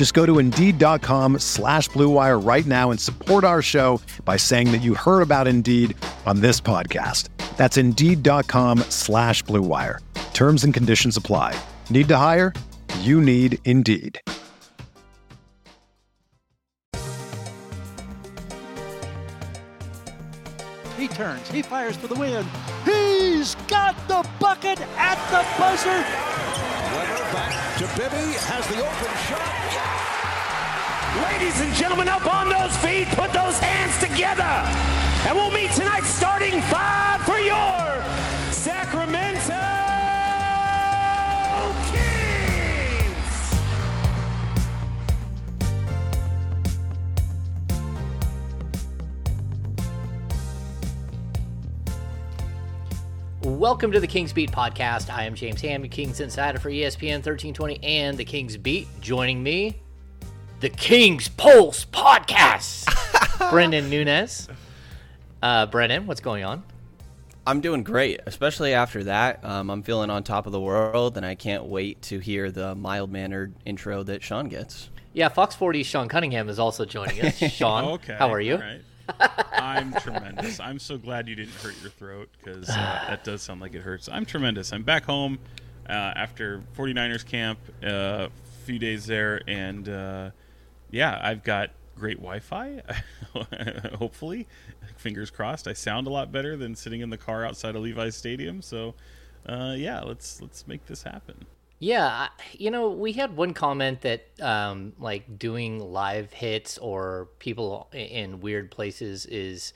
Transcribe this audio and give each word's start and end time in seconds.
Just 0.00 0.14
go 0.14 0.24
to 0.24 0.38
Indeed.com 0.38 1.40
slash 1.40 1.90
BlueWire 1.90 2.42
right 2.42 2.64
now 2.64 2.90
and 2.90 2.98
support 2.98 3.44
our 3.44 3.60
show 3.60 4.00
by 4.24 4.38
saying 4.38 4.72
that 4.72 4.78
you 4.78 4.94
heard 4.94 5.20
about 5.20 5.46
Indeed 5.46 5.94
on 6.24 6.40
this 6.40 6.58
podcast. 6.58 7.28
That's 7.58 7.76
Indeed.com 7.76 8.78
slash 8.88 9.44
BlueWire. 9.44 9.98
Terms 10.32 10.64
and 10.64 10.72
conditions 10.72 11.18
apply. 11.18 11.54
Need 11.90 12.08
to 12.08 12.16
hire? 12.16 12.54
You 13.00 13.20
need 13.20 13.58
Indeed. 13.66 14.22
He 20.96 21.08
turns. 21.08 21.46
He 21.50 21.60
fires 21.60 21.96
for 21.96 22.06
the 22.06 22.14
win. 22.14 22.48
He's 22.86 23.54
got 23.68 23.94
the 24.08 24.26
bucket 24.40 24.80
at 24.96 25.18
the 25.30 25.42
buzzer. 25.60 26.06
Bibby. 27.96 28.36
Has 28.44 28.66
the 28.68 28.76
open 28.76 29.12
shot. 29.24 29.40
Ladies 31.32 31.60
and 31.62 31.72
gentlemen, 31.72 32.08
up 32.08 32.26
on 32.28 32.50
those 32.50 32.76
feet, 32.84 33.08
put 33.16 33.32
those 33.32 33.56
hands 33.58 33.96
together. 33.96 34.44
And 35.24 35.34
we'll 35.34 35.50
meet 35.50 35.72
tonight 35.72 36.04
starting 36.04 36.60
five 36.68 37.22
for 37.24 37.38
your 37.38 37.80
Welcome 53.58 53.90
to 53.92 54.00
the 54.00 54.06
Kings 54.06 54.32
Beat 54.32 54.52
podcast. 54.52 55.10
I 55.12 55.24
am 55.24 55.34
James 55.34 55.60
Ham, 55.62 55.86
Kings 55.88 56.20
Insider 56.20 56.60
for 56.60 56.70
ESPN 56.70 57.16
1320 57.16 57.82
and 57.82 58.16
the 58.16 58.24
Kings 58.24 58.56
Beat. 58.56 58.86
Joining 59.00 59.42
me, 59.42 59.82
the 60.60 60.68
Kings 60.70 61.26
Pulse 61.28 61.84
podcast, 61.84 62.84
Brenden 63.50 63.88
Nunes. 63.90 64.48
Uh, 65.42 65.66
Brenden, 65.66 66.06
what's 66.06 66.20
going 66.20 66.44
on? 66.44 66.62
I'm 67.44 67.60
doing 67.60 67.82
great, 67.82 68.20
especially 68.24 68.72
after 68.72 69.02
that. 69.04 69.44
Um, 69.44 69.68
I'm 69.68 69.82
feeling 69.82 70.10
on 70.10 70.22
top 70.22 70.46
of 70.46 70.52
the 70.52 70.60
world, 70.60 71.16
and 71.16 71.26
I 71.26 71.34
can't 71.34 71.64
wait 71.66 72.00
to 72.02 72.20
hear 72.20 72.52
the 72.52 72.76
mild 72.76 73.10
mannered 73.10 73.52
intro 73.66 74.04
that 74.04 74.22
Sean 74.22 74.48
gets. 74.48 74.90
Yeah, 75.12 75.28
Fox 75.28 75.56
40's 75.56 75.86
Sean 75.86 76.08
Cunningham 76.08 76.48
is 76.48 76.60
also 76.60 76.84
joining 76.84 77.20
us. 77.20 77.36
Sean, 77.52 77.84
Okay. 77.94 78.14
how 78.16 78.32
are 78.32 78.40
you? 78.40 78.54
all 78.54 78.60
right. 78.60 78.80
I'm 79.52 79.92
tremendous. 79.94 80.60
I'm 80.60 80.78
so 80.78 80.98
glad 80.98 81.28
you 81.28 81.34
didn't 81.34 81.54
hurt 81.54 81.74
your 81.82 81.90
throat 81.90 82.28
because 82.38 82.68
uh, 82.68 83.04
that 83.08 83.24
does 83.24 83.42
sound 83.42 83.60
like 83.60 83.74
it 83.74 83.82
hurts. 83.82 84.08
I'm 84.08 84.24
tremendous. 84.24 84.72
I'm 84.72 84.82
back 84.82 85.04
home 85.04 85.38
uh, 85.88 85.92
after 85.92 86.62
49ers 86.76 87.26
camp, 87.26 87.58
a 87.82 87.94
uh, 87.94 88.28
few 88.64 88.78
days 88.78 89.06
there, 89.06 89.42
and 89.46 89.88
uh, 89.88 90.30
yeah, 90.90 91.18
I've 91.22 91.42
got 91.42 91.70
great 91.96 92.18
Wi-Fi. 92.18 92.82
Hopefully, 93.98 94.46
fingers 94.96 95.30
crossed. 95.30 95.68
I 95.68 95.72
sound 95.72 96.06
a 96.06 96.10
lot 96.10 96.32
better 96.32 96.56
than 96.56 96.74
sitting 96.74 97.00
in 97.00 97.10
the 97.10 97.18
car 97.18 97.44
outside 97.44 97.76
of 97.76 97.82
Levi's 97.82 98.16
Stadium. 98.16 98.62
So, 98.62 98.94
uh, 99.46 99.74
yeah, 99.76 100.00
let's 100.00 100.40
let's 100.40 100.66
make 100.66 100.86
this 100.86 101.02
happen. 101.02 101.46
Yeah, 101.82 102.28
you 102.52 102.70
know, 102.70 102.90
we 102.90 103.12
had 103.14 103.34
one 103.36 103.54
comment 103.54 104.02
that 104.02 104.26
um, 104.40 104.92
like 104.98 105.38
doing 105.38 105.78
live 105.80 106.30
hits 106.30 106.76
or 106.76 107.28
people 107.38 107.88
in 107.92 108.40
weird 108.40 108.70
places 108.70 109.24
is 109.24 109.72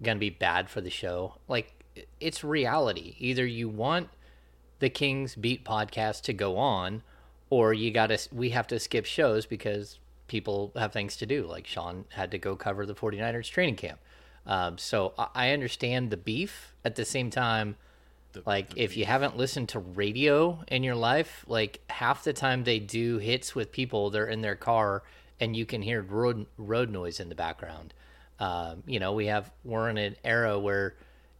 gonna 0.00 0.20
be 0.20 0.30
bad 0.30 0.70
for 0.70 0.80
the 0.80 0.88
show. 0.90 1.34
Like, 1.48 1.72
it's 2.20 2.44
reality. 2.44 3.16
Either 3.18 3.44
you 3.44 3.68
want 3.68 4.08
the 4.78 4.88
Kings 4.88 5.34
Beat 5.34 5.64
podcast 5.64 6.22
to 6.22 6.32
go 6.32 6.56
on, 6.58 7.02
or 7.50 7.72
you 7.74 7.90
gotta 7.90 8.20
we 8.32 8.50
have 8.50 8.68
to 8.68 8.78
skip 8.78 9.04
shows 9.04 9.44
because 9.44 9.98
people 10.28 10.70
have 10.76 10.92
things 10.92 11.16
to 11.16 11.26
do. 11.26 11.44
Like 11.44 11.66
Sean 11.66 12.04
had 12.10 12.30
to 12.30 12.38
go 12.38 12.54
cover 12.54 12.86
the 12.86 12.94
49ers 12.94 13.50
training 13.50 13.74
camp. 13.76 13.98
Um, 14.46 14.78
so 14.78 15.12
I- 15.18 15.28
I 15.34 15.50
understand 15.50 16.10
the 16.10 16.16
beef. 16.16 16.72
At 16.84 16.94
the 16.94 17.04
same 17.04 17.30
time, 17.30 17.76
like 18.46 18.76
if 18.76 18.96
you 18.96 19.04
haven't 19.04 19.36
listened 19.36 19.70
to 19.70 19.78
radio 19.78 20.62
in 20.68 20.82
your 20.82 20.94
life, 20.94 21.44
like 21.48 21.80
half 21.90 22.24
the 22.24 22.32
time 22.32 22.64
they 22.64 22.78
do 22.78 23.18
hits 23.18 23.54
with 23.54 23.72
people, 23.72 24.10
they're 24.10 24.26
in 24.26 24.40
their 24.40 24.56
car 24.56 25.02
and 25.40 25.56
you 25.56 25.66
can 25.66 25.82
hear 25.82 26.02
road 26.02 26.46
road 26.56 26.90
noise 26.90 27.20
in 27.20 27.28
the 27.28 27.34
background. 27.34 27.94
Um, 28.40 28.82
you 28.86 29.00
know, 29.00 29.12
we 29.12 29.26
have 29.26 29.50
we're 29.64 29.88
in 29.88 29.98
an 29.98 30.16
era 30.24 30.58
where 30.58 30.94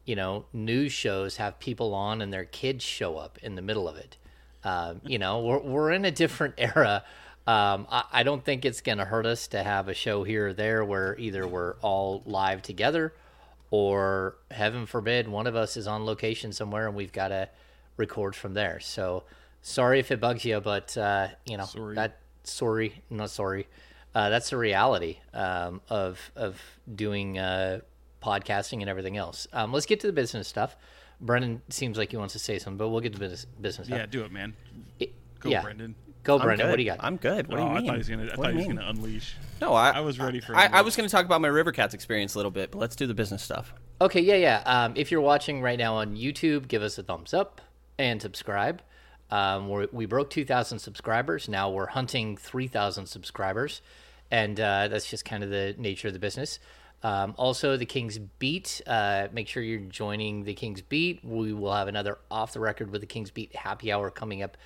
you 0.04 0.16
know 0.16 0.44
news 0.52 0.92
shows 0.92 1.36
have 1.36 1.58
people 1.58 1.94
on 1.94 2.22
and 2.22 2.32
their 2.32 2.44
kids 2.44 2.84
show 2.84 3.16
up 3.16 3.38
in 3.42 3.54
the 3.54 3.62
middle 3.62 3.88
of 3.88 3.96
it. 3.96 4.16
Um, 4.64 5.00
you 5.04 5.18
know, 5.18 5.40
we're 5.40 5.60
we're 5.60 5.90
in 5.92 6.04
a 6.04 6.10
different 6.10 6.54
era. 6.58 7.04
Um, 7.46 7.86
I, 7.90 8.04
I 8.12 8.22
don't 8.24 8.44
think 8.44 8.64
it's 8.64 8.82
going 8.82 8.98
to 8.98 9.06
hurt 9.06 9.24
us 9.24 9.48
to 9.48 9.62
have 9.62 9.88
a 9.88 9.94
show 9.94 10.22
here 10.22 10.48
or 10.48 10.52
there 10.52 10.84
where 10.84 11.16
either 11.18 11.46
we're 11.46 11.76
all 11.80 12.22
live 12.26 12.60
together 12.60 13.14
or 13.70 14.36
heaven 14.50 14.86
forbid 14.86 15.28
one 15.28 15.46
of 15.46 15.54
us 15.56 15.76
is 15.76 15.86
on 15.86 16.04
location 16.06 16.52
somewhere 16.52 16.86
and 16.86 16.96
we've 16.96 17.12
got 17.12 17.28
to 17.28 17.48
record 17.96 18.34
from 18.34 18.54
there 18.54 18.80
so 18.80 19.24
sorry 19.62 19.98
if 19.98 20.10
it 20.10 20.20
bugs 20.20 20.44
you 20.44 20.60
but 20.60 20.96
uh, 20.96 21.28
you 21.46 21.56
know 21.56 21.64
Sorry. 21.64 21.94
that 21.94 22.18
sorry 22.44 23.02
not 23.10 23.30
sorry 23.30 23.66
uh, 24.14 24.30
that's 24.30 24.50
the 24.50 24.56
reality 24.56 25.18
um, 25.34 25.80
of 25.90 26.18
of 26.36 26.60
doing 26.94 27.38
uh, 27.38 27.80
podcasting 28.22 28.80
and 28.80 28.88
everything 28.88 29.16
else 29.16 29.46
um, 29.52 29.72
let's 29.72 29.86
get 29.86 30.00
to 30.00 30.06
the 30.06 30.12
business 30.12 30.48
stuff 30.48 30.76
brenden 31.22 31.60
seems 31.68 31.98
like 31.98 32.10
he 32.12 32.16
wants 32.16 32.32
to 32.32 32.38
say 32.38 32.58
something 32.58 32.78
but 32.78 32.88
we'll 32.88 33.00
get 33.00 33.12
to 33.12 33.18
business 33.18 33.44
business 33.60 33.88
Yeah, 33.88 33.98
stuff 33.98 34.10
do 34.10 34.24
it, 34.24 34.32
man. 34.32 34.54
It- 34.98 35.12
Go, 35.40 35.50
yeah. 35.50 35.62
Brenden. 35.62 35.94
Go 36.28 36.38
I'm 36.38 36.46
brenden 36.46 36.58
good. 36.58 36.68
what 36.68 36.76
do 36.76 36.82
you 36.82 36.90
got 36.90 36.98
I'm 37.00 37.16
good. 37.16 37.48
What 37.48 37.56
do 37.56 37.62
oh, 37.62 37.66
you 37.66 37.70
I 37.70 37.74
mean? 37.74 37.86
thought 37.86 37.92
he 37.92 37.98
was 37.98 38.08
gonna. 38.08 38.24
I 38.24 38.36
thought 38.36 38.44
do 38.44 38.50
he 38.50 38.56
was 38.58 38.66
gonna 38.66 38.88
unleash. 38.88 39.34
No, 39.60 39.72
I, 39.72 39.90
I 39.90 40.00
was 40.00 40.20
ready 40.20 40.40
for 40.40 40.54
I, 40.54 40.66
I 40.66 40.82
was 40.82 40.94
going 40.94 41.08
to 41.08 41.10
talk 41.10 41.24
about 41.24 41.40
my 41.40 41.48
River 41.48 41.72
Cats 41.72 41.94
experience 41.94 42.34
a 42.34 42.38
little 42.38 42.50
bit, 42.50 42.70
but 42.70 42.78
let's 42.78 42.94
do 42.94 43.06
the 43.06 43.14
business 43.14 43.42
stuff. 43.42 43.72
Okay, 44.00 44.20
yeah, 44.20 44.36
yeah. 44.36 44.62
Um, 44.66 44.92
if 44.94 45.10
you're 45.10 45.20
watching 45.20 45.62
right 45.62 45.78
now 45.78 45.94
on 45.94 46.16
YouTube, 46.16 46.68
give 46.68 46.82
us 46.82 46.96
a 46.96 47.02
thumbs 47.02 47.34
up 47.34 47.60
and 47.98 48.22
subscribe. 48.22 48.82
Um, 49.30 49.68
we're, 49.68 49.88
we 49.90 50.06
broke 50.06 50.30
2,000 50.30 50.78
subscribers. 50.78 51.48
Now 51.48 51.70
we're 51.70 51.88
hunting 51.88 52.36
3,000 52.36 53.06
subscribers. 53.06 53.82
And 54.30 54.60
uh, 54.60 54.88
that's 54.88 55.10
just 55.10 55.24
kind 55.24 55.42
of 55.42 55.50
the 55.50 55.74
nature 55.78 56.08
of 56.08 56.14
the 56.14 56.20
business. 56.20 56.58
Um, 57.02 57.34
also, 57.36 57.76
the 57.76 57.86
King's 57.86 58.18
Beat. 58.18 58.80
Uh, 58.86 59.28
make 59.32 59.48
sure 59.48 59.62
you're 59.62 59.80
joining 59.80 60.44
the 60.44 60.54
King's 60.54 60.82
Beat. 60.82 61.24
We 61.24 61.52
will 61.52 61.72
have 61.72 61.88
another 61.88 62.18
off 62.30 62.52
the 62.52 62.60
record 62.60 62.90
with 62.90 63.00
the 63.00 63.06
King's 63.06 63.30
Beat 63.30 63.54
happy 63.54 63.92
hour 63.92 64.10
coming 64.10 64.42
up, 64.42 64.56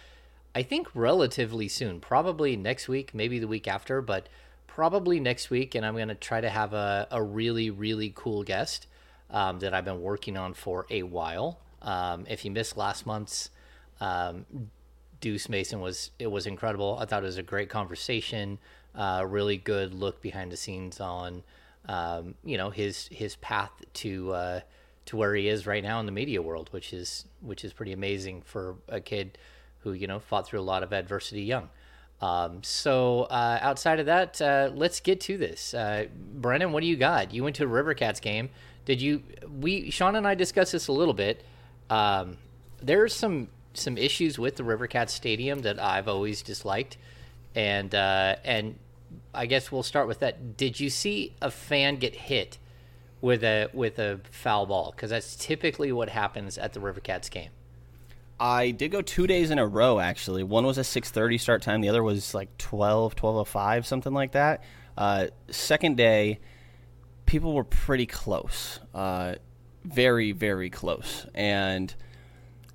I 0.54 0.62
think, 0.62 0.88
relatively 0.94 1.68
soon. 1.68 2.00
Probably 2.00 2.56
next 2.56 2.88
week, 2.88 3.14
maybe 3.14 3.38
the 3.38 3.48
week 3.48 3.66
after, 3.66 4.02
but 4.02 4.28
probably 4.66 5.18
next 5.18 5.50
week. 5.50 5.74
And 5.74 5.84
I'm 5.84 5.94
going 5.94 6.08
to 6.08 6.14
try 6.14 6.40
to 6.40 6.50
have 6.50 6.72
a, 6.74 7.08
a 7.10 7.22
really, 7.22 7.70
really 7.70 8.12
cool 8.14 8.42
guest 8.42 8.86
um, 9.30 9.58
that 9.60 9.72
I've 9.72 9.84
been 9.84 10.02
working 10.02 10.36
on 10.36 10.54
for 10.54 10.86
a 10.90 11.02
while. 11.02 11.58
Um, 11.80 12.26
if 12.28 12.44
you 12.44 12.50
missed 12.50 12.76
last 12.76 13.06
month's, 13.06 13.50
um, 14.00 14.46
Deuce 15.20 15.48
Mason 15.48 15.80
was 15.80 16.10
it 16.18 16.30
was 16.30 16.46
incredible. 16.46 16.98
I 17.00 17.06
thought 17.06 17.22
it 17.22 17.26
was 17.26 17.38
a 17.38 17.42
great 17.42 17.68
conversation, 17.68 18.58
uh, 18.94 19.24
really 19.26 19.56
good 19.56 19.94
look 19.94 20.20
behind 20.20 20.52
the 20.52 20.56
scenes 20.56 21.00
on 21.00 21.44
um, 21.88 22.34
you 22.44 22.56
know 22.56 22.70
his 22.70 23.08
his 23.08 23.36
path 23.36 23.70
to 23.94 24.32
uh, 24.32 24.60
to 25.06 25.16
where 25.16 25.34
he 25.34 25.48
is 25.48 25.66
right 25.66 25.82
now 25.82 26.00
in 26.00 26.06
the 26.06 26.12
media 26.12 26.42
world, 26.42 26.68
which 26.72 26.92
is 26.92 27.24
which 27.40 27.64
is 27.64 27.72
pretty 27.72 27.92
amazing 27.92 28.42
for 28.42 28.76
a 28.88 29.00
kid 29.00 29.38
who 29.82 29.92
you 29.92 30.06
know 30.06 30.18
fought 30.18 30.46
through 30.46 30.60
a 30.60 30.62
lot 30.62 30.82
of 30.82 30.92
adversity 30.92 31.42
young. 31.42 31.68
Um, 32.20 32.62
so 32.62 33.22
uh, 33.22 33.58
outside 33.60 33.98
of 33.98 34.06
that, 34.06 34.40
uh, 34.40 34.70
let's 34.72 35.00
get 35.00 35.20
to 35.22 35.36
this. 35.36 35.74
Uh, 35.74 36.06
Brenden, 36.40 36.70
what 36.70 36.80
do 36.80 36.86
you 36.86 36.96
got? 36.96 37.34
You 37.34 37.42
went 37.42 37.56
to 37.56 37.64
a 37.64 37.66
River 37.66 37.94
Cats 37.94 38.20
game. 38.20 38.50
Did 38.84 39.02
you? 39.02 39.22
We 39.60 39.90
Sean 39.90 40.16
and 40.16 40.26
I 40.26 40.34
discussed 40.34 40.72
this 40.72 40.88
a 40.88 40.92
little 40.92 41.14
bit. 41.14 41.44
Um, 41.90 42.38
there's 42.80 43.14
some 43.14 43.48
some 43.74 43.98
issues 43.98 44.38
with 44.38 44.56
the 44.56 44.62
Rivercats 44.62 45.10
Stadium 45.10 45.60
that 45.60 45.80
I've 45.80 46.08
always 46.08 46.42
disliked, 46.42 46.96
and 47.54 47.94
uh, 47.94 48.36
and 48.44 48.76
I 49.34 49.46
guess 49.46 49.72
we'll 49.72 49.82
start 49.82 50.06
with 50.08 50.20
that. 50.20 50.56
Did 50.56 50.78
you 50.78 50.90
see 50.90 51.34
a 51.40 51.50
fan 51.50 51.96
get 51.96 52.14
hit 52.14 52.58
with 53.20 53.42
a 53.42 53.68
with 53.72 53.98
a 53.98 54.20
foul 54.30 54.66
ball? 54.66 54.92
Because 54.94 55.10
that's 55.10 55.36
typically 55.36 55.92
what 55.92 56.08
happens 56.08 56.58
at 56.58 56.72
the 56.72 56.80
Rivercats 56.80 57.30
game. 57.30 57.50
I 58.42 58.72
did 58.72 58.90
go 58.90 59.02
two 59.02 59.28
days 59.28 59.52
in 59.52 59.60
a 59.60 59.66
row 59.66 60.00
actually. 60.00 60.42
One 60.42 60.66
was 60.66 60.76
a 60.76 60.82
6:30 60.82 61.38
start 61.38 61.62
time. 61.62 61.80
The 61.80 61.88
other 61.88 62.02
was 62.02 62.34
like 62.34 62.58
12, 62.58 63.14
12:05, 63.14 63.86
something 63.86 64.12
like 64.12 64.32
that. 64.32 64.64
Uh, 64.98 65.28
second 65.48 65.96
day, 65.96 66.40
people 67.24 67.54
were 67.54 67.62
pretty 67.62 68.04
close, 68.04 68.80
uh, 68.96 69.36
very 69.84 70.32
very 70.32 70.70
close, 70.70 71.24
and 71.36 71.94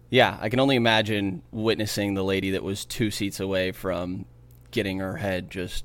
yeah, 0.10 0.38
I 0.40 0.48
can 0.48 0.62
only 0.62 0.78
imagine 0.78 1.44
witnessing 1.52 2.14
the 2.14 2.24
lady 2.24 2.52
that 2.52 2.64
was 2.64 2.86
two 2.86 3.12
seats 3.12 3.42
away 3.42 3.74
from 3.74 4.26
getting 4.72 5.00
her 5.00 5.18
head 5.18 5.50
just 5.50 5.84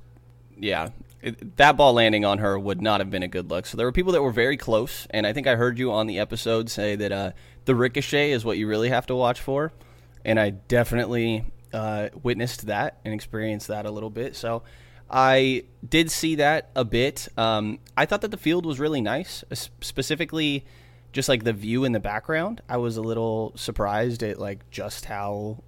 yeah. 0.56 0.90
It, 1.20 1.56
that 1.56 1.76
ball 1.76 1.92
landing 1.92 2.24
on 2.24 2.38
her 2.38 2.56
would 2.58 2.82
not 2.82 3.00
have 3.00 3.10
been 3.10 3.22
a 3.22 3.28
good 3.28 3.48
look. 3.50 3.66
So 3.66 3.76
there 3.76 3.86
were 3.86 3.92
people 3.92 4.12
that 4.12 4.22
were 4.22 4.32
very 4.32 4.56
close, 4.56 5.06
and 5.10 5.26
I 5.26 5.32
think 5.32 5.46
I 5.48 5.54
heard 5.56 5.78
you 5.78 5.92
on 5.92 6.06
the 6.06 6.18
episode 6.18 6.68
say 6.70 6.96
that 6.96 7.12
uh, 7.12 7.32
the 7.64 7.74
ricochet 7.74 8.32
is 8.32 8.44
what 8.44 8.58
you 8.58 8.66
really 8.66 8.88
have 8.88 9.06
to 9.06 9.14
watch 9.14 9.40
for, 9.40 9.72
and 10.24 10.38
I 10.38 10.50
definitely 10.50 11.44
uh, 11.72 12.08
witnessed 12.22 12.66
that 12.66 12.98
and 13.04 13.14
experienced 13.14 13.68
that 13.68 13.86
a 13.86 13.90
little 13.90 14.10
bit. 14.10 14.36
So 14.36 14.62
I 15.10 15.64
did 15.86 16.10
see 16.10 16.36
that 16.36 16.70
a 16.74 16.84
bit. 16.84 17.28
Um, 17.36 17.78
I 17.96 18.06
thought 18.06 18.22
that 18.22 18.30
the 18.30 18.36
field 18.36 18.64
was 18.64 18.80
really 18.80 19.00
nice, 19.00 19.44
specifically 19.80 20.64
just 21.12 21.28
like 21.28 21.44
the 21.44 21.52
view 21.52 21.84
in 21.84 21.92
the 21.92 22.00
background. 22.00 22.62
I 22.68 22.78
was 22.78 22.96
a 22.96 23.02
little 23.02 23.52
surprised 23.54 24.22
at 24.22 24.38
like 24.38 24.70
just 24.70 25.04
how 25.04 25.62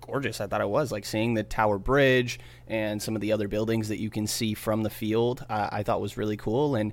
gorgeous 0.00 0.40
I 0.40 0.46
thought 0.46 0.60
it 0.60 0.68
was. 0.68 0.92
Like 0.92 1.06
seeing 1.06 1.34
the 1.34 1.42
Tower 1.42 1.78
Bridge 1.78 2.38
and 2.66 3.00
some 3.02 3.14
of 3.14 3.22
the 3.22 3.32
other 3.32 3.48
buildings 3.48 3.88
that 3.88 3.98
you 3.98 4.10
can 4.10 4.26
see 4.26 4.54
from 4.54 4.82
the 4.82 4.90
field, 4.90 5.44
I 5.48 5.82
thought 5.82 6.00
was 6.00 6.16
really 6.16 6.36
cool. 6.36 6.74
And 6.74 6.92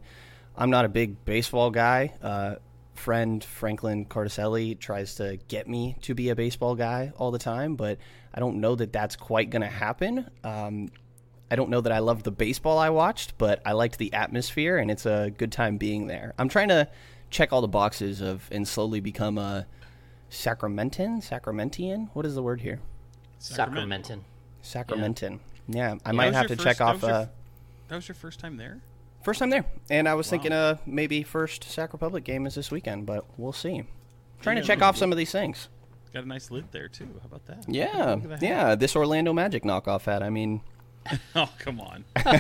I'm 0.56 0.70
not 0.70 0.86
a 0.86 0.90
big 0.90 1.26
baseball 1.26 1.72
guy. 1.72 2.14
Uh, 2.22 2.56
friend 2.98 3.44
Franklin 3.44 4.06
Cardicelli 4.06 4.78
tries 4.80 5.16
to 5.16 5.38
get 5.48 5.68
me 5.68 5.96
to 6.02 6.14
be 6.14 6.30
a 6.30 6.36
baseball 6.36 6.76
guy 6.76 7.12
all 7.18 7.32
the 7.32 7.40
time, 7.40 7.76
but 7.76 7.98
I 8.34 8.40
don't 8.40 8.60
know 8.60 8.76
that 8.76 8.92
that's 8.92 9.16
quite 9.16 9.50
going 9.50 9.62
to 9.62 9.68
happen. 9.68 10.30
Um, 10.44 10.90
I 11.50 11.56
don't 11.56 11.70
know 11.70 11.82
that 11.82 11.92
I 11.92 12.00
loved 12.00 12.26
the 12.26 12.32
baseball 12.32 12.78
I 12.78 12.90
watched, 12.90 13.38
but 13.38 13.62
I 13.66 13.72
liked 13.72 13.98
the 13.98 14.12
atmosphere, 14.14 14.78
and 14.78 14.92
it's 14.92 15.06
a 15.06 15.32
good 15.38 15.52
time 15.52 15.78
being 15.78 16.08
there. 16.08 16.34
I'm 16.38 16.50
trying 16.50 16.68
to 16.70 16.90
check 17.30 17.54
all 17.54 17.62
the 17.62 17.68
boxes 17.68 18.22
of 18.22 18.48
and 18.52 18.68
slowly 18.68 19.00
become 19.00 19.38
a 19.38 19.66
Sacramentan, 20.30 21.24
Sacramentian. 21.24 22.10
What 22.14 22.26
is 22.26 22.36
the 22.36 22.44
word 22.44 22.62
here? 22.62 22.80
Sacramentan. 23.40 24.22
Sacramentan. 24.64 25.40
Yeah, 25.70 25.96
I 26.06 26.12
might 26.12 26.34
have 26.34 26.48
to 26.48 26.56
first, 26.56 26.66
check 26.66 26.82
off. 26.82 27.02
That 27.02 27.08
was, 27.08 27.14
uh, 27.14 27.28
that 27.88 27.96
was 27.96 28.08
your 28.08 28.16
first 28.16 28.40
time 28.40 28.58
there. 28.58 28.82
First 29.28 29.42
time 29.42 29.50
there, 29.50 29.66
and 29.90 30.08
I 30.08 30.14
was 30.14 30.28
wow. 30.28 30.30
thinking, 30.30 30.54
uh, 30.54 30.78
maybe 30.86 31.22
first 31.22 31.66
Sac 31.66 31.92
Republic 31.92 32.24
game 32.24 32.48
is 32.48 32.56
this 32.56 32.72
weekend, 32.72 33.06
but 33.06 33.26
we'll 33.36 33.52
see. 33.52 33.84
Trying 34.40 34.56
yeah, 34.56 34.62
to 34.62 34.68
check 34.68 34.82
off 34.82 34.96
some 34.96 35.12
of 35.12 35.18
these 35.18 35.34
things. 35.34 35.68
Got 36.14 36.24
a 36.24 36.28
nice 36.30 36.50
lid 36.50 36.72
there 36.72 36.88
too. 36.88 37.10
How 37.20 37.26
about 37.26 37.46
that? 37.48 37.66
Yeah, 37.68 38.16
yeah. 38.40 38.76
This 38.76 38.96
Orlando 38.96 39.34
Magic 39.34 39.64
knockoff 39.64 40.06
hat. 40.06 40.24
I 40.24 40.30
mean, 40.30 40.62
oh 41.36 41.50
come 41.60 41.82
on. 41.82 42.06
That's 42.16 42.40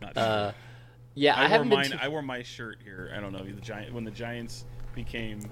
not. 0.00 0.14
True. 0.14 0.22
Uh, 0.22 0.52
yeah, 1.14 1.34
I, 1.34 1.54
I 1.54 1.58
wore 1.58 1.64
mine. 1.66 1.90
Too... 1.90 1.98
I 2.00 2.08
wore 2.08 2.22
my 2.22 2.42
shirt 2.42 2.78
here. 2.82 3.12
I 3.14 3.20
don't 3.20 3.34
know 3.34 3.44
the 3.44 3.60
giant 3.60 3.92
when 3.92 4.04
the 4.04 4.10
Giants 4.10 4.64
became 4.94 5.42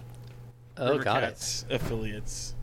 oh, 0.79 0.97
got 0.97 1.21
Cats 1.21 1.67
affiliates. 1.69 2.55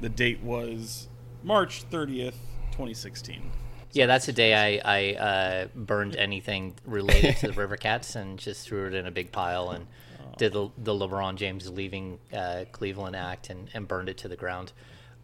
The 0.00 0.08
date 0.08 0.40
was 0.40 1.08
March 1.42 1.82
thirtieth, 1.90 2.38
twenty 2.70 2.94
sixteen. 2.94 3.50
Yeah, 3.92 4.06
that's 4.06 4.24
the 4.24 4.32
day 4.32 4.54
I, 4.54 4.80
I 4.84 5.14
uh, 5.14 5.66
burned 5.74 6.16
anything 6.16 6.74
related 6.86 7.36
to 7.38 7.48
the 7.48 7.52
River 7.52 7.76
Cats 7.76 8.16
and 8.16 8.38
just 8.38 8.66
threw 8.66 8.86
it 8.86 8.94
in 8.94 9.06
a 9.06 9.10
big 9.10 9.32
pile 9.32 9.70
and 9.70 9.86
oh. 10.20 10.34
did 10.38 10.54
the, 10.54 10.70
the 10.78 10.92
LeBron 10.92 11.36
James 11.36 11.70
leaving 11.70 12.18
uh, 12.32 12.64
Cleveland 12.72 13.14
act 13.14 13.50
and, 13.50 13.68
and 13.74 13.86
burned 13.86 14.08
it 14.08 14.16
to 14.18 14.28
the 14.28 14.36
ground. 14.36 14.72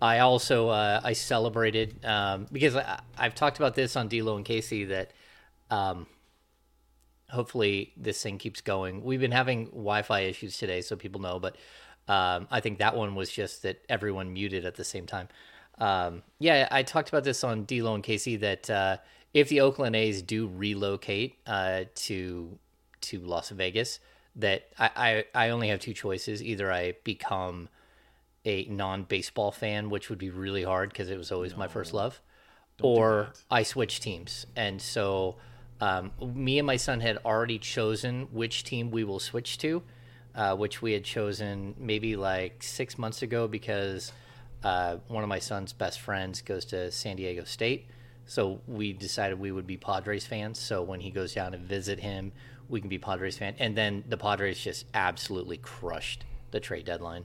I 0.01 0.21
also 0.21 0.69
uh, 0.69 1.01
I 1.03 1.13
celebrated 1.15 2.05
um, 2.05 2.47
because 2.53 2.77
I, 2.77 3.01
have 3.17 3.35
talked 3.35 3.57
about 3.57 3.75
this 3.75 3.97
on 3.97 4.07
D'Lo 4.09 4.37
and 4.37 4.45
Casey 4.45 4.85
that 4.85 5.13
um, 5.71 6.07
hopefully 7.31 7.93
this 7.97 8.23
thing 8.23 8.39
keeps 8.39 8.61
going. 8.61 9.03
We've 9.03 9.21
been 9.21 9.33
having 9.33 9.67
Wi-Fi 9.67 10.21
issues 10.21 10.57
today, 10.57 10.83
so 10.83 10.95
people 10.95 11.21
know, 11.21 11.41
but 11.41 11.57
um, 12.07 12.47
I 12.51 12.61
think 12.61 12.79
that 12.79 12.97
one 12.97 13.15
was 13.15 13.31
just 13.31 13.63
that 13.63 13.81
everyone 13.89 14.33
muted 14.33 14.65
at 14.65 14.77
the 14.77 14.85
same 14.85 15.07
time. 15.07 15.29
Um, 15.79 16.23
yeah, 16.39 16.69
I 16.71 16.83
talked 16.83 17.09
about 17.09 17.25
this 17.25 17.45
on 17.45 17.65
D'Lo 17.65 17.95
and 17.95 18.03
Casey 18.03 18.37
that 18.37 18.69
uh, 18.69 18.97
if 19.33 19.49
the 19.49 19.61
Oakland 19.61 19.97
A's 19.97 20.23
do 20.23 20.49
relocate 20.49 21.39
uh, 21.47 21.85
to 21.95 22.59
to 23.01 23.21
Las 23.21 23.51
Vegas, 23.51 24.01
that 24.37 24.69
I, 24.79 25.25
I, 25.35 25.47
I 25.47 25.51
only 25.51 25.69
have 25.69 25.81
two 25.81 25.95
choices: 25.95 26.43
either 26.43 26.73
I 26.73 26.95
become 27.05 27.69
a 28.45 28.65
non-baseball 28.65 29.53
fan, 29.53 29.91
which 29.91 30.09
would 30.09 30.19
be 30.19 30.31
really 30.31 30.65
hard 30.65 30.91
because 30.91 31.11
it 31.11 31.19
was 31.19 31.31
always 31.31 31.53
no, 31.53 31.59
my 31.59 31.69
first 31.69 31.93
love, 31.93 32.21
or 32.83 33.33
I 33.51 33.63
switch 33.63 34.01
teams, 34.01 34.47
and 34.57 34.81
so 34.81 35.37
um, 35.81 36.11
me 36.21 36.59
and 36.59 36.67
my 36.67 36.77
son 36.77 37.01
had 37.01 37.19
already 37.25 37.59
chosen 37.59 38.29
which 38.33 38.65
team 38.65 38.91
we 38.91 39.05
will 39.05 39.21
switch 39.21 39.59
to, 39.59 39.83
uh, 40.35 40.57
which 40.57 40.83
we 40.83 40.93
had 40.93 41.05
chosen 41.05 41.75
maybe 41.79 42.17
like 42.17 42.63
six 42.63 42.99
months 42.99 43.23
ago 43.23 43.47
because 43.47 44.13
uh, 44.63 44.97
one 45.09 45.23
of 45.23 45.29
my 45.29 45.39
son's 45.39 45.73
best 45.73 46.01
friends 46.01 46.43
goes 46.43 46.65
to 46.67 46.91
San 46.91 47.17
Diego 47.17 47.45
State. 47.45 47.87
So 48.27 48.61
we 48.67 48.93
decided 48.93 49.39
we 49.39 49.53
would 49.53 49.67
be 49.67 49.77
Padres 49.77 50.27
fans. 50.27 50.59
So 50.59 50.83
when 50.83 51.01
he 51.01 51.11
goes 51.11 51.33
down 51.35 51.55
and 51.55 51.63
visit 51.63 52.01
him, 52.01 52.33
we 52.69 52.81
can 52.81 52.89
be 52.89 52.99
Padres 52.99 53.39
fan. 53.39 53.55
And 53.59 53.77
then 53.77 54.05
the 54.09 54.17
Padres 54.17 54.59
just 54.59 54.85
absolutely 54.93 55.57
crushed 55.57 56.25
the 56.51 56.61
trade 56.61 56.85
deadline, 56.85 57.25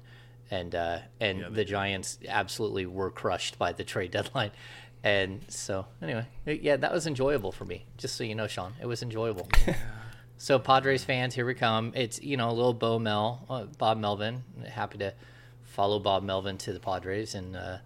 and 0.51 0.73
uh, 0.75 0.99
and 1.19 1.39
yeah, 1.39 1.49
the 1.49 1.65
Giants 1.65 2.19
absolutely 2.27 2.85
were 2.85 3.11
crushed 3.11 3.57
by 3.57 3.71
the 3.71 3.83
trade 3.83 4.11
deadline. 4.17 4.51
And 5.03 5.41
so, 5.49 5.85
anyway, 6.01 6.25
yeah, 6.45 6.77
that 6.77 6.93
was 6.93 7.07
enjoyable 7.07 7.51
for 7.51 7.65
me. 7.65 7.85
Just 7.97 8.15
so 8.15 8.23
you 8.23 8.35
know, 8.35 8.47
Sean, 8.47 8.73
it 8.81 8.85
was 8.85 9.03
enjoyable. 9.03 9.47
Yeah. 9.67 9.75
So, 10.37 10.59
Padres 10.59 11.03
fans, 11.03 11.35
here 11.35 11.45
we 11.45 11.53
come. 11.53 11.93
It's 11.95 12.21
you 12.21 12.37
know 12.37 12.49
a 12.49 12.53
little 12.53 12.73
Bo 12.73 12.99
Mel, 12.99 13.45
uh, 13.49 13.63
Bob 13.77 13.97
Melvin. 13.97 14.43
Happy 14.67 14.97
to 14.97 15.13
follow 15.73 15.99
Bob 15.99 16.23
Melvin 16.23 16.57
to 16.59 16.71
the 16.71 16.79
Padres, 16.79 17.33
and 17.35 17.55
uh, 17.55 17.77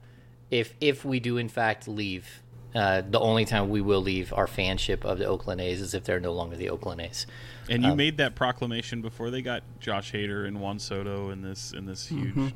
if 0.52 0.74
if 0.82 1.06
we 1.06 1.20
do 1.20 1.38
in 1.38 1.50
fact 1.50 1.88
leave, 1.88 2.44
uh, 2.76 3.02
the 3.02 3.20
only 3.20 3.46
time 3.46 3.70
we 3.70 3.82
will 3.82 4.02
leave 4.02 4.34
our 4.34 4.46
fanship 4.46 5.06
of 5.06 5.18
the 5.18 5.26
Oakland 5.26 5.62
A's 5.62 5.82
is 5.82 5.94
if 5.94 6.04
they're 6.04 6.20
no 6.20 6.34
longer 6.34 6.56
the 6.56 6.70
Oakland 6.70 7.02
A's. 7.02 7.26
And 7.70 7.84
you 7.84 7.92
um, 7.92 7.98
made 7.98 8.18
that 8.18 8.36
proclamation 8.36 9.02
before 9.02 9.32
they 9.32 9.42
got 9.42 9.64
Josh 9.80 10.12
Hader 10.12 10.48
and 10.48 10.60
Juan 10.60 10.80
Soto 10.80 11.30
in 11.30 11.42
this 11.42 11.72
in 11.72 11.86
this 11.86 12.08
huge 12.08 12.30
mm-hmm. 12.32 12.48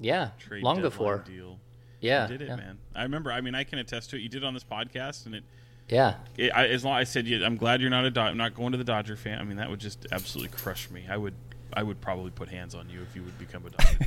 yeah 0.00 0.30
long 0.62 0.80
before 0.80 1.24
deal. 1.26 1.58
Yeah, 2.00 2.28
you 2.28 2.38
did 2.38 2.42
it, 2.42 2.48
yeah. 2.48 2.56
man. 2.56 2.78
I 2.94 3.02
remember. 3.04 3.32
I 3.32 3.40
mean, 3.40 3.54
I 3.54 3.64
can 3.64 3.78
attest 3.78 4.10
to 4.10 4.16
it. 4.16 4.20
You 4.20 4.28
did 4.28 4.42
it 4.42 4.46
on 4.46 4.52
this 4.52 4.64
podcast, 4.64 5.24
and 5.24 5.34
it. 5.34 5.44
Yeah. 5.88 6.14
It, 6.36 6.50
I, 6.54 6.68
as 6.68 6.82
long 6.82 6.94
I 6.94 7.04
said, 7.04 7.26
yeah, 7.26 7.44
I'm 7.44 7.56
glad 7.56 7.82
you're 7.82 7.90
not 7.90 8.06
a 8.06 8.10
Do- 8.10 8.20
I'm 8.20 8.38
not 8.38 8.54
going 8.54 8.72
to 8.72 8.78
the 8.78 8.84
Dodger 8.84 9.16
fan. 9.16 9.38
I 9.38 9.44
mean, 9.44 9.58
that 9.58 9.68
would 9.68 9.80
just 9.80 10.06
absolutely 10.12 10.56
crush 10.56 10.90
me. 10.90 11.04
I 11.08 11.16
would 11.18 11.34
I 11.76 11.82
would 11.82 12.00
probably 12.00 12.30
put 12.30 12.48
hands 12.48 12.74
on 12.74 12.88
you 12.88 13.02
if 13.02 13.14
you 13.14 13.22
would 13.22 13.38
become 13.38 13.64
a 13.66 13.70
Dodger. 13.70 13.98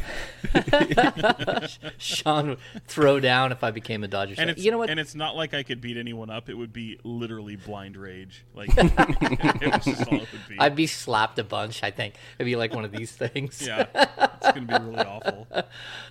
Sean 1.97 2.49
would 2.49 2.59
throw 2.87 3.19
down 3.19 3.51
if 3.51 3.63
I 3.63 3.71
became 3.71 4.03
a 4.03 4.07
Dodger 4.07 4.35
fan. 4.35 4.53
You 4.57 4.71
know 4.71 4.77
what? 4.77 4.89
And 4.89 4.99
it's 4.99 5.15
not 5.15 5.35
like 5.35 5.53
I 5.53 5.63
could 5.63 5.81
beat 5.81 5.97
anyone 5.97 6.29
up. 6.29 6.49
It 6.49 6.55
would 6.55 6.73
be 6.73 6.99
literally 7.03 7.55
blind 7.55 7.97
rage. 7.97 8.45
Like 8.53 8.69
it 8.77 9.73
was 9.73 9.85
just 9.85 10.07
all 10.07 10.15
it 10.15 10.31
would 10.31 10.47
be. 10.47 10.59
I'd 10.59 10.75
be 10.75 10.87
slapped 10.87 11.39
a 11.39 11.43
bunch. 11.43 11.83
I 11.83 11.91
think 11.91 12.15
it'd 12.37 12.45
be 12.45 12.55
like 12.55 12.73
one 12.73 12.85
of 12.85 12.91
these 12.91 13.11
things. 13.11 13.61
yeah, 13.61 13.85
it's 13.93 14.51
gonna 14.51 14.61
be 14.61 14.85
really 14.85 15.05
awful. 15.05 15.47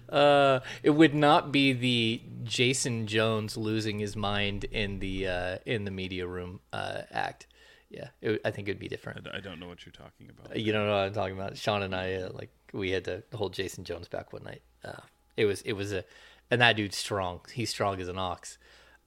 Uh, 0.08 0.60
it 0.82 0.90
would 0.90 1.14
not 1.14 1.52
be 1.52 1.72
the 1.72 2.22
Jason 2.44 3.06
Jones 3.06 3.56
losing 3.56 3.98
his 3.98 4.16
mind 4.16 4.64
in 4.64 4.98
the 4.98 5.26
uh, 5.26 5.58
in 5.64 5.84
the 5.84 5.90
media 5.90 6.26
room 6.26 6.60
uh, 6.72 7.02
act 7.10 7.46
yeah, 7.90 8.08
it, 8.20 8.40
I 8.44 8.50
think 8.50 8.68
it 8.68 8.72
would 8.72 8.78
be 8.78 8.88
different. 8.88 9.26
I, 9.32 9.38
I, 9.38 9.40
don't 9.40 9.60
know 9.60 9.68
what 9.68 9.86
you're 9.86 9.92
talking 9.92 10.28
about. 10.28 10.56
You 10.56 10.72
don't 10.72 10.86
know 10.86 10.92
what 10.92 11.06
I'm 11.06 11.12
talking 11.12 11.36
about. 11.36 11.56
Sean 11.56 11.82
and 11.82 11.94
I, 11.94 12.14
uh, 12.14 12.30
like, 12.32 12.50
we 12.72 12.90
had 12.90 13.04
to 13.04 13.22
hold 13.34 13.52
Jason 13.54 13.84
Jones 13.84 14.08
back 14.08 14.32
one 14.32 14.42
night. 14.42 14.62
Uh, 14.84 15.00
it 15.36 15.44
was, 15.44 15.62
it 15.62 15.74
was 15.74 15.92
a, 15.92 16.04
and 16.50 16.60
that 16.60 16.76
dude's 16.76 16.96
strong. 16.96 17.40
He's 17.52 17.70
strong 17.70 18.00
as 18.00 18.08
an 18.08 18.18
ox. 18.18 18.58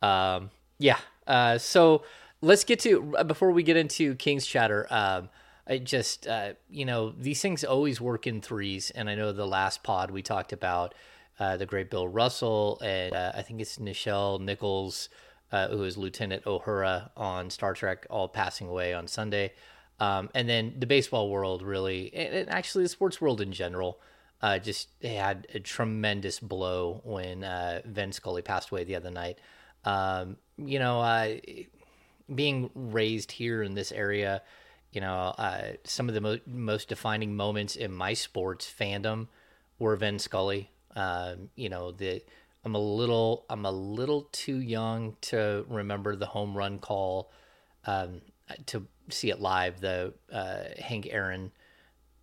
Um, 0.01 0.51
yeah. 0.77 0.97
Uh, 1.27 1.57
so 1.57 2.03
let's 2.41 2.63
get 2.63 2.79
to 2.81 3.15
uh, 3.17 3.23
before 3.23 3.51
we 3.51 3.63
get 3.63 3.77
into 3.77 4.15
King's 4.15 4.45
chatter. 4.45 4.87
Um, 4.89 5.29
I 5.67 5.77
just, 5.77 6.25
uh, 6.25 6.53
you 6.69 6.85
know, 6.85 7.11
these 7.11 7.41
things 7.41 7.63
always 7.63 8.01
work 8.01 8.25
in 8.25 8.41
threes, 8.41 8.91
and 8.91 9.09
I 9.09 9.15
know 9.15 9.31
the 9.31 9.45
last 9.45 9.83
pod 9.83 10.09
we 10.09 10.23
talked 10.23 10.51
about 10.51 10.95
uh, 11.39 11.57
the 11.57 11.65
great 11.67 11.91
Bill 11.91 12.07
Russell, 12.07 12.79
and 12.81 13.13
I 13.13 13.43
think 13.43 13.61
it's 13.61 13.77
Nichelle 13.77 14.41
Nichols 14.41 15.09
uh, 15.51 15.67
who 15.69 15.83
is 15.83 15.97
Lieutenant 15.97 16.45
O'Hara 16.45 17.11
on 17.17 17.49
Star 17.49 17.73
Trek, 17.73 18.05
all 18.09 18.27
passing 18.27 18.67
away 18.67 18.93
on 18.93 19.07
Sunday. 19.07 19.53
Um, 19.99 20.29
and 20.33 20.47
then 20.47 20.75
the 20.77 20.85
baseball 20.85 21.29
world, 21.29 21.61
really, 21.61 22.13
and, 22.13 22.49
actually 22.49 22.83
the 22.85 22.89
sports 22.89 23.19
world 23.19 23.41
in 23.41 23.51
general, 23.51 23.99
uh, 24.41 24.57
just 24.59 24.87
had 25.03 25.47
a 25.53 25.59
tremendous 25.59 26.39
blow 26.39 27.01
when 27.03 27.43
uh, 27.43 27.81
Vin 27.85 28.11
Scully 28.11 28.41
passed 28.41 28.69
away 28.69 28.85
the 28.85 28.95
other 28.95 29.11
night. 29.11 29.39
Um, 29.83 30.37
you 30.57 30.79
know, 30.79 31.01
uh, 31.01 31.35
being 32.33 32.69
raised 32.73 33.31
here 33.31 33.61
in 33.61 33.73
this 33.73 33.91
area, 33.91 34.41
you 34.91 35.01
know, 35.01 35.33
uh, 35.37 35.73
some 35.83 36.07
of 36.07 36.15
the 36.15 36.21
mo- 36.21 36.39
most 36.45 36.87
defining 36.87 37.35
moments 37.35 37.75
in 37.75 37.91
my 37.91 38.13
sports 38.13 38.71
fandom 38.71 39.27
were 39.77 39.95
Vin 39.95 40.19
Scully. 40.19 40.69
Um, 40.95 41.49
you 41.55 41.69
know, 41.69 41.91
the 41.91 42.21
I'm 42.65 42.75
a 42.75 42.79
little 42.79 43.45
I'm 43.49 43.65
a 43.65 43.71
little 43.71 44.27
too 44.31 44.59
young 44.59 45.15
to 45.21 45.65
remember 45.69 46.15
the 46.15 46.25
home 46.25 46.57
run 46.57 46.79
call 46.79 47.31
um, 47.85 48.21
to 48.67 48.85
see 49.09 49.29
it 49.29 49.39
live. 49.39 49.79
The 49.79 50.13
uh, 50.31 50.63
Hank 50.79 51.07
Aaron 51.11 51.51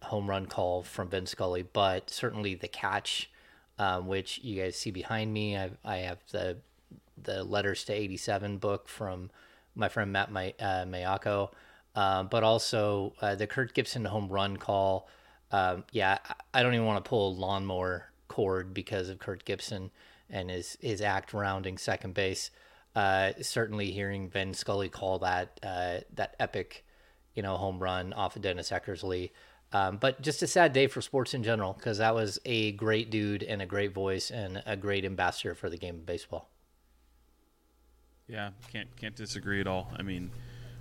home 0.02 0.28
run 0.28 0.47
call 0.47 0.83
from 0.83 1.09
Vin 1.09 1.26
Scully, 1.26 1.62
but 1.62 2.11
certainly 2.11 2.55
the 2.55 2.69
catch, 2.69 3.31
um, 3.78 4.07
which 4.07 4.38
you 4.43 4.62
guys 4.62 4.76
see 4.76 4.90
behind 4.90 5.33
me. 5.33 5.57
I 5.57 5.71
I 5.85 5.97
have 5.99 6.19
the 6.31 6.59
the 7.23 7.43
letters 7.43 7.85
to 7.85 7.95
87 7.95 8.59
book 8.59 8.88
from 8.88 9.31
my 9.75 9.88
friend 9.88 10.12
Matt 10.12 10.31
May, 10.31 10.55
uh, 10.61 10.85
Maiocco, 10.85 11.50
um, 11.95 12.28
but 12.28 12.45
also 12.45 13.14
uh, 13.23 13.35
the 13.35 13.47
Kirk 13.47 13.73
Gibson 13.73 14.05
home 14.05 14.28
run 14.28 14.59
call. 14.59 15.09
Um, 15.50 15.85
yeah, 15.93 16.19
I 16.52 16.62
don't 16.62 16.75
even 16.75 16.87
want 16.87 17.02
to 17.02 17.09
pull 17.09 17.33
a 17.33 17.35
lawnmower 17.38 18.11
cord 18.28 18.75
because 18.75 19.09
of 19.09 19.19
Kirk 19.19 19.45
Gibson 19.45 19.90
and 20.30 20.50
his 20.50 20.76
his 20.80 21.00
act 21.00 21.33
rounding 21.33 21.78
second 21.78 22.14
base. 22.14 22.50
Uh, 22.95 23.33
certainly, 23.42 23.90
hearing 23.90 24.28
Vin 24.28 24.54
Scully 24.54 24.88
call 24.88 25.18
that 25.21 25.61
uh, 25.62 25.99
that 26.14 26.35
epic, 26.40 26.85
you 27.35 27.42
know, 27.42 27.56
home 27.56 27.78
run 27.78 28.12
off 28.12 28.37
of 28.37 28.42
Dennis 28.42 28.71
Eckersley. 28.71 29.30
Um, 29.73 29.99
but 29.99 30.23
just 30.23 30.42
a 30.42 30.47
sad 30.47 30.73
day 30.73 30.87
for 30.87 31.02
sports 31.02 31.35
in 31.35 31.42
general 31.42 31.73
because 31.73 31.99
that 31.99 32.14
was 32.14 32.38
a 32.45 32.73
great 32.73 33.11
dude 33.11 33.42
and 33.42 33.61
a 33.61 33.66
great 33.66 33.92
voice 33.92 34.30
and 34.30 34.62
a 34.64 34.76
great 34.76 35.04
ambassador 35.04 35.54
for 35.54 35.68
the 35.68 35.76
game 35.76 35.97
of 35.97 36.06
baseball. 36.06 36.49
Yeah, 38.28 38.50
can't 38.73 38.88
can't 38.97 39.14
disagree 39.14 39.61
at 39.61 39.66
all. 39.66 39.92
I 39.97 40.02
mean, 40.02 40.30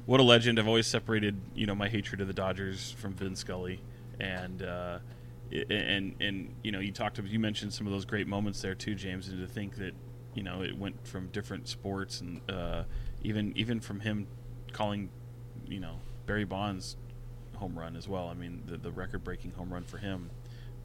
what 0.05 0.19
a 0.19 0.23
legend! 0.23 0.59
I've 0.59 0.67
always 0.67 0.87
separated 0.87 1.35
you 1.53 1.65
know 1.65 1.75
my 1.75 1.89
hatred 1.89 2.21
of 2.21 2.27
the 2.27 2.33
Dodgers 2.33 2.91
from 2.91 3.13
Vin 3.13 3.35
Scully, 3.35 3.81
and 4.19 4.63
uh, 4.63 4.99
and 5.51 6.15
and 6.19 6.53
you 6.63 6.71
know 6.71 6.79
you 6.79 6.91
talked 6.91 7.19
you 7.19 7.39
mentioned 7.39 7.73
some 7.73 7.87
of 7.87 7.93
those 7.93 8.05
great 8.05 8.27
moments 8.27 8.61
there 8.61 8.75
too, 8.75 8.95
James, 8.95 9.27
and 9.29 9.39
to 9.39 9.51
think 9.51 9.75
that 9.77 9.93
you 10.33 10.43
know 10.43 10.61
it 10.61 10.77
went 10.77 11.07
from 11.07 11.27
different 11.27 11.67
sports 11.67 12.21
and 12.21 12.41
uh, 12.49 12.83
even 13.23 13.53
even 13.55 13.79
from 13.79 13.99
him 13.99 14.27
calling 14.71 15.09
you 15.67 15.79
know 15.79 15.99
Barry 16.25 16.45
Bonds 16.45 16.97
home 17.55 17.77
run 17.77 17.95
as 17.95 18.07
well. 18.07 18.27
I 18.27 18.33
mean 18.33 18.63
the 18.65 18.77
the 18.77 18.91
record 18.91 19.23
breaking 19.23 19.51
home 19.51 19.73
run 19.73 19.83
for 19.83 19.97
him, 19.97 20.29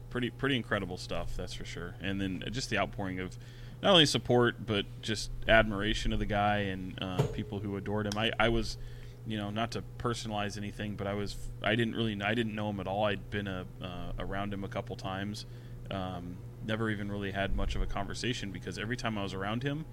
pretty 0.09 0.29
pretty 0.29 0.55
incredible 0.55 0.97
stuff 0.97 1.35
that's 1.35 1.53
for 1.53 1.65
sure. 1.65 1.95
And 2.01 2.21
then 2.21 2.43
just 2.51 2.69
the 2.69 2.77
outpouring 2.77 3.19
of 3.19 3.37
not 3.81 3.91
only 3.91 4.05
support 4.05 4.65
but 4.65 4.85
just 5.01 5.31
admiration 5.47 6.13
of 6.13 6.19
the 6.19 6.25
guy 6.25 6.57
and 6.59 6.97
uh, 7.01 7.21
people 7.33 7.59
who 7.59 7.75
adored 7.77 8.05
him. 8.05 8.13
I, 8.17 8.31
I 8.39 8.49
was, 8.49 8.77
you 9.25 9.37
know, 9.37 9.49
not 9.49 9.71
to 9.71 9.83
personalize 9.99 10.57
anything, 10.57 10.95
but 10.95 11.07
I 11.07 11.13
was 11.13 11.35
I 11.61 11.75
didn't 11.75 11.95
really 11.95 12.19
I 12.21 12.33
didn't 12.33 12.55
know 12.55 12.69
him 12.69 12.79
at 12.79 12.87
all. 12.87 13.05
I'd 13.05 13.29
been 13.29 13.47
a, 13.47 13.65
uh, 13.81 14.11
around 14.19 14.53
him 14.53 14.63
a 14.63 14.67
couple 14.67 14.95
times, 14.95 15.45
um, 15.89 16.37
never 16.65 16.89
even 16.89 17.11
really 17.11 17.31
had 17.31 17.55
much 17.55 17.75
of 17.75 17.81
a 17.81 17.85
conversation 17.85 18.51
because 18.51 18.77
every 18.77 18.97
time 18.97 19.17
I 19.17 19.23
was 19.23 19.33
around 19.33 19.63
him, 19.63 19.85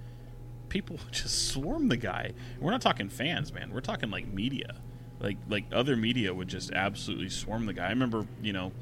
people 0.69 0.99
just 1.11 1.49
swarm 1.49 1.89
the 1.89 1.97
guy. 1.97 2.33
We're 2.61 2.71
not 2.71 2.83
talking 2.83 3.09
fans, 3.09 3.53
man. 3.53 3.73
We're 3.73 3.81
talking 3.81 4.11
like 4.11 4.27
media, 4.27 4.77
like 5.21 5.37
like 5.49 5.65
other 5.73 5.97
media 5.97 6.33
would 6.35 6.49
just 6.49 6.73
absolutely 6.73 7.29
swarm 7.29 7.67
the 7.67 7.75
guy. 7.75 7.87
I 7.87 7.91
remember, 7.91 8.27
you 8.43 8.53
know, 8.53 8.73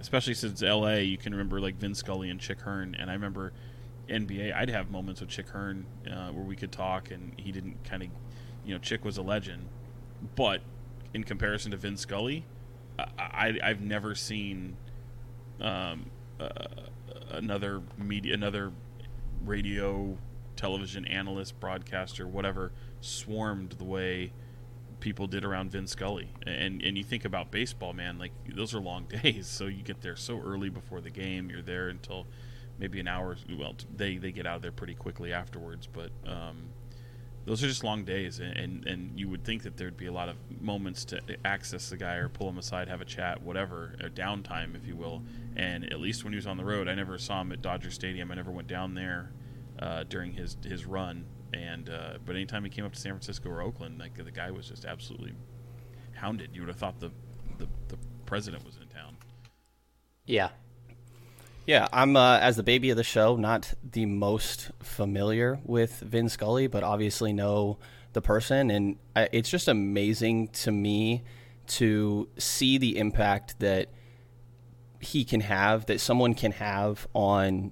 especially 0.00 0.34
since 0.34 0.62
L.A., 0.62 1.02
you 1.02 1.18
can 1.18 1.32
remember 1.32 1.60
like 1.60 1.76
Vin 1.76 1.94
Scully 1.94 2.30
and 2.30 2.40
Chick 2.40 2.60
Hearn, 2.60 2.96
and 2.98 3.10
I 3.10 3.14
remember 3.14 3.52
NBA, 4.08 4.54
I'd 4.54 4.70
have 4.70 4.90
moments 4.90 5.20
with 5.20 5.30
Chick 5.30 5.48
Hearn 5.48 5.86
uh, 6.10 6.30
where 6.30 6.44
we 6.44 6.56
could 6.56 6.72
talk, 6.72 7.10
and 7.10 7.32
he 7.36 7.52
didn't 7.52 7.82
kind 7.84 8.02
of, 8.02 8.08
you 8.64 8.74
know, 8.74 8.80
Chick 8.80 9.04
was 9.04 9.18
a 9.18 9.22
legend, 9.22 9.68
but 10.36 10.62
in 11.14 11.24
comparison 11.24 11.70
to 11.70 11.76
Vin 11.76 11.96
Scully, 11.96 12.44
I, 12.98 13.58
I 13.62 13.68
have 13.68 13.80
never 13.80 14.14
seen 14.14 14.76
um, 15.60 16.10
uh, 16.38 16.48
another 17.30 17.82
media, 17.98 18.34
another 18.34 18.72
radio, 19.44 20.16
television 20.56 21.04
analyst, 21.06 21.58
broadcaster, 21.60 22.26
whatever, 22.26 22.72
swarmed 23.00 23.72
the 23.72 23.84
way 23.84 24.32
people 25.00 25.26
did 25.26 25.44
around 25.44 25.70
Vin 25.70 25.86
Scully. 25.86 26.30
And 26.46 26.82
and 26.82 26.96
you 26.96 27.04
think 27.04 27.24
about 27.24 27.50
baseball, 27.50 27.92
man, 27.92 28.18
like 28.18 28.32
those 28.54 28.74
are 28.74 28.80
long 28.80 29.04
days. 29.22 29.46
So 29.46 29.66
you 29.66 29.82
get 29.82 30.00
there 30.02 30.16
so 30.16 30.40
early 30.40 30.68
before 30.68 31.00
the 31.00 31.10
game. 31.10 31.50
You're 31.50 31.62
there 31.62 31.88
until 31.88 32.26
maybe 32.78 33.00
an 33.00 33.08
hour. 33.08 33.36
Well, 33.58 33.74
they 33.94 34.16
they 34.16 34.32
get 34.32 34.46
out 34.46 34.56
of 34.56 34.62
there 34.62 34.72
pretty 34.72 34.94
quickly 34.94 35.32
afterwards, 35.32 35.86
but 35.86 36.10
um, 36.26 36.68
those 37.46 37.64
are 37.64 37.68
just 37.68 37.82
long 37.82 38.04
days, 38.04 38.38
and, 38.38 38.56
and, 38.56 38.86
and 38.86 39.18
you 39.18 39.28
would 39.28 39.44
think 39.44 39.62
that 39.62 39.76
there'd 39.76 39.96
be 39.96 40.06
a 40.06 40.12
lot 40.12 40.28
of 40.28 40.36
moments 40.60 41.04
to 41.06 41.20
access 41.44 41.88
the 41.88 41.96
guy 41.96 42.14
or 42.14 42.28
pull 42.28 42.48
him 42.48 42.58
aside, 42.58 42.88
have 42.88 43.00
a 43.00 43.04
chat, 43.04 43.42
whatever, 43.42 43.96
or 44.02 44.08
downtime, 44.08 44.76
if 44.76 44.86
you 44.86 44.94
will. 44.94 45.22
And 45.56 45.90
at 45.92 46.00
least 46.00 46.22
when 46.22 46.32
he 46.32 46.36
was 46.36 46.46
on 46.46 46.56
the 46.56 46.64
road, 46.64 46.86
I 46.88 46.94
never 46.94 47.18
saw 47.18 47.40
him 47.40 47.52
at 47.52 47.62
Dodger 47.62 47.90
Stadium. 47.90 48.30
I 48.30 48.34
never 48.34 48.50
went 48.50 48.68
down 48.68 48.94
there 48.94 49.32
uh, 49.78 50.04
during 50.04 50.32
his 50.32 50.56
his 50.64 50.84
run. 50.84 51.24
And 51.52 51.88
uh, 51.88 52.18
but 52.24 52.36
anytime 52.36 52.62
he 52.62 52.70
came 52.70 52.84
up 52.84 52.92
to 52.92 53.00
San 53.00 53.12
Francisco 53.12 53.48
or 53.48 53.62
Oakland, 53.62 53.98
like 53.98 54.22
the 54.22 54.30
guy 54.30 54.50
was 54.50 54.68
just 54.68 54.84
absolutely 54.84 55.32
hounded. 56.14 56.50
You 56.54 56.62
would 56.62 56.68
have 56.68 56.76
thought 56.76 57.00
the 57.00 57.10
the, 57.58 57.66
the 57.88 57.98
president 58.26 58.64
was 58.64 58.76
in 58.76 58.86
town. 58.88 59.16
Yeah, 60.26 60.50
yeah, 61.66 61.86
I'm 61.92 62.16
uh, 62.16 62.38
as 62.38 62.56
the 62.56 62.62
baby 62.62 62.90
of 62.90 62.96
the 62.96 63.04
show, 63.04 63.36
not 63.36 63.74
the 63.92 64.06
most 64.06 64.70
familiar 64.80 65.60
with 65.64 66.00
Vin 66.00 66.28
Scully, 66.28 66.66
but 66.66 66.82
obviously 66.82 67.32
know 67.32 67.78
the 68.12 68.22
person, 68.22 68.70
and 68.70 68.96
I, 69.14 69.28
it's 69.32 69.50
just 69.50 69.68
amazing 69.68 70.48
to 70.48 70.72
me 70.72 71.22
to 71.68 72.28
see 72.38 72.78
the 72.78 72.98
impact 72.98 73.60
that 73.60 73.88
he 74.98 75.24
can 75.24 75.40
have, 75.40 75.86
that 75.86 76.00
someone 76.00 76.34
can 76.34 76.52
have 76.52 77.06
on 77.14 77.70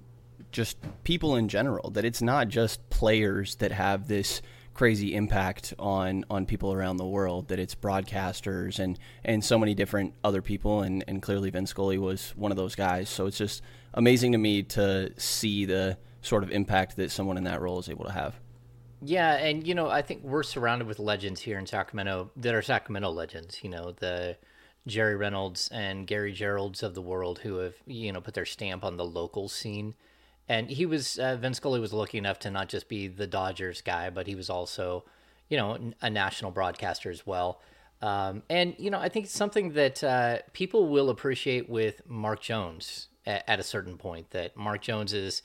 just 0.51 0.77
people 1.03 1.35
in 1.35 1.49
general. 1.49 1.89
That 1.89 2.05
it's 2.05 2.21
not 2.21 2.47
just 2.47 2.89
players 2.89 3.55
that 3.55 3.71
have 3.71 4.07
this 4.07 4.41
crazy 4.73 5.13
impact 5.13 5.73
on 5.77 6.23
on 6.29 6.45
people 6.45 6.71
around 6.71 6.95
the 6.95 7.05
world 7.05 7.49
that 7.49 7.59
it's 7.59 7.75
broadcasters 7.75 8.79
and 8.79 8.97
and 9.25 9.43
so 9.43 9.59
many 9.59 9.75
different 9.75 10.13
other 10.23 10.41
people 10.41 10.83
and 10.83 11.03
and 11.05 11.21
clearly 11.21 11.49
Vin 11.49 11.67
Scully 11.67 11.97
was 11.97 12.31
one 12.37 12.49
of 12.49 12.55
those 12.55 12.75
guys 12.75 13.09
so 13.09 13.25
it's 13.25 13.37
just 13.37 13.61
amazing 13.99 14.31
to 14.31 14.37
me 14.37 14.63
to 14.63 15.11
see 15.19 15.65
the 15.65 15.97
sort 16.21 16.41
of 16.41 16.51
impact 16.51 16.95
that 16.95 17.11
someone 17.11 17.37
in 17.37 17.43
that 17.43 17.59
role 17.61 17.79
is 17.79 17.89
able 17.89 18.05
to 18.05 18.11
have. 18.11 18.39
Yeah 19.01 19.35
and 19.35 19.67
you 19.67 19.75
know 19.75 19.89
I 19.89 20.01
think 20.01 20.23
we're 20.23 20.43
surrounded 20.43 20.87
with 20.87 20.99
legends 20.99 21.41
here 21.41 21.59
in 21.59 21.65
Sacramento 21.65 22.31
that 22.37 22.55
are 22.55 22.61
Sacramento 22.61 23.11
legends 23.11 23.59
you 23.63 23.69
know 23.69 23.91
the 23.91 24.37
Jerry 24.87 25.15
Reynolds 25.15 25.69
and 25.71 26.07
Gary 26.07 26.33
Gerould's 26.33 26.81
of 26.81 26.95
the 26.95 27.01
world 27.01 27.39
who 27.39 27.57
have 27.57 27.75
you 27.85 28.11
know 28.11 28.21
put 28.21 28.33
their 28.33 28.45
stamp 28.45 28.83
on 28.83 28.97
the 28.97 29.05
local 29.05 29.47
scene. 29.49 29.93
And 30.47 30.69
he 30.71 30.85
was 30.85 31.19
uh, 31.19 31.35
Vin 31.35 31.53
Scully 31.53 31.79
was 31.79 31.93
lucky 31.93 32.17
enough 32.17 32.39
to 32.39 32.49
not 32.49 32.69
just 32.69 32.87
be 32.87 33.07
the 33.07 33.27
Dodgers 33.27 33.81
guy, 33.81 34.09
but 34.09 34.25
he 34.25 34.33
was 34.33 34.49
also, 34.49 35.03
you 35.47 35.57
know, 35.57 35.77
a 36.01 36.09
national 36.09 36.49
broadcaster 36.49 37.11
as 37.11 37.27
well. 37.27 37.61
Um, 38.01 38.41
and 38.49 38.73
you 38.79 38.89
know, 38.89 38.99
I 38.99 39.09
think 39.09 39.25
it's 39.25 39.35
something 39.35 39.73
that 39.73 40.03
uh, 40.03 40.39
people 40.53 40.87
will 40.87 41.09
appreciate 41.11 41.69
with 41.69 42.01
Mark 42.07 42.41
Jones 42.41 43.08
at, 43.29 43.43
at, 43.47 43.59
a 43.59 43.63
certain 43.63 43.97
point. 43.97 44.31
That 44.31 44.57
Mark 44.57 44.81
Jones 44.81 45.13
is, 45.13 45.41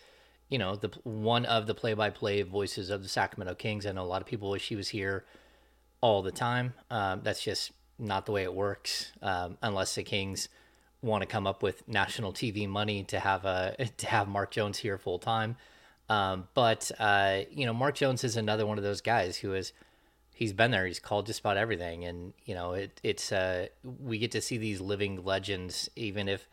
you 0.48 0.58
know, 0.58 0.74
the 0.74 0.88
one 1.04 1.44
of 1.44 1.66
the 1.66 1.74
play-by-play 1.74 2.42
voices 2.42 2.90
of 2.90 3.02
the 3.02 3.08
Sacramento 3.08 3.54
Kings. 3.54 3.86
I 3.86 3.92
know 3.92 4.02
a 4.02 4.06
lot 4.06 4.22
of 4.22 4.26
people 4.26 4.50
wish 4.50 4.68
he 4.68 4.76
was 4.76 4.88
here 4.88 5.24
all 6.00 6.22
the 6.22 6.32
time. 6.32 6.74
Um, 6.90 7.20
that's 7.22 7.42
just 7.42 7.72
not 7.98 8.26
the 8.26 8.32
way 8.32 8.42
it 8.42 8.54
works, 8.54 9.12
um, 9.22 9.58
unless 9.62 9.94
the 9.94 10.02
Kings 10.02 10.48
want 11.02 11.20
to 11.20 11.26
come 11.26 11.46
up 11.46 11.62
with 11.62 11.86
national 11.86 12.32
TV 12.32 12.66
money 12.66 13.04
to 13.04 13.20
have 13.20 13.44
a 13.44 13.76
to 13.98 14.06
have 14.06 14.26
Mark 14.26 14.50
Jones 14.50 14.78
here 14.78 14.98
full 14.98 15.18
time. 15.18 15.56
Um, 16.08 16.48
but 16.54 16.90
uh, 16.98 17.40
you 17.50 17.66
know, 17.66 17.74
Mark 17.74 17.94
Jones 17.94 18.24
is 18.24 18.36
another 18.36 18.66
one 18.66 18.78
of 18.78 18.84
those 18.84 19.00
guys 19.00 19.36
who 19.38 19.54
is 19.54 19.72
he's 20.32 20.52
been 20.52 20.70
there. 20.70 20.86
He's 20.86 21.00
called 21.00 21.26
just 21.26 21.40
about 21.40 21.56
everything, 21.56 22.04
and 22.04 22.32
you 22.44 22.54
know, 22.54 22.72
it, 22.72 23.00
it's 23.02 23.32
uh, 23.32 23.68
we 24.00 24.18
get 24.18 24.32
to 24.32 24.40
see 24.40 24.58
these 24.58 24.80
living 24.80 25.24
legends, 25.24 25.88
even 25.96 26.28
if 26.28 26.48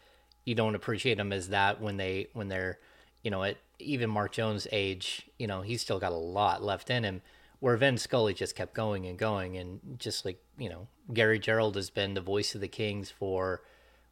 you 0.45 0.55
don't 0.55 0.75
appreciate 0.75 1.17
them 1.17 1.31
as 1.31 1.50
that 1.50 1.81
when 1.81 1.98
they 1.98 2.27
when 2.33 2.48
they're 2.48 2.79
you 3.24 3.31
know 3.31 3.43
at 3.43 3.57
even 3.81 4.10
Mark 4.10 4.31
Jones' 4.31 4.67
age, 4.71 5.29
you 5.38 5.48
know, 5.48 5.62
he's 5.62 5.81
still 5.81 6.00
got 6.00 6.12
a 6.12 6.17
lot 6.17 6.63
left 6.63 6.89
in 6.89 7.03
him. 7.03 7.21
Where 7.60 7.77
Vin 7.77 7.98
Scully 7.98 8.33
just 8.33 8.55
kept 8.55 8.74
going 8.74 9.05
and 9.05 9.19
going, 9.19 9.57
and 9.57 9.79
just 10.00 10.25
like 10.25 10.41
you 10.57 10.69
know, 10.69 10.88
Gary 11.13 11.39
Gerould 11.39 11.75
has 11.75 11.89
been 11.89 12.15
the 12.15 12.21
voice 12.21 12.55
of 12.55 12.62
the 12.62 12.67
Kings 12.67 13.12
for 13.12 13.62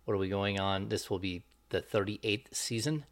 what 0.06 0.14
are 0.14 0.18
we 0.18 0.30
going 0.30 0.60
on? 0.60 0.90
This 0.90 1.10
will 1.10 1.20
be 1.20 1.44
the 1.70 1.82
38th 1.82 2.46
season 2.52 3.06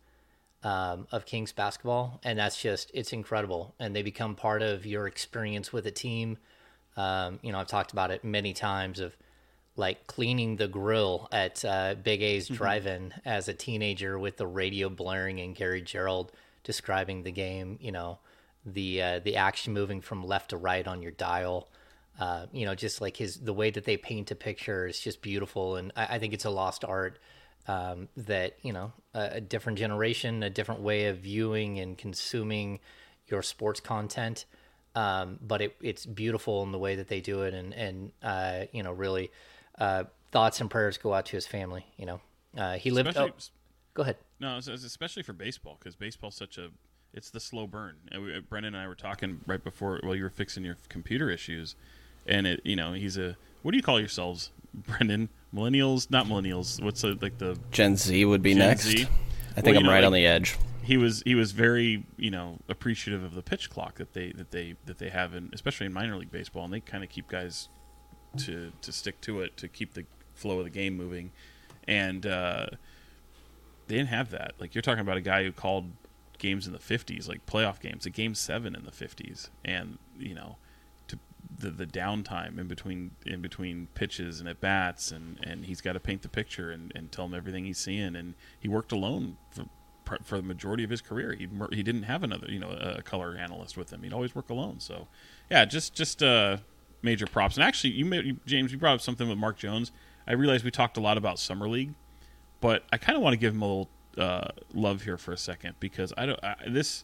um, 0.64 1.08
of 1.12 1.26
Kings 1.26 1.52
basketball, 1.52 2.20
and 2.24 2.38
that's 2.38 2.62
just 2.62 2.92
it's 2.94 3.14
incredible. 3.14 3.74
And 3.80 3.96
they 3.96 4.04
become 4.04 4.36
part 4.36 4.62
of 4.62 4.86
your 4.86 5.08
experience 5.08 5.74
with 5.74 5.88
a 5.88 5.92
team. 5.92 6.38
Um, 6.96 7.40
you 7.42 7.52
know, 7.52 7.60
I've 7.60 7.68
talked 7.68 7.92
about 7.92 8.12
it 8.12 8.24
many 8.24 8.54
times 8.54 9.00
of 9.00 9.18
like 9.78 10.08
cleaning 10.08 10.58
the 10.58 10.68
grill 10.68 11.30
at 11.32 11.64
uh, 11.64 11.96
Big 11.96 12.22
A's 12.22 12.48
Drive-In 12.48 13.14
as 13.24 13.48
a 13.48 13.54
teenager 13.54 14.20
with 14.20 14.38
the 14.38 14.48
radio 14.48 14.90
blaring 14.90 15.40
and 15.40 15.56
Gary 15.56 15.82
Gerould 15.82 16.30
describing 16.64 17.24
the 17.24 17.32
game. 17.32 17.78
You 17.80 17.92
know, 17.92 18.20
the 18.66 19.02
uh, 19.02 19.20
the 19.20 19.38
action 19.38 19.74
moving 19.74 20.02
from 20.02 20.26
left 20.26 20.50
to 20.50 20.58
right 20.58 20.86
on 20.86 21.02
your 21.02 21.12
dial. 21.12 21.70
Uh, 22.20 22.48
you 22.52 22.66
know, 22.66 22.74
just 22.74 23.00
like 23.00 23.16
his 23.16 23.38
the 23.38 23.54
way 23.54 23.70
that 23.70 23.86
they 23.86 23.96
paint 23.96 24.32
a 24.32 24.36
picture 24.36 24.88
is 24.88 25.00
just 25.00 25.22
beautiful, 25.22 25.76
and 25.76 25.94
I, 25.96 26.16
I 26.16 26.20
think 26.20 26.34
it's 26.34 26.46
a 26.46 26.50
lost 26.50 26.84
art 26.84 27.20
um, 27.68 28.10
that 28.18 28.58
you 28.64 28.74
know 28.74 28.92
a, 29.14 29.30
a 29.34 29.42
different 29.42 29.78
generation, 29.78 30.42
a 30.42 30.50
different 30.50 30.82
way 30.82 31.06
of 31.06 31.20
viewing 31.20 31.80
and 31.80 31.98
consuming 31.98 32.80
your 33.28 33.44
sports 33.44 33.80
content. 33.80 34.46
Um, 34.96 35.38
but 35.46 35.62
it, 35.62 35.76
it's 35.80 36.08
beautiful 36.08 36.64
in 36.64 36.72
the 36.72 36.80
way 36.80 36.96
that 36.96 37.08
they 37.08 37.22
do 37.22 37.44
it, 37.44 37.54
and 37.54 37.74
and 37.74 38.12
uh, 38.24 38.66
you 38.72 38.82
know 38.82 38.92
really 38.92 39.30
uh, 39.78 40.04
thoughts 40.32 40.60
and 40.62 40.70
prayers 40.70 40.98
go 40.98 41.14
out 41.14 41.26
to 41.28 41.32
his 41.36 41.48
family. 41.48 41.86
You 41.98 42.06
know, 42.06 42.22
uh, 42.58 42.74
he 42.78 42.92
lived. 42.92 43.10
Especially- 43.10 43.32
Oh, 43.32 43.44
go 43.94 44.04
ahead. 44.04 44.18
No, 44.40 44.58
it's, 44.58 44.68
it's 44.68 44.84
especially 44.84 45.24
for 45.24 45.34
baseball 45.34 45.78
because 45.80 45.96
baseball's 45.96 46.36
such 46.36 46.58
a 46.58 46.70
it's 47.14 47.30
the 47.32 47.40
slow 47.40 47.66
burn. 47.66 47.96
And 48.12 48.24
we, 48.24 48.32
Brenden 48.42 48.68
and 48.68 48.78
I 48.78 48.88
were 48.88 48.94
talking 48.96 49.42
right 49.48 49.64
before 49.64 50.00
while 50.04 50.16
you 50.16 50.24
were 50.24 50.30
fixing 50.30 50.64
your 50.64 50.78
computer 50.90 51.30
issues, 51.32 51.76
and 52.28 52.46
it 52.46 52.62
you 52.64 52.76
know 52.76 52.94
he's 52.94 53.18
a 53.18 53.36
what 53.64 53.72
do 53.72 53.78
you 53.78 53.84
call 53.84 54.00
yourselves, 54.00 54.52
Brenden? 54.88 55.30
Millennials, 55.54 56.12
not 56.12 56.28
millennials. 56.28 56.82
What's 56.84 57.02
the, 57.02 57.18
like 57.22 57.38
the 57.40 57.58
Gen 57.72 57.96
Z 57.96 58.24
would 58.26 58.42
be 58.44 58.52
Gen 58.54 58.60
next. 58.60 58.84
Z? 58.84 59.08
I 59.56 59.62
think 59.62 59.66
Well, 59.74 59.78
I'm 59.78 59.84
know, 59.86 59.90
right 59.92 60.00
like- 60.02 60.08
on 60.08 60.14
the 60.14 60.28
edge. 60.28 60.58
he 60.84 60.98
was 60.98 61.24
he 61.26 61.34
was 61.34 61.52
very 61.54 62.06
you 62.18 62.30
know 62.30 62.60
appreciative 62.70 63.24
of 63.24 63.34
the 63.34 63.42
pitch 63.42 63.70
clock 63.72 63.96
that 63.96 64.14
they 64.14 64.32
that 64.34 64.52
they 64.52 64.76
that 64.86 65.00
they 65.00 65.10
have 65.10 65.34
in 65.34 65.50
especially 65.54 65.88
in 65.88 65.94
minor 65.94 66.16
league 66.18 66.32
baseball 66.32 66.64
and 66.66 66.72
they 66.74 66.80
kind 66.82 67.04
of 67.04 67.10
keep 67.10 67.28
guys 67.28 67.70
to 68.38 68.72
to 68.82 68.92
stick 68.92 69.20
to 69.22 69.42
it 69.42 69.58
to 69.58 69.68
keep 69.68 69.94
the 69.94 70.06
flow 70.34 70.60
of 70.60 70.64
the 70.66 70.70
game 70.70 70.96
moving. 70.96 71.32
And 71.88 72.26
uh, 72.26 72.68
they 73.88 73.96
didn't 73.96 74.10
have 74.10 74.32
that. 74.32 74.54
Like 74.60 74.76
you're 74.76 74.82
talking 74.82 75.02
about 75.02 75.18
a 75.18 75.22
guy 75.22 75.44
who 75.44 75.52
called 75.52 75.92
games 76.38 76.68
in 76.68 76.74
the 76.74 76.80
50s 76.80 77.28
like 77.28 77.46
playoff 77.46 77.80
games 77.80 78.06
a 78.06 78.10
game 78.10 78.36
7 78.36 78.76
in 78.76 78.86
the 78.86 78.92
50s 78.92 79.50
and 79.66 79.98
you 80.20 80.36
know 80.36 80.58
to 81.08 81.18
the 81.58 81.72
the 81.72 81.86
downtime 81.86 82.60
in 82.60 82.68
between 82.68 83.12
in 83.26 83.42
between 83.42 83.88
pitches 83.96 84.40
and 84.40 84.48
at 84.48 84.62
bats 84.62 85.12
and 85.12 85.40
and 85.44 85.66
he's 85.66 85.82
got 85.82 85.94
to 85.94 86.00
paint 86.00 86.22
the 86.22 86.30
picture 86.30 86.70
and, 86.70 86.92
and 86.96 87.12
tell 87.12 87.26
him 87.26 87.34
everything 87.34 87.66
he's 87.66 87.80
seeing. 87.80 88.16
And 88.16 88.36
he 88.60 88.68
worked 88.68 88.92
alone 88.92 89.38
for 90.06 90.20
for 90.24 90.38
the 90.38 90.44
majority 90.44 90.84
of 90.84 90.90
his 90.90 91.02
career. 91.02 91.34
He 91.34 91.48
he 91.72 91.84
didn't 91.84 92.04
have 92.04 92.24
another 92.24 92.48
you 92.50 92.60
know 92.60 92.70
a 92.70 93.02
color 93.02 93.36
analyst 93.36 93.78
with 93.78 93.92
him. 93.92 94.04
He'd 94.04 94.14
always 94.14 94.36
work 94.36 94.50
alone. 94.50 94.80
So 94.80 95.08
yeah 95.50 95.66
just 95.66 95.94
just 95.94 96.22
uh 96.22 96.58
major 97.02 97.28
props 97.28 97.56
and 97.56 97.64
actually 97.64 97.92
you 97.92 98.06
made 98.06 98.26
you- 98.26 98.40
James 98.46 98.72
you 98.72 98.78
brought 98.78 98.96
up 98.96 99.02
something 99.02 99.30
with 99.30 99.38
Mark 99.38 99.58
Jones 99.58 99.92
I 100.28 100.34
realized 100.34 100.66
we 100.66 100.72
talked 100.72 100.98
a 100.98 101.02
lot 101.02 101.18
about 101.18 101.40
summer 101.40 101.68
league 101.68 101.94
but 102.60 102.84
I 102.92 102.98
kind 102.98 103.16
of 103.16 103.22
want 103.22 103.34
to 103.34 103.38
give 103.38 103.54
him 103.54 103.62
a 103.62 103.66
little 103.68 103.90
uh, 104.18 104.50
love 104.74 105.04
here 105.04 105.18
for 105.18 105.32
a 105.32 105.38
second 105.38 105.76
because 105.80 106.12
I 106.18 106.26
don't 106.26 106.44
I, 106.44 106.56
this 106.68 107.04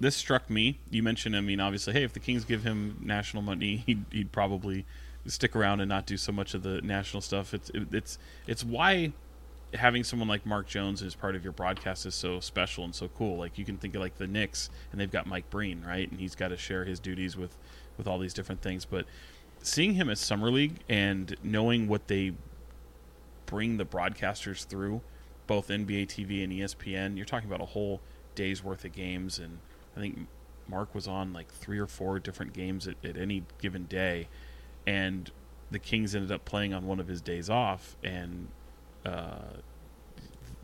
this 0.00 0.16
struck 0.16 0.50
me. 0.50 0.78
You 0.90 1.02
mentioned, 1.02 1.36
I 1.36 1.40
mean, 1.40 1.60
obviously, 1.60 1.92
hey, 1.92 2.02
if 2.02 2.12
the 2.12 2.20
Kings 2.20 2.44
give 2.44 2.64
him 2.64 2.98
national 3.00 3.42
money, 3.42 3.76
he'd, 3.86 4.04
he'd 4.10 4.32
probably 4.32 4.84
stick 5.26 5.54
around 5.54 5.80
and 5.80 5.88
not 5.88 6.06
do 6.06 6.16
so 6.16 6.32
much 6.32 6.54
of 6.54 6.62
the 6.62 6.82
national 6.82 7.20
stuff. 7.20 7.54
It's 7.54 7.70
it, 7.70 7.94
it's 7.94 8.18
it's 8.46 8.64
why 8.64 9.12
having 9.74 10.04
someone 10.04 10.28
like 10.28 10.44
Mark 10.44 10.66
Jones 10.66 11.02
as 11.02 11.14
part 11.14 11.34
of 11.34 11.44
your 11.44 11.52
broadcast 11.52 12.04
is 12.04 12.14
so 12.14 12.40
special 12.40 12.84
and 12.84 12.94
so 12.94 13.08
cool. 13.08 13.38
Like 13.38 13.56
you 13.58 13.64
can 13.64 13.78
think 13.78 13.94
of 13.94 14.00
like 14.00 14.18
the 14.18 14.26
Knicks, 14.26 14.70
and 14.90 15.00
they've 15.00 15.10
got 15.10 15.26
Mike 15.26 15.48
Breen, 15.50 15.82
right, 15.86 16.10
and 16.10 16.20
he's 16.20 16.34
got 16.34 16.48
to 16.48 16.56
share 16.56 16.84
his 16.84 16.98
duties 17.00 17.36
with 17.36 17.56
with 17.96 18.06
all 18.06 18.18
these 18.18 18.34
different 18.34 18.62
things. 18.62 18.84
But 18.84 19.06
seeing 19.62 19.94
him 19.94 20.10
at 20.10 20.18
summer 20.18 20.50
league 20.50 20.80
and 20.88 21.36
knowing 21.42 21.88
what 21.88 22.08
they 22.08 22.32
bring 23.46 23.76
the 23.76 23.84
broadcasters 23.84 24.64
through, 24.64 25.02
both 25.46 25.68
NBA 25.68 26.06
TV 26.06 26.42
and 26.42 26.50
ESPN. 26.50 27.16
You're 27.16 27.26
talking 27.26 27.48
about 27.48 27.60
a 27.60 27.66
whole 27.66 28.00
day's 28.34 28.64
worth 28.64 28.84
of 28.86 28.92
games, 28.92 29.38
and 29.38 29.58
I 29.94 30.00
think 30.00 30.26
Mark 30.66 30.94
was 30.94 31.06
on 31.06 31.34
like 31.34 31.52
three 31.52 31.78
or 31.78 31.86
four 31.86 32.18
different 32.18 32.54
games 32.54 32.88
at, 32.88 32.96
at 33.04 33.18
any 33.18 33.44
given 33.60 33.84
day, 33.84 34.28
and 34.86 35.30
the 35.70 35.78
Kings 35.78 36.14
ended 36.14 36.32
up 36.32 36.46
playing 36.46 36.72
on 36.72 36.86
one 36.86 36.98
of 36.98 37.08
his 37.08 37.20
days 37.20 37.50
off, 37.50 37.96
and 38.02 38.48
uh, 39.04 39.58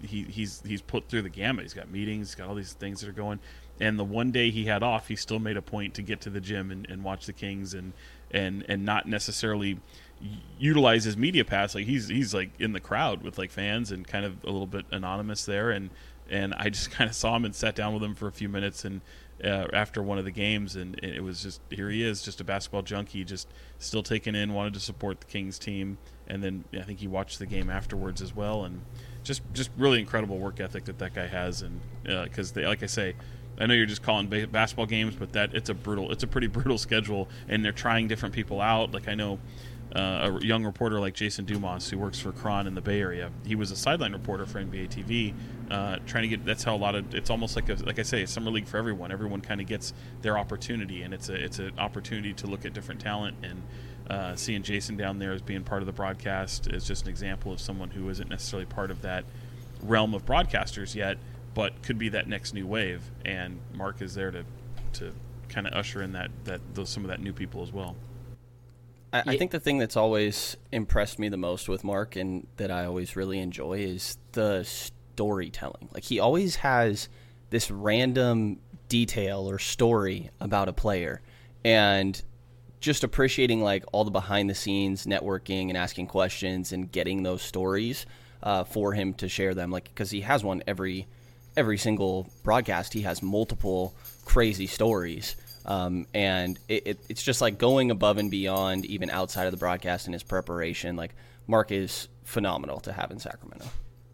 he 0.00 0.22
he's 0.22 0.62
he's 0.64 0.80
put 0.80 1.08
through 1.08 1.22
the 1.22 1.28
gamut. 1.28 1.64
He's 1.64 1.74
got 1.74 1.90
meetings, 1.90 2.28
he's 2.28 2.34
got 2.36 2.48
all 2.48 2.54
these 2.54 2.72
things 2.72 3.02
that 3.02 3.10
are 3.10 3.12
going, 3.12 3.40
and 3.80 3.98
the 3.98 4.04
one 4.04 4.30
day 4.30 4.50
he 4.50 4.64
had 4.64 4.82
off, 4.82 5.08
he 5.08 5.16
still 5.16 5.38
made 5.38 5.56
a 5.56 5.62
point 5.62 5.94
to 5.94 6.02
get 6.02 6.20
to 6.22 6.30
the 6.30 6.40
gym 6.40 6.70
and, 6.70 6.86
and 6.90 7.04
watch 7.04 7.26
the 7.26 7.32
Kings 7.32 7.74
and 7.74 7.92
and 8.30 8.64
and 8.68 8.84
not 8.84 9.06
necessarily 9.06 9.78
utilize 10.58 11.04
his 11.04 11.16
media 11.16 11.44
pass. 11.44 11.74
Like 11.74 11.86
he's 11.86 12.08
he's 12.08 12.34
like 12.34 12.50
in 12.58 12.72
the 12.72 12.80
crowd 12.80 13.22
with 13.22 13.38
like 13.38 13.50
fans 13.50 13.92
and 13.92 14.06
kind 14.06 14.24
of 14.24 14.42
a 14.44 14.50
little 14.50 14.66
bit 14.66 14.86
anonymous 14.90 15.44
there. 15.44 15.70
And 15.70 15.90
and 16.28 16.54
I 16.54 16.70
just 16.70 16.90
kind 16.92 17.08
of 17.08 17.14
saw 17.14 17.36
him 17.36 17.44
and 17.44 17.54
sat 17.54 17.74
down 17.74 17.94
with 17.94 18.02
him 18.02 18.14
for 18.14 18.26
a 18.28 18.32
few 18.32 18.48
minutes 18.48 18.84
and. 18.84 19.00
Uh, 19.44 19.68
after 19.72 20.02
one 20.02 20.18
of 20.18 20.24
the 20.24 20.32
games, 20.32 20.74
and 20.74 20.98
it 20.98 21.22
was 21.22 21.44
just 21.44 21.60
here 21.70 21.88
he 21.90 22.02
is, 22.02 22.22
just 22.22 22.40
a 22.40 22.44
basketball 22.44 22.82
junkie, 22.82 23.22
just 23.22 23.46
still 23.78 24.02
taking 24.02 24.34
in, 24.34 24.52
wanted 24.52 24.74
to 24.74 24.80
support 24.80 25.20
the 25.20 25.26
Kings 25.26 25.60
team, 25.60 25.96
and 26.26 26.42
then 26.42 26.64
I 26.74 26.82
think 26.82 26.98
he 26.98 27.06
watched 27.06 27.38
the 27.38 27.46
game 27.46 27.70
afterwards 27.70 28.20
as 28.20 28.34
well, 28.34 28.64
and 28.64 28.80
just 29.22 29.42
just 29.52 29.70
really 29.78 30.00
incredible 30.00 30.38
work 30.38 30.58
ethic 30.58 30.86
that 30.86 30.98
that 30.98 31.14
guy 31.14 31.28
has, 31.28 31.62
and 31.62 31.80
because 32.02 32.50
they, 32.50 32.66
like 32.66 32.82
I 32.82 32.86
say, 32.86 33.14
I 33.58 33.66
know 33.66 33.74
you're 33.74 33.86
just 33.86 34.02
calling 34.02 34.28
basketball 34.50 34.86
games, 34.86 35.14
but 35.16 35.32
that 35.32 35.54
it's 35.54 35.68
a 35.68 35.74
brutal, 35.74 36.12
it's 36.12 36.22
a 36.22 36.26
pretty 36.26 36.46
brutal 36.46 36.78
schedule, 36.78 37.28
and 37.48 37.64
they're 37.64 37.72
trying 37.72 38.08
different 38.08 38.34
people 38.34 38.60
out. 38.60 38.92
Like 38.92 39.08
I 39.08 39.14
know 39.14 39.38
uh, 39.94 40.38
a 40.40 40.44
young 40.44 40.64
reporter 40.64 41.00
like 41.00 41.14
Jason 41.14 41.44
Dumas, 41.44 41.88
who 41.88 41.98
works 41.98 42.20
for 42.20 42.32
KRON 42.32 42.66
in 42.66 42.74
the 42.74 42.80
Bay 42.80 43.00
Area, 43.00 43.30
he 43.46 43.54
was 43.54 43.70
a 43.70 43.76
sideline 43.76 44.12
reporter 44.12 44.46
for 44.46 44.62
NBA 44.62 44.90
TV, 44.90 45.34
uh, 45.70 45.98
trying 46.06 46.22
to 46.22 46.28
get. 46.28 46.44
That's 46.44 46.62
how 46.62 46.76
a 46.76 46.78
lot 46.78 46.94
of 46.94 47.14
it's 47.14 47.30
almost 47.30 47.56
like 47.56 47.68
a 47.68 47.74
like 47.74 47.98
I 47.98 48.02
say, 48.02 48.22
a 48.22 48.26
summer 48.26 48.50
league 48.50 48.66
for 48.66 48.76
everyone. 48.76 49.10
Everyone 49.10 49.40
kind 49.40 49.60
of 49.60 49.66
gets 49.66 49.92
their 50.22 50.38
opportunity, 50.38 51.02
and 51.02 51.12
it's 51.12 51.28
a 51.28 51.34
it's 51.34 51.58
an 51.58 51.72
opportunity 51.78 52.34
to 52.34 52.46
look 52.46 52.64
at 52.64 52.72
different 52.72 53.00
talent 53.00 53.36
and. 53.42 53.62
Uh, 54.08 54.34
seeing 54.34 54.62
Jason 54.62 54.96
down 54.96 55.18
there 55.18 55.32
as 55.32 55.42
being 55.42 55.62
part 55.62 55.82
of 55.82 55.86
the 55.86 55.92
broadcast 55.92 56.66
is 56.68 56.86
just 56.86 57.02
an 57.02 57.10
example 57.10 57.52
of 57.52 57.60
someone 57.60 57.90
who 57.90 58.08
isn't 58.08 58.30
necessarily 58.30 58.64
part 58.64 58.90
of 58.90 59.02
that 59.02 59.22
realm 59.82 60.14
of 60.14 60.24
broadcasters 60.24 60.94
yet, 60.94 61.18
but 61.58 61.82
could 61.82 61.98
be 61.98 62.08
that 62.10 62.28
next 62.28 62.54
new 62.54 62.68
wave. 62.68 63.02
And 63.24 63.58
Mark 63.74 64.00
is 64.00 64.14
there 64.14 64.30
to 64.30 64.44
to 64.92 65.12
kind 65.48 65.66
of 65.66 65.72
usher 65.72 66.00
in 66.02 66.12
that 66.12 66.30
that 66.44 66.60
those 66.74 66.88
some 66.88 67.02
of 67.02 67.08
that 67.08 67.20
new 67.20 67.32
people 67.32 67.64
as 67.64 67.72
well. 67.72 67.96
I, 69.12 69.24
I 69.26 69.36
think 69.36 69.50
the 69.50 69.58
thing 69.58 69.78
that's 69.78 69.96
always 69.96 70.56
impressed 70.70 71.18
me 71.18 71.28
the 71.28 71.36
most 71.36 71.68
with 71.68 71.82
Mark 71.82 72.14
and 72.14 72.46
that 72.58 72.70
I 72.70 72.84
always 72.84 73.16
really 73.16 73.40
enjoy 73.40 73.80
is 73.80 74.18
the 74.32 74.62
storytelling. 74.62 75.88
Like 75.92 76.04
he 76.04 76.20
always 76.20 76.56
has 76.56 77.08
this 77.50 77.72
random 77.72 78.60
detail 78.88 79.50
or 79.50 79.58
story 79.58 80.30
about 80.38 80.68
a 80.68 80.72
player 80.72 81.22
and 81.64 82.22
just 82.78 83.02
appreciating 83.02 83.62
like 83.62 83.82
all 83.90 84.04
the 84.04 84.12
behind 84.12 84.48
the 84.48 84.54
scenes 84.54 85.06
networking 85.06 85.70
and 85.70 85.76
asking 85.76 86.06
questions 86.06 86.70
and 86.70 86.92
getting 86.92 87.24
those 87.24 87.42
stories 87.42 88.06
uh, 88.44 88.62
for 88.62 88.92
him 88.92 89.12
to 89.14 89.28
share 89.28 89.54
them 89.54 89.72
like 89.72 89.84
because 89.84 90.12
he 90.12 90.20
has 90.20 90.44
one 90.44 90.62
every 90.68 91.08
every 91.58 91.76
single 91.76 92.30
broadcast 92.42 92.92
he 92.92 93.02
has 93.02 93.22
multiple 93.22 93.94
crazy 94.24 94.66
stories 94.66 95.36
um, 95.66 96.06
and 96.14 96.58
it, 96.68 96.86
it, 96.86 96.98
it's 97.08 97.22
just 97.22 97.40
like 97.40 97.58
going 97.58 97.90
above 97.90 98.16
and 98.16 98.30
beyond 98.30 98.86
even 98.86 99.10
outside 99.10 99.44
of 99.44 99.50
the 99.50 99.58
broadcast 99.58 100.06
and 100.06 100.14
his 100.14 100.22
preparation 100.22 100.96
like 100.96 101.14
mark 101.46 101.72
is 101.72 102.08
phenomenal 102.24 102.80
to 102.80 102.92
have 102.92 103.10
in 103.10 103.18
sacramento 103.18 103.66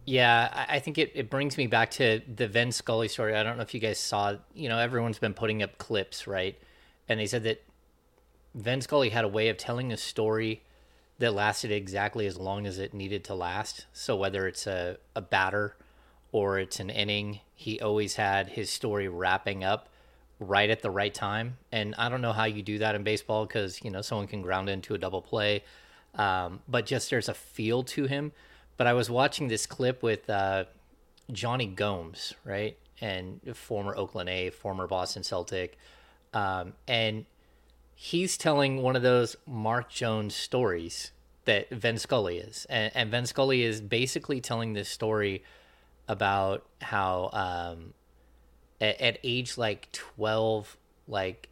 Yeah, 0.07 0.65
I 0.69 0.79
think 0.79 0.99
it, 0.99 1.11
it 1.15 1.31
brings 1.31 1.57
me 1.57 1.65
back 1.65 1.89
to 1.91 2.21
the 2.27 2.47
Vin 2.47 2.71
Scully 2.71 3.07
story. 3.07 3.35
I 3.35 3.41
don't 3.41 3.57
know 3.57 3.63
if 3.63 3.73
you 3.73 3.79
guys 3.79 3.97
saw, 3.97 4.35
you 4.53 4.69
know, 4.69 4.77
everyone's 4.77 5.17
been 5.17 5.33
putting 5.33 5.63
up 5.63 5.79
clips, 5.79 6.27
right? 6.27 6.55
And 7.09 7.19
they 7.19 7.25
said 7.25 7.43
that 7.43 7.63
Vin 8.53 8.81
Scully 8.81 9.09
had 9.09 9.25
a 9.25 9.27
way 9.27 9.49
of 9.49 9.57
telling 9.57 9.91
a 9.91 9.97
story 9.97 10.61
that 11.17 11.33
lasted 11.33 11.71
exactly 11.71 12.27
as 12.27 12.37
long 12.37 12.67
as 12.67 12.77
it 12.77 12.93
needed 12.93 13.23
to 13.25 13.33
last. 13.33 13.85
So 13.93 14.15
whether 14.15 14.47
it's 14.47 14.67
a, 14.67 14.97
a 15.15 15.21
batter 15.21 15.75
or 16.35 16.59
it's 16.59 16.81
an 16.81 16.89
inning, 16.89 17.39
he 17.53 17.79
always 17.79 18.15
had 18.17 18.49
his 18.49 18.69
story 18.69 19.07
wrapping 19.07 19.63
up 19.63 19.87
right 20.37 20.69
at 20.69 20.81
the 20.81 20.91
right 20.91 21.13
time. 21.13 21.57
And 21.71 21.95
I 21.97 22.09
don't 22.09 22.19
know 22.19 22.33
how 22.33 22.43
you 22.43 22.61
do 22.61 22.79
that 22.79 22.93
in 22.93 23.05
baseball 23.05 23.45
because, 23.45 23.81
you 23.85 23.89
know, 23.89 24.01
someone 24.01 24.27
can 24.27 24.41
ground 24.41 24.67
into 24.67 24.93
a 24.93 24.97
double 24.97 25.21
play. 25.21 25.63
Um, 26.13 26.59
but 26.67 26.85
just 26.85 27.09
there's 27.09 27.29
a 27.29 27.33
feel 27.33 27.83
to 27.83 28.03
him. 28.03 28.33
But 28.75 28.85
I 28.85 28.91
was 28.91 29.09
watching 29.09 29.47
this 29.47 29.65
clip 29.65 30.03
with 30.03 30.29
uh, 30.29 30.65
Jonny 31.31 31.67
Gomes, 31.67 32.33
right? 32.43 32.77
And 32.99 33.39
former 33.55 33.95
Oakland 33.95 34.27
A, 34.27 34.49
former 34.49 34.87
Boston 34.87 35.23
Celtic. 35.23 35.77
Um, 36.33 36.73
and 36.85 37.27
he's 37.93 38.37
telling 38.37 38.81
one 38.81 38.97
of 38.97 39.03
those 39.03 39.37
Mark 39.47 39.89
Jones 39.89 40.35
stories 40.35 41.13
that 41.45 41.69
Vin 41.69 41.97
Scully 41.97 42.39
is. 42.39 42.67
And, 42.69 42.91
and 42.93 43.09
Vin 43.09 43.25
Scully 43.25 43.63
is 43.63 43.79
basically 43.79 44.41
telling 44.41 44.73
this 44.73 44.89
story 44.89 45.41
about 46.07 46.65
how 46.81 47.29
um, 47.33 47.93
at, 48.79 48.99
at 49.01 49.19
age 49.23 49.57
like 49.57 49.91
12, 49.91 50.77
like 51.07 51.49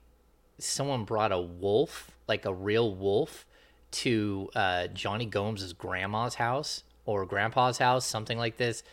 someone 0.58 1.04
brought 1.06 1.32
a 1.32 1.40
wolf, 1.40 2.12
like 2.28 2.46
a 2.46 2.54
real 2.54 2.94
wolf, 2.94 3.46
to 3.92 4.50
uh, 4.56 4.88
Jonny 4.88 5.26
Gomes' 5.26 5.74
grandma's 5.74 6.36
house 6.36 6.84
or 7.06 7.26
grandpa's 7.26 7.78
house, 7.78 8.06
something 8.06 8.38
like 8.38 8.58
this. 8.58 8.84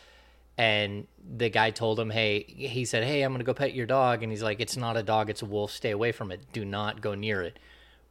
And 0.57 1.07
the 1.37 1.49
guy 1.49 1.71
told 1.71 1.99
him, 1.99 2.09
"Hey," 2.11 2.43
he 2.43 2.85
said, 2.85 3.03
"Hey, 3.03 3.23
I'm 3.23 3.31
gonna 3.31 3.43
go 3.43 3.53
pet 3.53 3.73
your 3.73 3.87
dog," 3.87 4.21
and 4.21 4.31
he's 4.31 4.43
like, 4.43 4.59
"It's 4.59 4.77
not 4.77 4.97
a 4.97 5.01
dog, 5.01 5.29
it's 5.29 5.41
a 5.41 5.45
wolf. 5.45 5.71
Stay 5.71 5.91
away 5.91 6.11
from 6.11 6.31
it. 6.31 6.51
Do 6.51 6.65
not 6.65 7.01
go 7.01 7.15
near 7.15 7.41
it." 7.41 7.57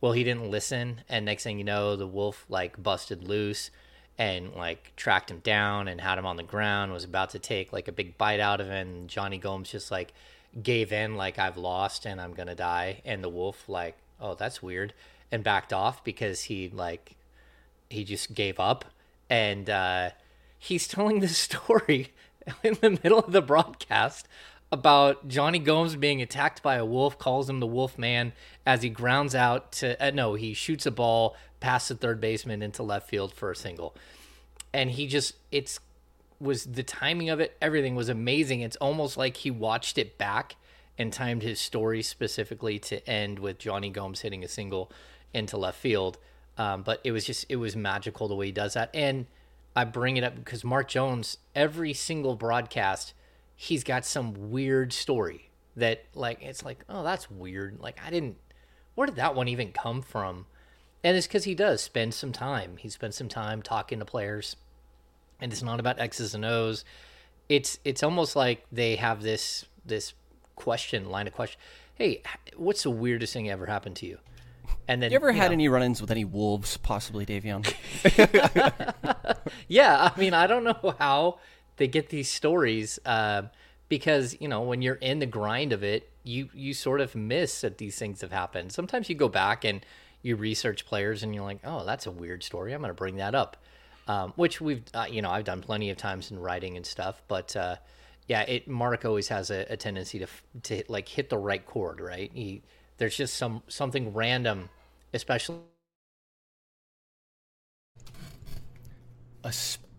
Well, 0.01 0.13
he 0.13 0.25
didn't 0.25 0.51
listen, 0.51 1.03
and 1.09 1.27
next 1.27 1.45
thing 1.45 1.59
you 1.59 1.65
know, 1.65 1.95
the 1.95 2.07
wolf 2.07 2.47
like 2.49 2.83
busted 2.83 3.23
loose 3.23 3.71
and 4.20 4.54
like 4.54 4.92
tracked 4.96 5.30
him 5.30 5.38
down 5.38 5.88
and 5.88 5.98
had 5.98 6.18
him 6.18 6.26
on 6.26 6.37
the 6.37 6.42
ground. 6.42 6.92
Was 6.92 7.04
about 7.04 7.30
to 7.30 7.38
take 7.38 7.72
like 7.72 7.88
a 7.88 7.92
big 7.92 8.18
bite 8.18 8.38
out 8.38 8.61
of 8.61 8.66
him. 8.66 8.74
And 8.74 9.09
Jonny 9.09 9.38
Gomes 9.38 9.70
just 9.70 9.90
like 9.90 10.12
gave 10.62 10.92
in, 10.92 11.16
like 11.16 11.38
I've 11.38 11.56
lost 11.56 12.04
and 12.04 12.20
I'm 12.20 12.35
gonna 12.35 12.54
die. 12.54 13.00
And 13.06 13.24
the 13.24 13.30
wolf 13.30 13.66
like, 13.66 13.96
oh, 14.20 14.35
that's 14.35 14.62
weird, 14.62 14.92
and 15.33 15.42
backed 15.42 15.72
off 15.72 16.04
because 16.04 16.42
he 16.42 16.68
like 16.68 17.16
he 17.88 18.04
just 18.04 18.35
gave 18.35 18.61
up. 18.61 18.85
And 19.30 19.70
uh, 19.70 20.11
he's 20.59 20.87
telling 20.87 21.20
this 21.20 21.38
story 21.48 22.12
in 22.62 22.76
the 22.83 22.90
middle 23.02 23.20
of 23.20 23.33
the 23.33 23.42
broadcast 23.42 24.28
about 24.72 25.26
Jonny 25.26 25.59
Gomes 25.59 25.96
being 25.96 26.22
attacked 26.22 26.62
by 26.62 26.76
a 26.76 26.85
wolf, 26.85 27.18
calls 27.18 27.50
him 27.50 27.61
the 27.61 27.66
wolf 27.66 27.98
man 27.98 28.33
as 28.64 28.83
he 28.83 28.88
grounds 28.88 29.35
out 29.35 29.72
to, 29.72 30.00
uh, 30.04 30.11
no, 30.11 30.35
he 30.35 30.54
shoots 30.54 30.87
a 30.87 30.90
ball 30.90 31.37
past 31.59 31.88
the 31.88 31.94
third 31.94 32.20
baseman 32.20 32.62
into 32.62 32.83
left 32.83 33.09
field 33.09 33.33
for 33.33 33.50
a 33.50 33.56
single. 33.56 33.96
And 34.72 34.90
he 34.90 35.09
just, 35.09 35.35
it's, 35.50 35.80
was 36.40 36.64
the 36.64 36.85
timing 36.85 37.30
of 37.30 37.40
it, 37.40 37.56
everything 37.61 37.96
was 37.96 38.09
amazing. 38.09 38.61
It's 38.61 38.76
almost 38.76 39.16
like 39.16 39.38
he 39.38 39.50
watched 39.50 39.98
it 39.98 40.16
back 40.16 40.54
and 40.96 41.12
timed 41.12 41.42
his 41.42 41.61
story 41.61 42.02
specifically 42.02 42.78
to 42.78 43.06
end 43.09 43.40
with 43.40 43.59
Jonny 43.59 43.90
Gomes 43.90 44.20
hitting 44.20 44.44
a 44.44 44.48
single 44.48 44.90
into 45.35 45.56
left 45.56 45.78
field. 45.78 46.18
Um, 46.56 46.83
but 46.83 47.00
it 47.04 47.12
was 47.12 47.24
just, 47.24 47.46
it 47.48 47.56
was 47.56 47.74
magical 47.74 48.28
the 48.28 48.35
way 48.35 48.46
he 48.46 48.52
does 48.52 48.74
that. 48.74 48.90
And 48.94 49.26
I 49.74 49.85
bring 49.85 50.16
it 50.16 50.24
up 50.24 50.37
because 50.37 50.62
Mark 50.62 50.88
Jones, 50.88 51.38
every 51.54 51.92
single 51.92 52.37
broadcast, 52.37 53.14
he's 53.62 53.85
got 53.85 54.07
some 54.07 54.51
weird 54.51 54.90
story 54.90 55.51
that 55.77 56.03
like 56.14 56.40
it's 56.40 56.64
like 56.64 56.83
oh 56.88 57.05
that's 57.05 57.31
weird. 57.31 57.79
Like 57.79 58.01
i 58.03 58.09
didn't 58.09 58.38
where 58.94 59.07
did 59.07 59.16
that 59.16 59.35
one 59.35 59.49
even 59.49 59.70
come 59.70 60.01
from? 60.01 60.46
And 61.05 61.14
it's 61.14 61.27
because 61.27 61.44
he 61.44 61.55
does 61.55 61.83
spend 61.83 62.14
some 62.14 62.33
time. 62.33 62.79
He 62.79 62.88
spends 62.88 63.16
some 63.16 63.29
time 63.29 63.61
talking 63.61 63.99
to 63.99 64.07
players. 64.07 64.57
And 65.40 65.53
it's 65.53 65.62
not 65.62 65.79
about 65.79 66.01
x's 66.01 66.35
and 66.35 66.42
o's. 66.42 66.87
It's 67.51 67.79
it's 67.85 68.03
almost 68.03 68.35
like 68.35 68.64
they 68.73 68.96
have 68.96 69.20
this 69.20 69.66
this 69.85 70.14
question 70.57 71.11
line 71.11 71.27
of 71.27 71.35
question. 71.35 71.61
Hey 71.96 72.23
what's 72.57 72.85
the 72.85 72.90
weirdest 72.90 73.35
thing 73.35 73.51
ever 73.51 73.66
happened 73.66 73.96
to 73.96 74.07
you? 74.07 74.16
And 74.88 75.03
then 75.03 75.11
you 75.11 75.16
ever 75.16 75.33
had 75.33 75.49
know, 75.49 75.55
any 75.55 75.68
run-ins 75.68 76.01
with 76.01 76.11
any 76.11 76.25
wolves, 76.25 76.79
possibly, 76.79 77.27
Davion? 77.27 77.66
yeah 79.68 80.11
i 80.14 80.18
mean 80.18 80.33
i 80.33 80.46
don't 80.46 80.64
know 80.64 80.94
how 80.99 81.38
they 81.81 81.88
get 81.88 82.11
these 82.11 82.31
stories 82.31 82.99
uh, 83.07 83.43
because 83.88 84.37
you 84.38 84.47
know 84.47 84.61
when 84.61 84.83
you're 84.83 84.97
in 84.97 85.19
the 85.19 85.27
grind 85.27 85.73
of 85.73 85.83
it 85.83 86.11
you 86.23 86.51
you 86.53 86.75
sort 86.75 87.01
of 87.01 87.14
miss 87.14 87.62
that 87.62 87.79
these 87.79 87.99
things 87.99 88.21
have 88.21 88.31
happened. 88.31 88.71
Sometimes 88.71 89.09
you 89.09 89.14
go 89.14 89.31
back 89.31 89.64
and 89.64 89.85
you 90.21 90.37
research 90.37 90.85
players 90.85 91.23
and 91.23 91.35
you're 91.35 91.43
like 91.43 91.61
oh 91.64 91.87
that's 91.87 92.07
a 92.07 92.11
weird 92.11 92.43
story. 92.43 92.75
I'm 92.75 92.83
going 92.83 92.90
to 92.90 92.95
bring 92.95 93.16
that 93.16 93.35
up. 93.35 93.57
Um, 94.09 94.35
which 94.37 94.61
we've 94.61 94.83
uh, 94.93 95.07
you 95.11 95.23
know 95.23 95.31
i've 95.31 95.45
done 95.45 95.61
plenty 95.62 95.88
of 95.90 95.97
times 95.97 96.31
in 96.31 96.38
writing 96.38 96.77
and 96.77 96.85
stuff 96.85 97.23
but 97.29 97.55
uh, 97.55 97.77
yeah 98.27 98.43
it 98.43 98.66
mark 98.66 99.05
always 99.05 99.29
has 99.29 99.51
a, 99.51 99.66
a 99.71 99.77
tendency 99.77 100.19
to 100.19 100.27
to 100.62 100.83
like 100.88 101.09
hit 101.09 101.31
the 101.31 101.38
right 101.38 101.64
chord 101.64 102.01
right? 102.01 102.31
He 102.35 102.62
there's 102.99 103.16
just 103.16 103.35
some 103.37 103.62
something 103.69 104.12
random 104.12 104.69
especially 105.14 105.61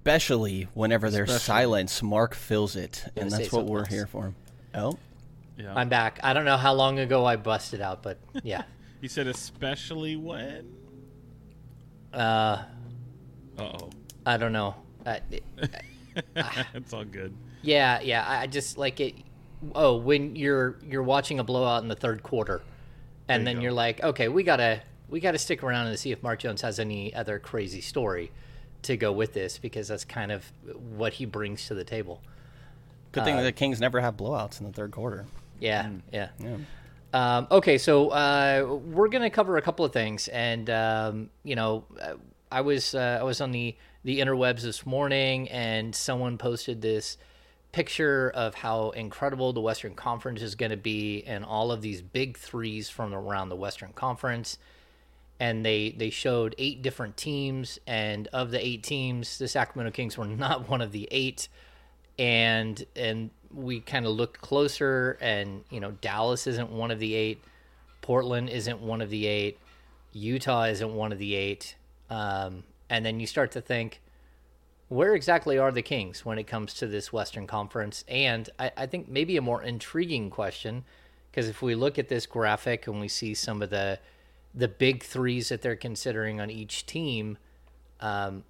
Especially 0.01 0.67
whenever 0.73 1.11
there's 1.11 1.41
silence, 1.41 2.01
Mark 2.01 2.33
fills 2.33 2.75
it, 2.75 3.05
and 3.15 3.29
that's 3.29 3.51
what 3.51 3.67
we're 3.67 3.79
something 3.81 3.95
here 3.97 4.07
for. 4.07 4.33
Oh, 4.73 4.97
Yeah. 5.57 5.73
i'm 5.75 5.89
back 5.89 6.19
i 6.23 6.31
don't 6.33 6.45
know 6.45 6.55
how 6.57 6.73
long 6.73 6.97
ago 6.97 7.25
i 7.25 7.35
busted 7.35 7.81
out 7.81 8.01
but 8.01 8.17
yeah 8.41 8.63
He 9.01 9.07
said 9.07 9.27
especially 9.27 10.15
when. 10.15 10.71
uh 12.13 12.17
Uh 12.17 12.63
oh. 13.61 13.89
i 14.25 14.37
don't 14.37 14.53
know 14.53 14.75
uh, 15.05 15.17
it's 16.73 16.93
all 16.93 17.03
good. 17.05 17.33
Yeah, 17.63 17.99
yeah. 18.01 18.23
I 18.27 18.41
I 18.43 18.47
just 18.47 18.77
like 18.77 18.99
it. 18.99 19.15
Oh, 19.75 19.97
when 19.97 20.35
you're 20.35 20.77
you're 20.87 21.01
watching 21.03 21.39
a 21.39 21.43
blowout 21.43 21.81
in 21.83 21.89
the 21.89 21.95
third 21.95 22.21
quarter, 22.23 22.61
and 23.27 23.41
you 23.41 23.45
then 23.45 23.55
go. 23.55 23.61
you're 23.63 23.71
like, 23.71 24.03
okay, 24.03 24.27
we 24.27 24.43
gotta 24.43 24.81
we 25.09 25.19
gotta 25.19 25.37
stick 25.39 25.63
around 25.63 25.87
and 25.87 25.97
see 25.97 26.11
if 26.11 26.21
Mark 26.21 26.39
Jones 26.39 26.61
has 26.61 26.79
any 26.79 27.13
other 27.15 27.39
crazy 27.39 27.81
story 27.81 28.31
to 28.83 28.97
go 28.97 29.11
with 29.11 29.33
this 29.33 29.57
because 29.57 29.87
that's 29.87 30.05
kind 30.05 30.31
of 30.31 30.51
what 30.95 31.13
he 31.13 31.25
brings 31.25 31.67
to 31.67 31.73
the 31.73 31.83
table. 31.83 32.21
good 33.11 33.23
thing 33.23 33.37
the 33.37 33.51
Kings 33.51 33.79
never 33.79 34.01
have 34.01 34.17
blowouts 34.17 34.59
in 34.59 34.67
the 34.67 34.73
third 34.73 34.91
quarter. 34.91 35.25
Yeah, 35.59 35.89
yeah. 36.11 36.29
Yeah. 36.39 36.57
Um, 37.13 37.47
okay, 37.51 37.77
so 37.77 38.09
uh, 38.09 38.79
we're 38.85 39.09
gonna 39.09 39.29
cover 39.29 39.57
a 39.57 39.61
couple 39.61 39.83
of 39.83 39.91
things, 39.91 40.27
and 40.29 40.69
um, 40.69 41.29
you 41.43 41.55
know, 41.55 41.83
uh, 42.01 42.13
I 42.51 42.61
was 42.61 42.95
uh, 42.95 43.17
I 43.19 43.23
was 43.23 43.41
on 43.41 43.51
the 43.51 43.75
the 44.03 44.19
interwebs 44.19 44.61
this 44.61 44.85
morning, 44.85 45.49
and 45.49 45.93
someone 45.93 46.37
posted 46.37 46.81
this 46.81 47.17
picture 47.71 48.31
of 48.31 48.55
how 48.55 48.89
incredible 48.91 49.53
the 49.53 49.61
Western 49.61 49.93
Conference 49.93 50.41
is 50.41 50.55
going 50.55 50.71
to 50.71 50.77
be, 50.77 51.23
and 51.25 51.43
all 51.43 51.71
of 51.71 51.81
these 51.81 52.01
big 52.01 52.37
threes 52.37 52.89
from 52.89 53.13
around 53.13 53.49
the 53.49 53.55
Western 53.55 53.93
Conference. 53.93 54.57
And 55.41 55.65
they 55.65 55.89
they 55.97 56.11
showed 56.11 56.53
eight 56.57 56.81
different 56.81 57.17
teams, 57.17 57.79
and 57.87 58.27
of 58.27 58.51
the 58.51 58.65
eight 58.65 58.83
teams, 58.83 59.39
the 59.39 59.47
Sacramento 59.47 59.91
Kings 59.91 60.17
were 60.17 60.25
not 60.45 60.69
one 60.69 60.81
of 60.81 60.91
the 60.91 61.07
eight. 61.11 61.47
And 62.19 62.83
and 62.95 63.31
we 63.53 63.79
kind 63.81 64.05
of 64.05 64.13
looked 64.13 64.39
closer 64.39 65.17
and 65.19 65.63
you 65.69 65.79
know 65.79 65.91
Dallas 65.91 66.47
isn't 66.47 66.69
one 66.69 66.89
of 66.89 66.99
the 66.99 67.13
8 67.13 67.43
Portland 68.01 68.49
isn't 68.49 68.79
one 68.79 69.01
of 69.01 69.09
the 69.09 69.27
8 69.27 69.59
Utah 70.13 70.63
isn't 70.63 70.93
one 70.93 71.11
of 71.11 71.17
the 71.17 71.35
8 71.35 71.75
um, 72.09 72.63
and 72.89 73.05
then 73.05 73.19
you 73.19 73.27
start 73.27 73.51
to 73.51 73.59
think 73.59 73.99
where 74.91 75.15
exactly 75.15 75.57
are 75.57 75.71
the 75.71 75.81
Kings 75.81 76.25
when 76.25 76.37
it 76.37 76.47
comes 76.47 76.73
to 76.73 76.85
this 76.85 77.13
Western 77.13 77.47
Conference? 77.47 78.03
And 78.09 78.49
I, 78.59 78.71
I 78.75 78.85
think 78.87 79.07
maybe 79.07 79.37
a 79.37 79.41
more 79.41 79.63
intriguing 79.63 80.29
question 80.29 80.83
because 81.31 81.47
if 81.47 81.61
we 81.61 81.75
look 81.75 81.97
at 81.97 82.09
this 82.09 82.25
graphic 82.25 82.87
and 82.87 82.99
we 82.99 83.07
see 83.07 83.33
some 83.33 83.61
of 83.61 83.69
the 83.69 83.99
the 84.53 84.67
big 84.67 85.03
threes 85.03 85.49
that 85.49 85.61
they're 85.61 85.75
considering 85.75 86.41
on 86.41 86.49
each 86.49 86.85
team 86.85 87.37
um, 87.99 88.43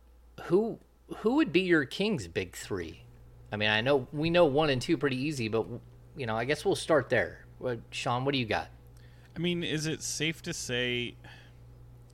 who 0.44 0.80
who 1.18 1.36
would 1.36 1.52
be 1.52 1.62
your 1.62 1.86
Kings 1.86 2.28
big 2.28 2.56
three? 2.56 3.04
I 3.52 3.58
mean, 3.58 3.70
I 3.70 3.82
know 3.82 4.08
we 4.14 4.30
know 4.30 4.46
one 4.46 4.70
and 4.70 4.82
two 4.82 4.98
pretty 4.98 5.18
easy, 5.18 5.48
but 5.48 5.66
you 6.16 6.26
know, 6.26 6.38
I 6.38 6.46
guess 6.46 6.66
we'll 6.66 6.76
start 6.76 7.10
there. 7.10 7.46
What, 7.60 7.80
Sean, 7.92 8.26
what 8.26 8.34
do 8.34 8.40
you 8.40 8.46
got? 8.46 8.70
I 9.36 9.40
mean, 9.40 9.64
is 9.64 9.86
it 9.86 10.02
safe 10.02 10.42
to 10.44 10.54
say? 10.54 11.16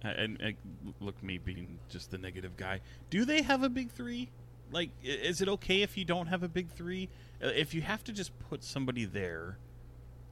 And, 0.04 0.39
and 0.39 0.56
look, 1.00 1.21
me 1.23 1.38
being 1.38 1.80
just 1.89 2.12
the 2.12 2.17
negative 2.17 2.56
guy. 2.56 2.82
Do 3.10 3.26
they 3.26 3.41
have 3.41 3.63
a 3.63 3.69
big 3.69 3.91
three? 3.91 4.30
Like, 4.71 4.91
is 5.04 5.41
it 5.41 5.50
okay 5.50 5.82
if 5.82 5.97
you 5.97 6.06
don't 6.06 6.28
have 6.28 6.43
a 6.43 6.47
big 6.47 6.69
three? 6.69 7.10
Uh, 7.43 7.47
If 7.47 7.73
you 7.73 7.82
have 7.82 8.04
to 8.06 8.12
just 8.12 8.32
put 8.50 8.63
somebody 8.63 9.06
there, 9.06 9.58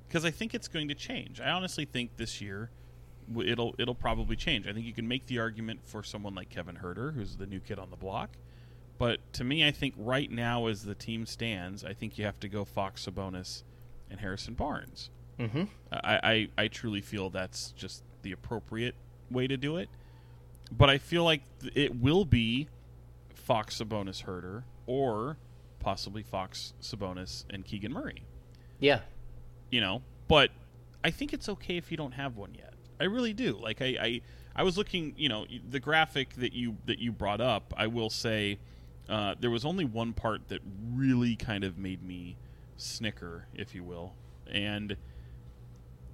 because 0.07 0.25
I 0.25 0.31
think 0.31 0.53
it's 0.53 0.67
going 0.67 0.87
to 0.89 0.95
change. 0.95 1.41
I 1.41 1.49
honestly 1.49 1.85
think 1.85 2.17
this 2.17 2.41
year 2.41 2.69
it'll 3.45 3.75
it'll 3.77 3.95
probably 3.95 4.35
change. 4.35 4.67
I 4.67 4.73
think 4.73 4.85
you 4.85 4.93
can 4.93 5.07
make 5.07 5.27
the 5.27 5.39
argument 5.39 5.81
for 5.83 6.03
someone 6.03 6.35
like 6.35 6.49
Kevin 6.49 6.77
Huerter, 6.77 7.13
who's 7.13 7.37
the 7.37 7.45
new 7.45 7.59
kid 7.59 7.79
on 7.79 7.89
the 7.89 7.95
block. 7.95 8.31
But 8.97 9.19
to 9.33 9.43
me, 9.43 9.67
I 9.67 9.71
think 9.71 9.93
right 9.97 10.31
now, 10.31 10.67
as 10.67 10.83
the 10.83 10.95
team 10.95 11.25
stands, 11.25 11.83
I 11.83 11.93
think 11.93 12.17
you 12.17 12.25
have 12.25 12.39
to 12.39 12.47
go 12.47 12.63
Fox, 12.63 13.05
Sabonis, 13.05 13.63
and 14.09 14.19
Harrison 14.19 14.53
Barnes. 14.53 15.09
Mm-hmm. 15.37 15.63
I, 15.91 16.47
I, 16.57 16.63
I 16.63 16.67
truly 16.69 17.01
feel 17.01 17.29
that's 17.29 17.71
just 17.71 18.03
the 18.21 18.31
appropriate 18.31 18.95
way 19.29 19.47
to 19.47 19.57
do 19.57 19.75
it. 19.75 19.89
But 20.71 20.89
I 20.89 20.97
feel 20.97 21.25
like 21.25 21.41
it 21.73 21.99
will 21.99 22.23
be 22.23 22.69
Fox, 23.33 23.79
Sabonis, 23.81 24.23
Huerter, 24.23 24.63
or 24.87 25.37
possibly 25.79 26.23
Fox, 26.23 26.73
Sabonis, 26.81 27.43
and 27.49 27.65
Keegan 27.65 27.91
Murray. 27.91 28.23
Yeah, 28.79 29.01
You 29.71 29.81
know, 29.81 30.01
but 30.27 30.51
I 31.03 31.11
think 31.11 31.33
it's 31.33 31.49
okay 31.49 31.77
if 31.77 31.91
you 31.91 31.97
don't 31.97 32.13
have 32.13 32.37
one 32.37 32.53
yet. 32.55 32.74
I 32.99 33.05
really 33.05 33.33
do. 33.33 33.53
Like 33.53 33.81
I, 33.81 33.97
I, 33.99 34.21
I 34.55 34.63
was 34.63 34.77
looking, 34.77 35.13
you 35.17 35.29
know, 35.29 35.45
the 35.69 35.79
graphic 35.79 36.33
that 36.35 36.53
you 36.53 36.77
that 36.85 36.99
you 36.99 37.11
brought 37.11 37.41
up. 37.41 37.73
I 37.75 37.87
will 37.87 38.09
say, 38.09 38.59
uh, 39.09 39.35
there 39.39 39.51
was 39.51 39.65
only 39.65 39.85
one 39.85 40.13
part 40.13 40.47
that 40.49 40.61
really 40.93 41.35
kind 41.35 41.63
of 41.63 41.77
made 41.77 42.03
me 42.03 42.37
snicker, 42.77 43.47
if 43.53 43.75
you 43.75 43.83
will, 43.83 44.13
and 44.49 44.95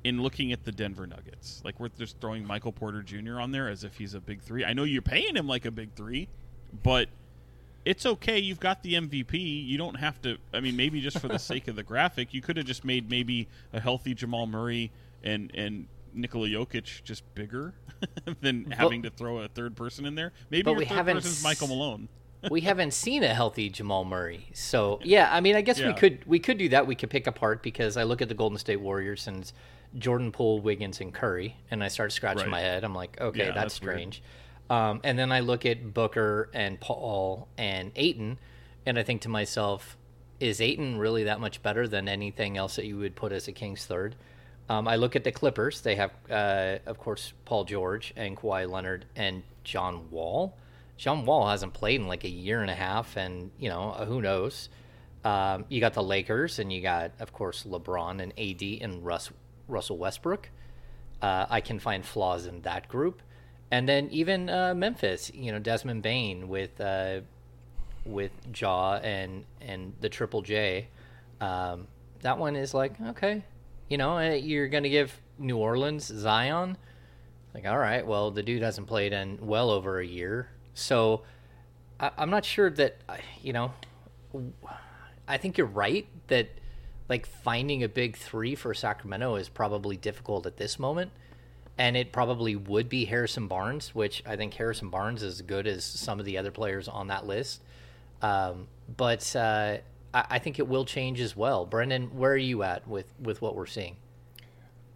in 0.04 0.22
looking 0.22 0.52
at 0.52 0.63
the 0.63 0.72
Denver 0.72 1.06
Nuggets, 1.06 1.62
like 1.63 1.80
we're 1.80 1.89
just 1.89 2.20
throwing 2.20 2.46
Michael 2.46 2.72
Porter 2.72 3.04
Jr. 3.04 3.39
on 3.39 3.52
there 3.52 3.70
as 3.70 3.84
if 3.84 3.98
he's 3.98 4.13
a 4.13 4.20
big 4.20 4.41
three. 4.41 4.65
I 4.65 4.74
know 4.74 4.84
you're 4.84 5.02
paying 5.02 5.36
him 5.36 5.48
like 5.48 5.65
a 5.65 5.72
big 5.72 5.94
three, 5.94 6.28
but 6.84 7.08
it's 7.86 8.06
okay. 8.06 8.39
You've 8.39 8.60
got 8.60 8.84
the 8.84 8.94
MVP. 8.96 9.67
You 9.67 9.78
don't 9.78 9.96
have 9.96 10.22
to. 10.24 10.38
I 10.54 10.60
mean, 10.60 10.76
maybe 10.76 11.02
just 11.02 11.20
for 11.20 11.28
the 11.28 11.39
sake 11.39 11.67
of 11.67 11.76
the 11.76 11.84
graphic, 11.84 12.34
you 12.34 12.41
could 12.41 12.58
have 12.58 12.65
just 12.65 12.84
made 12.84 13.10
maybe 13.10 13.48
a 13.74 13.80
healthy 13.80 14.13
Jamal 14.13 14.48
Murray 14.48 14.91
and 15.24 15.52
and 15.54 15.88
Nikola 16.13 16.47
Jokic 16.47 17.04
just 17.04 17.24
bigger 17.36 17.74
than 18.41 18.71
having 18.71 19.04
to 19.04 19.10
throw 19.10 19.39
a 19.39 19.47
third 19.47 19.76
person 19.76 20.06
in 20.06 20.15
there. 20.15 20.34
Maybe 20.50 20.63
but 20.63 20.76
we 20.76 20.86
third 20.86 20.95
haven't 20.95 21.15
person's 21.17 21.43
Michael 21.43 21.67
Malone. 21.67 22.08
we 22.52 22.62
haven't 22.62 22.91
seen 22.93 23.24
a 23.24 23.34
healthy 23.34 23.69
Jamal 23.69 24.04
Murray. 24.04 24.47
So 24.54 25.00
yeah, 25.04 25.30
I 25.32 25.41
mean, 25.41 25.56
I 25.56 25.62
guess 25.62 25.80
we 25.80 25.93
could 25.93 26.26
we 26.26 26.39
could 26.39 26.58
do 26.58 26.69
that. 26.69 26.88
We 26.88 26.95
could 26.95 27.10
pick 27.10 27.28
apart 27.28 27.62
because 27.62 27.97
I 27.97 28.04
look 28.04 28.21
at 28.21 28.30
the 28.30 28.34
Golden 28.36 28.58
State 28.58 28.82
Warriors 28.82 29.28
and 29.28 29.52
Jordan 29.97 30.32
Poole, 30.32 30.60
Wiggins, 30.62 31.02
and 31.02 31.13
Curry, 31.13 31.58
and 31.69 31.84
I 31.84 31.88
start 31.89 32.12
scratching 32.12 32.43
Right. 32.43 32.52
my 32.52 32.60
head. 32.62 32.84
I'm 32.84 32.95
like, 32.95 33.19
okay, 33.19 33.39
Yeah, 33.39 33.45
that's, 33.47 33.56
that's 33.56 33.74
strange. 33.76 34.24
Um, 34.69 35.02
and 35.04 35.19
then 35.19 35.32
I 35.32 35.41
look 35.41 35.65
at 35.65 35.93
Booker 35.93 36.50
and 36.54 36.80
Paul 36.80 37.50
and 37.58 37.91
Ayton, 37.95 38.39
and 38.86 38.97
I 38.97 39.04
think 39.04 39.21
to 39.24 39.30
myself, 39.30 39.97
is 40.39 40.62
Ayton 40.62 40.97
really 40.97 41.26
that 41.26 41.41
much 41.41 41.62
better 41.62 41.88
than 41.88 42.08
anything 42.08 42.58
else 42.58 42.78
that 42.78 42.86
you 42.86 42.97
would 42.97 43.15
put 43.15 43.34
as 43.34 43.47
a 43.50 43.52
King's 43.52 43.86
third? 43.86 44.15
Um, 44.72 44.88
I 44.88 44.96
look 44.96 45.18
at 45.18 45.26
the 45.26 45.34
Clippers. 45.34 45.82
They 45.82 45.96
have, 45.96 46.12
uh, 46.30 46.78
of 46.86 46.98
course, 46.98 47.34
Paul 47.44 47.66
George 47.66 48.14
and 48.16 48.38
Kawhi 48.38 48.70
Leonard 48.70 49.04
and 49.18 49.44
John 49.66 50.10
Wall. 50.10 50.56
John 50.96 51.26
Wall 51.26 51.50
hasn't 51.50 51.74
played 51.74 52.00
in 52.00 52.08
like 52.08 52.24
a 52.24 52.30
year 52.30 52.62
and 52.62 52.72
a 52.72 52.76
half, 52.76 53.18
and 53.18 53.52
you 53.60 53.68
know 53.68 53.92
uh, 53.92 54.06
who 54.06 54.22
knows. 54.22 54.70
Um, 55.26 55.66
you 55.68 55.82
got 55.82 55.94
the 55.94 56.02
Lakers, 56.02 56.58
and 56.58 56.72
you 56.72 56.82
got, 56.82 57.12
of 57.20 57.34
course, 57.34 57.64
LeBron 57.64 58.22
and 58.22 58.32
AD 58.40 58.82
and 58.82 59.06
Russ, 59.06 59.30
Russell 59.68 59.98
Westbrook. 59.98 60.50
Uh, 61.22 61.48
I 61.50 61.60
can 61.60 61.78
find 61.78 62.06
flaws 62.06 62.46
in 62.46 62.62
that 62.62 62.88
group, 62.88 63.22
and 63.72 63.90
then 63.90 64.08
even 64.10 64.50
uh, 64.50 64.74
Memphis. 64.74 65.34
You 65.34 65.52
know, 65.52 65.60
Desmond 65.60 66.02
Bane 66.02 66.48
with 66.48 66.80
uh, 66.80 67.20
with 68.06 68.32
Ja 68.56 69.00
and 69.04 69.44
and 69.60 69.96
the 70.00 70.08
Triple 70.08 70.44
J. 70.44 70.88
Um, 71.42 71.88
that 72.22 72.38
one 72.38 72.56
is 72.56 72.74
like 72.74 72.94
okay, 73.02 73.44
you 73.92 73.98
know, 73.98 74.18
uh, 74.18 74.32
you're 74.32 74.70
gonna 74.70 74.88
give 74.88 75.20
New 75.38 75.58
Orleans 75.58 76.06
Zion. 76.06 76.78
Like, 77.54 77.68
all 77.68 77.78
right, 77.78 78.08
well, 78.08 78.32
the 78.32 78.42
dude 78.42 78.62
hasn't 78.62 78.88
played 78.88 79.12
in 79.12 79.38
well 79.42 79.70
over 79.70 80.00
a 80.00 80.06
year, 80.06 80.48
so 80.74 81.24
I, 82.00 82.12
I'm 82.18 82.30
not 82.30 82.46
sure 82.46 82.70
that 82.70 83.02
you 83.44 83.52
know. 83.52 83.74
I 85.28 85.38
think 85.38 85.58
you're 85.58 85.68
right 85.68 86.08
that 86.28 86.48
like 87.10 87.26
finding 87.26 87.84
a 87.84 87.90
big 87.90 88.16
three 88.16 88.56
for 88.56 88.74
Sacramento 88.74 89.36
is 89.36 89.50
probably 89.50 89.98
difficult 89.98 90.46
at 90.46 90.56
this 90.56 90.80
moment, 90.80 91.12
and 91.78 91.98
it 91.98 92.14
probably 92.14 92.56
would 92.56 92.88
be 92.88 93.04
Harrison 93.04 93.50
Barnes, 93.50 93.94
which 93.94 94.24
I 94.26 94.38
think 94.38 94.54
Harrison 94.54 94.90
Barnes 94.90 95.22
is 95.22 95.34
as 95.34 95.42
good 95.42 95.68
as 95.68 95.84
some 95.84 96.18
of 96.18 96.26
the 96.26 96.38
other 96.38 96.52
players 96.52 96.88
on 96.88 97.08
that 97.08 97.28
list. 97.28 97.62
Um, 98.22 98.68
but 98.96 99.36
uh, 99.36 99.80
I, 100.13 100.39
think 100.39 100.60
it 100.60 100.67
will 100.67 100.86
change 100.86 101.21
as 101.21 101.36
well. 101.36 101.65
Brenden, 101.65 102.12
where 102.12 102.32
are 102.32 102.38
you 102.38 102.63
at 102.63 102.88
with 102.88 103.13
with 103.19 103.41
what 103.41 103.56
we're 103.56 103.65
seeing? 103.65 103.95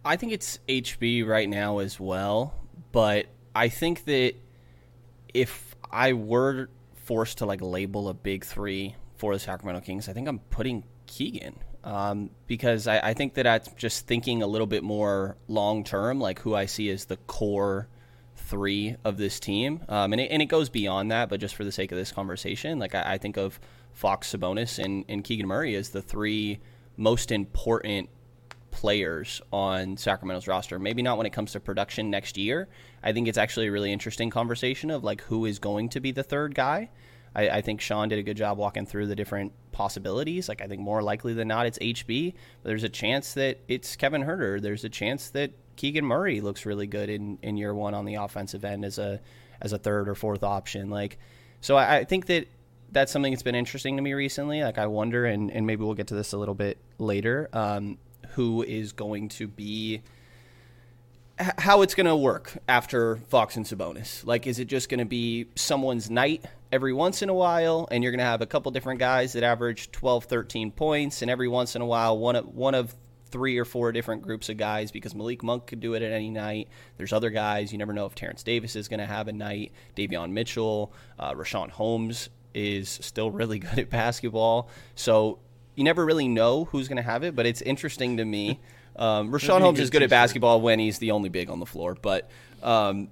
I 0.04 0.16
think 0.16 0.32
it's 0.32 0.58
HB 0.68 1.26
right 1.26 1.48
now 1.48 1.78
as 1.78 1.98
well, 1.98 2.54
but 2.92 3.26
I 3.54 3.68
think 3.68 4.04
that 4.04 4.34
if 5.32 5.74
I 5.90 6.12
were 6.12 6.68
forced 6.94 7.38
to 7.38 7.46
like 7.46 7.60
label 7.60 8.08
a 8.08 8.14
big 8.14 8.44
three 8.44 8.94
for 9.16 9.34
the 9.34 9.40
Sacramento 9.40 9.80
Kings, 9.80 10.08
I 10.08 10.12
think 10.12 10.28
I'm 10.28 10.38
putting 10.38 10.84
Keegan 11.06 11.58
um, 11.86 12.30
because 12.46 12.86
I, 12.86 12.98
I 12.98 13.14
think 13.14 13.34
that 13.34 13.46
I'm 13.46 13.60
just 13.76 14.06
thinking 14.06 14.42
a 14.42 14.46
little 14.46 14.66
bit 14.66 14.82
more 14.82 15.36
long 15.48 15.84
term, 15.84 16.20
like 16.20 16.40
who 16.40 16.54
I 16.54 16.66
see 16.66 16.90
as 16.90 17.04
the 17.06 17.16
core 17.16 17.88
three 18.34 18.96
of 19.04 19.16
this 19.16 19.40
team, 19.40 19.82
um, 19.88 20.12
and 20.12 20.20
it, 20.20 20.30
and 20.30 20.42
it 20.42 20.46
goes 20.46 20.68
beyond 20.68 21.10
that. 21.12 21.28
But 21.28 21.40
just 21.40 21.54
for 21.54 21.64
the 21.64 21.72
sake 21.72 21.92
of 21.92 21.98
this 21.98 22.12
conversation, 22.12 22.78
like 22.78 22.94
I, 22.94 23.14
I 23.14 23.18
think 23.18 23.36
of 23.36 23.58
Fox, 23.96 24.30
Sabonis, 24.30 24.78
and, 24.78 25.06
and 25.08 25.24
Keegan 25.24 25.46
Murray 25.46 25.74
as 25.74 25.88
the 25.88 26.02
three 26.02 26.60
most 26.98 27.32
important 27.32 28.10
players 28.70 29.40
on 29.50 29.96
Sacramento's 29.96 30.46
roster. 30.46 30.78
Maybe 30.78 31.00
not 31.00 31.16
when 31.16 31.26
it 31.26 31.32
comes 31.32 31.52
to 31.52 31.60
production 31.60 32.10
next 32.10 32.36
year. 32.36 32.68
I 33.02 33.14
think 33.14 33.26
it's 33.26 33.38
actually 33.38 33.68
a 33.68 33.72
really 33.72 33.90
interesting 33.90 34.28
conversation 34.28 34.90
of 34.90 35.02
like 35.02 35.22
who 35.22 35.46
is 35.46 35.58
going 35.58 35.88
to 35.90 36.00
be 36.00 36.12
the 36.12 36.22
third 36.22 36.54
guy. 36.54 36.90
I, 37.34 37.48
I 37.48 37.60
think 37.62 37.80
Sean 37.80 38.10
did 38.10 38.18
a 38.18 38.22
good 38.22 38.36
job 38.36 38.58
walking 38.58 38.84
through 38.84 39.06
the 39.06 39.16
different 39.16 39.54
possibilities. 39.72 40.46
Like 40.46 40.60
I 40.60 40.66
think 40.66 40.82
more 40.82 41.02
likely 41.02 41.32
than 41.32 41.48
not 41.48 41.64
it's 41.64 41.78
HB. 41.78 42.34
But 42.62 42.68
there's 42.68 42.84
a 42.84 42.90
chance 42.90 43.32
that 43.32 43.60
it's 43.66 43.96
Kevin 43.96 44.24
Huerter. 44.24 44.60
There's 44.60 44.84
a 44.84 44.90
chance 44.90 45.30
that 45.30 45.52
Keegan 45.76 46.04
Murray 46.04 46.42
looks 46.42 46.66
really 46.66 46.86
good 46.86 47.08
in, 47.08 47.38
in 47.40 47.56
year 47.56 47.74
one 47.74 47.94
on 47.94 48.04
the 48.04 48.16
offensive 48.16 48.62
end 48.62 48.84
as 48.84 48.98
a 48.98 49.22
as 49.62 49.72
a 49.72 49.78
third 49.78 50.06
or 50.06 50.14
fourth 50.14 50.42
option. 50.42 50.90
Like 50.90 51.18
so 51.62 51.76
I, 51.76 51.96
I 51.96 52.04
think 52.04 52.26
that 52.26 52.46
that's 52.92 53.12
something 53.12 53.32
that's 53.32 53.42
been 53.42 53.54
interesting 53.54 53.96
to 53.96 54.02
me 54.02 54.12
recently. 54.14 54.62
Like 54.62 54.78
I 54.78 54.86
wonder 54.86 55.26
and, 55.26 55.50
and 55.50 55.66
maybe 55.66 55.84
we'll 55.84 55.94
get 55.94 56.08
to 56.08 56.14
this 56.14 56.32
a 56.32 56.38
little 56.38 56.54
bit 56.54 56.78
later. 56.98 57.48
Um, 57.52 57.98
who 58.30 58.62
is 58.62 58.92
going 58.92 59.28
to 59.30 59.48
be 59.48 60.02
how 61.38 61.82
it's 61.82 61.94
going 61.94 62.06
to 62.06 62.16
work 62.16 62.56
after 62.66 63.16
Fox 63.16 63.56
and 63.56 63.66
Sabonis. 63.66 64.24
Like, 64.24 64.46
is 64.46 64.58
it 64.58 64.66
just 64.66 64.88
going 64.88 65.00
to 65.00 65.04
be 65.04 65.46
someone's 65.54 66.08
night 66.08 66.44
every 66.72 66.92
once 66.92 67.20
in 67.20 67.28
a 67.28 67.34
while, 67.34 67.86
and 67.90 68.02
you're 68.02 68.12
going 68.12 68.20
to 68.20 68.24
have 68.24 68.40
a 68.40 68.46
couple 68.46 68.70
different 68.72 69.00
guys 69.00 69.34
that 69.34 69.42
average 69.42 69.90
12, 69.92 70.24
13 70.24 70.70
points, 70.70 71.22
and 71.22 71.30
every 71.30 71.48
once 71.48 71.76
in 71.76 71.82
a 71.82 71.86
while, 71.86 72.16
one 72.16 72.36
of 72.36 72.46
one 72.46 72.74
of 72.74 72.94
three 73.28 73.58
or 73.58 73.64
four 73.64 73.92
different 73.92 74.22
groups 74.22 74.48
of 74.48 74.56
guys 74.56 74.92
because 74.92 75.14
Malik 75.14 75.42
Monk 75.42 75.66
could 75.66 75.80
do 75.80 75.94
it 75.94 76.02
at 76.02 76.12
any 76.12 76.30
night. 76.30 76.68
There's 76.96 77.12
other 77.12 77.28
guys. 77.28 77.72
You 77.72 77.76
never 77.76 77.92
know 77.92 78.06
if 78.06 78.14
Terrence 78.14 78.42
Davis 78.42 78.76
is 78.76 78.88
going 78.88 79.00
to 79.00 79.06
have 79.06 79.28
a 79.28 79.32
night. 79.32 79.72
Davion 79.96 80.30
Mitchell, 80.30 80.92
uh, 81.18 81.34
Richaun 81.34 81.68
Holmes 81.70 82.30
is 82.56 82.88
still 82.88 83.30
really 83.30 83.58
good 83.60 83.78
at 83.78 83.90
basketball. 83.90 84.68
So 84.94 85.38
you 85.74 85.84
never 85.84 86.04
really 86.04 86.28
know 86.28 86.64
who's 86.64 86.88
going 86.88 86.96
to 86.96 87.02
have 87.02 87.22
it, 87.22 87.36
but 87.36 87.46
it's 87.46 87.62
interesting 87.62 88.16
to 88.16 88.24
me. 88.24 88.60
Um, 88.98 89.30
Richaun 89.30 89.60
Holmes 89.60 89.78
is 89.78 89.90
good 89.90 90.02
at 90.02 90.08
basketball 90.08 90.62
when 90.62 90.78
he's 90.78 90.96
the 90.96 91.10
only 91.10 91.28
big 91.28 91.50
on 91.50 91.60
the 91.60 91.66
floor, 91.66 91.98
but 92.00 92.30
um, 92.62 93.08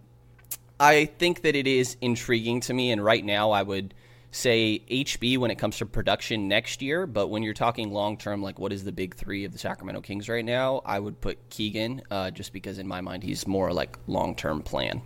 I 0.81 1.05
think 1.05 1.43
that 1.43 1.55
it 1.55 1.67
is 1.67 1.99
intriguing 2.01 2.61
to 2.63 2.73
me. 2.73 2.91
And 2.91 3.05
right 3.05 3.23
now, 3.23 3.51
I 3.51 3.63
would 3.63 3.93
say 4.31 4.83
HB 4.91 5.39
when 5.39 5.51
it 5.51 5.59
comes 5.59 5.79
to 5.79 5.87
production 5.87 6.49
next 6.49 6.83
year. 6.83 7.07
But 7.07 7.29
when 7.29 7.43
you're 7.43 7.55
talking 7.55 7.93
long 7.93 8.17
term, 8.17 8.43
like 8.43 8.59
what 8.59 8.73
is 8.73 8.85
the 8.85 8.93
big 8.93 9.15
three 9.15 9.45
of 9.45 9.53
the 9.53 9.59
Sacramento 9.59 10.01
Kings 10.01 10.29
right 10.29 10.45
now, 10.45 10.83
I 10.85 10.99
would 10.99 11.21
put 11.21 11.39
Keegan 11.51 12.03
uh, 12.11 12.31
just 12.31 12.53
because 12.53 12.79
in 12.79 12.87
my 12.87 13.01
mind 13.01 13.23
he's 13.23 13.47
more 13.47 13.73
like 13.73 13.99
long 14.07 14.35
term 14.35 14.63
plan. 14.63 15.03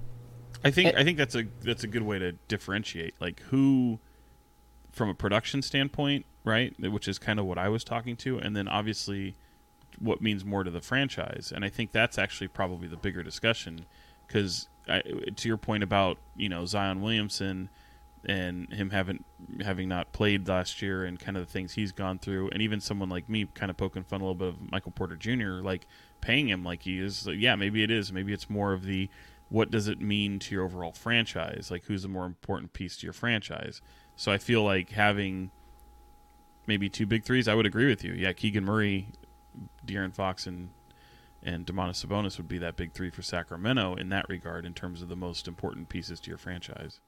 I 0.65 0.71
think 0.71 0.97
I 0.97 1.05
think 1.05 1.19
that's 1.19 1.35
a 1.35 1.45
that's 1.63 1.85
a 1.85 1.87
good 1.87 2.03
way 2.03 2.19
to 2.19 2.33
differentiate 2.49 3.15
like 3.21 3.41
who 3.43 4.01
from 4.99 5.09
a 5.09 5.15
production 5.15 5.63
standpoint, 5.63 6.27
right? 6.45 6.75
Which 6.79 7.09
is 7.09 7.19
kind 7.19 7.39
of 7.39 7.47
what 7.47 7.57
I 7.57 7.69
was 7.69 7.85
talking 7.85 8.17
to, 8.17 8.39
and 8.39 8.55
then 8.55 8.69
obviously 8.69 9.37
what 9.99 10.21
means 10.21 10.45
more 10.45 10.65
to 10.65 10.71
the 10.71 10.81
franchise. 10.81 11.53
And 11.55 11.65
I 11.65 11.69
think 11.71 11.93
that's 11.93 12.19
actually 12.19 12.49
probably 12.49 12.89
the 12.89 12.97
bigger 12.97 13.23
discussion 13.23 13.87
because 14.27 14.69
to 15.37 15.49
your 15.49 15.57
point 15.57 15.83
about 15.83 16.19
you 16.37 16.49
know 16.49 16.67
Zion 16.67 17.01
Williamson 17.01 17.71
and 18.25 18.73
him 18.73 18.91
having 18.91 19.25
having 19.63 19.89
not 19.89 20.13
played 20.13 20.49
last 20.49 20.83
year 20.83 21.05
and 21.05 21.19
kind 21.19 21.37
of 21.37 21.47
the 21.47 21.53
things 21.53 21.75
he's 21.75 21.93
gone 21.93 22.19
through, 22.19 22.51
and 22.51 22.61
even 22.61 22.81
someone 22.81 23.09
like 23.09 23.29
me 23.29 23.47
kind 23.55 23.71
of 23.71 23.77
poking 23.77 24.03
fun 24.03 24.21
a 24.21 24.25
little 24.25 24.35
bit 24.35 24.49
of 24.49 24.73
Michael 24.73 24.93
Porter 24.93 25.17
Jr. 25.17 25.63
like 25.63 25.87
paying 26.21 26.49
him 26.49 26.65
like 26.65 26.83
he 26.83 26.99
is. 26.99 27.27
yeah, 27.27 27.55
maybe 27.55 27.83
it 27.85 27.91
is. 27.91 28.13
Maybe 28.13 28.33
it's 28.33 28.51
more 28.51 28.73
of 28.73 28.85
the 28.85 29.09
what 29.49 29.71
does 29.71 29.89
it 29.89 30.01
mean 30.01 30.39
to 30.41 30.55
your 30.55 30.65
overall 30.65 30.93
franchise? 30.93 31.71
Like 31.71 31.85
who's 31.85 32.03
the 32.03 32.09
more 32.09 32.27
important 32.27 32.73
piece 32.73 32.97
to 32.99 33.07
your 33.07 33.13
franchise? 33.13 33.81
So 34.19 34.33
I 34.33 34.39
feel 34.39 34.65
like 34.65 34.91
having 34.91 35.53
maybe 36.67 36.89
two 36.89 37.07
big 37.07 37.23
threes. 37.23 37.47
I 37.47 37.55
would 37.55 37.67
agree 37.67 37.87
with 37.87 38.03
you. 38.03 38.13
Yeah, 38.13 38.33
Keegan 38.33 38.65
Murray, 38.65 39.07
De'Aaron 39.87 40.13
Fox, 40.13 40.47
and 40.47 40.71
and 41.41 41.65
Domantas 41.65 42.05
Sabonis 42.05 42.37
would 42.37 42.49
be 42.49 42.59
that 42.59 42.77
big 42.77 42.93
three 42.93 43.11
for 43.11 43.23
Sacramento 43.23 43.95
in 43.95 44.09
that 44.09 44.29
regard, 44.29 44.67
in 44.67 44.75
terms 44.75 45.03
of 45.03 45.09
the 45.09 45.15
most 45.15 45.47
important 45.47 45.89
pieces 45.89 46.19
to 46.21 46.31
your 46.31 46.37
franchise. 46.37 46.99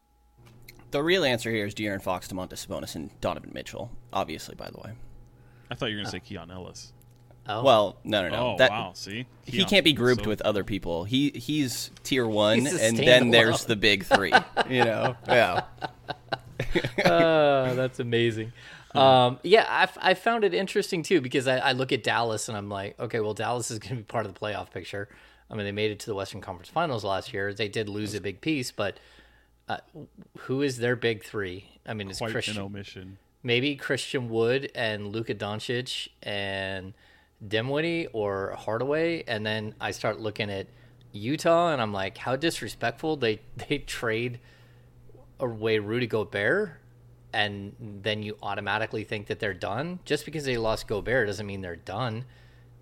The 0.92 1.02
real 1.02 1.24
answer 1.24 1.50
here 1.50 1.66
is 1.66 1.74
De'Aaron 1.74 2.00
Fox, 2.00 2.28
Domantas 2.28 2.64
Sabonis, 2.64 2.94
and 2.94 3.10
Donovan 3.20 3.50
Mitchell. 3.52 3.90
Obviously, 4.12 4.54
by 4.54 4.70
the 4.70 4.78
way. 4.78 4.92
I 5.68 5.74
thought 5.74 5.86
you 5.86 5.96
were 5.96 6.02
going 6.02 6.06
to 6.06 6.10
say 6.12 6.20
Keon 6.20 6.52
Ellis. 6.52 6.92
Oh, 7.48 7.64
Well, 7.64 7.96
no, 8.04 8.22
no, 8.22 8.28
no. 8.28 8.36
Oh 8.36 8.56
That- 8.58 8.70
wow! 8.70 8.92
See, 8.94 9.26
He 9.44 9.64
can't 9.64 9.84
be 9.84 9.94
grouped 9.94 10.22
so- 10.22 10.28
with 10.30 10.42
other 10.42 10.62
people. 10.62 11.02
He 11.02 11.30
he's 11.30 11.90
tier 12.04 12.26
one, 12.26 12.60
He's 12.60 12.80
and 12.80 12.96
then 12.96 13.30
there's 13.32 13.64
the 13.64 13.74
big 13.74 14.04
three. 14.04 14.32
You 14.68 14.84
know, 14.84 15.16
yeah. 15.28 15.62
Oh, 17.04 17.74
that's 17.74 18.00
amazing. 18.00 18.52
Um, 18.94 19.38
yeah, 19.42 19.66
I, 19.68 19.82
f- 19.84 19.98
I 20.00 20.14
found 20.14 20.42
it 20.44 20.52
interesting 20.52 21.02
too 21.02 21.20
because 21.20 21.46
I, 21.46 21.58
I 21.58 21.72
look 21.72 21.92
at 21.92 22.02
Dallas 22.02 22.48
and 22.48 22.56
I'm 22.58 22.68
like, 22.68 22.98
okay, 22.98 23.20
well, 23.20 23.34
Dallas 23.34 23.70
is 23.70 23.78
going 23.78 23.90
to 23.90 23.96
be 23.96 24.02
part 24.02 24.26
of 24.26 24.34
the 24.34 24.40
playoff 24.40 24.70
picture. 24.70 25.08
I 25.50 25.54
mean, 25.54 25.64
they 25.64 25.72
made 25.72 25.90
it 25.90 26.00
to 26.00 26.06
the 26.06 26.14
Western 26.14 26.40
Conference 26.40 26.68
Finals 26.68 27.04
last 27.04 27.32
year. 27.32 27.52
They 27.54 27.68
did 27.68 27.88
lose 27.88 28.14
a 28.14 28.20
big 28.20 28.40
piece, 28.40 28.70
but 28.72 28.98
uh, 29.68 29.78
who 30.38 30.62
is 30.62 30.78
their 30.78 30.96
big 30.96 31.24
three? 31.24 31.68
I 31.86 31.94
mean, 31.94 32.08
it's 32.10 32.18
quite 32.18 32.28
an 32.28 32.32
Christian, 32.32 32.58
omission. 32.58 33.18
maybe 33.42 33.76
Christian 33.76 34.28
Wood 34.28 34.70
and 34.74 35.08
Luka 35.08 35.34
Doncic 35.34 36.08
and 36.22 36.92
Dinwiddie 37.46 38.08
or 38.12 38.54
Hardaway, 38.58 39.24
and 39.26 39.46
then 39.46 39.74
I 39.80 39.92
start 39.92 40.20
looking 40.20 40.50
at 40.50 40.66
Utah 41.12 41.72
and 41.72 41.80
I'm 41.82 41.92
like, 41.92 42.18
how 42.18 42.36
disrespectful 42.36 43.16
they 43.16 43.40
they 43.68 43.78
trade 43.78 44.40
away 45.40 45.78
Rudy 45.78 46.06
Gobert, 46.06 46.72
and 47.32 47.74
then 48.02 48.22
you 48.22 48.36
automatically 48.42 49.04
think 49.04 49.26
that 49.28 49.38
they're 49.38 49.54
done. 49.54 50.00
Just 50.04 50.24
because 50.24 50.44
they 50.44 50.56
lost 50.56 50.88
Gobert 50.88 51.26
doesn't 51.26 51.46
mean 51.46 51.60
they're 51.60 51.76
done. 51.76 52.24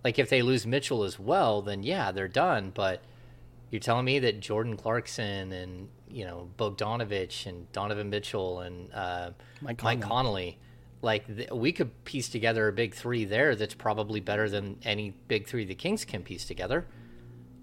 Like 0.04 0.18
if 0.18 0.28
they 0.30 0.42
lose 0.42 0.66
Mitchell 0.66 1.04
as 1.04 1.18
well, 1.18 1.62
then 1.62 1.82
yeah, 1.82 2.12
they're 2.12 2.28
done. 2.28 2.72
But 2.74 3.02
you're 3.70 3.80
telling 3.80 4.04
me 4.04 4.18
that 4.20 4.40
Jordan 4.40 4.76
Clarkson 4.76 5.52
and 5.52 5.88
you 6.08 6.24
know 6.24 6.48
Bogdanovich 6.58 7.46
and 7.46 7.70
Donovan 7.72 8.10
Mitchell 8.10 8.60
and 8.60 8.92
uh, 8.94 9.30
Mike 9.60 9.82
Mike 9.82 10.00
Conley. 10.00 10.08
Connolly, 10.08 10.58
like 11.02 11.26
th- 11.26 11.50
we 11.50 11.72
could 11.72 12.04
piece 12.04 12.28
together 12.28 12.68
a 12.68 12.72
big 12.72 12.94
three 12.94 13.24
there 13.24 13.54
that's 13.54 13.74
probably 13.74 14.20
better 14.20 14.48
than 14.48 14.78
any 14.84 15.12
big 15.28 15.46
three 15.46 15.64
the 15.64 15.74
Kings 15.74 16.04
can 16.04 16.22
piece 16.22 16.44
together. 16.44 16.86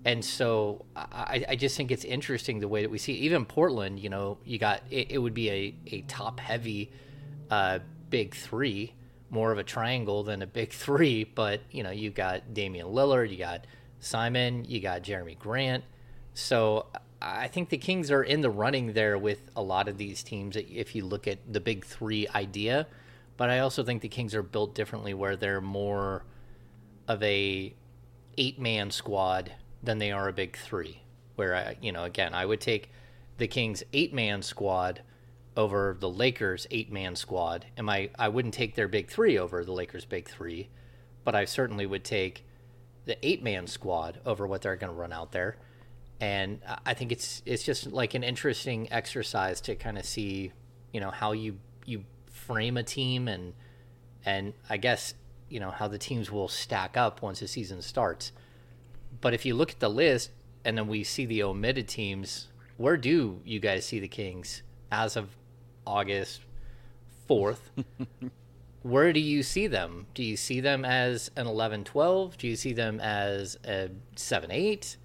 And 0.06 0.24
so 0.24 0.86
I, 0.96 1.44
I 1.50 1.56
just 1.56 1.76
think 1.76 1.92
it's 1.92 2.06
interesting 2.06 2.60
the 2.60 2.68
way 2.68 2.84
that 2.84 2.92
we 2.92 3.00
see 3.00 3.14
even 3.14 3.44
Portland. 3.44 4.00
You 4.00 4.10
know, 4.10 4.38
you 4.46 4.60
got 4.60 4.84
it, 4.92 5.12
it 5.12 5.18
would 5.18 5.34
be 5.34 5.50
a, 5.50 5.76
a 5.88 6.02
top 6.02 6.40
heavy 6.40 6.92
uh, 7.50 7.80
big 8.12 8.36
three, 8.36 8.94
more 9.32 9.52
of 9.52 9.58
a 9.58 9.64
triangle 9.64 10.24
than 10.24 10.44
a 10.44 10.48
big 10.48 10.72
three. 10.74 11.24
But 11.24 11.62
you 11.72 11.82
know, 11.82 11.90
you 11.90 12.12
got 12.12 12.54
Damian 12.54 12.88
Lillard, 12.88 13.32
you 13.32 13.38
got 13.38 13.66
Simon, 14.00 14.64
you 14.66 14.80
got 14.80 15.02
Jerami 15.02 15.38
Grant. 15.40 15.84
So 16.36 16.86
I 17.20 17.48
think 17.48 17.70
the 17.70 17.78
Kings 17.80 18.12
are 18.12 18.22
in 18.22 18.42
the 18.42 18.50
running 18.52 18.94
there 18.94 19.18
with 19.18 19.50
a 19.56 19.64
lot 19.64 19.88
of 19.88 19.98
these 19.98 20.22
teams. 20.22 20.56
If 20.56 20.94
you 20.94 21.04
look 21.04 21.28
at 21.28 21.40
the 21.52 21.60
big 21.60 21.84
three 21.84 22.28
idea, 22.28 22.86
but 23.38 23.50
I 23.50 23.60
also 23.60 23.84
think 23.84 24.04
the 24.04 24.10
Kings 24.10 24.36
are 24.36 24.44
built 24.44 24.76
differently, 24.76 25.16
where 25.16 25.36
they're 25.36 25.62
more 25.62 26.26
of 27.08 27.24
a 27.24 27.74
eight 28.38 28.60
man 28.60 28.92
squad 28.92 29.52
than 29.86 30.00
they 30.00 30.12
are 30.12 30.28
a 30.28 30.34
big 30.34 30.58
three. 30.58 31.02
Where 31.36 31.56
I, 31.56 31.78
you 31.82 31.92
know, 31.92 32.04
again, 32.04 32.34
I 32.34 32.46
would 32.46 32.62
take 32.62 32.92
the 33.38 33.48
Kings 33.48 33.84
eight 33.94 34.14
man 34.14 34.42
squad 34.42 35.02
over 35.58 35.96
the 36.00 36.10
Lakers 36.10 36.68
eight 36.72 36.92
man 36.92 37.16
squad, 37.16 37.66
and 37.78 37.86
my 37.86 38.10
I 38.18 38.30
wouldn't 38.30 38.54
take 38.54 38.76
their 38.76 38.88
big 38.88 39.10
three 39.10 39.38
over 39.38 39.64
the 39.64 39.72
Lakers 39.72 40.06
big 40.06 40.30
three, 40.30 40.70
but 41.24 41.36
I 41.36 41.46
certainly 41.46 41.86
would 41.86 42.04
take 42.04 42.46
the 43.06 43.18
eight 43.26 43.44
man 43.44 43.68
squad 43.68 44.20
over 44.26 44.46
what 44.48 44.62
they're 44.62 44.76
going 44.76 44.92
to 44.92 45.00
run 45.00 45.14
out 45.14 45.32
there. 45.32 45.58
And 46.20 46.62
I 46.86 46.94
think 46.94 47.12
it's 47.12 47.42
it's 47.46 47.64
just 47.64 47.88
like 47.88 48.14
an 48.14 48.24
interesting 48.24 48.92
exercise 48.92 49.62
to 49.62 49.76
kind 49.76 49.98
of 49.98 50.06
see, 50.06 50.52
you 50.92 51.00
know, 51.00 51.12
how 51.12 51.34
you 51.34 51.60
you 51.86 52.04
frame 52.26 52.78
a 52.78 52.84
team 52.84 53.28
and 53.28 53.54
and 54.26 54.54
I 54.70 54.78
guess 54.78 55.14
you 55.50 55.60
know 55.60 55.72
how 55.72 55.88
the 55.88 55.98
teams 55.98 56.32
will 56.32 56.48
stack 56.48 56.98
up 56.98 57.22
once 57.22 57.40
the 57.40 57.48
season 57.48 57.82
starts. 57.82 58.32
But 59.22 59.34
if 59.34 59.46
you 59.46 59.54
look 59.56 59.72
at 59.72 59.80
the 59.80 59.90
list 59.90 60.32
and 60.64 60.78
then 60.78 60.88
we 60.88 61.04
see 61.04 61.26
the 61.26 61.44
omitted 61.44 61.88
teams, 61.88 62.48
where 62.78 62.98
do 62.98 63.40
you 63.46 63.60
guys 63.60 63.86
see 63.86 64.00
the 64.00 64.08
Kings 64.08 64.62
as 64.92 65.16
of 65.16 65.30
August 65.86 66.42
4th? 67.30 67.60
where 68.82 69.14
do 69.14 69.20
you 69.20 69.42
see 69.44 69.68
them? 69.68 70.08
Do 70.14 70.24
you 70.24 70.38
see 70.38 70.60
them 70.60 70.86
as 70.86 71.32
an 71.36 71.46
11-12? 71.48 72.38
Do 72.38 72.48
you 72.48 72.56
see 72.56 72.74
them 72.74 73.00
as 73.00 73.58
a 73.66 73.90
7-8? 74.16 74.98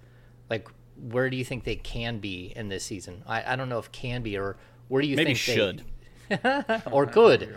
Like 0.49 0.67
where 1.09 1.29
do 1.29 1.37
you 1.37 1.45
think 1.45 1.63
they 1.63 1.77
can 1.77 2.19
be 2.19 2.53
in 2.55 2.69
this 2.69 2.83
season? 2.83 3.23
I, 3.25 3.53
I 3.53 3.55
don't 3.55 3.69
know 3.69 3.79
if 3.79 3.91
can 3.91 4.21
be 4.21 4.37
or 4.37 4.57
where 4.87 5.01
do 5.01 5.07
you 5.07 5.15
Maybe 5.15 5.33
think 5.33 5.37
should. 5.39 5.83
they 6.29 6.81
or 6.91 7.05
could? 7.07 7.55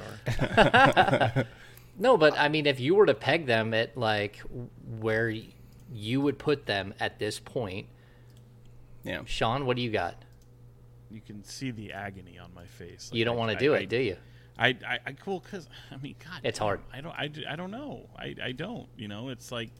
no, 1.99 2.17
but 2.17 2.39
I 2.39 2.49
mean 2.49 2.67
if 2.67 2.81
you 2.81 2.95
were 2.95 3.07
to 3.07 3.15
peg 3.15 3.47
them 3.47 3.75
at 3.75 3.97
like 3.97 4.41
where 5.01 5.29
y- 5.29 5.49
you 5.93 6.21
would 6.21 6.39
put 6.39 6.67
them 6.67 6.95
at 7.01 7.19
this 7.19 7.39
point, 7.39 7.87
Yeah. 9.05 9.23
Sean, 9.27 9.67
what 9.67 9.77
do 9.77 9.83
you 9.83 9.91
got? 9.91 10.17
You 11.11 11.21
can 11.21 11.45
see 11.45 11.71
the 11.71 11.93
agony 11.93 12.39
on 12.39 12.51
my 12.55 12.65
face. 12.67 13.11
You 13.13 13.25
don't 13.25 13.37
want 13.37 13.53
to 13.53 13.59
do 13.59 13.75
I- 13.75 13.79
it, 13.81 13.89
do 13.89 13.99
you? 13.99 14.17
I, 14.57 14.69
I, 14.87 14.99
I 15.07 15.13
cool 15.13 15.41
because 15.41 15.69
I 15.91 15.97
mean, 15.97 16.15
God, 16.25 16.41
It's 16.45 16.59
hard. 16.61 16.81
I 16.93 17.01
don't, 17.01 17.13
I, 17.13 17.29
I 17.49 17.57
don't 17.57 17.73
know. 17.73 18.07
I, 18.17 18.37
I 18.43 18.53
don't. 18.53 18.87
You 18.97 19.09
know, 19.09 19.29
it's 19.31 19.51
like. 19.51 19.71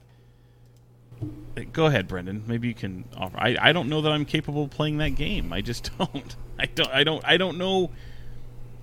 Go 1.71 1.85
ahead, 1.85 2.09
Brenden. 2.09 2.45
Maybe 2.45 2.67
you 2.67 2.73
can 2.73 3.05
offer. 3.15 3.37
I, 3.39 3.55
I 3.59 3.71
don't 3.71 3.87
know 3.87 4.01
that 4.01 4.11
I'm 4.11 4.25
capable 4.25 4.63
of 4.65 4.71
playing 4.71 4.97
that 4.97 5.15
game. 5.15 5.53
I 5.53 5.61
just 5.61 5.91
don't. 5.97 6.35
I 6.59 6.65
don't. 6.65 6.89
I 6.89 7.03
don't. 7.05 7.23
I 7.25 7.37
don't 7.37 7.57
know. 7.57 7.91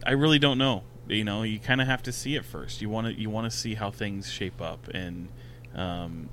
I 0.06 0.12
really 0.12 0.38
don't 0.38 0.56
know. 0.56 0.82
You 1.08 1.24
know, 1.24 1.42
you 1.42 1.58
kind 1.58 1.82
of 1.82 1.86
have 1.88 2.02
to 2.04 2.12
see 2.12 2.36
it 2.36 2.44
first. 2.46 2.80
You 2.80 2.88
want 2.88 3.08
to. 3.08 3.12
You 3.12 3.28
want 3.28 3.50
to 3.52 3.56
see 3.56 3.74
how 3.74 3.90
things 3.90 4.30
shape 4.30 4.62
up 4.62 4.88
and 4.94 5.28
um, 5.74 6.30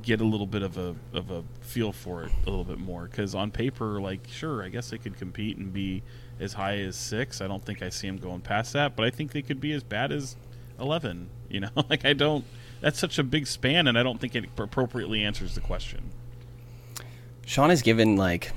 get 0.00 0.20
a 0.20 0.24
little 0.24 0.46
bit 0.46 0.62
of 0.62 0.78
a 0.78 0.94
of 1.12 1.30
a 1.30 1.44
feel 1.60 1.92
for 1.92 2.24
it 2.24 2.32
a 2.46 2.50
little 2.50 2.64
bit 2.64 2.78
more. 2.78 3.04
Because 3.04 3.34
on 3.34 3.50
paper, 3.50 4.00
like, 4.00 4.26
sure, 4.28 4.62
I 4.62 4.68
guess 4.68 4.90
they 4.90 4.98
could 4.98 5.16
compete 5.18 5.56
and 5.56 5.72
be 5.72 6.02
as 6.40 6.54
high 6.54 6.78
as 6.78 6.96
six. 6.96 7.40
I 7.40 7.46
don't 7.46 7.64
think 7.64 7.82
I 7.82 7.88
see 7.88 8.06
them 8.06 8.18
going 8.18 8.40
past 8.40 8.72
that, 8.72 8.96
but 8.96 9.04
I 9.04 9.10
think 9.10 9.32
they 9.32 9.42
could 9.42 9.60
be 9.60 9.72
as 9.72 9.82
bad 9.82 10.12
as 10.12 10.36
eleven. 10.78 11.28
You 11.48 11.60
know, 11.60 11.70
like 11.90 12.04
I 12.04 12.12
don't. 12.12 12.44
That's 12.80 12.98
such 12.98 13.18
a 13.18 13.22
big 13.22 13.46
span, 13.46 13.86
and 13.86 13.98
I 13.98 14.02
don't 14.02 14.20
think 14.20 14.34
it 14.34 14.44
appropriately 14.58 15.22
answers 15.22 15.54
the 15.54 15.60
question. 15.60 16.10
Sean 17.46 17.70
has 17.70 17.82
given 17.82 18.16
like 18.16 18.52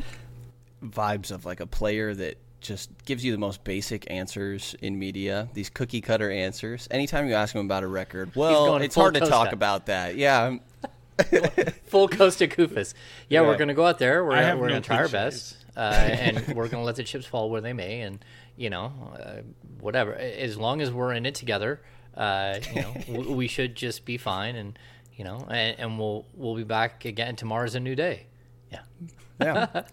vibes 0.84 1.32
of 1.32 1.45
like 1.45 1.60
a 1.60 1.67
player 1.67 2.13
that 2.13 2.38
just 2.65 2.89
gives 3.06 3.24
you 3.24 3.32
the 3.32 3.38
most 3.38 3.63
basic 3.63 4.10
answers 4.10 4.76
in 4.82 4.98
media. 4.98 5.48
These 5.54 5.69
cookie 5.69 6.02
cutter 6.02 6.32
answers. 6.32 6.88
Anytime 6.89 7.28
you 7.28 7.36
ask 7.36 7.54
him 7.54 7.63
about 7.63 7.84
a 7.84 7.88
record, 7.88 8.36
well, 8.36 8.78
it's 8.78 8.95
hard 8.95 9.13
to 9.13 9.19
Kosta. 9.19 9.30
talk 9.30 9.52
about 9.52 9.86
that. 9.86 10.15
Yeah, 10.17 10.58
I'm- 11.32 11.73
of 12.04 12.10
Kosta 12.10 12.47
Koufos. 12.47 12.93
Yeah, 13.30 13.41
we're 13.41 13.58
going 13.58 13.69
to 13.69 13.73
go 13.73 13.86
out 13.86 13.99
there. 13.99 14.23
We're, 14.23 14.32
we're 14.32 14.67
no 14.67 14.73
going 14.73 14.82
to 14.82 14.82
try 14.82 14.97
our 14.97 15.08
best. 15.08 15.58
Uh, 15.75 15.80
and 15.80 16.38
we're 16.56 16.67
going 16.67 16.82
to 16.82 16.86
let 16.86 16.95
the 16.95 17.04
chips 17.04 17.25
fall 17.25 17.49
where 17.49 17.62
they 17.62 17.73
may. 17.73 18.01
And, 18.01 18.23
you 18.56 18.69
know, 18.69 18.91
uh, 19.19 19.41
whatever. 19.80 20.15
As 20.15 20.58
long 20.58 20.82
as 20.82 20.91
we're 20.91 21.13
in 21.13 21.25
it 21.25 21.36
together, 21.36 21.82
uh, 22.15 22.60
you 22.73 22.82
know, 22.82 22.93
we, 23.08 23.34
we 23.34 23.47
should 23.47 23.75
just 23.75 24.06
be 24.06 24.17
fine. 24.17 24.56
And, 24.56 24.78
you 25.15 25.23
know, 25.23 25.45
and, 25.49 25.80
and 25.80 25.99
we'll 25.99 26.25
we'll 26.34 26.56
be 26.56 26.63
back 26.63 27.06
again. 27.06 27.36
Tomorrow's 27.36 27.75
a 27.75 27.80
new 27.80 27.95
day. 27.95 28.25
Yeah. 28.71 28.80
yeah. 29.39 29.84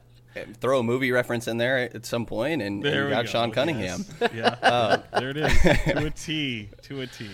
Throw 0.60 0.80
a 0.80 0.82
movie 0.82 1.12
reference 1.12 1.46
in 1.46 1.58
there 1.58 1.78
at 1.94 2.06
some 2.06 2.24
point, 2.24 2.62
and, 2.62 2.82
There 2.82 3.02
and 3.02 3.04
we 3.04 3.10
got 3.10 3.26
go. 3.26 3.30
Sean 3.30 3.50
Cunningham. 3.52 4.04
Yes. 4.20 4.30
Yeah, 4.34 5.02
there 5.12 5.30
it 5.30 5.36
is. 5.36 5.60
To 5.60 6.06
a 6.06 6.10
T. 6.10 6.70
To 6.84 7.00
a 7.02 7.06
T. 7.06 7.28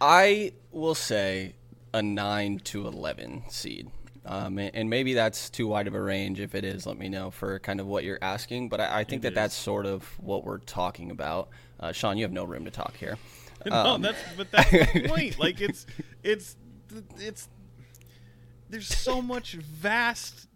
I 0.00 0.52
will 0.72 0.96
say 0.96 1.54
a 1.94 2.02
nine 2.02 2.58
to 2.64 2.86
eleven 2.86 3.44
seed. 3.48 3.90
Um, 4.26 4.58
and, 4.58 4.74
and 4.74 4.90
maybe 4.90 5.14
that's 5.14 5.48
too 5.50 5.66
wide 5.66 5.86
of 5.86 5.94
a 5.94 6.00
range. 6.00 6.40
If 6.40 6.54
it 6.54 6.64
is, 6.64 6.86
let 6.86 6.98
me 6.98 7.08
know 7.08 7.30
for 7.30 7.58
kind 7.60 7.78
of 7.80 7.86
what 7.86 8.04
you're 8.04 8.18
asking. 8.22 8.68
But 8.70 8.80
I, 8.80 9.00
I 9.00 9.04
think 9.04 9.20
It 9.20 9.22
that 9.22 9.28
is. 9.30 9.34
that's 9.36 9.54
sort 9.54 9.86
of 9.86 10.04
what 10.18 10.44
we're 10.44 10.58
talking 10.58 11.10
about. 11.10 11.48
Uh, 11.78 11.92
Sean, 11.92 12.16
you 12.16 12.24
have 12.24 12.32
no 12.32 12.44
room 12.44 12.64
to 12.64 12.70
talk 12.70 12.96
here. 12.96 13.16
no, 13.66 13.96
that's 13.98 14.18
but 14.36 14.50
that's 14.50 14.70
the 14.70 15.08
point. 15.08 15.38
Like 15.38 15.60
it's 15.60 15.86
it's 16.22 16.56
it's 17.18 17.48
there's 18.70 18.88
so 18.88 19.20
much 19.22 19.52
vast 19.54 20.48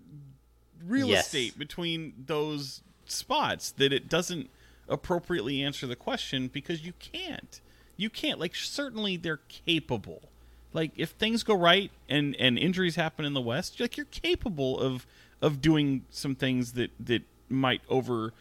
real 0.87 1.09
Yes. 1.09 1.27
estate 1.27 1.59
between 1.59 2.15
those 2.27 2.83
spots 3.05 3.71
that 3.73 3.93
it 3.93 4.09
doesn't 4.09 4.51
appropriately 4.89 5.63
answer 5.63 5.87
the 5.87 5.97
question 5.97 6.49
because 6.49 6.85
you 6.85 6.93
can't. 6.99 7.61
You 7.97 8.09
can't. 8.11 8.41
Like 8.41 8.55
certainly 8.55 9.17
they're 9.17 9.41
capable. 9.49 10.31
Like 10.79 10.93
if 10.95 11.11
things 11.11 11.43
go 11.43 11.55
right 11.57 11.91
and 12.09 12.37
and 12.37 12.57
injuries 12.57 12.95
happen 12.95 13.25
in 13.25 13.35
the 13.35 13.41
West, 13.41 13.81
like 13.81 13.97
you're 13.97 14.07
capable 14.07 14.79
of 14.79 15.09
of 15.43 15.61
doing 15.61 16.05
some 16.09 16.37
things 16.37 16.75
that 16.75 16.93
that 17.01 17.23
might 17.49 17.83
over 17.89 18.33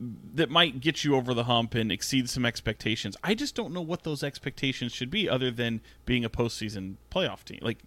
that 0.00 0.48
might 0.48 0.80
get 0.80 1.04
you 1.04 1.14
over 1.14 1.34
the 1.34 1.44
hump 1.44 1.74
and 1.74 1.92
exceed 1.92 2.30
some 2.30 2.46
expectations. 2.46 3.14
I 3.22 3.34
just 3.34 3.54
don't 3.54 3.74
know 3.74 3.82
what 3.82 4.04
those 4.04 4.22
expectations 4.22 4.92
should 4.92 5.10
be, 5.10 5.28
other 5.28 5.50
than 5.50 5.82
being 6.06 6.24
a 6.24 6.30
postseason 6.30 6.94
playoff 7.10 7.44
team. 7.44 7.58
Like 7.60 7.80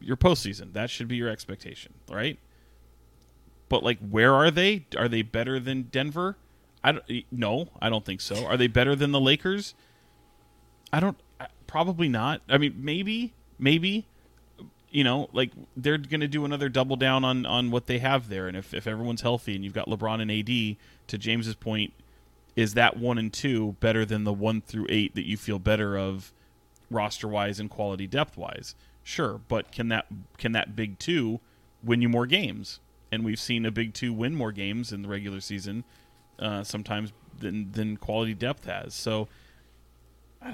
your 0.00 0.16
postseason, 0.16 0.72
that 0.72 0.88
should 0.88 1.08
be 1.08 1.16
your 1.16 1.28
expectation, 1.28 1.92
right? 2.10 2.38
But 3.68 3.82
like, 3.82 3.98
where 3.98 4.32
are 4.32 4.50
they? 4.50 4.86
Are 4.96 5.08
they 5.08 5.20
better 5.20 5.60
than 5.60 5.82
Denver? 5.82 6.38
I 6.82 6.92
don't. 6.92 7.04
No, 7.30 7.68
I 7.82 7.90
don't 7.90 8.06
think 8.06 8.22
so. 8.22 8.46
Are 8.46 8.56
they 8.56 8.66
better 8.66 8.96
than 8.96 9.12
the 9.12 9.20
Lakers? 9.20 9.74
I 10.90 11.00
don't. 11.00 11.18
Probably 11.72 12.10
not. 12.10 12.42
I 12.50 12.58
mean, 12.58 12.74
maybe, 12.76 13.32
maybe. 13.58 14.04
You 14.90 15.04
know, 15.04 15.30
like 15.32 15.52
they're 15.74 15.96
going 15.96 16.20
to 16.20 16.28
do 16.28 16.44
another 16.44 16.68
double 16.68 16.96
down 16.96 17.24
on 17.24 17.46
on 17.46 17.70
what 17.70 17.86
they 17.86 17.98
have 17.98 18.28
there, 18.28 18.46
and 18.46 18.54
if 18.58 18.74
if 18.74 18.86
everyone's 18.86 19.22
healthy 19.22 19.54
and 19.54 19.64
you've 19.64 19.72
got 19.72 19.88
LeBron 19.88 20.20
and 20.20 20.30
AD, 20.30 20.76
to 21.06 21.16
James's 21.16 21.54
point, 21.54 21.94
is 22.56 22.74
that 22.74 22.98
one 22.98 23.16
and 23.16 23.32
two 23.32 23.76
better 23.80 24.04
than 24.04 24.24
the 24.24 24.34
one 24.34 24.60
through 24.60 24.84
eight 24.90 25.14
that 25.14 25.26
you 25.26 25.38
feel 25.38 25.58
better 25.58 25.96
of 25.96 26.30
roster 26.90 27.26
wise 27.26 27.58
and 27.58 27.70
quality 27.70 28.06
depth 28.06 28.36
wise? 28.36 28.74
Sure, 29.02 29.40
but 29.48 29.72
can 29.72 29.88
that 29.88 30.04
can 30.36 30.52
that 30.52 30.76
big 30.76 30.98
two 30.98 31.40
win 31.82 32.02
you 32.02 32.10
more 32.10 32.26
games? 32.26 32.80
And 33.10 33.24
we've 33.24 33.40
seen 33.40 33.64
a 33.64 33.70
big 33.70 33.94
two 33.94 34.12
win 34.12 34.34
more 34.34 34.52
games 34.52 34.92
in 34.92 35.00
the 35.00 35.08
regular 35.08 35.40
season 35.40 35.84
uh, 36.38 36.64
sometimes 36.64 37.14
than 37.38 37.72
than 37.72 37.96
quality 37.96 38.34
depth 38.34 38.66
has. 38.66 38.92
So 38.92 39.28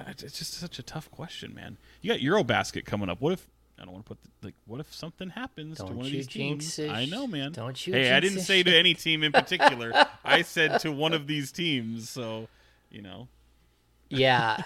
it's 0.08 0.22
just 0.38 0.54
such 0.54 0.78
a 0.78 0.82
tough 0.82 1.10
question, 1.10 1.54
man. 1.54 1.76
You 2.02 2.12
got 2.12 2.20
EuroBasket 2.20 2.84
coming 2.84 3.08
up. 3.08 3.20
What 3.20 3.32
if 3.32 3.46
I 3.80 3.84
don't 3.84 3.92
want 3.92 4.04
to 4.06 4.08
put 4.08 4.22
the, 4.22 4.46
like? 4.48 4.54
What 4.66 4.80
if 4.80 4.92
something 4.92 5.30
happens 5.30 5.78
to 5.78 5.84
Don't 5.84 5.96
one 5.96 6.06
of 6.06 6.12
these 6.12 6.26
teams? 6.26 6.78
it. 6.78 6.90
I 6.90 7.04
know, 7.04 7.26
man. 7.26 7.52
Don't 7.52 7.86
you 7.86 7.92
Hey, 7.94 8.12
I 8.12 8.20
didn't 8.20 8.38
it. 8.38 8.42
say 8.42 8.62
to 8.62 8.76
any 8.76 8.94
team 8.94 9.22
in 9.22 9.32
particular. 9.32 9.92
I 10.24 10.42
said 10.42 10.80
to 10.80 10.92
one 10.92 11.12
of 11.12 11.26
these 11.26 11.52
teams. 11.52 12.10
So, 12.10 12.48
you 12.90 13.02
know, 13.02 13.28
Yeah. 14.08 14.62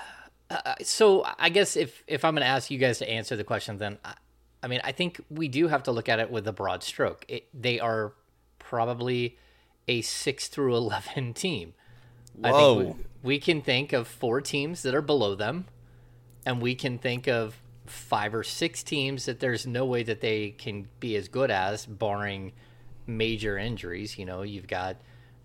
Uh, 0.51 0.75
so 0.83 1.25
I 1.39 1.49
guess 1.49 1.77
if 1.77 2.03
if 2.07 2.25
I'm 2.25 2.35
going 2.35 2.43
to 2.43 2.49
ask 2.49 2.71
you 2.71 2.79
guys 2.79 2.99
to 2.99 3.09
answer 3.09 3.37
the 3.37 3.45
question, 3.45 3.79
then 3.79 3.99
I, 4.05 4.15
I 4.63 4.67
mean 4.69 4.81
I 4.85 4.93
think 4.93 5.21
we 5.31 5.49
do 5.49 5.69
have 5.69 5.83
to 5.85 5.93
look 5.93 6.09
at 6.09 6.19
it 6.19 6.31
with 6.31 6.47
a 6.49 6.53
broad 6.53 6.83
stroke. 6.83 7.25
It, 7.29 7.49
they 7.55 7.81
are 7.81 8.13
probably 8.59 9.39
a 9.89 10.01
six 10.03 10.49
through 10.49 10.75
eleven 10.77 11.33
team. 11.45 11.75
Whoa. 12.35 12.49
I 12.49 12.85
think 12.85 12.97
we, 12.97 13.35
we 13.35 13.39
can 13.39 13.63
think 13.63 13.93
of 13.93 14.09
four 14.09 14.41
teams 14.41 14.83
that 14.83 14.95
are 14.95 15.03
below 15.03 15.35
them, 15.35 15.67
and 16.45 16.61
we 16.61 16.75
can 16.75 16.99
think 16.99 17.29
of 17.29 17.61
five 17.87 18.35
or 18.35 18.43
six 18.43 18.83
teams 18.83 19.27
that 19.27 19.41
there's 19.41 19.67
no 19.67 19.85
way 19.85 20.03
that 20.03 20.21
they 20.21 20.51
can 20.51 20.89
be 21.01 21.17
as 21.17 21.29
good 21.29 21.51
as, 21.51 21.87
barring 21.87 22.53
major 23.07 23.59
injuries. 23.59 24.19
You 24.19 24.25
know, 24.25 24.43
you've 24.43 24.69
got 24.69 24.97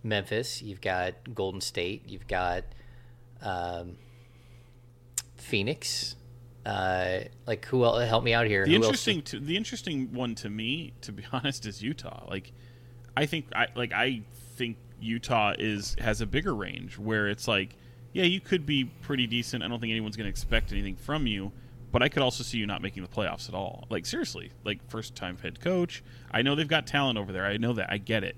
Memphis, 0.03 0.61
you've 0.61 0.81
got 0.81 1.13
Golden 1.33 1.61
State, 1.61 2.03
you've 2.07 2.27
got 2.27 2.63
um, 3.41 3.97
Phoenix. 5.35 6.15
Uh, 6.65 7.21
like 7.45 7.65
who 7.65 7.85
else? 7.85 8.03
Help 8.07 8.23
me 8.23 8.33
out 8.33 8.45
here. 8.45 8.65
The 8.65 8.71
Who 8.71 8.77
else- 8.77 8.85
interesting, 8.85 9.21
to, 9.23 9.39
the 9.39 9.55
interesting 9.55 10.13
one 10.13 10.35
to 10.35 10.49
me, 10.49 10.93
to 11.01 11.11
be 11.11 11.23
honest, 11.31 11.65
is 11.65 11.81
Utah. 11.81 12.25
Like, 12.29 12.51
I 13.15 13.25
think, 13.25 13.47
I 13.55 13.67
like, 13.75 13.93
I 13.93 14.23
think 14.55 14.77
Utah 14.99 15.53
is 15.57 15.95
has 15.99 16.21
a 16.21 16.25
bigger 16.25 16.55
range 16.55 16.97
where 16.97 17.27
it's 17.27 17.47
like, 17.47 17.75
yeah, 18.13 18.23
you 18.23 18.39
could 18.39 18.65
be 18.65 18.85
pretty 18.85 19.27
decent. 19.27 19.63
I 19.63 19.67
don't 19.67 19.79
think 19.79 19.91
anyone's 19.91 20.15
going 20.15 20.25
to 20.25 20.29
expect 20.29 20.71
anything 20.71 20.95
from 20.95 21.27
you, 21.27 21.51
but 21.91 22.01
I 22.01 22.09
could 22.09 22.23
also 22.23 22.43
see 22.43 22.57
you 22.57 22.65
not 22.65 22.81
making 22.81 23.03
the 23.03 23.09
playoffs 23.09 23.47
at 23.49 23.55
all. 23.55 23.85
Like 23.89 24.05
seriously, 24.05 24.51
like 24.63 24.87
first 24.89 25.15
time 25.15 25.37
head 25.37 25.59
coach. 25.59 26.03
I 26.31 26.41
know 26.41 26.55
they've 26.55 26.67
got 26.67 26.87
talent 26.87 27.17
over 27.17 27.31
there. 27.31 27.45
I 27.45 27.57
know 27.57 27.73
that. 27.73 27.91
I 27.91 27.97
get 27.97 28.23
it, 28.23 28.35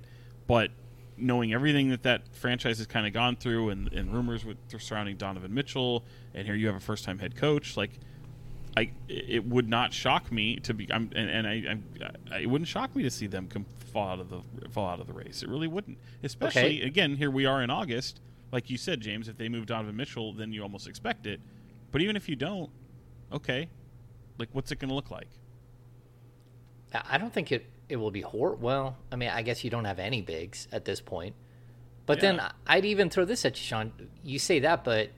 but 0.48 0.72
knowing 1.18 1.54
everything 1.54 1.90
that 1.90 2.04
that 2.04 2.22
franchise 2.34 2.78
has 2.78 2.88
kind 2.88 3.06
of 3.06 3.14
gone 3.14 3.36
through 3.36 3.70
and, 3.70 3.92
and 3.92 4.14
rumors 4.14 4.46
with 4.46 4.58
surrounding 4.80 5.18
Donovan 5.18 5.54
Mitchell, 5.54 6.04
and 6.34 6.46
here 6.46 6.56
you 6.56 6.68
have 6.68 6.76
a 6.76 6.80
first 6.80 7.04
time 7.04 7.20
head 7.20 7.36
coach, 7.36 7.78
like 7.78 7.92
I 8.80 8.92
it 9.10 9.46
would 9.46 9.68
not 9.68 9.94
shock 9.94 10.32
me 10.32 10.58
to 10.62 10.74
be 10.74 10.88
I'm 10.92 11.12
and, 11.14 11.30
and 11.30 11.48
I, 11.48 11.78
I 12.32 12.40
it 12.40 12.50
wouldn't 12.50 12.68
shock 12.68 12.96
me 12.96 13.04
to 13.04 13.12
see 13.12 13.28
them 13.28 13.48
come 13.48 13.66
fall 13.92 14.08
out 14.08 14.20
of 14.20 14.30
the 14.30 14.42
fall 14.70 14.88
out 14.88 15.02
of 15.02 15.08
the 15.08 15.14
race. 15.14 15.44
It 15.44 15.50
really 15.50 15.68
wouldn't. 15.68 15.98
Especially 16.24 16.80
Okay. 16.80 16.88
again, 16.88 17.16
here 17.18 17.30
we 17.30 17.46
are 17.46 17.62
in 17.62 17.70
August. 17.70 18.22
Like 18.52 18.70
you 18.70 18.78
said, 18.78 19.02
James, 19.02 19.28
if 19.28 19.38
they 19.38 19.50
move 19.50 19.66
Donovan 19.66 19.96
Mitchell, 19.96 20.34
then 20.34 20.54
you 20.54 20.64
almost 20.64 20.88
expect 20.88 21.28
it. 21.28 21.42
But 21.92 22.02
even 22.02 22.16
if 22.16 22.30
you 22.30 22.36
don't, 22.36 22.70
okay, 23.34 23.68
like 24.38 24.50
what's 24.54 24.72
it 24.72 24.80
going 24.80 24.90
to 24.90 24.96
look 24.96 25.12
like? 25.12 25.28
I 26.94 27.18
don't 27.18 27.34
think 27.34 27.52
it 27.52 27.66
it 27.90 27.98
will 27.98 28.12
be 28.12 28.22
hor. 28.22 28.54
Well, 28.54 28.96
I 29.12 29.18
mean, 29.18 29.30
I 29.30 29.42
guess 29.42 29.64
you 29.64 29.70
don't 29.70 29.86
have 29.86 30.00
any 30.00 30.22
bigs 30.22 30.70
at 30.72 30.86
this 30.86 31.02
point. 31.02 31.36
But 32.06 32.22
then 32.22 32.42
I'd 32.66 32.86
even 32.86 33.10
throw 33.10 33.26
this 33.26 33.46
at 33.46 33.60
you, 33.60 33.64
Sean. 33.64 33.92
You 34.24 34.40
say 34.40 34.60
that, 34.60 34.84
but 34.84 35.10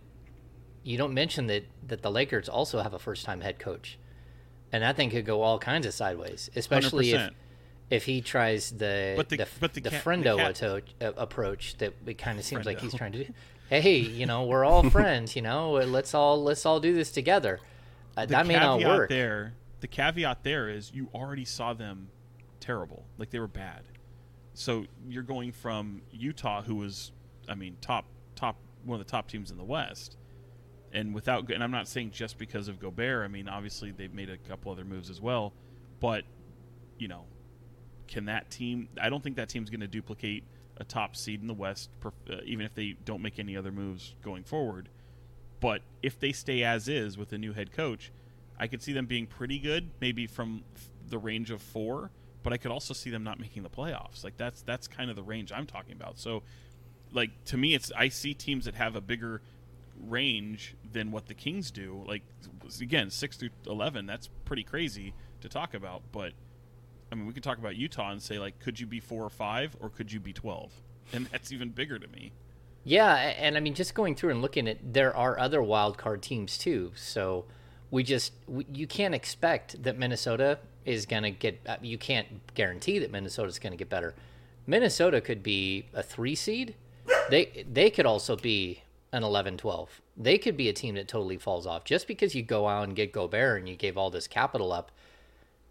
you 0.84 0.98
don't 0.98 1.14
mention 1.14 1.48
that 1.48 1.66
that 1.88 2.02
the 2.02 2.12
Lakers 2.12 2.50
also 2.50 2.82
have 2.82 2.94
a 2.94 3.00
first 3.00 3.26
time 3.26 3.42
head 3.42 3.60
coach, 3.60 3.98
and 4.72 4.84
that 4.84 4.96
thing 4.96 5.10
could 5.10 5.26
go 5.26 5.42
all 5.42 5.60
kinds 5.60 5.86
of 5.86 5.94
sideways, 5.94 6.50
especially 6.56 7.12
if 7.12 7.20
100%. 7.22 7.32
if 7.90 8.06
he 8.06 8.22
tries 8.22 8.72
the 8.72 9.14
But 9.18 9.30
the- 9.30 9.38
the, 9.38 9.48
but 9.60 9.74
the 9.74 9.82
the 9.82 9.90
the 9.92 9.96
friendo 9.98 10.38
ca- 10.38 10.48
atto- 10.50 10.82
uh, 11.02 11.12
approach 11.18 11.78
that 11.78 11.94
it 12.06 12.18
kind 12.18 12.40
of 12.40 12.46
seems 12.46 12.66
like 12.66 12.80
he's 12.82 12.94
trying 12.96 13.12
to 13.14 13.24
do. 13.26 13.34
Hey, 13.70 13.98
you 14.00 14.26
know, 14.26 14.44
we're 14.46 14.66
all 14.66 14.90
friends. 14.90 15.36
You 15.36 15.42
know, 15.44 15.72
let's 15.74 16.14
all 16.14 16.42
let's 16.44 16.66
all 16.66 16.80
do 16.80 16.94
this 16.94 17.12
together. 17.12 17.60
Uh, 18.18 18.26
that 18.26 18.46
may 18.46 18.56
not 18.56 18.82
work. 18.82 19.10
There, 19.10 19.54
the 19.80 19.88
caveat 19.88 20.44
there 20.44 20.68
is 20.70 20.92
you 20.94 21.08
already 21.14 21.46
saw 21.46 21.74
them 21.74 22.10
terrible, 22.60 23.06
like 23.18 23.30
they 23.30 23.40
were 23.40 23.48
bad. 23.48 23.84
So 24.54 24.86
you're 25.08 25.24
going 25.24 25.54
from 25.54 26.02
Utah, 26.12 26.62
who 26.62 26.76
was, 26.76 27.12
I 27.48 27.56
mean, 27.56 27.78
top 27.80 28.06
top 28.36 28.58
one 28.84 29.00
of 29.00 29.06
the 29.06 29.10
top 29.10 29.30
teams 29.30 29.50
in 29.52 29.58
the 29.58 29.64
West, 29.64 30.18
and 30.94 31.14
without, 31.14 31.50
and 31.52 31.64
I'm 31.64 31.72
not 31.72 31.88
saying 31.88 32.12
just 32.12 32.38
because 32.38 32.68
of 32.68 32.80
Gobert. 32.80 33.24
I 33.24 33.28
mean, 33.28 33.48
obviously 33.48 33.92
they've 33.92 34.14
made 34.14 34.30
a 34.30 34.38
couple 34.38 34.72
other 34.72 34.84
moves 34.84 35.10
as 35.10 35.22
well, 35.22 35.54
but 36.00 36.24
you 36.98 37.08
know, 37.08 37.26
can 38.08 38.26
that 38.26 38.52
team? 38.52 38.90
I 39.02 39.10
don't 39.10 39.24
think 39.24 39.38
that 39.38 39.50
team's 39.50 39.70
going 39.70 39.80
to 39.82 39.88
duplicate 39.88 40.44
a 40.78 40.84
top 40.84 41.16
seed 41.16 41.42
in 41.42 41.48
the 41.48 41.54
West, 41.54 41.90
uh, 42.06 42.38
even 42.46 42.66
if 42.66 42.74
they 42.76 42.96
don't 43.06 43.22
make 43.22 43.40
any 43.40 43.56
other 43.56 43.72
moves 43.72 44.16
going 44.22 44.44
forward. 44.44 44.90
But 45.60 45.82
if 46.02 46.20
they 46.20 46.32
stay 46.32 46.64
as 46.64 46.88
is 46.88 47.18
with 47.18 47.32
a 47.34 47.38
new 47.38 47.54
head 47.54 47.72
coach, 47.72 48.12
I 48.60 48.68
could 48.68 48.82
see 48.82 48.94
them 48.94 49.06
being 49.06 49.28
pretty 49.28 49.60
good, 49.60 49.92
maybe 50.02 50.28
from 50.28 50.64
the 51.08 51.18
range 51.18 51.52
of 51.52 51.62
four. 51.62 52.12
But 52.44 52.54
I 52.54 52.58
could 52.58 52.72
also 52.72 52.94
see 52.94 53.12
them 53.12 53.24
not 53.24 53.40
making 53.40 53.64
the 53.64 53.70
playoffs. 53.70 54.24
Like 54.24 54.38
that's 54.38 54.64
that's 54.64 54.88
kind 54.88 55.10
of 55.10 55.16
the 55.16 55.24
range 55.24 55.52
I'm 55.52 55.68
talking 55.68 55.94
about. 55.94 56.18
So, 56.18 56.42
like 57.12 57.30
to 57.46 57.58
me, 57.58 57.76
it's 57.76 57.92
I 57.96 58.10
see 58.10 58.34
teams 58.34 58.66
that 58.66 58.76
have 58.76 58.96
a 58.96 59.02
bigger 59.02 59.42
range 60.08 60.76
than 60.92 61.12
what 61.12 61.28
the 61.28 61.34
Kings 61.34 61.72
do. 61.72 62.04
Like 62.08 62.24
again, 62.82 63.10
six 63.10 63.38
through 63.38 63.50
eleven, 63.66 64.06
that's 64.06 64.28
pretty 64.46 64.64
crazy 64.64 65.14
to 65.42 65.50
talk 65.50 65.74
about. 65.74 66.02
But 66.12 66.34
I 67.12 67.16
mean, 67.16 67.26
we 67.26 67.34
could 67.34 67.44
talk 67.44 67.58
about 67.58 67.76
Utah 67.76 68.12
and 68.12 68.22
say 68.22 68.40
like, 68.40 68.60
could 68.60 68.80
you 68.80 68.88
be 68.88 69.00
four 69.00 69.24
or 69.24 69.30
five, 69.30 69.76
or 69.80 69.90
could 69.90 70.12
you 70.12 70.20
be 70.20 70.34
twelve? 70.34 70.72
And 71.14 71.26
that's 71.28 71.52
even 71.52 71.70
bigger 71.70 72.00
to 72.00 72.08
me. 72.08 72.32
Yeah, 72.84 73.14
and 73.16 73.58
I 73.58 73.60
mean, 73.60 73.76
just 73.76 73.94
going 73.94 74.16
through 74.16 74.32
and 74.32 74.42
looking 74.42 74.68
at, 74.68 74.94
there 74.94 75.16
are 75.16 75.38
other 75.38 75.62
wild 75.62 75.98
card 75.98 76.22
teams 76.22 76.58
too. 76.58 76.92
So 76.96 77.46
we 77.92 78.04
just 78.04 78.34
we, 78.48 78.66
you 78.74 78.88
can't 78.88 79.14
expect 79.14 79.84
that 79.84 79.98
Minnesota 79.98 80.60
is 80.86 81.06
going 81.06 81.24
to 81.24 81.32
get. 81.32 81.60
uh, 81.68 81.78
You 81.82 81.98
can't 81.98 82.28
guarantee 82.56 82.98
that 83.00 83.12
Minnesota 83.12 83.50
is 83.50 83.60
going 83.60 83.72
to 83.72 83.78
get 83.78 83.90
better. 83.90 84.16
Minnesota 84.66 85.22
could 85.22 85.44
be 85.44 85.86
a 85.94 86.02
three 86.02 86.34
seed. 86.36 86.76
They 87.30 87.66
they 87.72 87.90
could 87.90 88.06
also 88.06 88.36
be 88.36 88.84
an 89.12 89.24
11-12. 89.24 89.88
They 90.16 90.38
could 90.38 90.56
be 90.56 90.70
a 90.70 90.74
team 90.74 90.96
that 90.96 91.08
totally 91.08 91.38
falls 91.38 91.68
off 91.68 91.84
just 91.84 92.08
because 92.08 92.36
you 92.36 92.44
go 92.44 92.68
out 92.68 92.86
and 92.86 92.96
get 92.96 93.12
Gobert 93.12 93.60
and 93.60 93.70
you 93.70 93.76
gave 93.76 93.98
all 93.98 94.10
this 94.10 94.28
capital 94.28 94.72
up. 94.72 94.92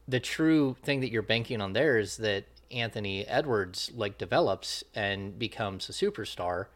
The 0.06 0.20
true 0.20 0.76
thing 0.82 1.00
that 1.00 1.10
you're 1.10 1.22
banking 1.22 1.60
on 1.60 1.72
there 1.72 1.98
is 1.98 2.16
that 2.18 2.44
Anthony 2.70 3.26
Edwards 3.26 3.90
like 3.94 4.18
develops 4.18 4.84
and 4.94 5.38
becomes 5.38 5.88
a 5.88 5.92
superstar 5.92 6.66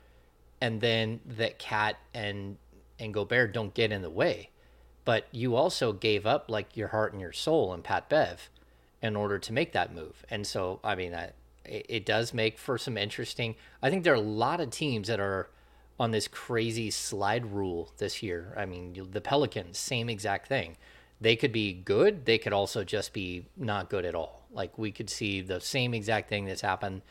and 0.60 0.80
then 0.80 1.20
that 1.26 1.58
KAT 1.58 1.96
and 2.12 2.56
and 2.98 3.12
Gobert 3.12 3.52
don't 3.52 3.74
get 3.74 3.92
in 3.92 4.02
the 4.02 4.10
way. 4.10 4.50
But 5.04 5.26
you 5.30 5.56
also 5.56 5.92
gave 5.92 6.26
up 6.26 6.46
like 6.48 6.76
your 6.76 6.88
heart 6.88 7.12
and 7.12 7.20
your 7.20 7.32
soul 7.32 7.72
and 7.72 7.84
Pat 7.84 8.08
Bev 8.08 8.48
in 9.02 9.16
order 9.16 9.38
to 9.38 9.52
make 9.52 9.72
that 9.72 9.94
move. 9.94 10.24
And 10.30 10.46
so, 10.46 10.80
I 10.82 10.94
mean, 10.94 11.14
I, 11.14 11.32
it, 11.64 11.86
it 11.88 12.06
does 12.06 12.32
make 12.32 12.56
for 12.56 12.78
some 12.78 12.96
interesting. 12.96 13.56
I 13.82 13.90
think 13.90 14.04
there 14.04 14.14
are 14.14 14.16
a 14.16 14.20
lot 14.20 14.60
of 14.60 14.70
teams 14.70 15.08
that 15.08 15.20
are 15.20 15.50
on 15.98 16.10
this 16.10 16.28
crazy 16.28 16.90
slide 16.90 17.46
rule 17.46 17.92
this 17.98 18.22
year. 18.22 18.54
I 18.56 18.66
mean, 18.66 19.08
the 19.10 19.20
Pelicans, 19.20 19.78
same 19.78 20.08
exact 20.08 20.48
thing. 20.48 20.76
They 21.20 21.36
could 21.36 21.52
be 21.52 21.72
good. 21.72 22.24
They 22.26 22.38
could 22.38 22.52
also 22.52 22.84
just 22.84 23.12
be 23.12 23.46
not 23.56 23.88
good 23.88 24.04
at 24.04 24.14
all. 24.14 24.46
Like 24.52 24.76
we 24.76 24.90
could 24.90 25.08
see 25.08 25.40
the 25.40 25.60
same 25.60 25.94
exact 25.94 26.28
thing 26.28 26.44
that's 26.44 26.60
happened 26.60 27.02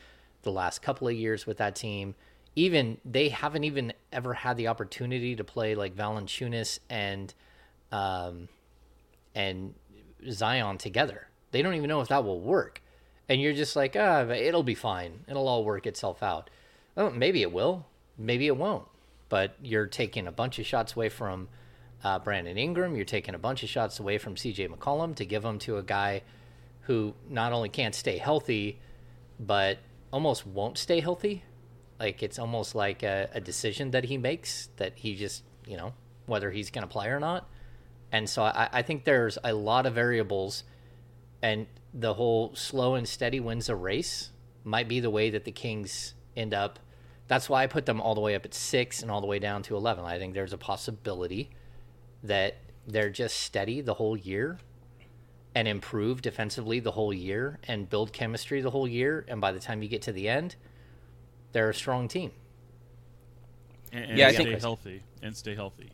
the 0.43 0.51
last 0.51 0.81
couple 0.81 1.07
of 1.07 1.13
years 1.13 1.45
with 1.45 1.57
that 1.57 1.75
team. 1.75 2.15
Even 2.55 2.97
they 3.03 3.29
haven't 3.29 3.63
even 3.63 3.93
ever 4.11 4.33
had 4.33 4.57
the 4.57 4.67
opportunity 4.67 5.35
to 5.35 5.43
play 5.43 5.73
like 5.73 5.95
Valanciunas 5.95 6.79
and 6.89 7.33
um, 7.91 8.49
and 9.33 9.73
Zion 10.29 10.77
together. 10.77 11.27
They 11.51 11.61
don't 11.61 11.75
even 11.75 11.87
know 11.87 12.01
if 12.01 12.09
that 12.09 12.23
will 12.23 12.41
work. 12.41 12.81
And 13.29 13.41
you're 13.41 13.53
just 13.53 13.75
like, 13.75 13.95
ah, 13.97 14.27
it'll 14.29 14.63
be 14.63 14.75
fine. 14.75 15.21
It'll 15.27 15.47
all 15.47 15.63
work 15.63 15.87
itself 15.87 16.21
out. 16.21 16.49
Oh, 16.97 17.09
maybe 17.09 17.41
it 17.41 17.51
will. 17.51 17.85
Maybe 18.17 18.47
it 18.47 18.57
won't. 18.57 18.85
But 19.29 19.55
you're 19.61 19.87
taking 19.87 20.27
a 20.27 20.31
bunch 20.31 20.59
of 20.59 20.65
shots 20.65 20.95
away 20.95 21.09
from 21.09 21.47
uh, 22.03 22.19
Brandon 22.19 22.57
Ingram. 22.57 22.95
You're 22.95 23.05
taking 23.05 23.35
a 23.35 23.39
bunch 23.39 23.63
of 23.63 23.69
shots 23.69 23.99
away 23.99 24.17
from 24.17 24.35
CJ 24.35 24.69
McCollum 24.69 25.15
to 25.15 25.25
give 25.25 25.43
them 25.43 25.59
to 25.59 25.77
a 25.77 25.83
guy 25.83 26.21
who 26.81 27.13
not 27.29 27.53
only 27.53 27.69
can't 27.69 27.95
stay 27.95 28.17
healthy, 28.17 28.79
but 29.39 29.79
almost 30.11 30.45
won't 30.45 30.77
stay 30.77 30.99
healthy. 30.99 31.43
Like 31.99 32.21
it's 32.21 32.37
almost 32.37 32.75
like 32.75 33.03
a, 33.03 33.29
a 33.33 33.41
decision 33.41 33.91
that 33.91 34.05
he 34.05 34.17
makes 34.17 34.69
that 34.77 34.93
he 34.95 35.15
just, 35.15 35.43
you 35.65 35.77
know, 35.77 35.93
whether 36.25 36.51
he's 36.51 36.69
going 36.69 36.87
to 36.87 36.91
play 36.91 37.07
or 37.07 37.19
not. 37.19 37.49
And 38.11 38.29
so 38.29 38.43
I, 38.43 38.69
I 38.71 38.81
think 38.83 39.05
there's 39.05 39.37
a 39.43 39.53
lot 39.53 39.85
of 39.85 39.95
variables, 39.95 40.63
and 41.41 41.65
the 41.93 42.13
whole 42.13 42.53
slow 42.55 42.95
and 42.95 43.07
steady 43.07 43.39
wins 43.39 43.69
a 43.69 43.75
race 43.75 44.29
might 44.63 44.87
be 44.87 44.99
the 44.99 45.09
way 45.09 45.31
that 45.31 45.45
the 45.45 45.51
Kings 45.51 46.13
end 46.37 46.53
up. 46.53 46.79
That's 47.33 47.49
why 47.49 47.63
I 47.63 47.67
put 47.67 47.87
them 47.87 47.99
all 47.99 48.13
the 48.13 48.21
way 48.21 48.35
up 48.35 48.45
at 48.45 48.53
six 48.53 49.01
and 49.01 49.09
all 49.09 49.19
the 49.19 49.25
way 49.25 49.39
down 49.39 49.63
to 49.63 49.75
11. 49.75 50.05
I 50.05 50.19
think 50.19 50.35
there's 50.35 50.53
a 50.53 50.57
possibility 50.57 51.49
that 52.21 52.57
they're 52.85 53.09
just 53.09 53.37
steady 53.37 53.81
the 53.81 53.95
whole 53.95 54.15
year 54.15 54.59
and 55.55 55.67
improve 55.67 56.21
defensively 56.21 56.79
the 56.79 56.91
whole 56.91 57.11
year 57.11 57.57
and 57.67 57.89
build 57.89 58.13
chemistry 58.13 58.61
the 58.61 58.69
whole 58.69 58.87
year. 58.87 59.25
And 59.27 59.41
by 59.41 59.51
the 59.51 59.59
time 59.59 59.81
you 59.81 59.89
get 59.89 60.03
to 60.03 60.11
the 60.11 60.29
end, 60.29 60.57
they're 61.53 61.71
a 61.71 61.73
strong 61.73 62.07
team. 62.07 62.33
And, 63.91 64.05
and 64.11 64.17
Yeah, 64.19 64.27
I 64.27 64.33
stay 64.33 64.43
think- 64.45 64.61
healthy 64.61 65.01
and 65.23 65.35
stay 65.35 65.55
healthy. 65.55 65.89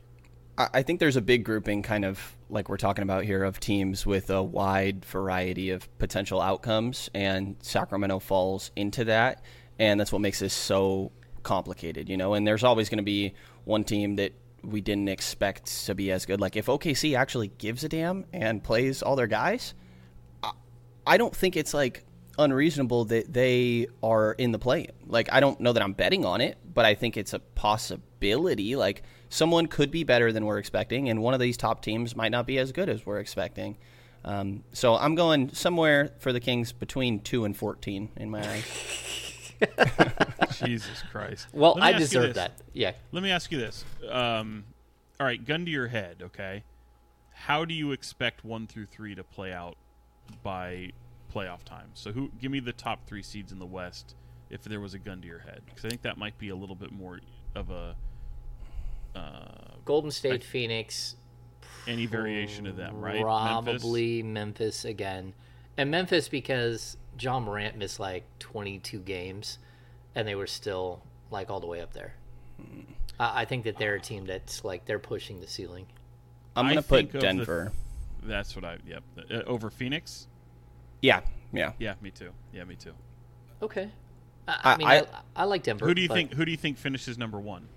I 0.57 0.67
I 0.73 0.83
think 0.83 0.99
there's 0.99 1.15
a 1.15 1.21
big 1.21 1.45
grouping, 1.45 1.83
kind 1.83 2.03
of 2.03 2.35
like 2.49 2.67
we're 2.67 2.75
talking 2.75 3.03
about 3.03 3.23
here, 3.23 3.45
of 3.45 3.61
teams 3.61 4.05
with 4.05 4.29
a 4.29 4.43
wide 4.43 5.05
variety 5.05 5.69
of 5.69 5.87
potential 5.99 6.41
outcomes, 6.41 7.09
and 7.13 7.55
Sacramento 7.61 8.19
falls 8.19 8.71
into 8.75 9.05
that, 9.05 9.41
and 9.77 9.97
that's 9.97 10.11
what 10.11 10.19
makes 10.19 10.39
this 10.39 10.53
so 10.53 11.13
complicated, 11.43 12.09
you 12.09 12.17
know. 12.17 12.33
And 12.33 12.45
there's 12.45 12.63
always 12.63 12.89
going 12.89 12.97
to 12.97 13.03
be 13.03 13.33
one 13.65 13.83
team 13.83 14.15
that 14.17 14.33
we 14.63 14.81
didn't 14.81 15.09
expect 15.09 15.85
to 15.85 15.95
be 15.95 16.11
as 16.11 16.25
good. 16.25 16.41
Like 16.41 16.55
if 16.55 16.67
OKC 16.67 17.17
actually 17.17 17.47
gives 17.47 17.83
a 17.83 17.89
damn 17.89 18.25
and 18.33 18.63
plays 18.63 19.01
all 19.01 19.15
their 19.15 19.27
guys, 19.27 19.73
I, 20.43 20.51
I 21.05 21.17
don't 21.17 21.35
think 21.35 21.55
it's 21.55 21.73
like 21.73 22.05
unreasonable 22.37 23.05
that 23.05 23.31
they 23.31 23.87
are 24.01 24.33
in 24.33 24.51
the 24.51 24.59
play. 24.59 24.87
Like 25.05 25.31
I 25.31 25.39
don't 25.39 25.59
know 25.59 25.73
that 25.73 25.83
I'm 25.83 25.93
betting 25.93 26.25
on 26.25 26.41
it, 26.41 26.57
but 26.73 26.85
I 26.85 26.95
think 26.95 27.17
it's 27.17 27.33
a 27.33 27.39
possibility. 27.39 28.75
Like 28.75 29.03
someone 29.29 29.67
could 29.67 29.91
be 29.91 30.03
better 30.03 30.31
than 30.31 30.45
we're 30.45 30.57
expecting, 30.57 31.09
and 31.09 31.21
one 31.21 31.33
of 31.33 31.39
these 31.39 31.57
top 31.57 31.81
teams 31.81 32.15
might 32.15 32.31
not 32.31 32.47
be 32.47 32.57
as 32.57 32.71
good 32.71 32.89
as 32.89 33.05
we're 33.05 33.19
expecting. 33.19 33.77
Um, 34.25 34.63
so 34.73 34.95
I'm 34.95 35.15
going 35.15 35.53
somewhere 35.53 36.11
for 36.19 36.33
the 36.33 36.39
Kings 36.39 36.73
between 36.73 37.19
two 37.21 37.45
and 37.45 37.55
fourteen 37.55 38.09
in 38.17 38.29
my 38.29 38.47
eyes. 38.47 38.63
Jesus 40.53 41.03
Christ. 41.11 41.47
Well, 41.53 41.77
I 41.81 41.93
deserve 41.93 42.35
that. 42.35 42.53
Yeah. 42.73 42.93
Let 43.11 43.23
me 43.23 43.31
ask 43.31 43.51
you 43.51 43.59
this. 43.59 43.85
Um, 44.09 44.65
all 45.19 45.25
right, 45.25 45.43
gun 45.43 45.65
to 45.65 45.71
your 45.71 45.87
head, 45.87 46.17
okay? 46.21 46.63
How 47.33 47.65
do 47.65 47.73
you 47.73 47.91
expect 47.91 48.43
one 48.43 48.67
through 48.67 48.87
three 48.87 49.15
to 49.15 49.23
play 49.23 49.53
out 49.53 49.77
by 50.43 50.91
playoff 51.33 51.63
time? 51.63 51.89
So, 51.93 52.11
who? 52.11 52.31
Give 52.39 52.51
me 52.51 52.59
the 52.59 52.73
top 52.73 53.05
three 53.05 53.23
seeds 53.23 53.51
in 53.51 53.59
the 53.59 53.65
West 53.65 54.15
if 54.49 54.63
there 54.63 54.79
was 54.79 54.93
a 54.93 54.99
gun 54.99 55.21
to 55.21 55.27
your 55.27 55.39
head, 55.39 55.61
because 55.65 55.85
I 55.85 55.89
think 55.89 56.01
that 56.01 56.17
might 56.17 56.37
be 56.37 56.49
a 56.49 56.55
little 56.55 56.75
bit 56.75 56.91
more 56.91 57.19
of 57.55 57.69
a 57.69 57.95
uh, 59.15 59.75
Golden 59.85 60.11
State, 60.11 60.43
Phoenix, 60.43 61.15
any 61.87 62.05
variation 62.05 62.65
of 62.67 62.75
them, 62.75 62.99
right? 62.99 63.23
Memphis? 63.23 63.81
probably 63.81 64.23
Memphis? 64.23 64.85
again, 64.85 65.33
and 65.77 65.91
Memphis 65.91 66.29
because 66.29 66.97
Ja 67.19 67.39
Morant 67.39 67.77
missed 67.77 67.99
like 67.99 68.23
22 68.39 68.99
games, 68.99 69.59
and 70.15 70.27
they 70.27 70.35
were 70.35 70.47
still 70.47 71.01
like 71.31 71.49
all 71.49 71.59
the 71.59 71.67
way 71.67 71.81
up 71.81 71.93
there. 71.93 72.13
I, 73.19 73.41
I 73.41 73.45
think 73.45 73.63
that 73.65 73.77
they're 73.77 73.95
a 73.95 73.99
team 74.01 74.25
that's 74.25 74.63
like 74.63 74.85
they're 74.85 74.99
pushing 74.99 75.39
the 75.39 75.47
ceiling. 75.47 75.85
I'm 76.55 76.67
gonna 76.67 76.81
think 76.81 77.09
put 77.11 77.15
of 77.17 77.21
the- 77.21 77.27
Denver. 77.27 77.71
That's 78.23 78.55
what 78.55 78.65
I. 78.65 78.77
Yep. 78.85 79.03
Uh, 79.31 79.33
over 79.47 79.69
Phoenix. 79.69 80.27
Yeah, 81.01 81.21
yeah. 81.53 81.71
Yeah, 81.79 81.93
me 82.01 82.11
too. 82.11 82.31
Yeah, 82.53 82.65
me 82.65 82.75
too. 82.75 82.91
Okay. 83.61 83.89
I, 84.47 84.51
I 84.63 84.73
I- 84.73 84.77
mean, 84.77 84.87
I, 84.87 84.97
I- 84.99 85.05
I, 85.37 85.43
like 85.45 85.63
Denver. 85.63 85.85
Who 85.85 85.93
do 85.93 86.01
you 86.01 86.07
but- 86.09 86.15
think? 86.15 86.33
Who 86.33 86.43
do 86.45 86.51
you 86.51 86.57
think 86.57 86.77
finishes 86.77 87.17
number 87.17 87.39
one? 87.39 87.67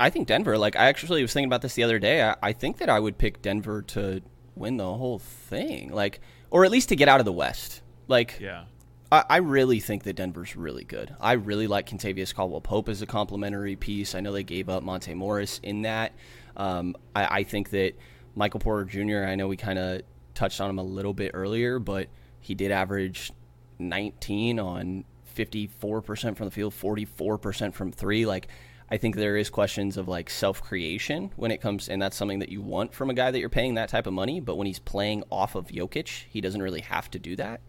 I 0.00 0.08
think 0.08 0.28
Denver. 0.28 0.56
Like 0.56 0.76
I 0.76 0.86
actually 0.86 1.20
was 1.20 1.32
thinking 1.34 1.48
about 1.48 1.60
this 1.62 1.74
the 1.74 1.82
other 1.82 1.98
day. 1.98 2.22
I, 2.22 2.36
I 2.42 2.52
think 2.52 2.78
that 2.78 2.88
I 2.88 2.98
would 2.98 3.18
pick 3.18 3.42
Denver 3.42 3.82
to 3.82 4.22
win 4.54 4.76
the 4.78 4.84
whole 4.94 5.18
thing, 5.18 5.90
like, 5.92 6.20
or 6.50 6.64
at 6.64 6.70
least 6.70 6.88
to 6.90 6.96
get 6.96 7.08
out 7.08 7.20
of 7.20 7.26
the 7.26 7.32
West. 7.32 7.82
Like, 8.08 8.38
Yeah. 8.40 8.64
I, 9.12 9.24
I 9.28 9.36
really 9.36 9.78
think 9.78 10.04
that 10.04 10.16
Denver's 10.16 10.56
really 10.56 10.84
good. 10.84 11.14
I 11.20 11.32
really 11.32 11.66
like 11.66 11.88
Kentavious 11.88 12.34
Caldwell 12.34 12.62
Pope 12.62 12.88
as 12.88 13.02
a 13.02 13.06
complimentary 13.06 13.76
piece. 13.76 14.14
I 14.14 14.20
know 14.20 14.32
they 14.32 14.42
gave 14.42 14.68
up 14.68 14.82
Monte 14.82 15.12
Morris 15.14 15.60
in 15.62 15.82
that. 15.82 16.12
Um, 16.56 16.96
I, 17.14 17.40
I 17.40 17.42
think 17.44 17.70
that 17.70 17.92
Michael 18.34 18.58
Porter 18.58 18.86
Jr. 18.86 19.28
I 19.28 19.34
know 19.34 19.46
we 19.46 19.58
kind 19.58 19.78
of 19.78 20.02
touched 20.34 20.60
on 20.60 20.70
him 20.70 20.78
a 20.78 20.82
little 20.82 21.12
bit 21.12 21.32
earlier, 21.34 21.78
but 21.78 22.08
he 22.40 22.54
did 22.54 22.72
average 22.72 23.30
19 23.78 24.58
on 24.58 25.04
54% 25.36 26.36
from 26.36 26.46
the 26.46 26.50
field, 26.50 26.72
44% 26.72 27.74
from 27.74 27.92
three. 27.92 28.24
Like, 28.24 28.48
I 28.90 28.96
think 28.96 29.16
there 29.16 29.36
is 29.36 29.50
questions 29.50 29.96
of 29.98 30.08
like 30.08 30.30
self 30.30 30.62
creation 30.62 31.30
when 31.36 31.50
it 31.50 31.60
comes, 31.60 31.88
and 31.88 32.00
that's 32.00 32.16
something 32.16 32.38
that 32.40 32.48
you 32.48 32.62
want 32.62 32.94
from 32.94 33.10
a 33.10 33.14
guy 33.14 33.30
that 33.30 33.38
you're 33.38 33.48
paying 33.48 33.74
that 33.74 33.90
type 33.90 34.06
of 34.06 34.14
money. 34.14 34.40
But 34.40 34.56
when 34.56 34.66
he's 34.66 34.78
playing 34.78 35.24
off 35.30 35.54
of 35.54 35.68
Jokic, 35.68 36.24
he 36.28 36.40
doesn't 36.40 36.62
really 36.62 36.80
have 36.80 37.10
to 37.10 37.18
do 37.18 37.36
that. 37.36 37.60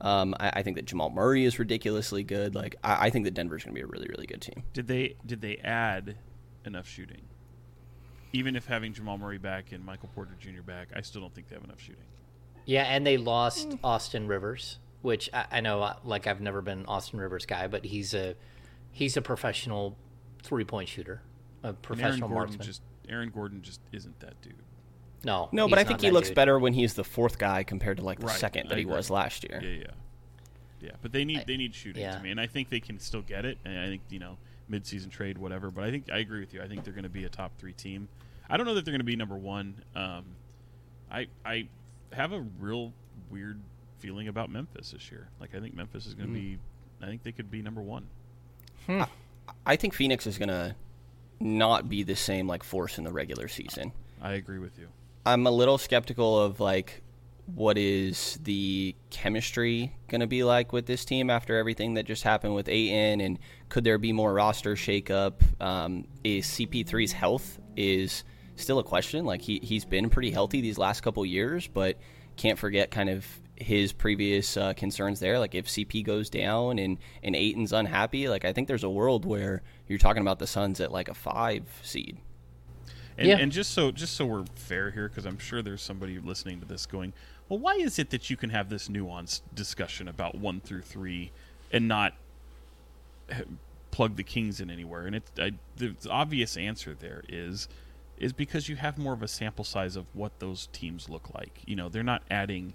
Um, 0.00 0.34
I, 0.40 0.50
I 0.56 0.62
think 0.62 0.76
that 0.76 0.86
Jamal 0.86 1.10
Murray 1.10 1.44
is 1.44 1.58
ridiculously 1.58 2.22
good. 2.22 2.54
Like, 2.54 2.76
I, 2.82 3.06
I 3.06 3.10
think 3.10 3.24
that 3.26 3.34
Denver's 3.34 3.64
going 3.64 3.74
to 3.74 3.78
be 3.78 3.84
a 3.84 3.86
really, 3.86 4.08
really 4.08 4.26
good 4.26 4.40
team. 4.40 4.62
Did 4.72 4.86
they 4.86 5.16
did 5.26 5.40
they 5.40 5.56
add 5.58 6.16
enough 6.64 6.88
shooting? 6.88 7.22
Even 8.32 8.54
if 8.56 8.66
having 8.66 8.92
Jamal 8.92 9.18
Murray 9.18 9.38
back 9.38 9.72
and 9.72 9.84
Michael 9.84 10.08
Porter 10.14 10.36
Jr. 10.38 10.62
back, 10.62 10.88
I 10.94 11.00
still 11.00 11.20
don't 11.20 11.34
think 11.34 11.48
they 11.48 11.56
have 11.56 11.64
enough 11.64 11.80
shooting. 11.80 12.04
Yeah, 12.64 12.84
and 12.84 13.04
they 13.06 13.16
lost 13.16 13.76
Austin 13.82 14.28
Rivers, 14.28 14.78
which 15.02 15.28
I, 15.32 15.46
I 15.50 15.60
know, 15.60 15.82
uh, 15.82 15.96
like 16.04 16.26
I've 16.26 16.40
never 16.40 16.62
been 16.62 16.86
Austin 16.86 17.18
Rivers 17.18 17.44
guy, 17.46 17.66
but 17.66 17.84
he's 17.84 18.14
a 18.14 18.36
he's 18.92 19.16
a 19.16 19.22
professional 19.22 19.96
three 20.42 20.64
point 20.64 20.88
shooter, 20.88 21.22
a 21.62 21.68
And 21.68 21.76
Aaron 21.76 21.82
professional 21.82 22.28
Gordon 22.28 22.34
marksman. 22.54 22.66
just 22.66 22.82
Aaron 23.08 23.30
Gordon 23.30 23.62
just 23.62 23.80
isn't 23.92 24.18
that 24.20 24.40
dude. 24.42 24.54
No, 25.24 25.48
No, 25.52 25.68
but 25.68 25.78
I 25.78 25.84
think 25.84 26.00
he 26.00 26.10
looks 26.10 26.28
dude. 26.28 26.34
better 26.36 26.58
when 26.58 26.72
he's 26.72 26.94
the 26.94 27.04
fourth 27.04 27.38
guy 27.38 27.62
compared 27.62 27.98
to 27.98 28.04
like 28.04 28.20
the 28.20 28.26
Right, 28.26 28.38
second 28.38 28.68
that 28.68 28.74
I 28.74 28.78
he 28.78 28.82
agree. 28.82 28.94
was 28.96 29.10
last 29.10 29.44
year. 29.48 29.60
Yeah, 29.62 29.68
yeah, 29.70 29.84
yeah. 30.80 30.90
But 31.02 31.12
they 31.12 31.24
need 31.24 31.44
they 31.46 31.56
need 31.56 31.74
shooting 31.74 32.02
yeah. 32.02 32.16
to 32.16 32.22
me, 32.22 32.30
and 32.30 32.40
I 32.40 32.46
think 32.46 32.70
they 32.70 32.80
can 32.80 32.98
still 32.98 33.22
get 33.22 33.44
it. 33.44 33.58
And 33.64 33.78
I 33.78 33.86
think 33.86 34.02
you 34.10 34.18
know 34.18 34.38
mid-season 34.68 35.10
trade, 35.10 35.36
whatever. 35.38 35.70
But 35.70 35.84
I 35.84 35.90
think 35.90 36.10
I 36.12 36.18
agree 36.18 36.40
with 36.40 36.54
you. 36.54 36.62
I 36.62 36.68
think 36.68 36.84
they're 36.84 36.92
going 36.94 37.02
to 37.04 37.08
be 37.08 37.24
a 37.24 37.28
top 37.28 37.52
three 37.58 37.72
team. 37.72 38.08
I 38.48 38.56
don't 38.56 38.66
know 38.66 38.74
that 38.74 38.84
they're 38.84 38.92
going 38.92 39.00
to 39.00 39.04
be 39.04 39.16
number 39.16 39.36
one. 39.36 39.82
Um, 39.94 40.24
I 41.10 41.26
I 41.44 41.68
have 42.12 42.32
a 42.32 42.40
real 42.58 42.92
weird 43.30 43.60
feeling 43.98 44.28
about 44.28 44.50
Memphis 44.50 44.92
this 44.92 45.10
year. 45.10 45.28
Like 45.40 45.54
I 45.54 45.60
think 45.60 45.74
Memphis 45.74 46.06
is 46.06 46.14
going 46.14 46.28
to 46.28 46.34
be. 46.34 46.58
I 47.02 47.06
think 47.06 47.22
they 47.22 47.32
could 47.32 47.50
be 47.50 47.62
number 47.62 47.80
one. 47.82 48.06
I 49.66 49.76
think 49.76 49.94
Phoenix 49.94 50.26
is 50.26 50.38
going 50.38 50.48
to 50.48 50.74
not 51.38 51.88
be 51.88 52.02
the 52.02 52.16
same 52.16 52.46
like 52.46 52.62
force 52.62 52.98
in 52.98 53.04
the 53.04 53.12
regular 53.12 53.48
season. 53.48 53.92
I 54.20 54.32
agree 54.32 54.58
with 54.58 54.78
you. 54.78 54.88
I'm 55.24 55.46
a 55.46 55.50
little 55.50 55.78
skeptical 55.78 56.38
of 56.38 56.60
like 56.60 57.02
what 57.54 57.76
is 57.76 58.38
the 58.42 58.94
chemistry 59.10 59.92
going 60.08 60.20
to 60.20 60.26
be 60.26 60.44
like 60.44 60.72
with 60.72 60.86
this 60.86 61.04
team 61.04 61.30
after 61.30 61.58
everything 61.58 61.94
that 61.94 62.06
just 62.06 62.22
happened 62.22 62.54
with 62.54 62.68
Ayton, 62.68 63.20
and 63.20 63.38
could 63.68 63.84
there 63.84 63.98
be 63.98 64.12
more 64.12 64.32
roster 64.32 64.74
shakeup? 64.74 65.34
Um, 65.60 66.06
is 66.24 66.46
CP3's 66.46 67.12
health 67.12 67.58
is 67.76 68.24
still 68.56 68.78
a 68.78 68.84
question. 68.84 69.24
Like 69.24 69.42
he 69.42 69.60
he's 69.62 69.84
been 69.84 70.10
pretty 70.10 70.30
healthy 70.30 70.60
these 70.60 70.78
last 70.78 71.00
couple 71.00 71.24
years, 71.26 71.66
but 71.66 71.98
can't 72.36 72.58
forget 72.58 72.90
kind 72.90 73.10
of 73.10 73.26
his 73.56 73.92
previous 73.92 74.56
uh, 74.56 74.72
concerns 74.74 75.20
there. 75.20 75.38
Like 75.38 75.54
if 75.54 75.66
CP 75.66 76.04
goes 76.04 76.30
down 76.30 76.78
and 76.78 76.98
and 77.22 77.36
Ayton's 77.36 77.72
unhappy, 77.72 78.28
like 78.28 78.44
I 78.44 78.52
think 78.52 78.68
there's 78.68 78.84
a 78.84 78.90
world 78.90 79.24
where 79.24 79.62
you're 79.88 79.98
talking 79.98 80.22
about 80.22 80.38
the 80.38 80.46
Suns 80.46 80.80
at 80.80 80.92
like 80.92 81.08
a 81.08 81.14
five 81.14 81.64
seed. 81.82 82.18
And, 83.18 83.28
Yeah. 83.28 83.36
and 83.38 83.52
just 83.52 83.72
so 83.72 83.90
just 83.90 84.14
so 84.14 84.24
we're 84.26 84.44
fair 84.54 84.90
here, 84.90 85.08
because 85.08 85.26
I'm 85.26 85.38
sure 85.38 85.62
there's 85.62 85.82
somebody 85.82 86.18
listening 86.18 86.60
to 86.60 86.66
this 86.66 86.86
going, 86.86 87.12
"Well, 87.48 87.58
why 87.58 87.74
is 87.74 87.98
it 87.98 88.10
that 88.10 88.30
you 88.30 88.36
can 88.36 88.50
have 88.50 88.68
this 88.70 88.88
nuanced 88.88 89.42
discussion 89.54 90.08
about 90.08 90.36
one 90.36 90.60
through 90.60 90.82
three 90.82 91.30
and 91.72 91.86
not 91.88 92.14
eh, 93.28 93.42
plug 93.90 94.16
the 94.16 94.22
Kings 94.22 94.60
in 94.60 94.70
anywhere?" 94.70 95.06
And 95.06 95.16
it's 95.16 95.30
I, 95.38 95.52
the 95.76 95.94
obvious 96.08 96.56
answer 96.56 96.94
there 96.94 97.22
is 97.28 97.68
is 98.16 98.32
because 98.34 98.68
you 98.68 98.76
have 98.76 98.98
more 98.98 99.14
of 99.14 99.22
a 99.22 99.28
sample 99.28 99.64
size 99.64 99.96
of 99.96 100.04
what 100.14 100.38
those 100.40 100.68
teams 100.72 101.08
look 101.08 101.32
like. 101.34 101.60
You 101.66 101.74
know, 101.76 101.88
they're 101.88 102.02
not 102.02 102.22
adding 102.30 102.74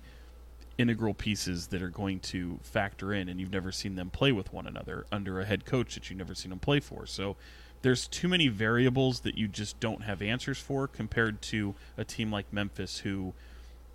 integral 0.77 1.13
pieces 1.13 1.67
that 1.67 1.81
are 1.81 1.89
going 1.89 2.19
to 2.19 2.59
factor 2.63 3.13
in 3.13 3.29
and 3.29 3.39
you've 3.39 3.51
never 3.53 3.71
seen 3.71 3.95
them 3.95 4.09
play 4.09 4.31
with 4.31 4.51
one 4.51 4.67
another 4.67 5.05
under 5.11 5.39
a 5.39 5.45
head 5.45 5.63
coach 5.63 5.93
that 5.93 6.09
you've 6.09 6.17
never 6.17 6.35
seen 6.35 6.49
them 6.49 6.59
play 6.59 6.79
for. 6.81 7.05
So 7.05 7.37
there's 7.85 8.07
too 8.07 8.27
many 8.27 8.47
variables 8.47 9.19
that 9.19 9.37
you 9.37 9.47
just 9.47 9.79
don't 9.79 10.01
have 10.01 10.19
answers 10.19 10.57
for 10.57 10.87
compared 10.87 11.39
to 11.39 11.75
a 11.99 12.03
team 12.03 12.31
like 12.31 12.51
Memphis 12.51 12.97
who, 12.97 13.31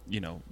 you 0.09 0.21
know, 0.21 0.43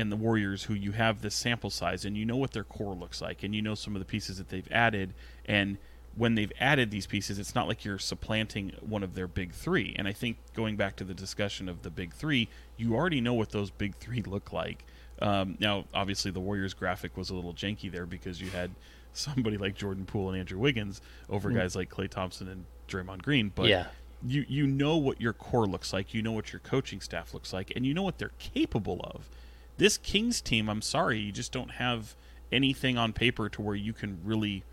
and 0.00 0.10
the 0.10 0.16
Warriors 0.16 0.64
who 0.64 0.74
you 0.74 0.90
have 0.90 1.22
this 1.22 1.36
sample 1.36 1.70
size 1.70 2.04
and 2.04 2.16
you 2.16 2.26
know 2.26 2.36
what 2.36 2.50
their 2.50 2.64
core 2.64 2.96
looks 2.96 3.22
like 3.22 3.44
and 3.44 3.54
you 3.54 3.62
know 3.62 3.76
some 3.76 3.94
of 3.94 4.00
the 4.00 4.04
pieces 4.04 4.38
that 4.38 4.48
they've 4.48 4.66
added. 4.72 5.14
And 5.44 5.78
when 6.16 6.34
they've 6.34 6.50
added 6.58 6.90
these 6.90 7.06
pieces 7.06 7.38
it's 7.38 7.54
not 7.54 7.68
like 7.68 7.84
you're 7.84 8.00
supplanting 8.00 8.72
one 8.80 9.04
of 9.04 9.14
their 9.14 9.28
big 9.28 9.52
3 9.52 9.94
and 9.96 10.08
I 10.08 10.12
think 10.12 10.38
going 10.52 10.74
back 10.74 10.96
to 10.96 11.04
the 11.04 11.14
discussion 11.14 11.68
of 11.68 11.82
the 11.82 11.90
big 11.90 12.12
3 12.12 12.48
you 12.76 12.96
already 12.96 13.20
know 13.20 13.34
what 13.34 13.50
those 13.50 13.70
big 13.70 13.94
3 13.94 14.22
look 14.22 14.52
like. 14.52 14.84
Um, 15.22 15.56
now 15.60 15.84
obviously 15.94 16.32
the 16.32 16.40
Warriors 16.40 16.74
graphic 16.74 17.16
was 17.16 17.30
a 17.30 17.34
little 17.36 17.54
janky 17.54 17.92
there 17.92 18.06
because 18.06 18.40
you 18.40 18.50
had 18.50 18.72
somebody 19.12 19.56
like 19.56 19.76
Jordan 19.76 20.04
Poole 20.04 20.30
and 20.30 20.38
Andrew 20.40 20.58
Wiggins 20.58 21.00
over 21.30 21.52
guys 21.52 21.76
like 21.76 21.90
Klay 21.90 22.10
Thompson 22.10 22.48
and 22.48 22.64
Draymond 22.88 23.22
Green 23.22 23.52
but 23.54 23.66
Yeah. 23.68 23.86
you 24.26 24.44
you 24.48 24.66
know 24.66 24.96
what 24.96 25.20
your 25.20 25.32
core 25.32 25.66
looks 25.66 25.92
like, 25.92 26.12
you 26.14 26.22
know 26.22 26.32
what 26.32 26.52
your 26.52 26.60
coaching 26.60 27.00
staff 27.00 27.32
looks 27.34 27.52
like, 27.52 27.72
and 27.76 27.86
you 27.86 27.94
know 27.94 28.02
what 28.02 28.18
they're 28.18 28.32
capable 28.38 29.00
of. 29.04 29.28
This 29.76 29.96
Kings 29.96 30.40
team, 30.40 30.68
I'm 30.68 30.82
sorry, 30.82 31.18
you 31.20 31.30
just 31.30 31.52
don't 31.52 31.72
have 31.72 32.14
anything 32.50 32.98
on 32.98 33.12
paper 33.12 33.48
to 33.50 33.62
where 33.62 33.76
you 33.76 33.92
can 33.92 34.18
really 34.24 34.64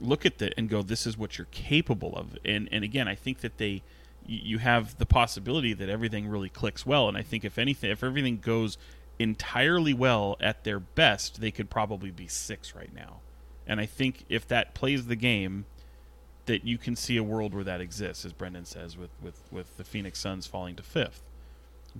look 0.00 0.24
at 0.24 0.38
that 0.38 0.54
and 0.56 0.68
go, 0.68 0.80
this 0.82 1.06
is 1.06 1.18
what 1.18 1.36
you're 1.38 1.48
capable 1.50 2.16
of. 2.16 2.38
And 2.44 2.68
and 2.72 2.84
again, 2.84 3.08
I 3.08 3.14
think 3.14 3.40
that 3.40 3.58
they 3.58 3.82
you 4.26 4.40
you 4.42 4.58
have 4.58 4.96
the 4.98 5.06
possibility 5.06 5.72
that 5.74 5.88
everything 5.88 6.28
really 6.28 6.48
clicks 6.48 6.86
well. 6.86 7.08
And 7.08 7.16
I 7.16 7.22
think 7.22 7.44
if 7.44 7.58
anything, 7.58 7.90
if 7.90 8.02
everything 8.04 8.38
goes 8.38 8.78
entirely 9.18 9.92
well 9.92 10.36
at 10.40 10.64
their 10.64 10.78
best, 10.78 11.40
they 11.40 11.50
could 11.50 11.68
probably 11.68 12.10
be 12.10 12.28
six 12.28 12.74
right 12.74 12.94
now. 12.94 13.20
And 13.66 13.80
I 13.80 13.86
think 13.86 14.24
if 14.28 14.46
that 14.48 14.74
plays 14.74 15.06
the 15.06 15.16
game, 15.16 15.66
that 16.48 16.64
you 16.64 16.78
can 16.78 16.96
see 16.96 17.16
a 17.16 17.22
world 17.22 17.54
where 17.54 17.62
that 17.62 17.80
exists, 17.80 18.24
as 18.24 18.32
Brenden 18.32 18.66
says, 18.66 18.96
with, 18.96 19.10
with, 19.22 19.40
with 19.52 19.76
the 19.76 19.84
Phoenix 19.84 20.18
Suns 20.18 20.46
falling 20.46 20.74
to 20.76 20.82
fifth. 20.82 21.22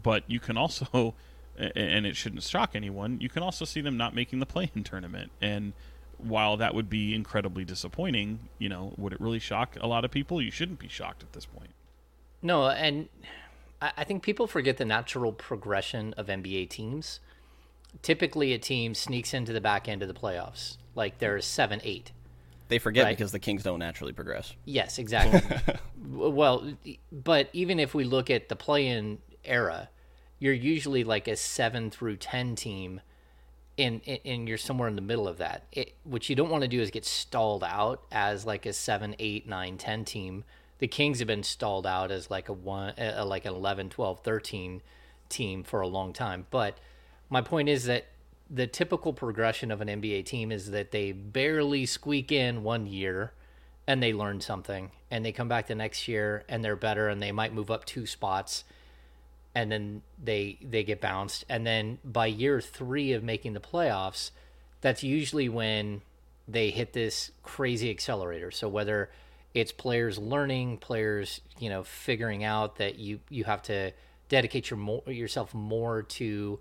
But 0.00 0.24
you 0.26 0.40
can 0.40 0.56
also, 0.56 1.14
and 1.56 2.06
it 2.06 2.16
shouldn't 2.16 2.42
shock 2.42 2.70
anyone, 2.74 3.20
you 3.20 3.28
can 3.28 3.42
also 3.42 3.64
see 3.64 3.80
them 3.80 3.96
not 3.96 4.14
making 4.14 4.40
the 4.40 4.46
play-in 4.46 4.82
tournament. 4.82 5.30
And 5.40 5.74
while 6.16 6.56
that 6.56 6.74
would 6.74 6.90
be 6.90 7.14
incredibly 7.14 7.64
disappointing, 7.64 8.48
you 8.58 8.68
know, 8.68 8.94
would 8.96 9.12
it 9.12 9.20
really 9.20 9.38
shock 9.38 9.76
a 9.80 9.86
lot 9.86 10.04
of 10.04 10.10
people? 10.10 10.42
You 10.42 10.50
shouldn't 10.50 10.78
be 10.78 10.88
shocked 10.88 11.22
at 11.22 11.32
this 11.32 11.44
point. 11.44 11.70
No, 12.40 12.68
and 12.68 13.08
I 13.80 14.04
think 14.04 14.22
people 14.22 14.46
forget 14.46 14.76
the 14.78 14.84
natural 14.84 15.32
progression 15.32 16.14
of 16.14 16.26
NBA 16.26 16.70
teams. 16.70 17.20
Typically, 18.02 18.52
a 18.52 18.58
team 18.58 18.94
sneaks 18.94 19.34
into 19.34 19.52
the 19.52 19.60
back 19.60 19.88
end 19.88 20.02
of 20.02 20.08
the 20.08 20.14
playoffs, 20.14 20.76
like 20.94 21.18
there's 21.18 21.46
seven, 21.46 21.80
eight. 21.84 22.12
They 22.68 22.78
forget 22.78 23.04
Right. 23.04 23.16
because 23.16 23.32
the 23.32 23.38
Kings 23.38 23.62
don't 23.62 23.78
naturally 23.78 24.12
progress. 24.12 24.54
Yes, 24.64 24.98
exactly. 24.98 25.40
Well, 26.10 26.72
but 27.12 27.50
even 27.52 27.78
if 27.78 27.92
we 27.94 28.04
look 28.04 28.30
at 28.30 28.48
the 28.48 28.56
play-in 28.56 29.18
era, 29.44 29.90
you're 30.38 30.54
usually 30.54 31.04
like 31.04 31.28
a 31.28 31.36
seven 31.36 31.90
through 31.90 32.16
ten 32.16 32.54
team, 32.54 33.02
and 33.76 34.00
and 34.24 34.48
you're 34.48 34.56
somewhere 34.58 34.88
in 34.88 34.96
the 34.96 35.02
middle 35.02 35.28
of 35.28 35.36
that. 35.38 35.64
It, 35.72 35.94
what 36.04 36.28
you 36.30 36.34
don't 36.34 36.48
want 36.48 36.62
to 36.62 36.68
do 36.68 36.80
is 36.80 36.90
get 36.90 37.04
stalled 37.04 37.62
out 37.62 38.02
as 38.10 38.46
like 38.46 38.64
a 38.64 38.72
seven, 38.72 39.16
eight, 39.18 39.46
nine, 39.46 39.76
ten 39.76 40.04
team. 40.04 40.44
The 40.78 40.88
Kings 40.88 41.18
have 41.18 41.28
been 41.28 41.42
stalled 41.42 41.86
out 41.86 42.10
as 42.10 42.30
like 42.30 42.48
a 42.48 42.52
one, 42.54 42.94
uh, 42.98 43.24
like 43.26 43.44
an 43.44 43.52
11, 43.54 43.90
12, 43.90 44.20
13 44.20 44.80
team 45.28 45.62
for 45.64 45.80
a 45.80 45.88
long 45.88 46.12
time. 46.12 46.46
But 46.50 46.78
my 47.28 47.42
point 47.42 47.68
is 47.68 47.84
that 47.84 48.06
the 48.50 48.66
typical 48.66 49.12
progression 49.12 49.70
of 49.70 49.80
an 49.80 49.88
NBA 49.88 50.24
team 50.24 50.50
is 50.50 50.70
that 50.70 50.90
they 50.90 51.12
barely 51.12 51.86
squeak 51.86 52.32
in 52.32 52.62
one 52.62 52.86
year 52.86 53.32
and 53.86 54.02
they 54.02 54.12
learn 54.12 54.40
something 54.40 54.90
and 55.10 55.24
they 55.24 55.32
come 55.32 55.48
back 55.48 55.66
the 55.66 55.74
next 55.74 56.08
year 56.08 56.44
and 56.48 56.64
they're 56.64 56.76
better 56.76 57.08
and 57.08 57.22
they 57.22 57.32
might 57.32 57.52
move 57.52 57.70
up 57.70 57.84
two 57.84 58.06
spots 58.06 58.64
and 59.54 59.72
then 59.72 60.02
they 60.22 60.58
they 60.62 60.84
get 60.84 61.00
bounced. 61.00 61.44
And 61.48 61.66
then 61.66 61.98
by 62.04 62.26
year 62.26 62.60
3 62.60 63.12
of 63.12 63.22
making 63.22 63.52
the 63.52 63.60
playoffs 63.60 64.30
that's 64.80 65.02
usually 65.02 65.48
when 65.48 66.02
they 66.46 66.70
hit 66.70 66.92
this 66.92 67.30
crazy 67.42 67.90
accelerator. 67.90 68.50
So 68.50 68.68
whether 68.68 69.10
it's 69.54 69.72
players 69.72 70.18
learning 70.18 70.78
players 70.78 71.40
you 71.58 71.68
know 71.68 71.82
figuring 71.82 72.44
out 72.44 72.76
that 72.76 72.98
you 72.98 73.20
you 73.28 73.44
have 73.44 73.62
to 73.62 73.92
dedicate 74.28 74.70
your 74.70 74.78
more, 74.78 75.02
yourself 75.06 75.54
more 75.54 76.02
to 76.02 76.60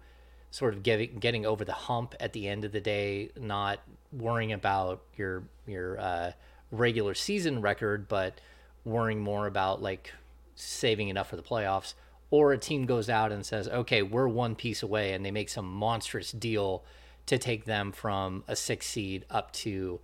sort 0.58 0.74
of 0.74 0.82
getting 0.82 1.20
getting 1.20 1.46
over 1.46 1.64
the 1.64 1.72
hump 1.72 2.16
at 2.20 2.34
the 2.34 2.48
end 2.48 2.66
of 2.66 2.72
the 2.72 2.82
day, 2.82 3.30
not 3.40 3.80
worrying 4.12 4.52
about 4.52 5.04
your 5.16 5.44
your 5.68 6.00
uh, 6.00 6.32
regular 6.72 7.14
season 7.14 7.62
record, 7.62 8.08
but 8.08 8.42
worrying 8.84 9.20
more 9.20 9.46
about 9.46 9.84
like 9.84 10.14
saving 10.56 11.10
enough 11.10 11.30
for 11.30 11.36
the 11.36 11.44
playoffs. 11.44 11.94
Or 12.32 12.54
a 12.54 12.58
team 12.58 12.88
goes 12.88 13.08
out 13.08 13.32
and 13.32 13.46
says, 13.46 13.68
"Okay, 13.68 14.02
we're 14.02 14.28
one 14.28 14.56
piece 14.56 14.82
away," 14.82 15.14
and 15.14 15.24
they 15.24 15.30
make 15.30 15.50
some 15.50 15.72
monstrous 15.72 16.32
deal 16.32 16.84
to 17.28 17.38
take 17.38 17.66
them 17.66 17.92
from 17.92 18.44
a 18.48 18.56
six 18.56 18.88
seed 18.88 19.26
up 19.30 19.52
to, 19.52 20.00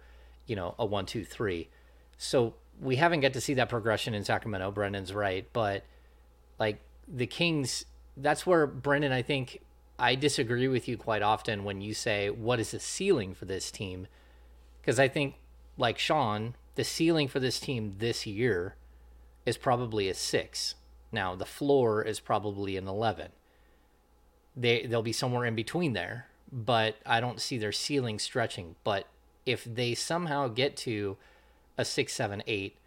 you 0.45 0.56
know, 0.56 0.76
a 0.78 0.86
one, 0.86 1.08
two, 1.08 1.26
three. 1.26 1.68
So 2.20 2.54
we 2.80 2.97
haven't 2.97 3.22
got 3.22 3.34
to 3.34 3.41
see 3.41 3.56
that 3.56 3.70
progression 3.70 4.14
in 4.14 4.24
Sacramento. 4.24 4.72
Brenden's 4.72 5.16
right, 5.16 5.47
but 5.51 5.84
like 6.60 6.80
the 7.08 7.26
Kings, 7.26 7.86
that's 8.16 8.45
where 8.45 8.68
Brenden, 8.68 9.12
I 9.12 9.24
think 9.24 9.60
I 10.00 10.16
disagree 10.16 10.68
with 10.68 10.88
you 10.88 10.98
quite 10.98 11.22
often 11.22 11.64
when 11.64 11.82
you 11.82 11.94
say, 11.94 12.30
what 12.30 12.60
is 12.60 12.72
the 12.72 12.80
ceiling 12.80 13.34
for 13.34 13.46
this 13.46 13.72
team? 13.72 14.08
Because 14.82 15.00
I 15.00 15.08
think, 15.08 15.36
like 15.78 16.00
Sean, 16.00 16.56
the 16.76 16.84
ceiling 16.84 17.28
for 17.28 17.39
this 17.39 17.60
team 17.60 17.96
this 18.00 18.26
year 18.26 18.76
is 19.46 19.58
probably 19.58 20.10
a 20.10 20.14
six. 20.14 20.76
Now, 21.12 21.36
the 21.36 21.46
floor 21.46 22.02
is 22.02 22.20
probably 22.20 22.76
an 22.76 22.88
11. 22.88 23.32
They, 24.56 24.86
they'll 24.86 25.04
be 25.04 25.14
somewhere 25.14 25.46
in 25.46 25.56
between 25.56 25.94
there, 25.94 26.28
but 26.52 26.98
I 27.06 27.20
don't 27.20 27.41
see 27.41 27.58
their 27.58 27.72
ceiling 27.72 28.20
stretching. 28.20 28.76
But 28.84 29.08
if 29.46 29.64
they 29.64 29.94
somehow 29.94 30.48
get 30.48 30.76
to 30.78 31.18
a 31.78 31.86
six, 31.86 32.14
seven, 32.14 32.41
eight, 32.48 32.78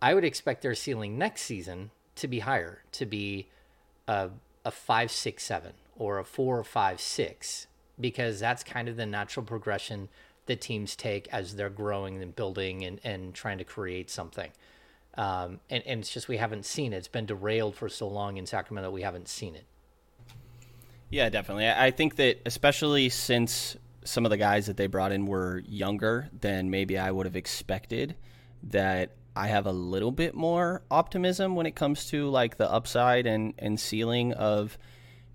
I 0.00 0.14
would 0.14 0.24
expect 0.24 0.62
their 0.62 0.74
ceiling 0.74 1.18
next 1.18 1.42
season 1.42 1.90
to 2.16 2.28
be 2.28 2.40
higher, 2.40 2.82
to 2.92 3.06
be 3.06 3.48
a, 4.06 4.30
a 4.64 4.70
five, 4.70 5.10
six, 5.10 5.44
seven, 5.44 5.72
or 5.98 6.18
a 6.18 6.24
four 6.24 6.58
or 6.58 6.64
five, 6.64 7.00
six, 7.00 7.66
because 8.00 8.40
that's 8.40 8.64
kind 8.64 8.88
of 8.88 8.96
the 8.96 9.04
natural 9.04 9.44
progression 9.44 10.08
that 10.46 10.60
teams 10.60 10.96
take 10.96 11.28
as 11.28 11.56
they're 11.56 11.68
growing 11.68 12.22
and 12.22 12.34
building 12.34 12.84
and, 12.84 13.00
and 13.04 13.34
trying 13.34 13.58
to 13.58 13.64
create 13.64 14.08
something. 14.08 14.50
Um, 15.14 15.60
and, 15.68 15.82
and 15.84 16.00
it's 16.00 16.10
just 16.10 16.28
we 16.28 16.36
haven't 16.36 16.64
seen 16.64 16.92
it. 16.92 16.96
It's 16.96 17.08
been 17.08 17.26
derailed 17.26 17.74
for 17.74 17.88
so 17.88 18.08
long 18.08 18.36
in 18.36 18.46
Sacramento, 18.46 18.90
we 18.90 19.02
haven't 19.02 19.28
seen 19.28 19.54
it. 19.54 19.64
Yeah, 21.10 21.28
definitely. 21.28 21.68
I 21.68 21.90
think 21.90 22.16
that 22.16 22.40
especially 22.46 23.08
since 23.08 23.76
some 24.04 24.24
of 24.24 24.30
the 24.30 24.36
guys 24.36 24.66
that 24.66 24.76
they 24.76 24.86
brought 24.86 25.12
in 25.12 25.26
were 25.26 25.62
younger 25.66 26.28
than 26.40 26.70
maybe 26.70 26.96
I 26.98 27.10
would 27.10 27.26
have 27.26 27.36
expected, 27.36 28.14
that 28.62 29.10
I 29.34 29.48
have 29.48 29.66
a 29.66 29.72
little 29.72 30.12
bit 30.12 30.34
more 30.34 30.82
optimism 30.90 31.54
when 31.54 31.66
it 31.66 31.74
comes 31.74 32.06
to 32.10 32.28
like 32.28 32.56
the 32.56 32.70
upside 32.70 33.26
and, 33.26 33.54
and 33.58 33.78
ceiling 33.78 34.32
of 34.32 34.78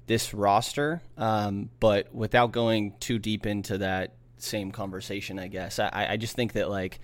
this 0.07 0.33
roster. 0.33 1.01
Um, 1.17 1.69
but 1.79 2.13
without 2.13 2.51
going 2.51 2.93
too 2.99 3.19
deep 3.19 3.45
into 3.45 3.79
that 3.79 4.13
same 4.37 4.71
conversation, 4.71 5.39
I 5.39 5.47
guess, 5.47 5.79
I, 5.79 6.07
I 6.11 6.17
just 6.17 6.35
think 6.35 6.53
that 6.53 6.69
like 6.69 6.99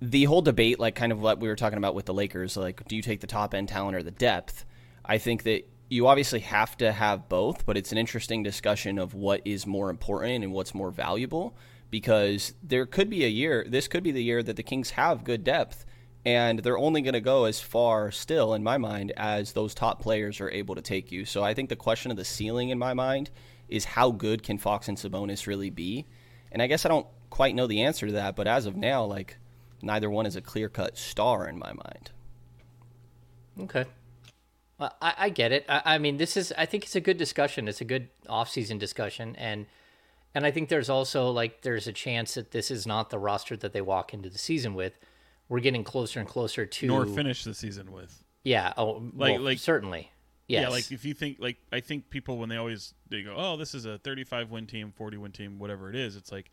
the 0.00 0.24
whole 0.24 0.42
debate, 0.42 0.80
like 0.80 0.94
kind 0.94 1.12
of 1.12 1.20
what 1.20 1.38
we 1.38 1.48
were 1.48 1.56
talking 1.56 1.78
about 1.78 1.94
with 1.94 2.06
the 2.06 2.14
Lakers, 2.14 2.56
like 2.56 2.86
do 2.88 2.96
you 2.96 3.02
take 3.02 3.20
the 3.20 3.26
top 3.26 3.54
end 3.54 3.68
talent 3.68 3.96
or 3.96 4.02
the 4.02 4.10
depth? 4.10 4.64
I 5.04 5.18
think 5.18 5.44
that 5.44 5.68
you 5.88 6.06
obviously 6.06 6.40
have 6.40 6.76
to 6.78 6.90
have 6.90 7.28
both, 7.28 7.66
but 7.66 7.76
it's 7.76 7.92
an 7.92 7.98
interesting 7.98 8.42
discussion 8.42 8.98
of 8.98 9.14
what 9.14 9.42
is 9.44 9.66
more 9.66 9.90
important 9.90 10.42
and 10.42 10.52
what's 10.52 10.74
more 10.74 10.90
valuable 10.90 11.54
because 11.90 12.54
there 12.62 12.86
could 12.86 13.10
be 13.10 13.24
a 13.24 13.28
year, 13.28 13.66
this 13.68 13.86
could 13.86 14.02
be 14.02 14.10
the 14.10 14.22
year 14.22 14.42
that 14.42 14.56
the 14.56 14.62
Kings 14.62 14.90
have 14.90 15.24
good 15.24 15.44
depth 15.44 15.84
and 16.24 16.60
they're 16.60 16.78
only 16.78 17.02
going 17.02 17.14
to 17.14 17.20
go 17.20 17.44
as 17.44 17.60
far 17.60 18.10
still 18.10 18.54
in 18.54 18.62
my 18.62 18.78
mind 18.78 19.12
as 19.16 19.52
those 19.52 19.74
top 19.74 20.00
players 20.00 20.40
are 20.40 20.50
able 20.50 20.74
to 20.74 20.82
take 20.82 21.10
you. 21.10 21.24
So 21.24 21.42
I 21.42 21.54
think 21.54 21.68
the 21.68 21.76
question 21.76 22.10
of 22.10 22.16
the 22.16 22.24
ceiling 22.24 22.70
in 22.70 22.78
my 22.78 22.94
mind 22.94 23.30
is 23.68 23.84
how 23.84 24.10
good 24.10 24.42
can 24.42 24.58
Fox 24.58 24.88
and 24.88 24.96
Sabonis 24.96 25.46
really 25.46 25.70
be? 25.70 26.06
And 26.52 26.62
I 26.62 26.66
guess 26.66 26.84
I 26.84 26.88
don't 26.88 27.06
quite 27.30 27.54
know 27.54 27.66
the 27.66 27.82
answer 27.82 28.06
to 28.06 28.12
that, 28.12 28.36
but 28.36 28.46
as 28.46 28.66
of 28.66 28.76
now, 28.76 29.04
like 29.04 29.38
neither 29.82 30.08
one 30.08 30.26
is 30.26 30.36
a 30.36 30.40
clear-cut 30.40 30.96
star 30.96 31.48
in 31.48 31.58
my 31.58 31.72
mind. 31.72 32.10
Okay. 33.60 33.84
Well, 34.78 34.94
I, 35.00 35.14
I 35.18 35.28
get 35.30 35.52
it. 35.52 35.64
I, 35.68 35.82
I 35.84 35.98
mean, 35.98 36.16
this 36.16 36.36
is. 36.36 36.52
I 36.56 36.66
think 36.66 36.84
it's 36.84 36.96
a 36.96 37.00
good 37.00 37.16
discussion. 37.16 37.68
It's 37.68 37.80
a 37.80 37.84
good 37.84 38.08
off-season 38.28 38.78
discussion, 38.78 39.36
and 39.36 39.66
and 40.34 40.46
I 40.46 40.50
think 40.50 40.68
there's 40.68 40.88
also 40.88 41.30
like 41.30 41.62
there's 41.62 41.86
a 41.86 41.92
chance 41.92 42.34
that 42.34 42.50
this 42.50 42.70
is 42.70 42.86
not 42.86 43.10
the 43.10 43.18
roster 43.18 43.56
that 43.58 43.72
they 43.72 43.80
walk 43.80 44.14
into 44.14 44.30
the 44.30 44.38
season 44.38 44.74
with. 44.74 44.98
We're 45.48 45.60
getting 45.60 45.84
closer 45.84 46.20
and 46.20 46.28
closer 46.28 46.64
to 46.66 46.86
Nor 46.86 47.06
finish 47.06 47.44
the 47.44 47.54
season 47.54 47.92
with. 47.92 48.24
Yeah. 48.44 48.72
Oh, 48.76 48.92
Like- 49.14 49.34
well, 49.34 49.40
like- 49.40 49.58
certainly. 49.58 50.10
Yes. 50.48 50.62
Yeah, 50.62 50.68
like 50.68 50.90
if 50.92 51.04
you 51.04 51.14
think 51.14 51.38
like 51.40 51.56
I 51.72 51.80
think 51.80 52.10
people 52.10 52.36
when 52.36 52.48
they 52.48 52.56
always 52.56 52.92
they 53.08 53.22
go, 53.22 53.34
oh, 53.36 53.56
this 53.56 53.74
is 53.74 53.86
a 53.86 53.98
35 53.98 54.50
win 54.50 54.66
team, 54.66 54.92
40 54.94 55.16
win 55.16 55.32
team, 55.32 55.58
whatever 55.58 55.88
it 55.88 55.96
is. 55.96 56.16
It's 56.16 56.32
like 56.32 56.50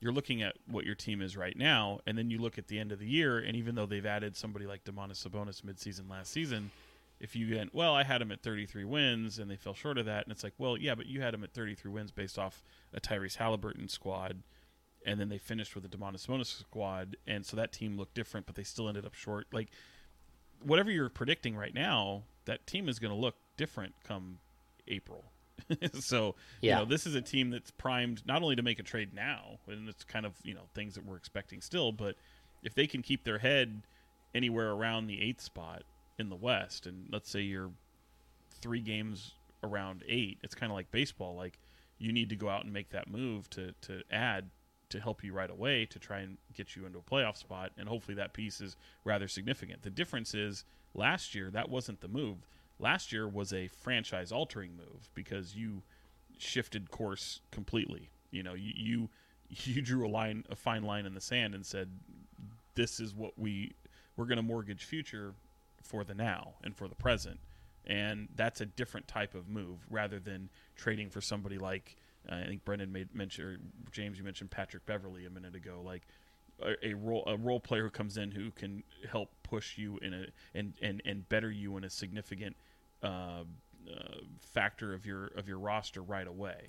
you're 0.00 0.12
looking 0.12 0.42
at 0.42 0.56
what 0.66 0.84
your 0.86 0.94
team 0.94 1.20
is 1.20 1.36
right 1.36 1.56
now, 1.56 2.00
and 2.06 2.16
then 2.16 2.30
you 2.30 2.38
look 2.38 2.56
at 2.56 2.68
the 2.68 2.78
end 2.78 2.92
of 2.92 2.98
the 2.98 3.06
year, 3.06 3.38
and 3.38 3.54
even 3.56 3.74
though 3.74 3.84
they've 3.86 4.06
added 4.06 4.36
somebody 4.36 4.66
like 4.66 4.84
Domantas 4.84 5.26
Sabonis 5.26 5.62
midseason 5.62 6.08
last 6.08 6.32
season, 6.32 6.70
if 7.20 7.36
you 7.36 7.46
get 7.54 7.74
well, 7.74 7.94
I 7.94 8.04
had 8.04 8.20
them 8.20 8.32
at 8.32 8.42
33 8.42 8.84
wins, 8.84 9.38
and 9.38 9.50
they 9.50 9.56
fell 9.56 9.74
short 9.74 9.98
of 9.98 10.06
that, 10.06 10.24
and 10.24 10.32
it's 10.32 10.42
like, 10.44 10.54
well, 10.56 10.76
yeah, 10.76 10.94
but 10.94 11.06
you 11.06 11.20
had 11.20 11.34
them 11.34 11.44
at 11.44 11.52
33 11.52 11.90
wins 11.90 12.10
based 12.10 12.38
off 12.38 12.64
a 12.94 13.00
Tyrese 13.00 13.36
Halliburton 13.36 13.88
squad, 13.88 14.42
and 15.06 15.20
then 15.20 15.28
they 15.28 15.38
finished 15.38 15.74
with 15.74 15.88
the 15.88 15.96
Domantas 15.96 16.26
Sabonis 16.26 16.60
squad, 16.60 17.16
and 17.26 17.44
so 17.44 17.56
that 17.56 17.72
team 17.72 17.96
looked 17.96 18.14
different, 18.14 18.46
but 18.46 18.54
they 18.54 18.62
still 18.64 18.88
ended 18.88 19.04
up 19.04 19.14
short. 19.14 19.46
Like 19.52 19.68
whatever 20.62 20.90
you're 20.90 21.08
predicting 21.08 21.56
right 21.56 21.74
now, 21.74 22.22
that 22.44 22.66
team 22.66 22.88
is 22.88 22.98
going 22.98 23.12
to 23.12 23.18
look 23.18 23.34
different 23.56 23.94
come 24.04 24.38
April. 24.88 25.24
so, 26.00 26.34
Yeah. 26.60 26.78
you 26.78 26.84
know, 26.84 26.88
this 26.88 27.06
is 27.06 27.14
a 27.14 27.20
team 27.20 27.50
that's 27.50 27.70
primed 27.70 28.22
not 28.26 28.42
only 28.42 28.56
to 28.56 28.62
make 28.62 28.78
a 28.78 28.82
trade 28.82 29.12
now, 29.14 29.58
and 29.68 29.88
it's 29.88 30.04
kind 30.04 30.24
of, 30.26 30.32
you 30.42 30.54
know, 30.54 30.62
things 30.74 30.94
that 30.94 31.04
we're 31.04 31.16
expecting 31.16 31.60
still, 31.60 31.92
but 31.92 32.16
if 32.62 32.74
they 32.74 32.86
can 32.86 33.02
keep 33.02 33.24
their 33.24 33.38
head 33.38 33.82
anywhere 34.34 34.70
around 34.70 35.06
the 35.06 35.20
eighth 35.20 35.40
spot 35.40 35.82
in 36.18 36.28
the 36.28 36.36
West, 36.36 36.86
and 36.86 37.06
let's 37.10 37.28
say 37.30 37.40
you're 37.40 37.70
three 38.60 38.80
games 38.80 39.32
around 39.64 40.02
eight, 40.08 40.38
it's 40.42 40.54
kind 40.54 40.70
of 40.70 40.76
like 40.76 40.90
baseball. 40.90 41.34
Like, 41.36 41.58
you 41.98 42.12
need 42.12 42.28
to 42.30 42.36
go 42.36 42.48
out 42.48 42.64
and 42.64 42.72
make 42.72 42.90
that 42.90 43.08
move 43.08 43.48
to, 43.50 43.72
to 43.82 44.02
add 44.10 44.50
to 44.92 45.00
help 45.00 45.24
you 45.24 45.32
right 45.32 45.50
away 45.50 45.84
to 45.86 45.98
try 45.98 46.20
and 46.20 46.38
get 46.54 46.76
you 46.76 46.86
into 46.86 46.98
a 46.98 47.02
playoff 47.02 47.36
spot, 47.36 47.72
and 47.76 47.88
hopefully 47.88 48.14
that 48.14 48.32
piece 48.32 48.60
is 48.60 48.76
rather 49.04 49.26
significant. 49.26 49.82
The 49.82 49.90
difference 49.90 50.34
is 50.34 50.64
last 50.94 51.34
year 51.34 51.50
that 51.50 51.68
wasn't 51.68 52.00
the 52.00 52.08
move. 52.08 52.46
Last 52.78 53.12
year 53.12 53.28
was 53.28 53.52
a 53.52 53.68
franchise 53.68 54.32
altering 54.32 54.76
move 54.76 55.10
because 55.14 55.54
you 55.56 55.82
shifted 56.38 56.90
course 56.90 57.40
completely. 57.50 58.10
You 58.30 58.42
know, 58.42 58.54
you 58.54 58.72
you, 58.76 59.08
you 59.48 59.82
drew 59.82 60.06
a 60.06 60.10
line, 60.10 60.44
a 60.50 60.56
fine 60.56 60.82
line 60.82 61.06
in 61.06 61.14
the 61.14 61.20
sand, 61.20 61.54
and 61.54 61.64
said, 61.64 61.88
"This 62.74 63.00
is 63.00 63.14
what 63.14 63.38
we 63.38 63.72
we're 64.16 64.26
going 64.26 64.36
to 64.36 64.42
mortgage 64.42 64.84
future 64.84 65.34
for 65.82 66.04
the 66.04 66.14
now 66.14 66.54
and 66.62 66.76
for 66.76 66.88
the 66.88 66.94
present." 66.94 67.40
And 67.84 68.28
that's 68.36 68.60
a 68.60 68.66
different 68.66 69.08
type 69.08 69.34
of 69.34 69.48
move 69.48 69.78
rather 69.90 70.20
than 70.20 70.50
trading 70.76 71.10
for 71.10 71.20
somebody 71.20 71.58
like 71.58 71.96
I 72.28 72.44
think 72.44 72.64
Brenden 72.64 72.90
made 72.90 73.14
mention 73.14 73.44
or 73.44 73.56
James 73.90 74.18
you 74.18 74.24
mentioned 74.24 74.50
Patrick 74.50 74.86
Beverley 74.86 75.26
a 75.26 75.30
minute 75.30 75.54
ago. 75.54 75.80
Like 75.84 76.02
a, 76.60 76.90
a 76.90 76.94
role 76.94 77.24
a 77.26 77.36
role 77.36 77.60
player 77.60 77.84
who 77.84 77.90
comes 77.90 78.16
in 78.16 78.30
who 78.30 78.50
can 78.50 78.82
help 79.10 79.30
push 79.42 79.76
you 79.78 79.98
in 80.02 80.14
a 80.14 80.26
and 80.54 80.74
and 80.80 81.02
and 81.04 81.28
better 81.28 81.50
you 81.50 81.76
in 81.76 81.84
a 81.84 81.90
significant 81.90 82.56
uh, 83.02 83.06
uh, 83.06 83.44
factor 84.40 84.94
of 84.94 85.04
your 85.04 85.26
of 85.36 85.48
your 85.48 85.58
roster 85.58 86.02
right 86.02 86.26
away. 86.26 86.68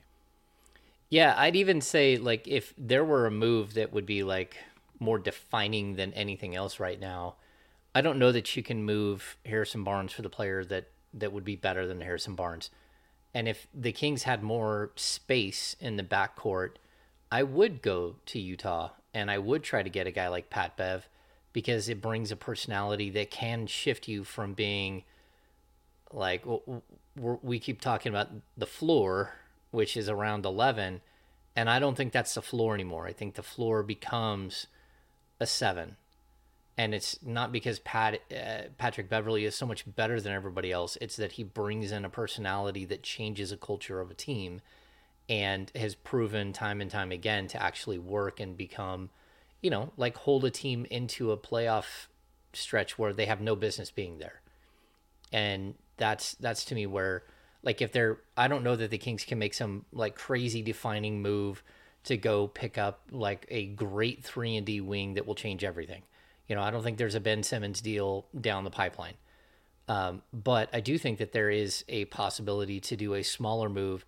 Yeah, 1.10 1.36
I'd 1.38 1.56
even 1.56 1.82
say 1.82 2.18
like 2.18 2.48
if 2.48 2.74
there 2.78 3.06
were 3.06 3.28
a 3.28 3.32
move 3.32 3.76
that 3.76 3.94
would 3.94 4.06
be 4.06 4.24
like 4.24 4.58
more 5.00 5.20
defining 5.20 5.96
than 5.96 6.14
anything 6.14 6.56
else 6.56 6.80
right 6.80 7.00
now, 7.00 7.36
I 7.94 8.02
don't 8.02 8.18
know 8.18 8.32
that 8.32 8.56
you 8.56 8.64
can 8.64 8.84
move 8.84 9.38
Harrison 9.46 9.84
Barnes 9.84 10.12
for 10.12 10.24
the 10.24 10.30
player 10.30 10.66
that 10.66 10.88
that 11.14 11.32
would 11.32 11.44
be 11.44 11.56
better 11.56 11.86
than 11.86 12.02
Harrison 12.02 12.36
Barnes. 12.36 12.72
And 13.34 13.48
if 13.48 13.68
the 13.74 13.92
Kings 13.92 14.24
had 14.24 14.44
more 14.44 14.92
space 14.96 15.76
in 15.80 15.98
the 15.98 16.04
backcourt, 16.04 16.74
I 17.32 17.44
would 17.44 17.82
go 17.82 18.18
to 18.28 18.40
Utah 18.40 18.92
and 19.14 19.32
I 19.32 19.40
would 19.40 19.64
try 19.64 19.84
to 19.84 19.90
get 19.90 20.08
a 20.08 20.12
guy 20.12 20.28
like 20.28 20.50
Pat 20.50 20.78
Bev 20.78 21.08
because 21.52 21.90
it 21.90 22.02
brings 22.02 22.32
a 22.32 22.36
personality 22.36 23.10
that 23.12 23.32
can 23.32 23.68
shift 23.68 24.08
you 24.08 24.24
from 24.24 24.54
being 24.54 25.04
like 26.12 26.44
we 27.16 27.60
keep 27.60 27.82
talking 27.82 28.12
about 28.12 28.30
the 28.58 28.66
floor, 28.66 29.34
which 29.72 29.98
is 29.98 30.10
around 30.10 30.46
11, 30.46 31.02
and 31.56 31.70
I 31.70 31.80
don't 31.80 31.96
think 31.96 32.12
that's 32.12 32.36
the 32.36 32.42
floor 32.42 32.74
anymore. 32.74 33.08
I 33.08 33.14
think 33.14 33.36
the 33.36 33.44
floor 33.44 33.84
becomes 33.84 34.68
a 35.40 35.46
7 35.46 35.96
and 36.78 36.96
it's 36.96 37.20
not 37.24 37.52
because 37.52 37.80
Pat 37.80 38.22
uh, 38.32 38.70
Patrick 38.78 39.10
Beverley 39.10 39.46
is 39.46 39.56
so 39.56 39.66
much 39.66 39.84
better 39.96 40.20
than 40.20 40.34
everybody 40.34 40.72
else. 40.72 40.98
It's 41.00 41.18
that 41.18 41.34
he 41.34 41.44
brings 41.44 41.92
in 41.92 42.06
a 42.06 42.10
personality 42.10 42.86
that 42.86 43.04
changes 43.04 43.52
a 43.52 43.58
culture 43.58 44.00
of 44.02 44.10
a 44.10 44.16
team, 44.16 44.62
and 45.30 45.72
has 45.76 45.96
proven 45.96 46.54
time 46.54 46.82
and 46.82 46.90
time 46.90 47.12
again 47.12 47.48
to 47.50 47.62
actually 47.62 48.00
work 48.00 48.40
and 48.40 48.58
become, 48.58 49.10
you 49.62 49.70
know, 49.70 49.92
like 49.98 50.18
hold 50.18 50.46
a 50.46 50.50
team 50.50 50.86
into 50.90 51.32
a 51.32 51.38
playoff 51.38 52.08
stretch 52.54 52.98
where 52.98 53.14
they 53.14 53.26
have 53.26 53.42
no 53.42 53.56
business 53.56 53.92
being 53.92 54.18
there, 54.18 54.42
and 55.32 55.76
that's 55.98 56.34
that's 56.36 56.66
to 56.66 56.76
me 56.76 56.88
where 56.88 57.24
like 57.62 57.82
if 57.84 57.92
they're 57.92 58.18
I 58.36 58.48
don't 58.48 58.64
know 58.64 58.76
that 58.76 58.90
the 58.90 58.98
Kings 58.98 59.24
can 59.26 59.38
make 59.38 59.54
some 59.54 59.86
like 59.92 60.16
crazy 60.16 60.64
defining 60.64 61.22
move 61.22 61.62
to 62.06 62.18
go 62.18 62.48
pick 62.48 62.80
up 62.80 63.02
like 63.12 63.46
a 63.50 63.68
great 63.68 64.24
three 64.24 64.58
and 64.58 64.66
D 64.66 64.82
wing 64.82 65.14
that 65.14 65.28
will 65.28 65.36
change 65.36 65.64
everything 65.64 66.02
you 66.54 66.60
know, 66.60 66.64
I 66.64 66.70
don't 66.70 66.84
think 66.84 67.00
there's 67.00 67.16
a 67.16 67.20
Ben 67.20 67.42
Simmons 67.42 67.82
deal 67.82 68.28
down 68.40 68.64
the 68.64 68.70
pipeline. 68.70 69.16
Um, 69.88 70.22
but 70.32 70.70
I 70.72 70.82
do 70.82 71.00
think 71.00 71.18
that 71.18 71.32
there 71.32 71.50
is 71.50 71.84
a 71.88 72.06
possibility 72.06 72.80
to 72.82 72.96
do 72.96 73.16
a 73.16 73.24
smaller 73.24 73.70
move 73.70 74.06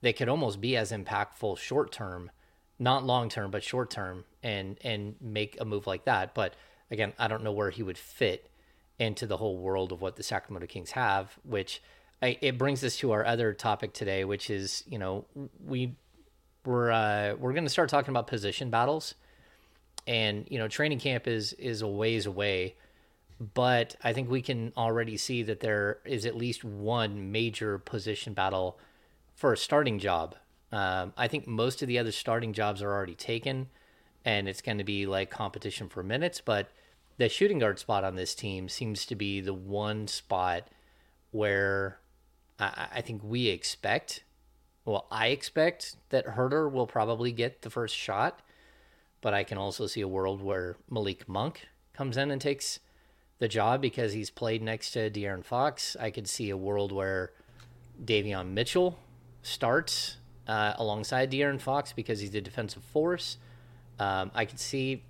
that 0.00 0.16
could 0.16 0.28
almost 0.28 0.60
be 0.60 0.76
as 0.76 0.90
impactful 0.90 1.56
short 1.56 1.92
term, 1.92 2.32
not 2.80 3.06
long 3.06 3.28
term, 3.28 3.52
but 3.52 3.62
short 3.62 3.90
term, 3.90 4.24
and 4.42 4.76
and 4.82 5.14
make 5.20 5.56
a 5.60 5.64
move 5.64 5.86
like 5.86 6.04
that. 6.06 6.34
But 6.34 6.54
again, 6.90 7.12
I 7.16 7.28
don't 7.28 7.44
know 7.44 7.52
where 7.52 7.70
he 7.70 7.84
would 7.84 7.96
fit 7.96 8.50
into 8.98 9.24
the 9.24 9.36
whole 9.36 9.58
world 9.58 9.92
of 9.92 10.00
what 10.00 10.16
the 10.16 10.24
Sacramento 10.24 10.66
Kings 10.66 10.90
have. 10.90 11.38
Which 11.44 11.80
I, 12.20 12.38
it 12.40 12.58
brings 12.58 12.82
us 12.82 12.96
to 12.96 13.12
our 13.12 13.24
other 13.24 13.52
topic 13.52 13.92
today, 13.92 14.24
which 14.24 14.50
is 14.50 14.82
you 14.88 14.98
know 14.98 15.26
we 15.64 15.94
we're 16.64 16.90
uh, 16.90 17.36
we're 17.38 17.52
going 17.52 17.62
to 17.62 17.70
start 17.70 17.88
talking 17.88 18.10
about 18.10 18.26
position 18.26 18.68
battles 18.68 19.14
and 20.06 20.46
you 20.50 20.58
know 20.58 20.68
training 20.68 20.98
camp 20.98 21.26
is 21.26 21.52
is 21.54 21.82
a 21.82 21.88
ways 21.88 22.26
away 22.26 22.74
but 23.54 23.96
i 24.02 24.12
think 24.12 24.30
we 24.30 24.42
can 24.42 24.72
already 24.76 25.16
see 25.16 25.42
that 25.42 25.60
there 25.60 25.98
is 26.04 26.26
at 26.26 26.36
least 26.36 26.64
one 26.64 27.32
major 27.32 27.78
position 27.78 28.32
battle 28.32 28.78
for 29.34 29.52
a 29.52 29.56
starting 29.56 29.98
job. 29.98 30.36
Um, 30.72 31.12
i 31.16 31.28
think 31.28 31.46
most 31.46 31.82
of 31.82 31.88
the 31.88 31.98
other 31.98 32.12
starting 32.12 32.52
jobs 32.52 32.82
are 32.82 32.92
already 32.92 33.14
taken 33.14 33.68
and 34.24 34.48
it's 34.48 34.62
going 34.62 34.78
to 34.78 34.84
be 34.84 35.06
like 35.06 35.30
competition 35.30 35.88
for 35.88 36.02
minutes 36.02 36.40
but 36.40 36.68
the 37.16 37.28
shooting 37.28 37.58
guard 37.58 37.78
spot 37.78 38.04
on 38.04 38.16
this 38.16 38.34
team 38.34 38.68
seems 38.68 39.06
to 39.06 39.14
be 39.14 39.40
the 39.40 39.54
one 39.54 40.08
spot 40.08 40.68
where 41.30 41.98
I, 42.58 42.88
I 42.96 43.00
think 43.00 43.22
we 43.22 43.48
expect 43.48 44.24
well 44.84 45.06
i 45.10 45.28
expect 45.28 45.96
that 46.10 46.26
Huerter 46.26 46.70
will 46.70 46.86
probably 46.86 47.32
get 47.32 47.62
the 47.62 47.70
first 47.70 47.96
shot 47.96 48.40
but 49.24 49.32
I 49.32 49.42
can 49.42 49.56
also 49.56 49.86
see 49.86 50.02
a 50.02 50.06
world 50.08 50.42
where 50.42 50.76
Malik 50.90 51.26
Monk 51.26 51.66
comes 51.94 52.18
in 52.18 52.30
and 52.30 52.38
takes 52.42 52.78
the 53.38 53.48
job 53.48 53.80
because 53.80 54.12
he's 54.12 54.28
played 54.28 54.62
next 54.62 54.90
to 54.90 55.08
De'Aaron 55.10 55.42
Fox. 55.42 55.96
I 55.98 56.10
could 56.10 56.28
see 56.28 56.50
a 56.50 56.56
world 56.58 56.92
where 56.92 57.32
Davion 58.04 58.50
Mitchell 58.50 58.98
starts 59.42 60.18
uh, 60.46 60.74
alongside 60.76 61.30
De'Aaron 61.30 61.58
Fox 61.58 61.92
because 61.94 62.20
he's 62.20 62.34
a 62.34 62.40
defensive 62.42 62.82
force. 62.84 63.38
Um, 63.98 64.30
I 64.34 64.44
could 64.44 64.60
see. 64.60 65.02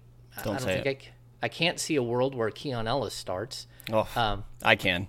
Don't 0.44 0.46
I 0.54 0.58
don't 0.58 0.60
say 0.60 0.74
think 0.82 0.86
it. 0.86 1.08
I, 1.42 1.46
I 1.46 1.48
can't 1.48 1.80
see 1.80 1.96
a 1.96 2.02
world 2.02 2.36
where 2.36 2.50
Keon 2.50 2.86
Ellis 2.86 3.14
starts. 3.14 3.66
Oh, 3.92 4.08
Um, 4.14 4.44
I 4.62 4.76
can. 4.76 5.08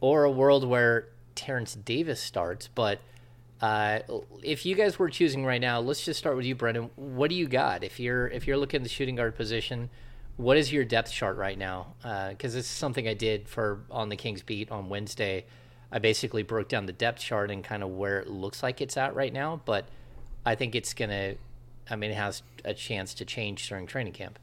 or 0.00 0.22
a 0.22 0.30
world 0.30 0.64
where 0.64 1.08
Terrence 1.34 1.74
Davis 1.74 2.20
starts. 2.20 2.68
But 2.68 3.00
uh, 3.64 4.02
if 4.42 4.66
you 4.66 4.74
guys 4.74 4.98
were 4.98 5.08
choosing 5.08 5.42
right 5.42 5.60
now, 5.60 5.80
let's 5.80 6.04
just 6.04 6.18
start 6.18 6.36
with 6.36 6.44
you, 6.44 6.54
Brenden. 6.54 6.90
What 6.96 7.30
do 7.30 7.34
you 7.34 7.48
got 7.48 7.82
if 7.82 7.98
you're 7.98 8.28
if 8.28 8.46
you're 8.46 8.58
looking 8.58 8.80
at 8.80 8.82
the 8.82 8.90
shooting 8.90 9.14
guard 9.16 9.36
position? 9.36 9.88
What 10.36 10.58
is 10.58 10.70
your 10.70 10.84
depth 10.84 11.10
chart 11.10 11.38
right 11.38 11.56
now? 11.56 11.94
Because 12.02 12.52
this 12.52 12.66
is 12.66 12.70
something 12.70 13.08
I 13.08 13.14
did 13.14 13.48
for 13.48 13.80
on 13.90 14.10
the 14.10 14.16
Kings 14.16 14.42
beat 14.42 14.70
on 14.70 14.90
Wednesday. 14.90 15.46
I 15.90 15.98
basically 15.98 16.42
broke 16.42 16.68
down 16.68 16.84
the 16.84 16.92
depth 16.92 17.20
chart 17.20 17.50
and 17.50 17.64
kind 17.64 17.82
of 17.82 17.88
where 17.88 18.20
it 18.20 18.28
looks 18.28 18.62
like 18.62 18.82
it's 18.82 18.98
at 18.98 19.14
right 19.14 19.32
now. 19.32 19.62
But 19.64 19.88
I 20.44 20.56
think 20.56 20.74
it's 20.74 20.92
gonna. 20.92 21.36
I 21.88 21.96
mean, 21.96 22.10
it 22.10 22.18
has 22.18 22.42
a 22.66 22.74
chance 22.74 23.14
to 23.14 23.24
change 23.24 23.66
during 23.66 23.86
training 23.86 24.12
camp. 24.12 24.38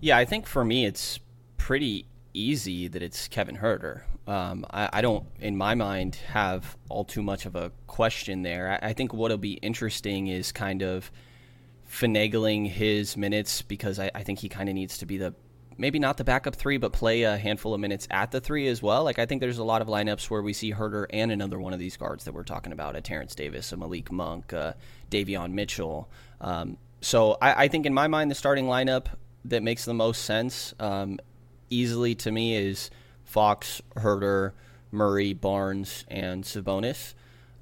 Yeah, 0.00 0.18
I 0.18 0.26
think 0.26 0.46
for 0.46 0.62
me 0.62 0.84
it's 0.84 1.20
pretty 1.56 2.04
easy 2.34 2.86
that 2.86 3.02
it's 3.02 3.28
Kevin 3.28 3.56
Huerter. 3.56 4.02
Um, 4.26 4.64
I, 4.70 4.88
I, 4.94 5.00
don't, 5.02 5.26
in 5.38 5.56
my 5.56 5.74
mind, 5.74 6.16
have 6.28 6.76
all 6.88 7.04
too 7.04 7.22
much 7.22 7.44
of 7.44 7.56
a 7.56 7.72
question 7.86 8.42
there. 8.42 8.78
I, 8.82 8.88
I 8.88 8.92
think 8.92 9.12
what'll 9.12 9.36
be 9.36 9.54
interesting 9.54 10.28
is 10.28 10.50
kind 10.50 10.82
of 10.82 11.10
finagling 11.90 12.68
his 12.68 13.16
minutes 13.16 13.62
because 13.62 13.98
I, 13.98 14.10
I 14.14 14.22
think 14.22 14.38
he 14.38 14.48
kind 14.48 14.68
of 14.68 14.74
needs 14.74 14.98
to 14.98 15.06
be 15.06 15.18
the 15.18 15.34
maybe 15.76 15.98
not 15.98 16.16
the 16.16 16.24
backup 16.24 16.54
three, 16.54 16.76
but 16.76 16.92
play 16.92 17.22
a 17.22 17.36
handful 17.36 17.74
of 17.74 17.80
minutes 17.80 18.06
at 18.10 18.30
the 18.30 18.40
three 18.40 18.68
as 18.68 18.82
well. 18.82 19.04
Like 19.04 19.18
I 19.18 19.26
think 19.26 19.40
there's 19.40 19.58
a 19.58 19.64
lot 19.64 19.82
of 19.82 19.88
lineups 19.88 20.30
where 20.30 20.42
we 20.42 20.52
see 20.52 20.72
Huerter 20.72 21.06
and 21.10 21.32
another 21.32 21.58
one 21.58 21.72
of 21.72 21.78
these 21.78 21.96
guards 21.96 22.24
that 22.24 22.32
we're 22.32 22.44
talking 22.44 22.72
about, 22.72 22.96
a 22.96 23.00
Terrence 23.00 23.34
Davis, 23.34 23.72
a 23.72 23.76
Malik 23.76 24.10
Monk, 24.12 24.52
uh, 24.52 24.74
Davion 25.10 25.52
Mitchell. 25.52 26.08
Um, 26.40 26.78
so 27.00 27.36
I, 27.42 27.64
I, 27.64 27.68
think 27.68 27.86
in 27.86 27.94
my 27.94 28.06
mind, 28.08 28.30
the 28.30 28.34
starting 28.34 28.66
lineup 28.66 29.06
that 29.46 29.62
makes 29.62 29.84
the 29.84 29.94
most 29.94 30.24
sense 30.24 30.74
um, 30.80 31.18
easily 31.70 32.14
to 32.16 32.30
me 32.30 32.56
is 32.56 32.90
Fox, 33.34 33.82
Huerter, 33.96 34.52
Murray, 34.92 35.32
Barnes, 35.32 36.04
and 36.06 36.44
Sabonis. 36.44 37.14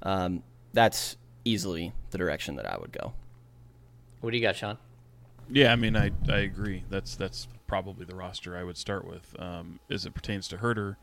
Um, 0.03 0.43
that's 0.71 1.17
easily 1.43 1.93
the 2.11 2.19
direction 2.19 2.57
that 2.57 2.71
I 2.71 2.77
would 2.79 2.91
go. 2.91 3.13
What 4.21 4.29
do 4.29 4.37
you 4.37 4.43
got, 4.43 4.55
Sean? 4.55 4.77
Yeah, 5.49 5.71
I 5.73 5.75
mean, 5.75 5.97
I 5.97 6.11
I 6.29 6.41
agree. 6.41 6.83
That's 6.91 7.15
that's 7.15 7.47
probably 7.65 8.05
the 8.05 8.15
roster 8.15 8.55
I 8.55 8.63
would 8.63 8.77
start 8.77 9.03
with. 9.03 9.35
Um, 9.39 9.79
as 9.89 10.05
it 10.05 10.13
pertains 10.13 10.47
to 10.49 10.57
Huerter, 10.57 10.97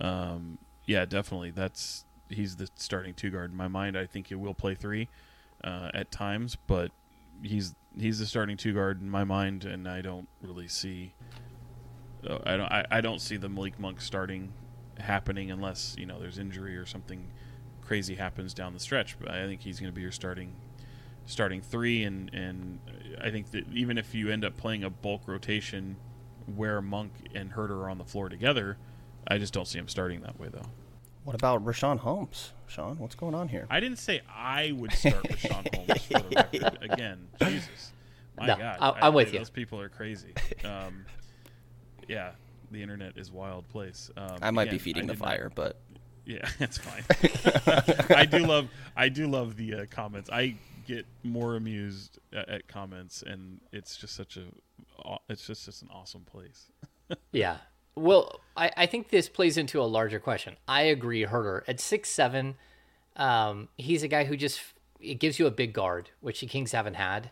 um, 0.00 0.56
yeah, 0.86 1.04
definitely. 1.04 1.50
That's 1.50 2.06
he's 2.30 2.56
the 2.56 2.70
starting 2.76 3.12
two 3.12 3.30
guard 3.30 3.50
in 3.50 3.58
my 3.58 3.68
mind. 3.68 3.94
I 3.94 4.06
think 4.06 4.28
he 4.28 4.36
will 4.36 4.54
play 4.54 4.74
three 4.74 5.10
uh, 5.62 5.90
at 5.92 6.10
times, 6.10 6.56
but 6.66 6.92
he's 7.42 7.74
he's 7.94 8.20
the 8.20 8.26
starting 8.26 8.56
two 8.56 8.72
guard 8.72 9.02
in 9.02 9.10
my 9.10 9.24
mind, 9.24 9.66
and 9.66 9.86
I 9.86 10.00
don't 10.00 10.28
really 10.40 10.66
see. 10.66 11.12
I 12.44 12.56
don't 12.56 12.72
I, 12.72 12.86
I 12.90 13.00
don't 13.00 13.20
see 13.20 13.36
the 13.36 13.48
Malik 13.48 13.78
Monk 13.78 14.00
starting 14.00 14.52
happening 14.98 15.50
unless 15.50 15.94
you 15.98 16.06
know 16.06 16.20
there's 16.20 16.38
injury 16.38 16.76
or 16.76 16.86
something 16.86 17.30
crazy 17.82 18.14
happens 18.14 18.54
down 18.54 18.72
the 18.72 18.80
stretch. 18.80 19.18
But 19.18 19.30
I 19.30 19.46
think 19.46 19.60
he's 19.60 19.78
going 19.80 19.92
to 19.92 19.94
be 19.94 20.02
your 20.02 20.12
starting 20.12 20.52
starting 21.26 21.60
three, 21.62 22.04
and 22.04 22.32
and 22.34 22.78
I 23.22 23.30
think 23.30 23.50
that 23.52 23.64
even 23.72 23.98
if 23.98 24.14
you 24.14 24.30
end 24.30 24.44
up 24.44 24.56
playing 24.56 24.84
a 24.84 24.90
bulk 24.90 25.22
rotation 25.26 25.96
where 26.54 26.80
Monk 26.82 27.12
and 27.34 27.52
Huerter 27.52 27.70
are 27.70 27.88
on 27.90 27.98
the 27.98 28.04
floor 28.04 28.28
together, 28.28 28.76
I 29.26 29.38
just 29.38 29.52
don't 29.52 29.66
see 29.66 29.78
him 29.78 29.88
starting 29.88 30.20
that 30.22 30.38
way 30.38 30.48
though. 30.52 30.66
What 31.24 31.34
about 31.34 31.64
Richaun 31.64 31.98
Holmes, 32.00 32.52
Sean? 32.66 32.98
What's 32.98 33.14
going 33.14 33.34
on 33.34 33.48
here? 33.48 33.66
I 33.70 33.80
didn't 33.80 33.98
say 33.98 34.20
I 34.28 34.72
would 34.72 34.92
start 34.92 35.22
Richaun 35.24 35.74
Holmes 35.74 36.02
for 36.04 36.18
the 36.18 36.36
record. 36.36 36.78
Again, 36.92 37.28
Jesus, 37.40 37.92
my 38.36 38.46
No, 38.48 38.56
God, 38.56 38.76
I- 38.80 39.06
I'm 39.06 39.14
with 39.14 39.32
you. 39.32 39.38
Those 39.38 39.48
people 39.48 39.80
are 39.80 39.88
crazy. 39.88 40.34
Um, 40.64 41.06
yeah, 42.08 42.32
the 42.70 42.82
internet 42.82 43.16
is 43.16 43.30
wild 43.30 43.68
place. 43.68 44.10
Um, 44.16 44.36
I 44.42 44.50
might 44.50 44.70
be 44.70 44.78
feeding 44.78 45.04
I 45.04 45.06
the 45.08 45.12
did 45.14 45.20
not- 45.20 45.28
fire, 45.28 45.52
but 45.54 45.76
Yeah, 46.26 46.48
it's 46.60 46.78
fine. 46.78 47.02
I 48.16 48.24
do 48.24 48.38
love 48.46 48.68
I 48.96 49.08
do 49.08 49.26
love 49.28 49.56
the 49.56 49.74
uh, 49.74 49.84
comments. 49.90 50.30
I 50.30 50.56
get 50.86 51.06
more 51.22 51.56
amused 51.56 52.18
at, 52.32 52.48
at 52.48 52.68
comments, 52.68 53.22
and 53.26 53.60
it's 53.72 53.96
just 53.96 54.14
such 54.14 54.36
a 54.36 54.44
it's 55.28 55.46
just 55.46 55.64
just 55.66 55.82
an 55.82 55.88
awesome 55.92 56.22
place. 56.24 56.66
Yeah. 57.32 57.58
Well, 57.96 58.40
I, 58.56 58.70
I 58.78 58.86
think 58.86 59.10
this 59.10 59.28
plays 59.28 59.56
into 59.58 59.80
a 59.80 59.84
larger 59.84 60.18
question. 60.18 60.56
I 60.66 60.82
agree, 60.82 61.24
Huerter 61.26 61.62
at 61.68 61.78
six 61.78 62.08
seven, 62.08 62.54
um, 63.16 63.68
he's 63.76 64.02
a 64.02 64.08
guy 64.08 64.24
who 64.24 64.36
just 64.38 64.60
it 65.00 65.16
gives 65.20 65.38
you 65.38 65.46
a 65.46 65.50
big 65.50 65.74
guard, 65.74 66.08
which 66.20 66.40
the 66.40 66.46
Kings 66.46 66.72
haven't 66.72 66.94
had, 66.94 67.30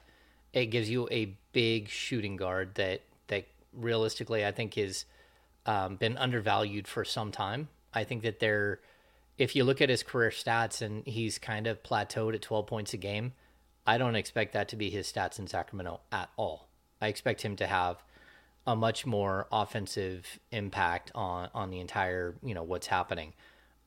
it 0.53 0.67
gives 0.67 0.91
you 0.91 1.09
a 1.11 1.35
big 1.53 1.89
shooting 1.89 2.37
guard 2.37 2.75
that 2.75 3.01
that 3.01 3.01
realistically 3.75 4.45
I 4.45 4.53
think 4.53 4.77
is 4.77 5.05
um, 5.67 5.97
been 5.97 6.17
undervalued 6.17 6.89
for 6.89 7.05
some 7.05 7.31
time. 7.31 7.69
I 7.95 8.05
think 8.05 8.23
that 8.23 8.41
they're 8.41 8.81
if 9.39 9.57
you 9.57 9.65
look 9.65 9.81
at 9.81 9.89
his 9.89 10.03
career 10.03 10.31
stats 10.31 10.83
and 10.83 11.07
he's 11.07 11.39
kind 11.39 11.67
of 11.67 11.83
plateaued 11.83 12.35
at 12.35 12.43
12 12.43 12.67
points 12.67 12.95
a 12.95 12.97
game, 12.97 13.33
I 13.87 13.99
don't 13.99 14.15
expect 14.15 14.53
that 14.53 14.69
to 14.69 14.77
be 14.77 14.91
his 14.91 15.11
stats 15.11 15.39
in 15.39 15.47
Sacramento 15.47 16.01
at 16.13 16.29
all. 16.37 16.69
I 17.01 17.09
expect 17.09 17.43
him 17.43 17.57
to 17.57 17.67
have 17.67 18.03
a 18.67 18.77
much 18.77 19.05
more 19.05 19.49
offensive 19.51 20.39
impact 20.53 21.11
on 21.15 21.49
on 21.55 21.71
the 21.71 21.81
entire 21.81 22.37
you 22.43 22.55
know 22.55 22.63
what's 22.63 22.87
happening. 22.87 23.35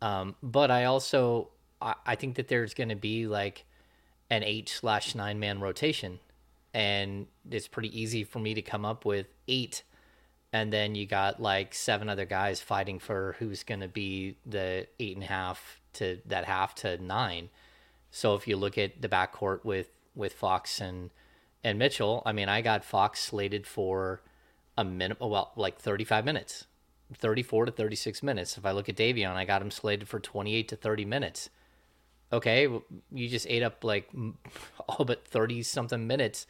Um, 0.01 0.35
but 0.43 0.69
I 0.69 0.85
also 0.85 1.49
I, 1.81 1.95
I 2.05 2.15
think 2.15 2.35
that 2.35 2.47
there's 2.47 2.73
going 2.73 2.89
to 2.89 2.95
be 2.95 3.27
like 3.27 3.65
an 4.29 4.43
eight 4.43 4.67
slash 4.67 5.15
nine 5.15 5.39
man 5.39 5.59
rotation, 5.59 6.19
and 6.75 7.27
it's 7.49 7.69
pretty 7.69 7.99
easy 7.99 8.25
for 8.25 8.39
me 8.39 8.53
to 8.53 8.61
come 8.61 8.83
up 8.83 9.05
with 9.05 9.27
eight, 9.47 9.83
and 10.51 10.73
then 10.73 10.93
you 10.93 11.07
got 11.07 11.41
like 11.41 11.73
seven 11.73 12.09
other 12.09 12.25
guys 12.25 12.59
fighting 12.59 12.99
for 12.99 13.37
who's 13.39 13.63
going 13.63 13.79
to 13.79 13.87
be 13.87 14.35
the 14.45 14.85
eight 14.99 15.15
and 15.15 15.23
a 15.23 15.27
half 15.27 15.79
to 15.93 16.19
that 16.25 16.43
half 16.43 16.75
to 16.75 17.01
nine. 17.01 17.49
So 18.11 18.35
if 18.35 18.45
you 18.45 18.57
look 18.57 18.77
at 18.77 19.01
the 19.01 19.07
backcourt 19.07 19.63
with 19.63 19.87
with 20.15 20.33
Fox 20.33 20.81
and 20.81 21.11
and 21.63 21.79
Mitchell, 21.79 22.21
I 22.25 22.33
mean, 22.33 22.49
I 22.49 22.59
got 22.59 22.83
Fox 22.83 23.21
slated 23.21 23.65
for 23.65 24.21
a 24.77 24.83
minute, 24.83 25.17
well, 25.21 25.53
like 25.55 25.79
35 25.79 26.25
minutes, 26.25 26.65
34 27.13 27.67
to 27.67 27.71
36 27.71 28.21
minutes. 28.21 28.57
If 28.57 28.65
I 28.65 28.71
look 28.71 28.89
at 28.89 28.97
Davion, 28.97 29.33
I 29.33 29.45
got 29.45 29.61
him 29.61 29.71
slated 29.71 30.09
for 30.09 30.19
28 30.19 30.67
to 30.67 30.75
30 30.75 31.05
minutes. 31.05 31.49
Okay, 32.33 32.67
you 33.13 33.29
just 33.29 33.47
ate 33.49 33.63
up 33.63 33.85
like 33.85 34.09
all 34.89 35.05
but 35.05 35.25
30 35.25 35.63
something 35.63 36.05
minutes 36.05 36.45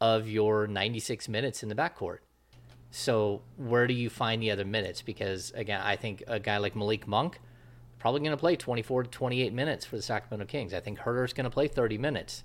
of 0.00 0.28
your 0.28 0.66
96 0.66 1.28
minutes 1.28 1.62
in 1.62 1.68
the 1.68 1.74
backcourt. 1.74 2.18
So 2.90 3.42
where 3.56 3.86
do 3.86 3.94
you 3.94 4.10
find 4.10 4.42
the 4.42 4.50
other 4.50 4.64
minutes? 4.64 5.02
Because 5.02 5.52
again, 5.52 5.80
I 5.82 5.96
think 5.96 6.24
a 6.26 6.40
guy 6.40 6.58
like 6.58 6.74
Malik 6.74 7.06
Monk 7.06 7.40
probably 7.98 8.20
going 8.20 8.30
to 8.32 8.36
play 8.36 8.56
24 8.56 9.04
to 9.04 9.10
28 9.10 9.52
minutes 9.52 9.84
for 9.84 9.96
the 9.96 10.02
Sacramento 10.02 10.46
Kings. 10.46 10.74
I 10.74 10.80
think 10.80 10.98
Huerter's 11.00 11.32
going 11.32 11.44
to 11.44 11.50
play 11.50 11.68
30 11.68 11.98
minutes. 11.98 12.42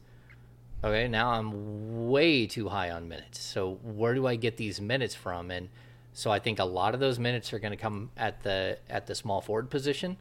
Okay, 0.83 1.07
now 1.07 1.31
I'm 1.31 2.09
way 2.09 2.45
too 2.45 2.69
high 2.69 2.91
on 2.91 3.07
minutes. 3.07 3.39
So 3.39 3.79
where 3.81 4.13
do 4.13 4.27
I 4.27 4.35
get 4.35 4.57
these 4.57 4.79
minutes 4.79 5.15
from? 5.15 5.49
And 5.49 5.69
so 6.13 6.29
I 6.29 6.37
think 6.39 6.59
a 6.59 6.65
lot 6.65 6.93
of 6.93 6.99
those 6.99 7.17
minutes 7.17 7.53
are 7.53 7.59
going 7.59 7.71
to 7.71 7.77
come 7.77 8.11
at 8.15 8.43
the 8.43 8.77
at 8.89 9.07
the 9.07 9.15
small 9.15 9.41
forward 9.41 9.71
position. 9.71 10.17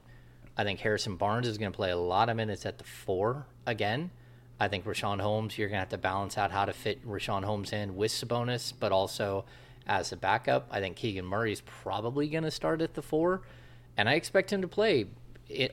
I 0.57 0.64
think 0.64 0.80
Harrison 0.80 1.16
Barnes 1.16 1.47
is 1.47 1.59
going 1.59 1.70
to 1.70 1.76
play 1.76 1.91
a 1.91 1.97
lot 1.97 2.28
of 2.28 2.37
minutes 2.37 2.64
at 2.64 2.78
the 2.78 2.85
four 2.85 3.47
again. 3.66 4.11
I 4.59 4.69
think 4.69 4.85
Richaun 4.85 5.21
Holmes, 5.21 5.59
you're 5.59 5.69
going 5.69 5.77
to 5.77 5.81
have 5.81 5.89
to 5.91 5.99
balance 5.99 6.39
out 6.39 6.51
how 6.51 6.65
to 6.65 6.73
fit 6.73 7.07
Richaun 7.07 7.45
Holmes 7.45 7.73
in 7.73 7.97
with 7.97 8.13
Sabonis, 8.13 8.73
but 8.79 8.93
also 8.93 9.45
as 9.87 10.13
a 10.13 10.17
backup. 10.17 10.69
I 10.71 10.81
think 10.81 10.97
Keegan 10.97 11.25
Murray 11.25 11.53
is 11.53 11.61
probably 11.61 12.29
going 12.29 12.45
to 12.45 12.51
start 12.51 12.81
at 12.81 12.95
the 12.95 13.03
four, 13.03 13.43
and 13.97 14.09
I 14.09 14.15
expect 14.15 14.53
him 14.53 14.63
to 14.63 14.69
play 14.69 15.07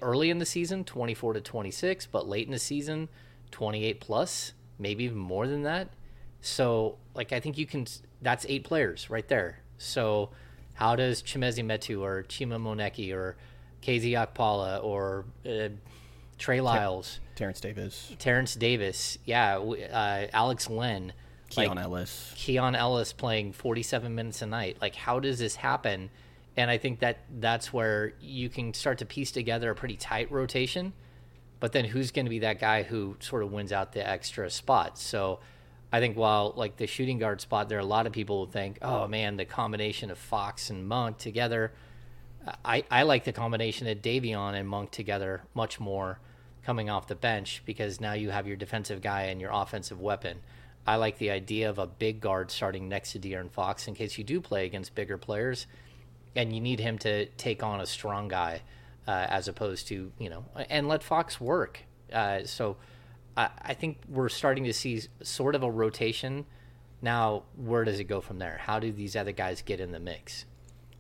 early 0.02 0.30
in 0.30 0.40
the 0.40 0.46
season, 0.46 0.84
24 0.84 1.34
to 1.34 1.42
26, 1.42 2.08
but 2.08 2.28
late 2.28 2.48
in 2.48 2.52
the 2.52 2.60
season, 2.60 3.08
28 3.52 4.00
plus 4.00 4.54
maybe 4.82 5.04
even 5.06 5.18
more 5.18 5.48
than 5.48 5.64
that. 5.64 5.90
So, 6.42 6.98
like, 7.14 7.32
I 7.32 7.40
think 7.40 7.58
you 7.58 7.66
can. 7.66 7.86
That's 8.22 8.46
eight 8.50 8.64
players 8.64 9.10
right 9.10 9.28
there. 9.28 9.60
So, 9.78 10.32
how 10.74 10.96
does 10.96 11.22
Chimezie 11.22 11.64
Metu 11.64 12.02
or 12.02 12.24
Chima 12.24 12.60
Moneke 12.60 13.14
or 13.14 13.38
KZ 13.84 14.14
Okpala 14.14 14.84
or 14.84 15.26
uh, 15.48 15.70
Trey 16.40 16.60
Lyles, 16.60 17.20
Terrence 17.42 17.60
Davis, 17.60 18.16
Terrence 18.20 18.56
Davis, 18.56 19.18
yeah, 19.26 19.58
uh, 19.58 20.28
Alex 20.34 20.70
Len, 20.70 21.14
Keon 21.50 21.76
like, 21.76 21.86
Ellis, 21.86 22.34
Keon 22.36 22.76
Ellis 22.76 23.14
playing 23.14 23.54
47 23.54 24.14
minutes 24.14 24.42
a 24.42 24.46
night. 24.46 24.78
Like, 24.82 24.96
how 24.96 25.20
does 25.20 25.39
this 25.39 25.56
happen? 25.56 26.10
And 26.56 26.70
I 26.70 26.78
think 26.78 27.00
that 27.00 27.20
that's 27.39 27.72
where 27.72 28.14
you 28.22 28.50
can 28.50 28.74
start 28.74 29.00
to 29.00 29.06
piece 29.06 29.32
together 29.32 29.72
a 29.72 29.76
pretty 29.76 29.96
tight 29.96 30.32
rotation 30.32 30.94
but 31.62 31.74
then 31.74 31.86
who's 31.86 32.12
going 32.12 32.26
to 32.26 32.30
be 32.30 32.39
that 32.39 32.60
guy 32.60 32.82
who 32.82 33.16
sort 33.20 33.44
of 33.44 33.54
wins 33.54 33.72
out 33.72 33.94
the 33.94 34.06
extra 34.06 34.50
spot? 34.50 34.98
So 34.98 35.39
I 35.94 36.00
think 36.00 36.18
while 36.18 36.54
like 36.58 36.76
the 36.76 36.88
shooting 36.88 37.20
guard 37.20 37.39
spot, 37.39 37.70
there 37.70 37.78
are 37.78 37.82
a 37.82 37.86
lot 37.86 38.08
of 38.08 38.12
people 38.12 38.46
who 38.46 38.52
think, 38.52 38.80
oh 38.82 39.08
man, 39.08 39.38
the 39.38 39.46
combination 39.46 40.10
of 40.10 40.18
Fox 40.18 40.72
and 40.72 40.88
Monk 40.88 41.20
together. 41.20 41.72
I, 42.66 42.84
I 42.89 43.04
like 43.04 43.26
the 43.26 43.32
combination 43.32 43.88
of 43.88 44.00
Davion 44.00 44.56
and 44.56 44.68
Monk 44.68 44.89
together 44.89 45.44
much 45.54 45.80
more 45.80 46.20
coming 46.66 46.89
off 46.89 47.07
the 47.07 47.16
bench 47.16 47.62
because 47.66 47.99
now 47.99 48.14
you 48.14 48.30
have 48.30 48.47
your 48.47 48.57
defensive 48.57 49.01
guy 49.01 49.24
and 49.24 49.41
your 49.41 49.51
offensive 49.53 49.99
weapon. 49.99 50.39
I 50.86 50.95
like 50.95 51.18
the 51.18 51.32
idea 51.32 51.70
of 51.70 51.80
a 51.80 51.88
big 51.88 52.22
guard 52.22 52.51
starting 52.51 52.89
next 52.89 53.12
to 53.14 53.20
De'Aaron 53.20 53.51
Fox 53.51 53.88
in 53.88 53.95
case 53.95 54.18
you 54.18 54.24
do 54.24 54.41
play 54.41 54.66
against 54.66 54.95
bigger 54.95 55.18
players 55.18 55.68
and 56.36 56.53
you 56.53 56.62
need 56.62 56.80
him 56.80 56.97
to 56.99 57.26
take 57.26 57.64
on 57.64 57.82
a 57.82 57.86
strong 57.86 58.28
guy 58.28 58.62
uh, 59.07 59.28
as 59.30 59.47
opposed 59.47 59.88
to 59.88 60.12
you 60.20 60.30
know 60.30 60.45
and 60.70 60.88
let 60.88 61.03
Fox 61.03 61.39
work. 61.39 61.82
Uh, 62.12 62.45
so 62.45 62.78
I, 63.36 63.49
I, 63.62 63.74
think 63.74 63.99
we're 64.07 64.30
starting 64.30 64.66
to 64.66 64.74
see 64.74 65.01
sort 65.24 65.55
of 65.55 65.64
a 65.64 65.72
rotation. 65.72 66.45
Now, 67.01 67.43
where 67.55 67.84
does 67.84 67.99
it 67.99 68.03
go 68.05 68.22
from 68.22 68.39
there? 68.39 68.59
How 68.62 68.80
do 68.80 68.91
these 68.91 69.16
other 69.16 69.32
guys 69.32 69.62
get 69.62 69.80
in 69.80 69.91
the 69.91 69.99
mix? 69.99 70.45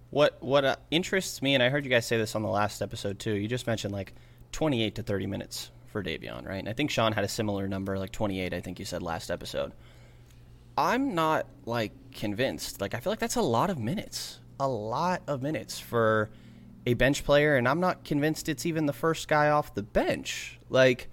What 0.09 0.37
what 0.41 0.65
uh, 0.65 0.75
interests 0.89 1.41
me, 1.41 1.53
and 1.53 1.63
I 1.63 1.69
heard 1.69 1.85
you 1.85 1.91
guys 1.91 2.05
say 2.05 2.17
this 2.17 2.35
on 2.35 2.43
the 2.43 2.49
last 2.49 2.81
episode 2.81 3.19
too. 3.19 3.33
You 3.33 3.47
just 3.47 3.67
mentioned 3.67 3.93
like 3.93 4.13
28 4.51 4.95
to 4.95 5.03
30 5.03 5.27
minutes 5.27 5.71
for 5.91 6.03
Davion, 6.03 6.47
right? 6.47 6.59
And 6.59 6.69
I 6.69 6.73
think 6.73 6.89
Sean 6.89 7.11
had 7.11 7.23
a 7.23 7.27
similar 7.27 7.67
number, 7.67 7.97
like 7.97 8.11
28. 8.11 8.53
I 8.53 8.61
think 8.61 8.79
you 8.79 8.85
said 8.85 9.03
last 9.03 9.29
episode. 9.29 9.73
I'm 10.77 11.13
not 11.13 11.47
like 11.65 11.91
convinced. 12.13 12.81
Like 12.81 12.93
I 12.93 12.99
feel 12.99 13.11
like 13.11 13.19
that's 13.19 13.35
a 13.35 13.41
lot 13.41 13.69
of 13.69 13.77
minutes, 13.77 14.39
a 14.59 14.67
lot 14.67 15.21
of 15.27 15.41
minutes 15.41 15.79
for 15.79 16.29
a 16.85 16.93
bench 16.93 17.23
player, 17.23 17.55
and 17.57 17.67
I'm 17.67 17.79
not 17.79 18.03
convinced 18.03 18.49
it's 18.49 18.65
even 18.65 18.85
the 18.85 18.93
first 18.93 19.27
guy 19.27 19.49
off 19.49 19.73
the 19.75 19.83
bench. 19.83 20.59
Like, 20.69 21.09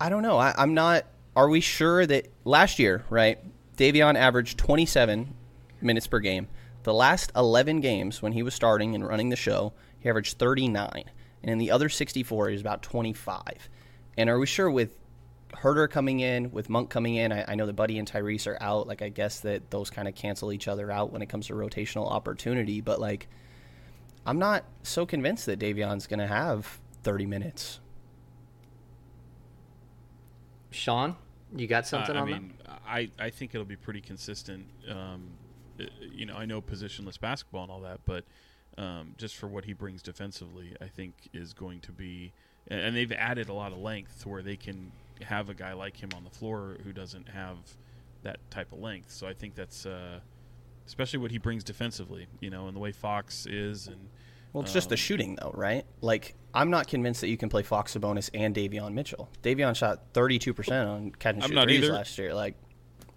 I 0.00 0.08
don't 0.08 0.22
know. 0.22 0.38
I, 0.38 0.54
I'm 0.56 0.74
not. 0.74 1.06
Are 1.34 1.48
we 1.48 1.60
sure 1.60 2.04
that 2.06 2.28
last 2.44 2.78
year, 2.78 3.04
right? 3.10 3.38
Davion 3.76 4.16
averaged 4.16 4.58
27 4.58 5.34
minutes 5.80 6.06
per 6.06 6.18
game. 6.18 6.48
The 6.82 6.92
last 6.94 7.32
11 7.36 7.80
games 7.80 8.22
when 8.22 8.32
he 8.32 8.42
was 8.42 8.54
starting 8.54 8.94
and 8.94 9.06
running 9.06 9.28
the 9.28 9.36
show, 9.36 9.72
he 10.00 10.08
averaged 10.08 10.38
39. 10.38 11.04
And 11.42 11.50
in 11.50 11.58
the 11.58 11.70
other 11.70 11.88
64, 11.88 12.48
he 12.48 12.52
was 12.52 12.60
about 12.60 12.82
25. 12.82 13.68
And 14.16 14.28
are 14.28 14.38
we 14.38 14.46
sure 14.46 14.70
with 14.70 14.96
Huerter 15.54 15.88
coming 15.88 16.20
in, 16.20 16.50
with 16.50 16.68
Monk 16.68 16.90
coming 16.90 17.14
in, 17.14 17.32
I, 17.32 17.44
I 17.48 17.54
know 17.54 17.66
the 17.66 17.72
Buddy 17.72 17.98
and 17.98 18.10
Tyrese 18.10 18.46
are 18.46 18.58
out. 18.60 18.86
Like, 18.86 19.02
I 19.02 19.08
guess 19.08 19.40
that 19.40 19.70
those 19.70 19.90
kind 19.90 20.08
of 20.08 20.14
cancel 20.14 20.52
each 20.52 20.68
other 20.68 20.90
out 20.90 21.12
when 21.12 21.22
it 21.22 21.26
comes 21.26 21.46
to 21.46 21.54
rotational 21.54 22.10
opportunity. 22.10 22.80
But, 22.80 23.00
like, 23.00 23.28
I'm 24.26 24.38
not 24.38 24.64
so 24.82 25.06
convinced 25.06 25.46
that 25.46 25.58
Davion's 25.58 26.06
going 26.06 26.18
to 26.18 26.26
have 26.26 26.80
30 27.02 27.26
minutes. 27.26 27.80
Sean, 30.70 31.16
you 31.56 31.66
got 31.66 31.86
something 31.86 32.14
uh, 32.14 32.18
I 32.18 32.22
on 32.22 32.28
mean, 32.28 32.54
that? 32.64 32.82
I, 32.86 33.10
I 33.18 33.30
think 33.30 33.54
it'll 33.54 33.64
be 33.64 33.76
pretty 33.76 34.00
consistent. 34.00 34.66
Um, 34.90 35.30
you 36.12 36.26
know, 36.26 36.34
I 36.34 36.44
know 36.44 36.60
positionless 36.60 37.18
basketball 37.18 37.62
and 37.62 37.72
all 37.72 37.80
that, 37.82 38.00
but 38.04 38.24
um, 38.78 39.14
just 39.18 39.36
for 39.36 39.46
what 39.48 39.66
he 39.66 39.74
brings 39.74 40.02
defensively, 40.02 40.74
I 40.80 40.86
think 40.86 41.14
is 41.34 41.52
going 41.52 41.80
to 41.80 41.92
be. 41.92 42.32
And 42.68 42.94
they've 42.94 43.12
added 43.12 43.48
a 43.48 43.52
lot 43.52 43.72
of 43.72 43.78
length 43.78 44.22
to 44.22 44.28
where 44.28 44.42
they 44.42 44.56
can 44.56 44.92
have 45.22 45.50
a 45.50 45.54
guy 45.54 45.72
like 45.72 45.96
him 45.96 46.10
on 46.14 46.24
the 46.24 46.30
floor 46.30 46.76
who 46.84 46.92
doesn't 46.92 47.28
have 47.28 47.56
that 48.22 48.38
type 48.50 48.72
of 48.72 48.78
length. 48.78 49.10
So 49.10 49.26
I 49.26 49.34
think 49.34 49.54
that's. 49.54 49.84
Uh, 49.84 50.20
especially 50.86 51.18
what 51.18 51.30
he 51.30 51.38
brings 51.38 51.62
defensively. 51.62 52.26
You 52.40 52.50
know, 52.50 52.66
and 52.66 52.74
the 52.74 52.80
way 52.80 52.92
Fox 52.92 53.46
is, 53.46 53.86
and 53.86 54.08
well, 54.52 54.62
it's 54.62 54.72
um, 54.72 54.74
just 54.74 54.88
the 54.88 54.96
shooting 54.96 55.36
though, 55.40 55.52
right? 55.54 55.84
Like 56.00 56.34
I'm 56.54 56.70
not 56.70 56.88
convinced 56.88 57.20
that 57.20 57.28
you 57.28 57.36
can 57.36 57.48
play 57.48 57.62
Fox 57.62 57.94
Sabonis 57.94 58.30
and 58.34 58.54
Davion 58.54 58.94
Mitchell. 58.94 59.28
Davion 59.42 59.76
shot 59.76 60.02
32 60.14 60.54
percent 60.54 60.88
on 60.88 61.10
catch 61.12 61.34
and 61.34 61.44
shoot 61.44 61.62
threes 61.62 61.88
last 61.88 62.18
year. 62.18 62.34
Like 62.34 62.54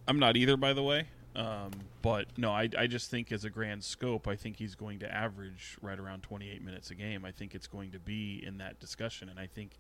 I'm 0.07 0.19
not 0.19 0.37
either, 0.37 0.57
by 0.57 0.73
the 0.73 0.83
way. 0.83 1.07
Um, 1.35 1.71
but 2.01 2.27
no, 2.37 2.51
I, 2.51 2.67
I 2.77 2.87
just 2.87 3.09
think 3.09 3.31
as 3.31 3.45
a 3.45 3.49
grand 3.49 3.83
scope, 3.83 4.27
I 4.27 4.35
think 4.35 4.57
he's 4.57 4.75
going 4.75 4.99
to 4.99 5.13
average 5.13 5.77
right 5.81 5.97
around 5.97 6.23
28 6.23 6.63
minutes 6.63 6.91
a 6.91 6.95
game. 6.95 7.23
I 7.23 7.31
think 7.31 7.55
it's 7.55 7.67
going 7.67 7.91
to 7.91 7.99
be 7.99 8.43
in 8.45 8.57
that 8.57 8.79
discussion, 8.79 9.29
and 9.29 9.39
I 9.39 9.47
think, 9.47 9.77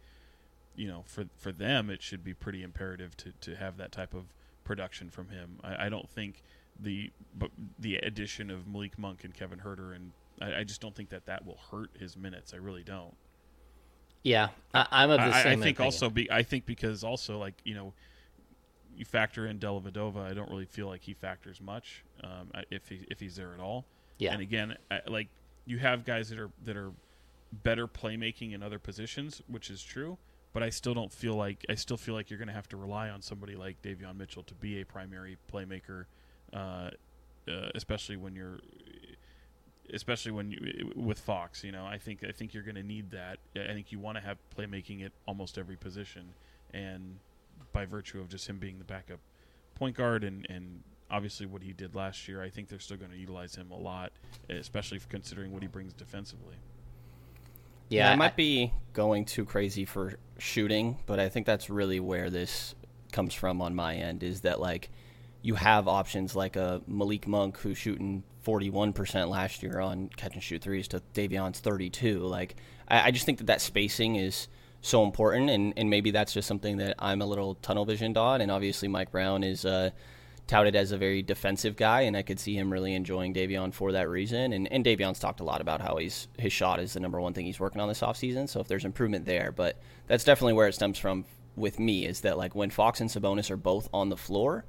you 0.75 0.87
know, 0.87 1.03
for 1.05 1.25
for 1.37 1.51
them, 1.51 1.89
it 1.89 2.01
should 2.01 2.23
be 2.23 2.33
pretty 2.33 2.63
imperative 2.63 3.17
to, 3.17 3.33
to 3.41 3.55
have 3.55 3.77
that 3.77 3.91
type 3.91 4.13
of 4.13 4.25
production 4.63 5.09
from 5.09 5.29
him. 5.29 5.59
I, 5.63 5.87
I 5.87 5.89
don't 5.89 6.09
think 6.09 6.41
the 6.79 7.11
but 7.37 7.51
the 7.79 7.97
addition 7.97 8.49
of 8.49 8.67
Malik 8.67 8.97
Monk 8.97 9.23
and 9.23 9.33
Kevin 9.33 9.59
Huerter, 9.59 9.95
and 9.95 10.11
I, 10.41 10.59
I, 10.59 10.63
just 10.63 10.81
don't 10.81 10.95
think 10.95 11.09
that 11.09 11.25
that 11.25 11.45
will 11.45 11.59
hurt 11.71 11.89
his 11.99 12.15
minutes. 12.15 12.53
I 12.53 12.57
really 12.57 12.83
don't. 12.83 13.15
Yeah, 14.23 14.49
I, 14.73 15.03
am 15.03 15.09
of 15.09 15.17
the 15.17 15.35
I, 15.35 15.43
same. 15.43 15.59
I 15.59 15.63
think 15.63 15.77
opinion. 15.77 15.85
also 15.85 16.09
be 16.09 16.31
I 16.31 16.43
think 16.43 16.65
because 16.65 17.03
also 17.03 17.37
like 17.37 17.55
you 17.65 17.75
know, 17.75 17.93
you 18.97 19.05
factor 19.05 19.47
in 19.47 19.59
Dellavedova, 19.59 20.29
I 20.29 20.33
don't 20.33 20.49
really 20.49 20.65
feel 20.65 20.87
like 20.87 21.01
he 21.01 21.13
factors 21.13 21.59
much 21.61 22.03
um, 22.23 22.51
if 22.69 22.87
he 22.89 23.05
if 23.09 23.19
he's 23.19 23.35
there 23.35 23.53
at 23.53 23.59
all. 23.59 23.85
Yeah, 24.17 24.33
and 24.33 24.41
again, 24.41 24.77
like 25.07 25.27
you 25.65 25.79
have 25.79 26.05
guys 26.05 26.29
that 26.29 26.39
are 26.39 26.51
that 26.65 26.77
are 26.77 26.91
better 27.51 27.87
playmaking 27.87 28.53
in 28.53 28.63
other 28.63 28.79
positions, 28.79 29.41
which 29.47 29.69
is 29.69 29.83
true. 29.83 30.17
but 30.53 30.63
I 30.63 30.69
still 30.69 30.93
don't 30.93 31.11
feel 31.11 31.35
like 31.35 31.65
I 31.69 31.75
still 31.75 31.97
feel 31.97 32.13
like 32.13 32.29
you're 32.29 32.39
going 32.39 32.47
to 32.49 32.53
have 32.53 32.67
to 32.69 32.77
rely 32.77 33.09
on 33.09 33.21
somebody 33.21 33.55
like 33.55 33.81
Davion 33.81 34.17
Mitchell 34.17 34.43
to 34.43 34.53
be 34.55 34.81
a 34.81 34.85
primary 34.85 35.37
playmaker, 35.51 36.05
uh, 36.53 36.57
uh, 37.47 37.69
especially 37.73 38.17
when 38.17 38.35
you're, 38.35 38.59
especially 39.93 40.31
when 40.31 40.51
you 40.51 40.91
with 40.95 41.19
Fox. 41.19 41.63
You 41.63 41.71
know, 41.71 41.85
I 41.85 41.97
think 41.97 42.23
I 42.27 42.31
think 42.31 42.53
you're 42.53 42.63
going 42.63 42.75
to 42.75 42.83
need 42.83 43.11
that. 43.11 43.39
I 43.55 43.73
think 43.73 43.91
you 43.91 43.99
want 43.99 44.17
to 44.17 44.23
have 44.23 44.37
playmaking 44.57 45.05
at 45.05 45.11
almost 45.25 45.57
every 45.57 45.77
position, 45.77 46.33
and 46.73 47.19
by 47.71 47.85
virtue 47.85 48.19
of 48.19 48.29
just 48.29 48.47
him 48.47 48.57
being 48.57 48.77
the 48.79 48.85
backup 48.85 49.19
point 49.75 49.95
guard 49.95 50.23
and 50.23 50.45
and 50.49 50.83
obviously 51.11 51.45
what 51.45 51.61
he 51.61 51.73
did 51.73 51.93
last 51.93 52.27
year, 52.27 52.41
I 52.41 52.49
think 52.49 52.69
they're 52.69 52.79
still 52.79 52.97
going 52.97 53.11
to 53.11 53.17
utilize 53.17 53.53
him 53.55 53.69
a 53.71 53.77
lot, 53.77 54.11
especially 54.49 54.99
considering 55.09 55.51
what 55.51 55.61
he 55.61 55.67
brings 55.67 55.93
defensively. 55.93 56.55
Yeah, 57.89 58.05
yeah 58.05 58.11
I 58.13 58.15
might 58.15 58.37
be 58.37 58.71
going 58.93 59.25
too 59.25 59.43
crazy 59.43 59.83
for 59.83 60.15
shooting, 60.37 60.97
but 61.05 61.19
I 61.19 61.27
think 61.27 61.45
that's 61.45 61.69
really 61.69 61.99
where 61.99 62.29
this 62.29 62.75
comes 63.11 63.33
from 63.33 63.61
on 63.61 63.75
my 63.75 63.95
end 63.95 64.23
is 64.23 64.41
that 64.41 64.61
like 64.61 64.89
you 65.41 65.55
have 65.55 65.87
options 65.87 66.35
like 66.35 66.55
a 66.55 66.81
Malik 66.87 67.27
Monk 67.27 67.57
who's 67.57 67.77
shooting 67.77 68.23
41% 68.45 69.29
last 69.29 69.61
year 69.61 69.79
on 69.79 70.09
catch 70.15 70.33
and 70.33 70.41
shoot 70.41 70.61
threes 70.61 70.87
to 70.89 71.01
Davion's 71.13 71.59
32. 71.59 72.19
Like 72.19 72.55
I, 72.87 73.07
I 73.07 73.11
just 73.11 73.25
think 73.25 73.39
that 73.39 73.47
that 73.47 73.59
spacing 73.59 74.15
is 74.15 74.47
so 74.81 75.03
important, 75.03 75.49
and, 75.49 75.73
and 75.77 75.89
maybe 75.89 76.11
that's 76.11 76.33
just 76.33 76.47
something 76.47 76.77
that 76.77 76.95
I'm 76.99 77.21
a 77.21 77.25
little 77.25 77.55
tunnel 77.55 77.85
visioned 77.85 78.17
on. 78.17 78.41
And 78.41 78.51
obviously 78.51 78.87
Mike 78.87 79.11
Brown 79.11 79.43
is. 79.43 79.65
Uh, 79.65 79.91
touted 80.51 80.75
as 80.75 80.91
a 80.91 80.97
very 80.97 81.21
defensive 81.21 81.77
guy, 81.77 82.01
and 82.01 82.17
I 82.17 82.23
could 82.23 82.37
see 82.37 82.55
him 82.55 82.73
really 82.73 82.93
enjoying 82.93 83.33
Davion 83.33 83.73
for 83.73 83.93
that 83.93 84.09
reason. 84.09 84.51
And, 84.51 84.69
and 84.69 84.83
Davion's 84.83 85.17
talked 85.17 85.39
a 85.39 85.45
lot 85.45 85.61
about 85.61 85.79
how 85.79 85.95
he's 85.95 86.27
his 86.37 86.51
shot 86.51 86.81
is 86.81 86.91
the 86.91 86.99
number 86.99 87.21
one 87.21 87.31
thing 87.31 87.45
he's 87.45 87.59
working 87.59 87.79
on 87.79 87.87
this 87.87 88.01
offseason. 88.01 88.49
So 88.49 88.59
if 88.59 88.67
there's 88.67 88.83
improvement 88.83 89.25
there, 89.25 89.53
but 89.53 89.79
that's 90.07 90.25
definitely 90.25 90.53
where 90.53 90.67
it 90.67 90.73
stems 90.73 90.99
from 90.99 91.23
with 91.55 91.79
me 91.79 92.05
is 92.05 92.21
that 92.21 92.37
like 92.37 92.53
when 92.53 92.69
Fox 92.69 92.99
and 92.99 93.09
Sabonis 93.09 93.49
are 93.49 93.55
both 93.55 93.87
on 93.93 94.09
the 94.09 94.17
floor, 94.17 94.65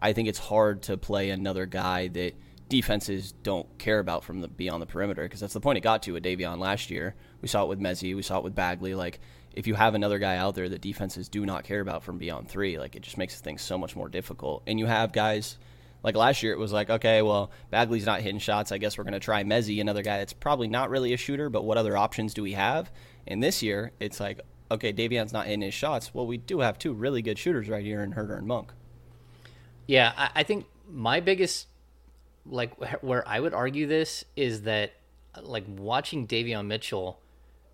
I 0.00 0.12
think 0.12 0.28
it's 0.28 0.38
hard 0.38 0.82
to 0.82 0.98
play 0.98 1.30
another 1.30 1.64
guy 1.64 2.08
that 2.08 2.34
defenses 2.68 3.32
don't 3.42 3.66
care 3.78 4.00
about 4.00 4.24
from 4.24 4.42
the 4.42 4.48
beyond 4.48 4.82
the 4.82 4.86
perimeter 4.86 5.22
because 5.22 5.40
that's 5.40 5.54
the 5.54 5.60
point 5.60 5.78
it 5.78 5.82
got 5.82 6.02
to 6.02 6.12
with 6.12 6.24
Davion 6.24 6.58
last 6.58 6.90
year. 6.90 7.14
We 7.40 7.48
saw 7.48 7.62
it 7.62 7.68
with 7.68 7.80
Mezzi, 7.80 8.14
we 8.14 8.22
saw 8.22 8.38
it 8.38 8.44
with 8.44 8.54
Bagley. 8.54 8.94
Like 8.94 9.20
if 9.54 9.66
you 9.66 9.74
have 9.74 9.94
another 9.94 10.18
guy 10.18 10.36
out 10.36 10.54
there 10.54 10.68
that 10.68 10.80
defenses 10.80 11.28
do 11.28 11.46
not 11.46 11.64
care 11.64 11.80
about 11.80 12.02
from 12.02 12.18
beyond 12.18 12.48
three, 12.48 12.78
like 12.78 12.96
it 12.96 13.02
just 13.02 13.18
makes 13.18 13.40
things 13.40 13.62
so 13.62 13.78
much 13.78 13.96
more 13.96 14.08
difficult. 14.08 14.62
And 14.66 14.78
you 14.78 14.86
have 14.86 15.12
guys 15.12 15.56
like 16.04 16.16
last 16.16 16.42
year, 16.42 16.52
it 16.52 16.58
was 16.58 16.72
like, 16.72 16.90
okay, 16.90 17.22
well, 17.22 17.50
Bagley's 17.70 18.04
not 18.04 18.20
hitting 18.20 18.38
shots. 18.38 18.72
I 18.72 18.78
guess 18.78 18.98
we're 18.98 19.04
going 19.04 19.14
to 19.14 19.20
try 19.20 19.42
Mezzi, 19.42 19.80
another 19.80 20.02
guy 20.02 20.18
that's 20.18 20.34
probably 20.34 20.68
not 20.68 20.90
really 20.90 21.14
a 21.14 21.16
shooter, 21.16 21.48
but 21.48 21.64
what 21.64 21.78
other 21.78 21.96
options 21.96 22.34
do 22.34 22.42
we 22.42 22.52
have? 22.52 22.92
And 23.26 23.42
this 23.42 23.62
year, 23.62 23.90
it's 23.98 24.20
like, 24.20 24.40
okay, 24.70 24.92
Davion's 24.92 25.32
not 25.32 25.46
hitting 25.46 25.62
his 25.62 25.72
shots. 25.72 26.12
Well, 26.12 26.26
we 26.26 26.36
do 26.36 26.60
have 26.60 26.78
two 26.78 26.92
really 26.92 27.22
good 27.22 27.38
shooters 27.38 27.70
right 27.70 27.82
here 27.82 28.02
in 28.02 28.12
Huerter 28.12 28.36
and 28.36 28.46
Monk. 28.46 28.72
Yeah, 29.86 30.28
I 30.34 30.42
think 30.42 30.66
my 30.90 31.20
biggest, 31.20 31.68
like, 32.44 32.78
where 33.02 33.26
I 33.26 33.40
would 33.40 33.54
argue 33.54 33.86
this 33.86 34.26
is 34.36 34.62
that, 34.62 34.92
like, 35.40 35.64
watching 35.66 36.26
Davion 36.26 36.66
Mitchell 36.66 37.18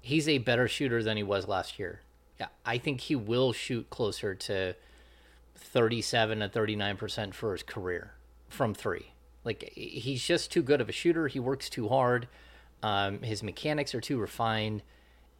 he's 0.01 0.29
a 0.29 0.39
better 0.39 0.69
shooter 0.69 1.03
than 1.03 1.17
he 1.17 1.23
was 1.23 1.49
last 1.49 1.79
year. 1.79 2.01
Yeah, 2.39 2.49
I 2.65 2.79
think 2.79 3.03
he 3.03 3.17
will 3.17 3.53
shoot 3.53 3.91
closer 3.91 4.35
to 4.35 4.75
37 5.57 6.41
to 6.41 6.49
39% 6.49 7.35
for 7.35 7.53
his 7.53 7.63
career 7.63 8.15
from 8.49 8.75
three. 8.75 9.13
Like, 9.45 9.73
he's 9.75 10.25
just 10.25 10.51
too 10.51 10.63
good 10.63 10.81
of 10.81 10.89
a 10.89 10.93
shooter. 10.93 11.29
He 11.29 11.41
works 11.41 11.69
too 11.69 11.89
hard. 11.89 12.29
Um, 12.83 13.23
his 13.23 13.43
mechanics 13.43 13.95
are 13.95 14.01
too 14.01 14.19
refined. 14.19 14.83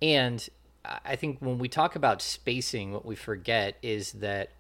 And 0.03 0.47
I 0.85 1.17
think 1.17 1.39
when 1.41 1.59
we 1.59 1.69
talk 1.69 1.97
about 1.97 2.23
spacing, 2.23 2.93
what 2.93 3.05
we 3.05 3.17
forget 3.17 3.77
is 3.83 4.13
that 4.13 4.51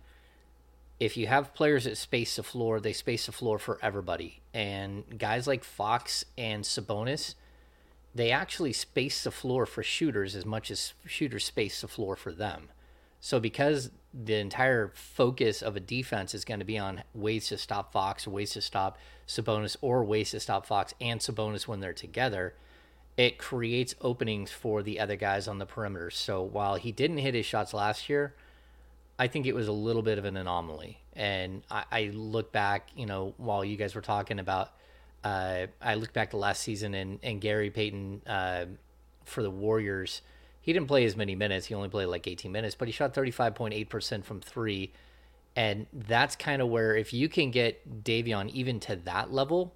if 0.99 1.17
you 1.17 1.27
have 1.27 1.55
players 1.55 1.85
that 1.85 1.97
space 1.97 2.37
the 2.37 2.43
floor, 2.43 2.81
they 2.81 2.93
space 2.93 3.27
the 3.27 3.33
floor 3.33 3.59
for 3.59 3.79
everybody. 3.83 4.41
And 4.53 5.19
guys 5.19 5.47
like 5.47 5.63
Fox 5.63 6.25
and 6.39 6.65
Sabonis– 6.65 7.35
they 8.15 8.31
actually 8.31 8.73
space 8.73 9.23
the 9.23 9.31
floor 9.31 9.67
for 9.67 9.83
shooters 9.83 10.35
as 10.35 10.45
much 10.45 10.71
as 10.71 10.95
shooters 11.07 11.45
space 11.45 11.81
the 11.81 11.89
floor 11.89 12.17
for 12.17 12.33
them. 12.33 12.69
So 13.21 13.39
because 13.39 13.91
the 14.13 14.37
entire 14.37 14.91
focus 14.95 15.63
of 15.63 15.77
a 15.77 15.81
defense 15.81 16.35
is 16.35 16.45
going 16.45 16.61
to 16.61 16.67
be 16.67 16.79
on 16.79 17.05
ways 17.15 17.49
to 17.49 17.59
stop 17.59 17.93
Fox, 17.93 18.27
ways 18.27 18.53
to 18.53 18.61
stop 18.61 18.99
Sabonis, 19.29 19.77
or 19.81 20.03
ways 20.03 20.31
to 20.31 20.41
stop 20.41 20.67
Fox 20.67 20.95
and 21.01 21.21
Sabonis 21.21 21.69
when 21.69 21.81
they're 21.81 21.93
together, 21.93 22.55
it 23.17 23.39
creates 23.39 23.95
openings 24.01 24.51
for 24.51 24.83
the 24.83 24.99
other 24.99 25.17
guys 25.17 25.47
on 25.47 25.59
the 25.59 25.67
perimeter. 25.67 26.11
So 26.11 26.43
while 26.43 26.77
he 26.77 26.91
didn't 26.91 27.19
hit 27.19 27.35
his 27.35 27.47
shots 27.47 27.75
last 27.75 28.09
year, 28.09 28.35
I 29.19 29.29
think 29.29 29.47
it 29.47 29.55
was 29.55 29.69
a 29.69 29.73
little 29.73 30.03
bit 30.03 30.19
of 30.19 30.25
an 30.25 30.37
anomaly. 30.37 30.99
And 31.13 31.63
I, 31.71 31.85
I 31.93 32.11
look 32.15 32.51
back, 32.53 32.89
you 32.97 33.05
know, 33.05 33.35
while 33.37 33.65
you 33.65 33.77
guys 33.77 33.95
were 33.95 34.01
talking 34.01 34.39
about 34.39 34.73
uh, 35.25 35.67
I 35.81 35.95
look 35.95 36.13
back 36.13 36.31
to 36.31 36.37
last 36.37 36.63
season 36.63 36.95
and, 36.95 37.19
and 37.23 37.41
Gary 37.41 37.71
Payton 37.71 38.23
uh, 38.27 38.65
for 39.25 39.43
the 39.43 39.51
Warriors. 39.51 40.23
He 40.61 40.73
didn't 40.73 40.89
play 40.89 41.05
as 41.05 41.17
many 41.17 41.35
minutes. 41.35 41.67
He 41.67 41.75
only 41.75 41.89
played 41.89 42.07
like 42.07 42.27
18 42.27 42.51
minutes, 42.53 42.75
but 42.75 42.89
he 42.89 42.93
shot 42.93 43.15
35.8% 43.15 44.25
from 44.25 44.41
three. 44.41 44.93
And 45.57 45.87
that's 45.93 46.37
kind 46.37 46.63
of 46.63 46.69
where, 46.69 46.97
if 46.97 47.13
you 47.13 47.29
can 47.29 47.51
get 47.51 48.05
Davion 48.05 48.51
even 48.51 48.81
to 48.81 48.97
that 48.97 49.33
level, 49.33 49.75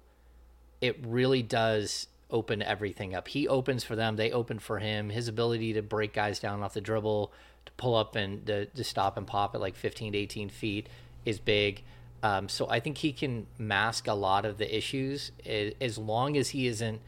it 0.81 0.97
really 1.05 1.41
does 1.41 2.07
open 2.31 2.61
everything 2.61 3.13
up. 3.13 3.27
He 3.27 3.47
opens 3.47 3.83
for 3.83 3.95
them, 3.95 4.15
they 4.15 4.31
open 4.31 4.59
for 4.59 4.79
him. 4.79 5.09
His 5.09 5.27
ability 5.27 5.73
to 5.73 5.81
break 5.81 6.13
guys 6.13 6.39
down 6.39 6.63
off 6.63 6.73
the 6.73 6.81
dribble, 6.81 7.31
to 7.65 7.71
pull 7.73 7.95
up 7.95 8.15
and 8.15 8.45
to, 8.47 8.65
to 8.65 8.83
stop 8.83 9.17
and 9.17 9.27
pop 9.27 9.53
at 9.55 9.61
like 9.61 9.75
15 9.75 10.13
to 10.13 10.17
18 10.17 10.49
feet 10.49 10.87
is 11.25 11.39
big. 11.39 11.83
Um, 12.25 12.49
so 12.49 12.67
I 12.67 12.79
think 12.79 12.97
he 12.97 13.11
can 13.13 13.45
mask 13.59 14.07
a 14.07 14.15
lot 14.15 14.45
of 14.45 14.57
the 14.57 14.75
issues 14.75 15.31
as 15.79 15.99
long 15.99 16.35
as 16.37 16.49
he 16.49 16.65
isn't 16.65 16.99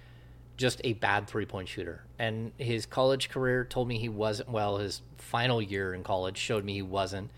just 0.58 0.80
a 0.84 0.94
bad 0.94 1.28
three 1.28 1.48
point 1.48 1.70
shooter. 1.70 2.04
And 2.20 2.52
his 2.60 2.86
college 2.86 3.30
career 3.30 3.66
told 3.66 3.88
me 3.88 3.98
he 3.98 4.10
wasn't, 4.10 4.52
well, 4.52 4.78
his 4.78 5.02
final 5.18 5.60
year 5.60 5.96
in 5.96 6.04
college 6.04 6.38
showed 6.38 6.64
me 6.64 6.74
he 6.74 6.84
wasn't, 6.84 7.32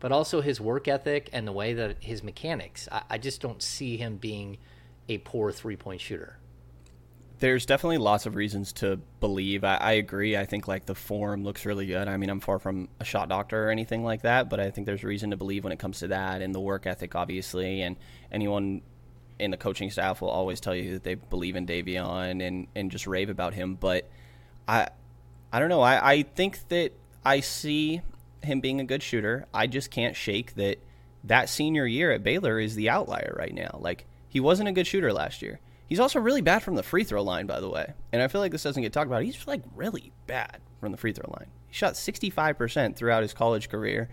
but 0.00 0.12
also 0.12 0.40
his 0.40 0.62
work 0.62 0.88
ethic 0.88 1.28
and 1.30 1.46
the 1.46 1.52
way 1.52 1.74
that 1.74 1.98
his 2.00 2.22
mechanics. 2.22 2.88
I, 2.90 3.02
I 3.10 3.18
just 3.18 3.42
don't 3.42 3.62
see 3.62 3.98
him 3.98 4.16
being 4.16 4.56
a 5.10 5.18
poor 5.18 5.52
three 5.52 5.76
point 5.76 6.00
shooter 6.00 6.38
there's 7.38 7.66
definitely 7.66 7.98
lots 7.98 8.24
of 8.26 8.34
reasons 8.34 8.72
to 8.74 8.98
believe. 9.20 9.62
I, 9.62 9.76
I, 9.76 9.92
agree. 9.92 10.36
I 10.36 10.46
think 10.46 10.66
like 10.66 10.86
the 10.86 10.94
form 10.94 11.44
looks 11.44 11.66
really 11.66 11.86
good. 11.86 12.08
I 12.08 12.16
mean, 12.16 12.30
I'm 12.30 12.40
far 12.40 12.58
from 12.58 12.88
a 12.98 13.04
shot 13.04 13.28
doctor 13.28 13.66
or 13.66 13.70
anything 13.70 14.04
like 14.04 14.22
that, 14.22 14.48
but 14.48 14.58
I 14.58 14.70
think 14.70 14.86
there's 14.86 15.04
reason 15.04 15.30
to 15.30 15.36
believe 15.36 15.64
when 15.64 15.72
it 15.72 15.78
comes 15.78 15.98
to 15.98 16.08
that 16.08 16.40
and 16.40 16.54
the 16.54 16.60
work 16.60 16.86
ethic, 16.86 17.14
obviously. 17.14 17.82
And 17.82 17.96
anyone 18.32 18.80
in 19.38 19.50
the 19.50 19.58
coaching 19.58 19.90
staff 19.90 20.22
will 20.22 20.30
always 20.30 20.60
tell 20.60 20.74
you 20.74 20.94
that 20.94 21.04
they 21.04 21.14
believe 21.14 21.56
in 21.56 21.66
Davion 21.66 22.46
and 22.46 22.68
and 22.74 22.90
just 22.90 23.06
rave 23.06 23.28
about 23.28 23.52
him. 23.52 23.74
But 23.74 24.08
I, 24.66 24.88
I 25.52 25.58
don't 25.58 25.68
know. 25.68 25.82
I, 25.82 26.12
I 26.12 26.22
think 26.22 26.66
that 26.68 26.92
I 27.24 27.40
see 27.40 28.00
him 28.42 28.60
being 28.60 28.80
a 28.80 28.84
good 28.84 29.02
shooter. 29.02 29.46
I 29.52 29.66
just 29.66 29.90
can't 29.90 30.16
shake 30.16 30.54
that 30.54 30.78
that 31.24 31.50
senior 31.50 31.86
year 31.86 32.12
at 32.12 32.22
Baylor 32.22 32.58
is 32.58 32.76
the 32.76 32.88
outlier 32.88 33.34
right 33.38 33.52
now. 33.52 33.78
Like 33.78 34.06
he 34.26 34.40
wasn't 34.40 34.70
a 34.70 34.72
good 34.72 34.86
shooter 34.86 35.12
last 35.12 35.42
year 35.42 35.60
He's 35.88 36.00
also 36.00 36.18
really 36.18 36.40
bad 36.40 36.62
from 36.62 36.74
the 36.74 36.82
free 36.82 37.04
throw 37.04 37.22
line, 37.22 37.46
by 37.46 37.60
the 37.60 37.68
way. 37.68 37.92
And 38.12 38.20
I 38.20 38.28
feel 38.28 38.40
like 38.40 38.52
this 38.52 38.62
doesn't 38.62 38.82
get 38.82 38.92
talked 38.92 39.06
about. 39.06 39.22
He's 39.22 39.46
like 39.46 39.62
really 39.74 40.12
bad 40.26 40.60
from 40.80 40.92
the 40.92 40.98
free 40.98 41.12
throw 41.12 41.30
line. 41.38 41.48
He 41.68 41.74
shot 41.74 41.94
65% 41.94 42.96
throughout 42.96 43.22
his 43.22 43.32
college 43.32 43.68
career. 43.68 44.08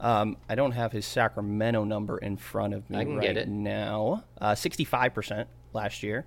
Um, 0.00 0.36
I 0.48 0.54
don't 0.54 0.72
have 0.72 0.92
his 0.92 1.04
Sacramento 1.06 1.84
number 1.84 2.18
in 2.18 2.36
front 2.36 2.72
of 2.72 2.88
me 2.88 3.04
right 3.04 3.48
now. 3.48 4.24
Uh, 4.40 4.52
65% 4.52 5.46
last 5.72 6.02
year. 6.02 6.24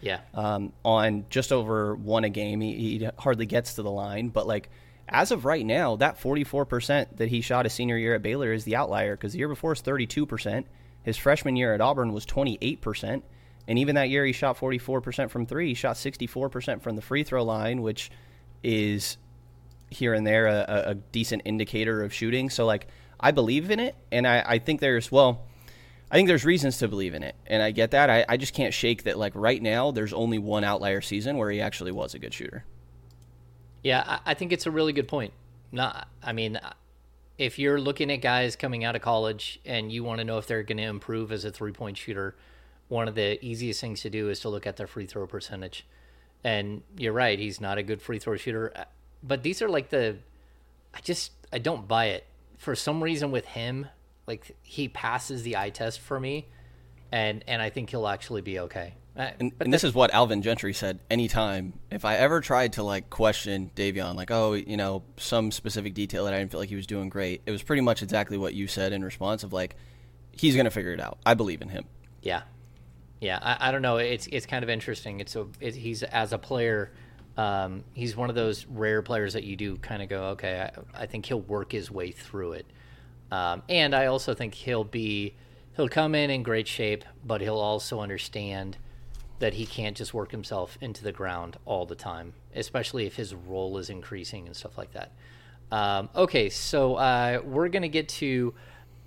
Yeah. 0.00 0.20
Um, 0.34 0.72
on 0.84 1.24
just 1.30 1.50
over 1.50 1.94
one 1.96 2.24
a 2.24 2.28
game. 2.28 2.60
He, 2.60 2.98
he 2.98 3.08
hardly 3.18 3.46
gets 3.46 3.74
to 3.74 3.82
the 3.82 3.90
line. 3.90 4.28
But 4.28 4.46
like 4.46 4.68
as 5.08 5.30
of 5.30 5.44
right 5.44 5.64
now, 5.64 5.96
that 5.96 6.20
44% 6.20 7.16
that 7.16 7.28
he 7.28 7.40
shot 7.40 7.64
his 7.64 7.72
senior 7.72 7.96
year 7.96 8.14
at 8.14 8.22
Baylor 8.22 8.52
is 8.52 8.64
the 8.64 8.76
outlier 8.76 9.16
because 9.16 9.32
the 9.32 9.38
year 9.38 9.48
before 9.48 9.72
is 9.72 9.82
32%. 9.82 10.64
His 11.02 11.16
freshman 11.16 11.56
year 11.56 11.74
at 11.74 11.80
Auburn 11.80 12.12
was 12.12 12.24
28%. 12.26 13.22
And 13.66 13.78
even 13.78 13.94
that 13.94 14.10
year, 14.10 14.24
he 14.24 14.32
shot 14.32 14.58
44% 14.58 15.30
from 15.30 15.46
three. 15.46 15.68
He 15.68 15.74
shot 15.74 15.96
64% 15.96 16.82
from 16.82 16.96
the 16.96 17.02
free 17.02 17.24
throw 17.24 17.42
line, 17.42 17.82
which 17.82 18.10
is 18.62 19.16
here 19.90 20.12
and 20.12 20.26
there 20.26 20.46
a, 20.46 20.84
a 20.88 20.94
decent 20.94 21.42
indicator 21.44 22.02
of 22.02 22.12
shooting. 22.12 22.50
So, 22.50 22.66
like, 22.66 22.88
I 23.18 23.30
believe 23.30 23.70
in 23.70 23.80
it. 23.80 23.94
And 24.12 24.26
I, 24.26 24.44
I 24.46 24.58
think 24.58 24.80
there's, 24.80 25.10
well, 25.10 25.46
I 26.10 26.16
think 26.16 26.28
there's 26.28 26.44
reasons 26.44 26.78
to 26.78 26.88
believe 26.88 27.14
in 27.14 27.22
it. 27.22 27.36
And 27.46 27.62
I 27.62 27.70
get 27.70 27.92
that. 27.92 28.10
I, 28.10 28.24
I 28.28 28.36
just 28.36 28.54
can't 28.54 28.74
shake 28.74 29.04
that, 29.04 29.18
like, 29.18 29.32
right 29.34 29.62
now, 29.62 29.90
there's 29.90 30.12
only 30.12 30.38
one 30.38 30.64
outlier 30.64 31.00
season 31.00 31.38
where 31.38 31.50
he 31.50 31.60
actually 31.60 31.92
was 31.92 32.14
a 32.14 32.18
good 32.18 32.34
shooter. 32.34 32.64
Yeah, 33.82 34.02
I, 34.06 34.32
I 34.32 34.34
think 34.34 34.52
it's 34.52 34.66
a 34.66 34.70
really 34.70 34.92
good 34.92 35.08
point. 35.08 35.32
Not, 35.72 36.08
I 36.22 36.32
mean, 36.32 36.60
if 37.38 37.58
you're 37.58 37.80
looking 37.80 38.12
at 38.12 38.20
guys 38.20 38.56
coming 38.56 38.84
out 38.84 38.94
of 38.94 39.02
college 39.02 39.60
and 39.64 39.90
you 39.90 40.04
want 40.04 40.18
to 40.18 40.24
know 40.24 40.38
if 40.38 40.46
they're 40.46 40.62
going 40.62 40.78
to 40.78 40.84
improve 40.84 41.32
as 41.32 41.44
a 41.44 41.50
three 41.50 41.72
point 41.72 41.96
shooter, 41.96 42.36
one 42.88 43.08
of 43.08 43.14
the 43.14 43.44
easiest 43.44 43.80
things 43.80 44.02
to 44.02 44.10
do 44.10 44.28
is 44.28 44.40
to 44.40 44.48
look 44.48 44.66
at 44.66 44.76
their 44.76 44.86
free 44.86 45.06
throw 45.06 45.26
percentage. 45.26 45.86
And 46.42 46.82
you're 46.96 47.12
right, 47.12 47.38
he's 47.38 47.60
not 47.60 47.78
a 47.78 47.82
good 47.82 48.02
free 48.02 48.18
throw 48.18 48.36
shooter. 48.36 48.72
Uh, 48.76 48.84
but 49.22 49.42
these 49.42 49.62
are 49.62 49.68
like 49.68 49.90
the 49.90 50.16
I 50.94 51.00
just 51.00 51.32
I 51.52 51.58
don't 51.58 51.88
buy 51.88 52.06
it. 52.06 52.26
For 52.58 52.74
some 52.74 53.02
reason 53.02 53.30
with 53.30 53.46
him, 53.46 53.88
like 54.26 54.56
he 54.62 54.88
passes 54.88 55.42
the 55.42 55.56
eye 55.56 55.70
test 55.70 56.00
for 56.00 56.20
me, 56.20 56.46
and 57.10 57.42
and 57.48 57.60
I 57.60 57.70
think 57.70 57.90
he'll 57.90 58.06
actually 58.06 58.42
be 58.42 58.58
okay. 58.60 58.94
Uh, 59.16 59.30
And, 59.38 59.52
and 59.60 59.72
this 59.72 59.84
is 59.84 59.94
what 59.94 60.12
Alvin 60.12 60.42
Gentry 60.42 60.74
said. 60.74 60.98
Anytime, 61.10 61.74
if 61.90 62.04
I 62.04 62.16
ever 62.16 62.40
tried 62.40 62.74
to 62.74 62.82
like 62.82 63.10
question 63.10 63.70
Davion, 63.74 64.16
like, 64.16 64.30
oh, 64.30 64.54
you 64.54 64.76
know, 64.76 65.02
some 65.16 65.50
specific 65.50 65.94
detail 65.94 66.24
that 66.24 66.34
I 66.34 66.38
didn't 66.38 66.50
feel 66.50 66.60
like 66.60 66.68
he 66.68 66.76
was 66.76 66.86
doing 66.86 67.08
great, 67.08 67.42
it 67.46 67.50
was 67.50 67.62
pretty 67.62 67.82
much 67.82 68.02
exactly 68.02 68.36
what 68.36 68.54
you 68.54 68.66
said 68.66 68.92
in 68.92 69.04
response 69.04 69.44
of 69.44 69.52
like, 69.52 69.76
he's 70.32 70.56
gonna 70.56 70.70
figure 70.70 70.92
it 70.92 71.00
out. 71.00 71.18
I 71.24 71.34
believe 71.34 71.62
in 71.62 71.68
him. 71.68 71.84
Yeah, 72.22 72.42
yeah. 73.20 73.38
I, 73.40 73.68
I 73.68 73.72
don't 73.72 73.82
know. 73.82 73.96
It's 73.96 74.26
it's 74.28 74.46
kind 74.46 74.62
of 74.62 74.70
interesting. 74.70 75.20
It's 75.20 75.36
a 75.36 75.46
it, 75.60 75.74
he's 75.74 76.02
as 76.02 76.32
a 76.32 76.38
player, 76.38 76.92
um, 77.36 77.84
he's 77.94 78.16
one 78.16 78.28
of 78.28 78.36
those 78.36 78.66
rare 78.66 79.02
players 79.02 79.32
that 79.32 79.44
you 79.44 79.56
do 79.56 79.76
kind 79.76 80.02
of 80.02 80.08
go, 80.08 80.24
okay, 80.30 80.70
I, 80.94 81.02
I 81.02 81.06
think 81.06 81.26
he'll 81.26 81.40
work 81.40 81.72
his 81.72 81.90
way 81.90 82.10
through 82.10 82.52
it. 82.52 82.66
Um, 83.32 83.62
and 83.68 83.94
I 83.94 84.06
also 84.06 84.34
think 84.34 84.54
he'll 84.54 84.84
be 84.84 85.34
he'll 85.76 85.88
come 85.88 86.14
in 86.14 86.30
in 86.30 86.42
great 86.42 86.68
shape, 86.68 87.04
but 87.24 87.40
he'll 87.40 87.58
also 87.58 88.00
understand 88.00 88.76
that 89.40 89.54
he 89.54 89.66
can't 89.66 89.96
just 89.96 90.14
work 90.14 90.30
himself 90.30 90.78
into 90.80 91.02
the 91.02 91.10
ground 91.10 91.56
all 91.64 91.86
the 91.86 91.96
time, 91.96 92.34
especially 92.54 93.06
if 93.06 93.16
his 93.16 93.34
role 93.34 93.78
is 93.78 93.90
increasing 93.90 94.46
and 94.46 94.54
stuff 94.54 94.78
like 94.78 94.92
that. 94.92 95.12
Um, 95.72 96.08
okay, 96.14 96.50
so 96.50 96.94
uh, 96.94 97.40
we're 97.42 97.68
gonna 97.68 97.88
get 97.88 98.08
to 98.10 98.54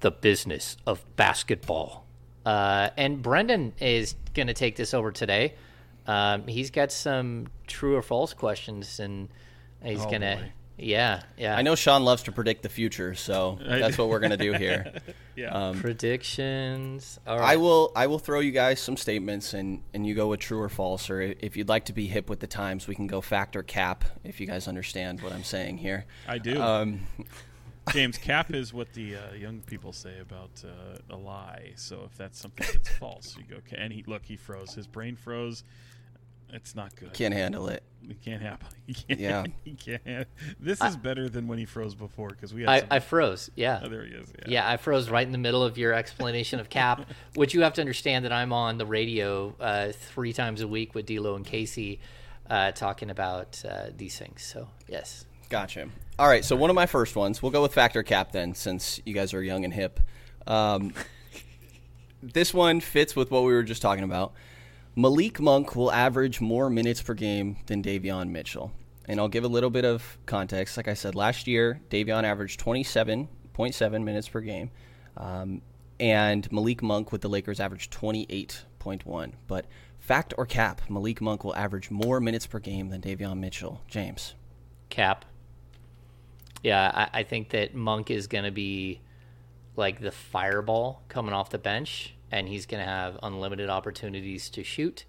the 0.01 0.11
business 0.11 0.75
of 0.85 1.05
basketball. 1.15 2.06
Uh, 2.47 2.91
and 2.95 3.21
Brenden 3.21 3.73
is 3.81 4.15
going 4.33 4.47
to 4.47 4.53
take 4.53 4.77
this 4.77 4.93
over 4.93 5.11
today. 5.11 5.53
Um, 6.05 6.47
he's 6.47 6.71
got 6.71 6.93
some 6.93 7.47
true 7.67 7.95
or 7.97 8.01
false 8.01 8.33
questions, 8.33 9.01
and 9.01 9.27
he's 9.83 10.05
Oh, 10.05 10.09
going 10.09 10.21
to, 10.21 10.39
yeah, 10.77 11.23
yeah. 11.37 11.57
I 11.57 11.61
know 11.61 11.75
Sean 11.75 12.05
loves 12.05 12.23
to 12.23 12.31
predict 12.31 12.63
the 12.63 12.69
future, 12.69 13.15
so 13.15 13.59
that's 13.67 13.97
what 13.97 14.07
we're 14.07 14.19
gonna 14.19 14.37
do 14.37 14.53
here. 14.65 14.93
Yeah. 15.35 15.73
predictions. 15.81 17.19
All 17.27 17.39
I 17.39 17.57
will 17.57 17.91
I 17.95 18.07
will 18.07 18.19
throw 18.19 18.39
you 18.39 18.51
guys 18.51 18.79
some 18.79 18.95
statements 18.95 19.53
and 19.53 19.81
and 19.93 20.05
you 20.07 20.15
go 20.15 20.27
with 20.29 20.39
true 20.39 20.61
or 20.61 20.69
false 20.69 21.09
or 21.09 21.21
if 21.21 21.57
you'd 21.57 21.67
like 21.69 21.85
to 21.85 21.93
be 21.93 22.07
hip 22.07 22.29
with 22.29 22.39
the 22.39 22.47
times 22.47 22.87
we 22.87 22.95
can 22.95 23.07
go 23.07 23.21
factor 23.21 23.61
cap 23.63 24.03
if 24.23 24.39
you 24.39 24.47
guys 24.47 24.67
understand 24.67 25.21
what 25.21 25.33
I'm 25.33 25.43
saying 25.43 25.77
here. 25.79 26.05
I 26.27 26.37
do. 26.37 26.61
Um, 26.61 27.01
James, 27.91 28.17
cap 28.17 28.53
is 28.53 28.73
what 28.73 28.93
the 28.93 29.15
uh, 29.15 29.33
young 29.33 29.61
people 29.61 29.93
say 29.93 30.19
about 30.19 30.63
uh, 30.63 30.97
a 31.09 31.17
lie. 31.17 31.71
So 31.75 32.03
if 32.05 32.17
that's 32.17 32.39
something 32.39 32.67
that's 32.71 32.89
false, 32.99 33.35
you 33.37 33.43
go. 33.49 33.57
"Okay," 33.57 33.77
And 33.77 33.91
he 33.93 34.03
look, 34.07 34.25
he 34.25 34.35
froze. 34.37 34.73
His 34.73 34.87
brain 34.87 35.15
froze. 35.15 35.63
It's 36.53 36.75
not 36.75 36.95
good. 36.95 37.13
can't 37.13 37.33
handle 37.33 37.67
it. 37.67 37.83
It 38.09 38.21
can't 38.21 38.41
happen. 38.41 38.67
He 38.85 38.93
can't, 39.07 39.19
Yeah. 39.19 39.43
He 39.65 39.73
can't. 39.73 40.27
This 40.59 40.81
is 40.81 40.95
better 40.95 41.27
than 41.27 41.47
when 41.47 41.57
he 41.59 41.65
froze 41.65 41.93
before 41.93 42.29
because 42.29 42.53
we 42.53 42.61
had. 42.61 42.69
I, 42.89 42.95
I 42.95 42.99
froze. 42.99 43.49
Yeah. 43.55 43.81
oh, 43.83 43.89
there 43.89 44.05
he 44.05 44.13
is. 44.13 44.31
Yeah. 44.39 44.45
Yeah, 44.47 44.69
I 44.69 44.77
froze 44.77 45.09
right 45.09 45.25
in 45.25 45.33
the 45.33 45.37
middle 45.37 45.61
of 45.63 45.77
your 45.77 45.93
explanation 45.93 46.59
of 46.61 46.69
cap, 46.69 47.05
which 47.35 47.53
you 47.53 47.61
have 47.63 47.73
to 47.73 47.81
understand 47.81 48.23
that 48.23 48.31
I'm 48.31 48.53
on 48.53 48.77
the 48.77 48.85
radio 48.85 49.53
uh, 49.59 49.91
three 49.91 50.31
times 50.31 50.61
a 50.61 50.67
week 50.67 50.95
with 50.95 51.05
D'Lo 51.05 51.35
and 51.35 51.45
Casey 51.45 51.99
uh, 52.49 52.71
talking 52.71 53.09
about 53.09 53.61
uh, 53.69 53.87
these 53.95 54.17
things. 54.17 54.41
So 54.43 54.69
yes, 54.87 55.25
Gotcha. 55.49 55.89
All 56.19 56.27
right, 56.27 56.43
so 56.43 56.55
one 56.55 56.69
of 56.69 56.75
my 56.75 56.87
first 56.87 57.15
ones, 57.15 57.41
we'll 57.41 57.51
go 57.51 57.61
with 57.61 57.73
factor 57.73 58.03
cap 58.03 58.31
then, 58.31 58.55
since 58.55 58.99
you 59.05 59.13
guys 59.13 59.33
are 59.33 59.43
young 59.43 59.63
and 59.63 59.73
hip. 59.73 59.99
Um, 60.47 60.93
this 62.23 62.53
one 62.53 62.79
fits 62.79 63.15
with 63.15 63.29
what 63.29 63.43
we 63.43 63.53
were 63.53 63.63
just 63.63 63.81
talking 63.81 64.03
about. 64.03 64.33
Malik 64.95 65.39
Monk 65.39 65.75
will 65.75 65.91
average 65.91 66.41
more 66.41 66.69
minutes 66.71 67.03
per 67.03 67.13
game 67.13 67.57
than 67.67 67.83
Davion 67.83 68.29
Mitchell. 68.29 68.71
And 69.05 69.19
I'll 69.19 69.29
give 69.29 69.43
a 69.43 69.47
little 69.47 69.69
bit 69.69 69.85
of 69.85 70.17
context. 70.25 70.75
Like 70.75 70.87
I 70.87 70.95
said, 70.95 71.13
last 71.13 71.47
year, 71.47 71.79
Davion 71.89 72.23
averaged 72.23 72.59
27.7 72.59 74.03
minutes 74.03 74.27
per 74.27 74.41
game. 74.41 74.71
Um, 75.15 75.61
and 75.99 76.51
Malik 76.51 76.81
Monk 76.81 77.11
with 77.11 77.21
the 77.21 77.29
Lakers 77.29 77.59
averaged 77.59 77.93
28.1. 77.93 79.33
But 79.47 79.65
fact 79.99 80.33
or 80.37 80.45
cap, 80.45 80.81
Malik 80.89 81.21
Monk 81.21 81.43
will 81.43 81.55
average 81.55 81.91
more 81.91 82.19
minutes 82.19 82.47
per 82.47 82.59
game 82.59 82.89
than 82.89 83.01
Davion 83.01 83.37
Mitchell. 83.37 83.81
James. 83.87 84.33
cap. 84.89 85.25
Yeah, 86.67 86.91
I, 86.93 87.19
I 87.19 87.23
think 87.23 87.51
that 87.51 87.75
Monk 87.75 88.11
is 88.11 88.27
going 88.27 88.43
to 88.43 88.51
be 88.51 88.99
like 89.77 90.01
the 90.01 90.11
fireball 90.11 91.01
coming 91.07 91.31
off 91.33 91.49
the 91.49 91.57
bench, 91.57 92.13
and 92.29 92.45
he's 92.45 92.65
going 92.65 92.83
to 92.83 92.89
have 92.89 93.17
unlimited 93.23 93.69
opportunities 93.69 94.49
to 94.49 94.65
shoot. 94.65 95.05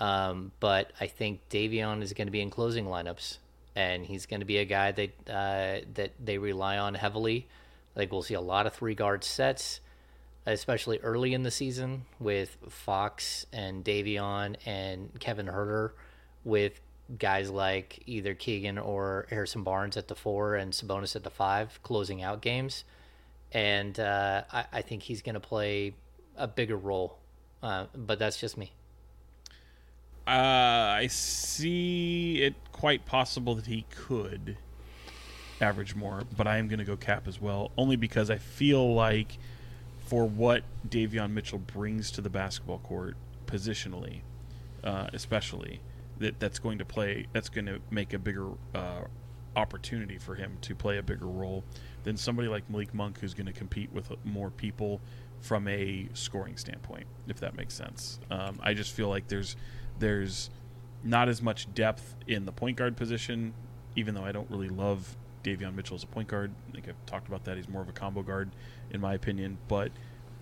Um, 0.00 0.52
but 0.60 0.92
I 1.00 1.06
think 1.06 1.48
Davion 1.48 2.02
is 2.02 2.12
going 2.12 2.26
to 2.26 2.30
be 2.30 2.42
in 2.42 2.50
closing 2.50 2.84
lineups, 2.84 3.38
and 3.74 4.04
he's 4.04 4.26
going 4.26 4.40
to 4.40 4.46
be 4.46 4.58
a 4.58 4.66
guy 4.66 4.92
that 4.92 5.10
uh, 5.30 5.86
that 5.94 6.12
they 6.22 6.36
rely 6.36 6.76
on 6.76 6.92
heavily. 6.92 7.48
Like 7.96 8.12
we'll 8.12 8.20
see 8.20 8.34
a 8.34 8.42
lot 8.42 8.66
of 8.66 8.74
three 8.74 8.94
guard 8.94 9.24
sets, 9.24 9.80
especially 10.44 10.98
early 10.98 11.32
in 11.32 11.42
the 11.42 11.50
season 11.50 12.04
with 12.20 12.58
Fox 12.68 13.46
and 13.50 13.82
Davion 13.82 14.56
and 14.66 15.18
Kevin 15.20 15.46
Huerter, 15.46 15.92
with 16.44 16.82
guys 17.18 17.50
like 17.50 18.02
either 18.06 18.34
Keegan 18.34 18.78
or 18.78 19.26
Harrison 19.30 19.62
Barnes 19.62 19.96
at 19.96 20.08
the 20.08 20.14
four 20.14 20.54
and 20.54 20.72
Sabonis 20.72 21.16
at 21.16 21.24
the 21.24 21.30
five, 21.30 21.82
closing 21.82 22.22
out 22.22 22.40
games. 22.40 22.84
And 23.52 23.98
uh, 24.00 24.44
I, 24.50 24.64
I 24.72 24.82
think 24.82 25.02
he's 25.02 25.22
going 25.22 25.34
to 25.34 25.40
play 25.40 25.94
a 26.36 26.48
bigger 26.48 26.76
role, 26.76 27.18
uh, 27.62 27.86
but 27.94 28.18
that's 28.18 28.38
just 28.38 28.56
me. 28.56 28.72
Uh, 30.26 30.30
I 30.30 31.08
see 31.08 32.42
it 32.42 32.54
quite 32.70 33.04
possible 33.04 33.54
that 33.56 33.66
he 33.66 33.84
could 33.90 34.56
average 35.60 35.94
more, 35.94 36.22
but 36.36 36.46
I 36.46 36.58
am 36.58 36.68
going 36.68 36.78
to 36.78 36.84
go 36.84 36.96
cap 36.96 37.28
as 37.28 37.40
well, 37.40 37.72
only 37.76 37.96
because 37.96 38.30
I 38.30 38.38
feel 38.38 38.94
like 38.94 39.38
for 40.06 40.26
what 40.26 40.62
Davion 40.88 41.32
Mitchell 41.32 41.58
brings 41.58 42.10
to 42.12 42.20
the 42.20 42.30
basketball 42.30 42.78
court 42.78 43.16
positionally, 43.46 44.20
uh, 44.84 45.08
especially 45.12 45.80
that 46.18 46.38
that's 46.38 46.58
going 46.58 46.78
to 46.78 46.84
play 46.84 47.26
that's 47.32 47.48
going 47.48 47.66
to 47.66 47.80
make 47.90 48.12
a 48.12 48.18
bigger 48.18 48.48
uh, 48.74 49.02
opportunity 49.56 50.18
for 50.18 50.34
him 50.34 50.56
to 50.62 50.74
play 50.74 50.98
a 50.98 51.02
bigger 51.02 51.26
role 51.26 51.64
than 52.04 52.16
somebody 52.16 52.48
like 52.48 52.68
Malik 52.70 52.94
Monk 52.94 53.18
who's 53.20 53.34
going 53.34 53.46
to 53.46 53.52
compete 53.52 53.92
with 53.92 54.10
more 54.24 54.50
people 54.50 55.00
from 55.40 55.66
a 55.68 56.08
scoring 56.14 56.56
standpoint, 56.56 57.06
if 57.26 57.40
that 57.40 57.56
makes 57.56 57.74
sense. 57.74 58.20
Um, 58.30 58.58
I 58.62 58.74
just 58.74 58.92
feel 58.92 59.08
like 59.08 59.28
there's 59.28 59.56
there's 59.98 60.50
not 61.04 61.28
as 61.28 61.42
much 61.42 61.72
depth 61.74 62.14
in 62.26 62.44
the 62.44 62.52
point 62.52 62.76
guard 62.76 62.96
position, 62.96 63.52
even 63.96 64.14
though 64.14 64.24
I 64.24 64.32
don't 64.32 64.48
really 64.50 64.68
love 64.68 65.16
Davion 65.42 65.74
Mitchell 65.74 65.96
as 65.96 66.04
a 66.04 66.06
point 66.06 66.28
guard. 66.28 66.52
I 66.68 66.72
think 66.72 66.88
I've 66.88 67.06
talked 67.06 67.28
about 67.28 67.44
that. 67.44 67.56
He's 67.56 67.68
more 67.68 67.82
of 67.82 67.88
a 67.88 67.92
combo 67.92 68.22
guard, 68.22 68.50
in 68.90 69.00
my 69.00 69.14
opinion, 69.14 69.58
but 69.68 69.90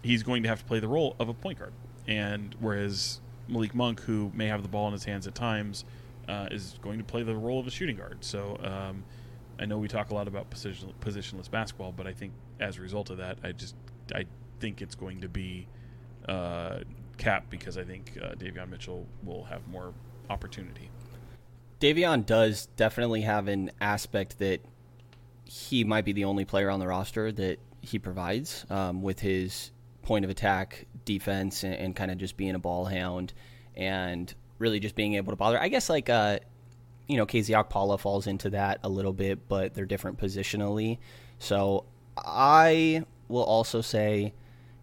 he's 0.03 0.23
going 0.23 0.43
to 0.43 0.49
have 0.49 0.61
to 0.61 0.65
play 0.67 0.81
the 0.81 0.89
role 0.89 1.17
of 1.19 1.29
a 1.29 1.35
point 1.35 1.59
guard. 1.59 1.73
And 2.07 2.55
whereas 2.61 3.21
Malik 3.51 3.75
Monk, 3.75 4.01
who 4.01 4.31
may 4.35 4.47
have 4.47 4.63
the 4.63 4.69
ball 4.69 4.87
in 4.87 4.93
his 4.93 5.05
hands 5.05 5.27
at 5.27 5.35
times, 5.35 5.85
uh, 6.29 6.49
is 6.51 6.79
going 6.81 6.99
to 6.99 7.05
play 7.05 7.23
the 7.23 7.35
role 7.35 7.59
of 7.59 7.67
a 7.67 7.71
shooting 7.71 7.97
guard. 7.97 8.19
So 8.21 8.59
um, 8.63 9.05
I 9.59 9.67
know 9.67 9.79
we 9.79 9.89
talk 9.89 10.11
a 10.11 10.15
lot 10.15 10.29
about 10.29 10.49
position, 10.51 10.93
positionless 11.01 11.51
basketball, 11.51 11.93
but 11.93 12.07
I 12.07 12.13
think 12.13 12.33
as 12.61 12.79
a 12.79 12.81
result 12.81 13.11
of 13.11 13.19
that, 13.19 13.39
I 13.43 13.53
just 13.53 13.75
I 14.15 14.27
think 14.61 14.83
it's 14.83 14.95
going 14.95 15.21
to 15.23 15.29
be 15.29 15.67
uh, 16.29 16.81
cap 17.19 17.47
because 17.51 17.77
I 17.77 17.85
think 17.85 18.19
uh, 18.23 18.35
Davion 18.35 18.71
Mitchell 18.71 19.07
will 19.25 19.45
have 19.45 19.67
more 19.69 19.93
opportunity. 20.29 20.91
Davion 21.81 22.25
does 22.27 22.67
definitely 22.77 23.23
have 23.23 23.49
an 23.49 23.71
aspect 23.81 24.39
that 24.39 24.61
he 25.45 25.83
might 25.83 26.05
be 26.05 26.13
the 26.13 26.25
only 26.25 26.45
player 26.45 26.71
on 26.71 26.79
the 26.79 26.87
roster 26.87 27.33
that 27.33 27.59
he 27.81 27.99
provides 27.99 28.65
um, 28.71 29.03
with 29.03 29.21
his 29.21 29.73
point 30.11 30.25
of 30.25 30.31
attack 30.31 30.87
defense 31.05 31.63
and, 31.63 31.73
and 31.73 31.95
kind 31.95 32.11
of 32.11 32.19
just 32.19 32.37
being 32.37 32.57
a 32.57 32.59
ball 32.59 32.85
hound 32.85 33.33
and 33.77 34.35
really 34.59 34.81
just 34.81 34.97
being 34.97 35.15
able 35.15 35.31
to 35.31 35.37
bother. 35.37 35.57
I 35.63 35.69
guess 35.69 35.89
like 35.89 36.09
uh, 36.09 36.41
you 37.07 37.17
know 37.17 37.27
KZ 37.27 37.65
Okpala 37.65 37.97
falls 37.97 38.27
into 38.27 38.51
that 38.51 38.81
a 38.83 38.89
little 38.89 39.13
bit, 39.13 39.47
but 39.49 39.73
they're 39.73 39.87
different 39.87 40.19
positionally. 40.19 40.99
So 41.39 41.85
I 42.19 43.05
will 43.29 43.45
also 43.45 43.83
say 43.83 44.35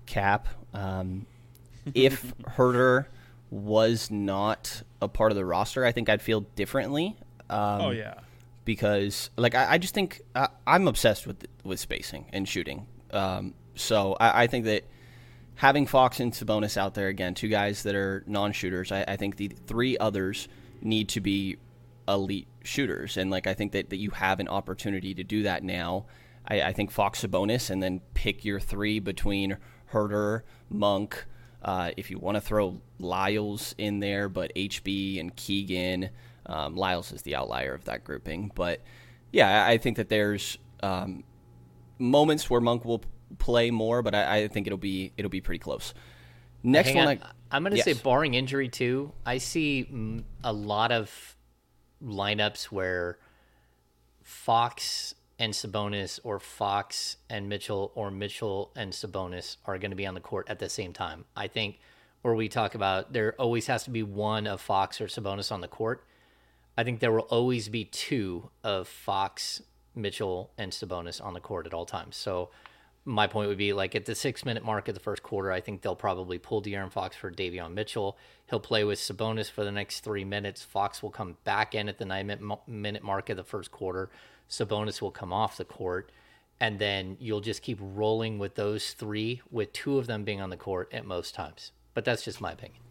cap. 0.06 0.48
Um, 0.74 1.26
if 1.94 2.34
Huerter 2.56 3.08
was 3.52 4.10
not 4.10 4.82
a 5.02 5.10
part 5.10 5.34
of 5.34 5.36
the 5.36 5.44
roster, 5.44 5.84
I 5.84 5.92
think 5.92 6.08
I'd 6.08 6.22
feel 6.22 6.40
differently. 6.56 7.18
Um, 7.50 7.82
oh 7.82 7.90
yeah, 7.90 8.14
because 8.64 9.30
like 9.36 9.56
I, 9.56 9.74
I 9.74 9.78
just 9.78 9.94
think 9.94 10.22
I, 10.34 10.48
I'm 10.66 10.88
obsessed 10.88 11.28
with 11.28 11.46
with 11.66 11.82
spacing 11.82 12.28
and 12.32 12.48
shooting. 12.48 12.88
Um, 13.12 13.56
so 13.76 14.16
I, 14.22 14.44
I 14.44 14.48
think 14.48 14.64
that 14.64 14.86
having 15.58 15.88
Fox 15.88 16.20
and 16.20 16.32
Sabonis 16.32 16.78
out 16.78 16.94
there 16.94 17.08
again, 17.08 17.34
two 17.34 17.48
guys 17.48 17.84
that 17.84 17.96
are 17.96 18.24
non-shooters, 18.28 18.92
I, 18.92 19.04
I 19.08 19.16
think 19.18 19.38
the 19.38 19.48
three 19.48 19.98
others 19.98 20.48
need 20.82 21.10
to 21.10 21.20
be 21.20 21.58
elite 22.08 22.48
shooters, 22.64 23.18
and 23.18 23.30
like 23.30 23.48
I 23.48 23.54
think 23.54 23.74
that, 23.74 23.90
that 23.90 23.98
you 23.98 24.12
have 24.12 24.40
an 24.40 24.48
opportunity 24.48 25.14
to 25.16 25.24
do 25.24 25.44
that 25.44 25.64
now. 25.64 26.06
I, 26.48 26.62
I 26.62 26.74
think 26.74 26.92
Fox 26.92 27.24
Sabonis, 27.24 27.70
and 27.70 27.82
then 27.82 28.02
pick 28.14 28.46
your 28.46 28.60
three 28.60 29.00
between 29.00 29.58
Huerter, 29.92 30.44
Monk. 30.70 31.26
Uh, 31.62 31.92
if 31.98 32.12
you 32.12 32.20
want 32.20 32.36
to 32.36 32.42
throw 32.42 32.80
Lyles 33.00 33.74
in 33.78 34.00
there, 34.00 34.30
but 34.30 34.54
HB 34.56 35.20
and 35.20 35.36
Keegan, 35.36 36.12
um, 36.46 36.76
Lyles 36.76 37.12
is 37.12 37.24
the 37.24 37.36
outlier 37.36 37.74
of 37.74 37.84
that 37.86 38.04
grouping. 38.04 38.52
But 38.54 38.82
yeah, 39.32 39.66
I 39.66 39.78
think 39.78 39.98
that 39.98 40.08
there's 40.08 40.60
um, 40.84 41.24
moments 41.98 42.48
where 42.48 42.62
Monk 42.62 42.86
will 42.86 43.02
play 43.38 43.72
more, 43.72 44.02
but 44.02 44.16
I, 44.16 44.38
I, 44.38 44.48
think 44.48 44.68
it'll 44.68 44.78
be 44.78 45.12
it'll 45.18 45.32
be 45.32 45.42
pretty 45.42 45.60
close. 45.60 45.94
Next 46.64 46.90
Hang 46.90 46.98
one, 46.98 47.08
on. 47.08 47.24
I, 47.52 47.58
am 47.58 47.64
going 47.64 47.72
to 47.72 47.78
yes. 47.78 47.86
say, 47.86 47.94
barring 47.94 48.34
injury 48.34 48.70
too, 48.70 49.12
I 49.26 49.38
see 49.38 50.24
a 50.44 50.54
lot 50.54 50.92
of 50.92 51.36
lineups 52.04 52.66
where 52.66 53.18
Fox 54.24 55.16
and 55.40 55.54
Sabonis, 55.54 56.20
or 56.24 56.40
Fox 56.40 57.18
and 57.30 57.48
Mitchell, 57.48 57.92
or 57.96 58.10
Mitchell 58.10 58.72
and 58.76 58.92
Sabonis 58.92 59.58
are 59.66 59.78
going 59.78 59.92
to 59.92 59.98
be 59.98 60.08
on 60.08 60.16
the 60.16 60.20
court 60.20 60.50
at 60.50 60.60
the 60.60 60.70
same 60.70 60.94
time. 60.94 61.26
I 61.36 61.48
think, 61.48 61.80
or 62.24 62.36
we 62.36 62.50
talk 62.50 62.76
about 62.76 63.14
there 63.14 63.34
always 63.38 63.68
has 63.68 63.84
to 63.84 63.92
be 63.92 64.04
one 64.04 64.48
of 64.48 64.60
Fox 64.60 65.00
or 65.00 65.06
Sabonis 65.06 65.52
on 65.52 65.62
the 65.62 65.68
court. 65.68 66.04
I 66.78 66.84
think 66.84 67.00
there 67.00 67.12
will 67.12 67.22
always 67.22 67.70
be 67.70 67.86
two 67.86 68.50
of 68.64 68.88
Fox, 68.88 69.62
Mitchell, 69.96 70.52
and 70.58 70.72
Sabonis 70.72 71.24
on 71.24 71.34
the 71.34 71.40
court 71.40 71.66
at 71.66 71.74
all 71.74 71.86
times. 71.86 72.16
So 72.16 72.50
my 73.08 73.26
point 73.26 73.48
would 73.48 73.58
be 73.58 73.72
like 73.72 73.96
at 73.96 74.06
the 74.06 74.14
six 74.14 74.44
minute 74.44 74.66
mark 74.66 74.90
of 74.90 74.94
the 74.94 75.00
first 75.00 75.24
quarter, 75.24 75.50
I 75.50 75.62
think 75.62 75.82
they'll 75.82 75.96
probably 75.96 76.38
pull 76.38 76.62
De'Aaron 76.62 76.92
Fox 76.92 77.16
for 77.16 77.32
Davion 77.32 77.74
Mitchell. 77.74 78.18
He'll 78.50 78.60
play 78.60 78.84
with 78.84 79.00
Sabonis 79.00 79.50
for 79.50 79.64
the 79.64 79.72
next 79.72 80.02
three 80.02 80.26
minutes. 80.26 80.62
Fox 80.62 81.02
will 81.02 81.10
come 81.10 81.38
back 81.46 81.74
in 81.74 81.88
at 81.88 82.00
the 82.00 82.06
nine 82.06 82.38
minute 82.68 83.04
mark 83.04 83.30
of 83.30 83.38
the 83.38 83.46
first 83.46 83.72
quarter. 83.72 84.10
Sabonis 84.50 85.02
will 85.02 85.12
come 85.12 85.32
off 85.32 85.58
the 85.58 85.66
court. 85.66 86.12
And 86.60 86.80
then 86.80 87.18
you'll 87.20 87.40
just 87.40 87.62
keep 87.62 87.78
rolling 87.82 88.40
with 88.40 88.56
those 88.56 88.92
three, 88.92 89.42
with 89.52 89.72
two 89.74 89.98
of 89.98 90.08
them 90.08 90.24
being 90.24 90.42
on 90.42 90.50
the 90.50 90.58
court 90.58 90.90
at 90.92 91.06
most 91.06 91.34
times. 91.34 91.72
But 91.94 92.04
that's 92.04 92.24
just 92.24 92.42
my 92.42 92.52
opinion. 92.52 92.82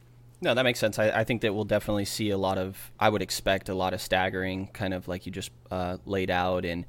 No, 0.40 0.54
that 0.54 0.62
makes 0.62 0.78
sense. 0.78 0.98
I, 0.98 1.10
I, 1.10 1.24
think 1.24 1.42
that 1.42 1.54
we'll 1.54 1.64
definitely 1.64 2.04
see 2.04 2.30
a 2.30 2.38
lot 2.38 2.58
of, 2.58 2.92
I 3.00 3.08
would 3.08 3.22
expect 3.22 3.68
a 3.68 3.74
lot 3.74 3.92
of 3.92 4.00
staggering, 4.00 4.68
kind 4.68 4.94
of 4.94 5.08
like 5.08 5.26
you 5.26 5.32
just 5.32 5.50
uh, 5.70 5.96
laid 6.04 6.30
out. 6.30 6.64
And 6.64 6.86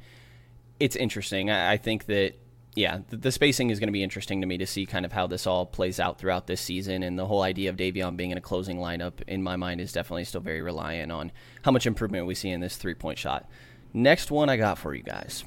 it's 0.79 0.95
interesting. 0.95 1.49
I, 1.49 1.73
I 1.73 1.77
think 1.77 2.05
that 2.05 2.35
yeah, 2.77 2.99
the, 3.09 3.17
the, 3.17 3.31
spacing 3.31 3.71
is 3.71 3.79
going 3.79 3.87
to 3.87 3.93
be 3.93 4.03
interesting 4.03 4.39
to 4.41 4.47
me 4.47 4.59
to 4.59 4.67
see 4.67 4.85
kind 4.85 5.03
of 5.03 5.11
how 5.11 5.25
this 5.25 5.47
all 5.47 5.65
plays 5.65 5.99
out 5.99 6.19
throughout 6.19 6.45
this 6.45 6.61
season. 6.61 7.01
And 7.01 7.17
the 7.17 7.25
whole 7.25 7.41
idea 7.41 7.71
of 7.71 7.75
Davion 7.75 8.15
being 8.15 8.29
in 8.29 8.37
a 8.37 8.41
closing 8.41 8.77
lineup, 8.77 9.13
in 9.27 9.41
my 9.41 9.55
mind, 9.55 9.81
is 9.81 9.91
definitely 9.91 10.25
still 10.25 10.41
very 10.41 10.61
reliant 10.61 11.11
on 11.11 11.31
how 11.63 11.71
much 11.71 11.87
improvement 11.87 12.27
we 12.27 12.35
see 12.35 12.49
in 12.49 12.59
this 12.61 12.77
three 12.77 12.93
point 12.93 13.17
shot. 13.17 13.49
Next 13.93 14.29
one 14.29 14.47
I 14.47 14.57
got 14.57 14.77
for 14.77 14.93
you 14.93 15.01
guys 15.01 15.43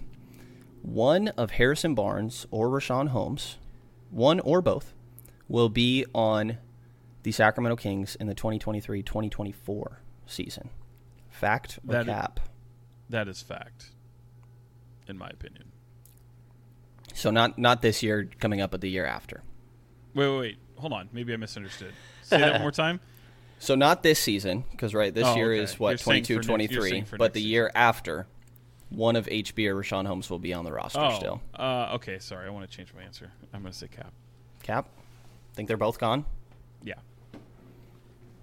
one 0.82 1.28
of 1.28 1.52
Harrison 1.52 1.94
Barnes 1.94 2.46
or 2.50 2.68
Richaun 2.68 3.08
Holmes, 3.10 3.58
one 4.10 4.40
or 4.40 4.60
both, 4.60 4.92
will 5.46 5.68
be 5.68 6.04
on 6.12 6.58
the 7.22 7.30
Sacramento 7.30 7.76
Kings 7.76 8.16
in 8.16 8.26
the 8.26 8.34
2023 8.34 9.04
2024 9.04 10.02
season. 10.26 10.70
Fact 11.28 11.78
or 11.86 11.92
that 11.92 12.06
cap? 12.06 12.40
Is, 12.42 12.50
that 13.10 13.28
is 13.28 13.40
fact, 13.40 13.90
in 15.06 15.16
my 15.16 15.28
opinion. 15.28 15.69
So 17.20 17.30
not 17.30 17.58
not 17.58 17.82
this 17.82 18.02
year, 18.02 18.30
coming 18.40 18.62
up, 18.62 18.70
but 18.70 18.80
the 18.80 18.88
year 18.88 19.04
after. 19.04 19.42
Wait, 20.14 20.26
wait, 20.26 20.38
wait. 20.38 20.58
Hold 20.76 20.94
on. 20.94 21.10
Maybe 21.12 21.34
I 21.34 21.36
misunderstood. 21.36 21.92
Say 22.22 22.38
that 22.38 22.52
one 22.52 22.62
more 22.62 22.72
time. 22.72 23.00
So 23.62 23.74
not 23.74 24.02
this 24.02 24.18
season, 24.18 24.64
because 24.70 24.94
right, 24.94 25.12
this 25.12 25.26
oh, 25.26 25.36
year 25.36 25.52
okay. 25.52 25.62
is 25.62 25.78
what 25.78 26.00
22, 26.00 26.40
23, 26.40 27.04
but 27.18 27.34
the 27.34 27.42
year 27.42 27.70
after, 27.74 28.26
one 28.88 29.16
of 29.16 29.26
HB 29.26 29.66
or 29.66 29.74
Richaun 29.74 30.06
Holmes 30.06 30.30
will 30.30 30.38
be 30.38 30.54
on 30.54 30.64
the 30.64 30.72
roster 30.72 30.98
oh, 30.98 31.18
still. 31.18 31.42
Uh, 31.54 31.90
okay, 31.96 32.18
sorry, 32.20 32.46
I 32.46 32.50
want 32.50 32.70
to 32.70 32.74
change 32.74 32.94
my 32.94 33.02
answer. 33.02 33.30
I'm 33.52 33.60
going 33.60 33.70
to 33.70 33.78
say 33.78 33.88
Cap. 33.88 34.14
Cap. 34.62 34.88
Think 35.52 35.68
they're 35.68 35.76
both 35.76 35.98
gone. 35.98 36.24
Yeah. 36.82 36.94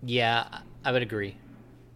Yeah, 0.04 0.60
I 0.86 0.92
would 0.92 1.02
agree 1.02 1.36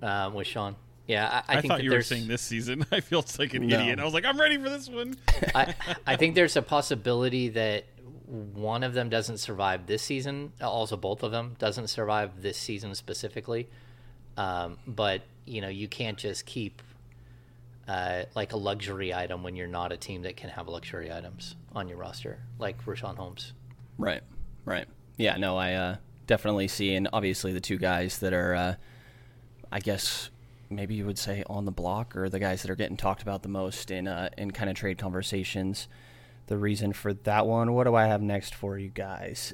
uh, 0.02 0.32
with 0.34 0.48
Sean. 0.48 0.76
Yeah, 1.08 1.28
I, 1.28 1.54
I, 1.54 1.58
I 1.58 1.62
think 1.62 1.72
thought 1.72 1.84
you 1.84 1.92
were 1.92 2.02
saying 2.02 2.28
this 2.28 2.42
season. 2.42 2.86
I 2.92 3.02
feel 3.02 3.26
like 3.38 3.54
an 3.54 3.68
no. 3.68 3.80
idiot. 3.80 4.00
I 4.00 4.06
was 4.06 4.14
like, 4.14 4.26
I'm 4.26 4.40
ready 4.40 4.58
for 4.58 4.70
this 4.70 4.90
one. 4.90 5.18
I, 5.56 5.74
I 6.06 6.16
think 6.16 6.36
there's 6.36 6.56
a 6.56 6.62
possibility 6.62 7.50
that 7.50 7.86
one 8.28 8.84
of 8.84 8.94
them 8.94 9.10
doesn't 9.10 9.38
survive 9.40 9.88
this 9.88 10.02
season. 10.02 10.54
Also, 10.62 10.96
both 10.96 11.24
of 11.24 11.32
them 11.32 11.56
doesn't 11.60 11.88
survive 11.88 12.42
this 12.42 12.58
season 12.58 12.96
specifically. 12.96 13.68
Um, 14.38 14.78
but 14.88 15.24
you 15.46 15.60
know, 15.60 15.68
you 15.68 15.88
can't 15.88 16.18
just 16.18 16.46
keep 16.46 16.82
uh, 17.88 18.24
like 18.36 18.54
a 18.54 18.58
luxury 18.58 19.14
item 19.14 19.44
when 19.44 19.56
you're 19.56 19.68
not 19.68 19.92
a 19.92 19.98
team 19.98 20.22
that 20.22 20.38
can 20.38 20.50
have 20.50 20.68
luxury 20.68 21.12
items 21.12 21.56
on 21.76 21.90
your 21.90 21.98
roster, 21.98 22.40
like 22.58 22.84
Richaun 22.86 23.18
Holmes. 23.18 23.54
Right. 23.98 24.22
Right. 24.64 24.88
Yeah. 25.18 25.38
No, 25.38 25.58
I 25.58 25.74
uh, 25.74 25.96
definitely 26.28 26.70
see, 26.70 26.96
and 26.96 27.10
obviously 27.12 27.52
the 27.52 27.60
two 27.60 27.78
guys 27.78 28.20
that 28.20 28.34
are, 28.34 28.56
uh, 28.56 28.76
I 29.72 29.80
guess 29.80 30.30
maybe 30.72 30.96
you 30.96 31.06
would 31.06 31.20
say 31.20 31.44
on 31.48 31.66
the 31.66 31.72
block 31.72 32.16
or 32.16 32.30
the 32.30 32.40
guys 32.40 32.62
that 32.62 32.72
are 32.72 32.76
getting 32.76 32.98
talked 32.98 33.22
about 33.22 33.44
the 33.44 33.50
most 33.50 33.92
in 33.92 34.08
uh, 34.08 34.30
in 34.38 34.52
kind 34.52 34.70
of 34.70 34.76
trade 34.76 34.98
conversations. 34.98 35.88
The 36.48 36.58
reason 36.58 36.94
for 36.94 37.14
that 37.14 37.48
one. 37.48 37.74
What 37.74 37.86
do 37.86 37.96
I 37.96 38.06
have 38.06 38.22
next 38.22 38.56
for 38.56 38.78
you 38.78 38.90
guys? 38.90 39.54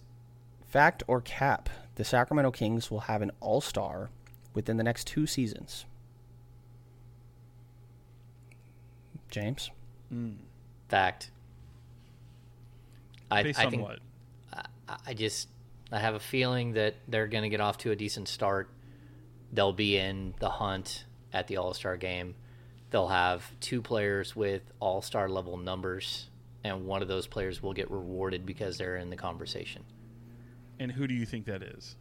Fact 0.67 1.03
or 1.07 1.21
cap? 1.21 1.69
The 1.95 2.03
Sacramento 2.03 2.51
Kings 2.51 2.91
will 2.91 3.01
have 3.01 3.21
an 3.21 3.31
All 3.39 3.61
Star 3.61 4.09
within 4.53 4.77
the 4.77 4.83
next 4.83 5.07
two 5.07 5.27
seasons. 5.27 5.85
James. 9.29 9.71
Mm. 10.13 10.35
Fact. 10.89 11.31
I, 13.29 13.43
Based 13.43 13.59
I 13.59 13.69
think. 13.69 13.83
What? 13.83 13.99
I, 14.53 14.97
I 15.07 15.13
just 15.13 15.49
I 15.91 15.99
have 15.99 16.15
a 16.15 16.19
feeling 16.19 16.73
that 16.73 16.95
they're 17.07 17.27
going 17.27 17.43
to 17.43 17.49
get 17.49 17.61
off 17.61 17.77
to 17.79 17.91
a 17.91 17.95
decent 17.95 18.27
start. 18.27 18.69
They'll 19.51 19.73
be 19.73 19.97
in 19.97 20.33
the 20.39 20.49
hunt 20.49 21.05
at 21.33 21.47
the 21.47 21.57
All 21.57 21.73
Star 21.73 21.97
game. 21.97 22.35
They'll 22.89 23.07
have 23.07 23.51
two 23.59 23.81
players 23.81 24.35
with 24.35 24.61
All 24.79 25.01
Star 25.01 25.29
level 25.29 25.57
numbers, 25.57 26.29
and 26.63 26.85
one 26.85 27.01
of 27.01 27.07
those 27.07 27.27
players 27.27 27.61
will 27.61 27.73
get 27.73 27.89
rewarded 27.91 28.45
because 28.45 28.77
they're 28.77 28.97
in 28.97 29.09
the 29.09 29.15
conversation. 29.15 29.83
And 30.79 30.91
who 30.91 31.07
do 31.07 31.13
you 31.13 31.25
think 31.25 31.45
that 31.45 31.63
is? 31.63 31.95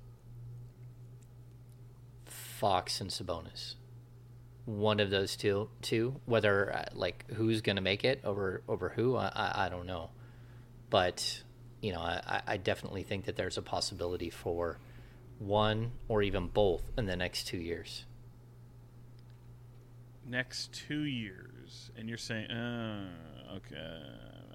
Fox 2.24 3.00
and 3.00 3.10
Sabonis. 3.10 3.74
One 4.64 4.98
of 4.98 5.10
those 5.10 5.36
two, 5.36 5.68
two. 5.82 6.20
Whether 6.24 6.74
uh, 6.74 6.84
like 6.94 7.30
who's 7.32 7.60
going 7.62 7.76
to 7.76 7.82
make 7.82 8.04
it 8.04 8.20
over 8.24 8.62
over 8.68 8.88
who, 8.90 9.16
I, 9.16 9.30
I, 9.34 9.66
I 9.66 9.68
don't 9.68 9.86
know. 9.86 10.10
But 10.90 11.42
you 11.80 11.92
know, 11.92 12.00
I, 12.00 12.42
I 12.46 12.56
definitely 12.56 13.02
think 13.02 13.26
that 13.26 13.36
there's 13.36 13.58
a 13.58 13.62
possibility 13.62 14.30
for 14.30 14.78
one 15.38 15.92
or 16.08 16.22
even 16.22 16.48
both 16.48 16.82
in 16.96 17.06
the 17.06 17.16
next 17.16 17.46
two 17.46 17.58
years 17.58 18.04
next 20.28 20.72
two 20.72 21.02
years, 21.02 21.90
and 21.96 22.08
you're 22.08 22.18
saying, 22.18 22.50
uh, 22.50 23.56
okay, 23.56 24.02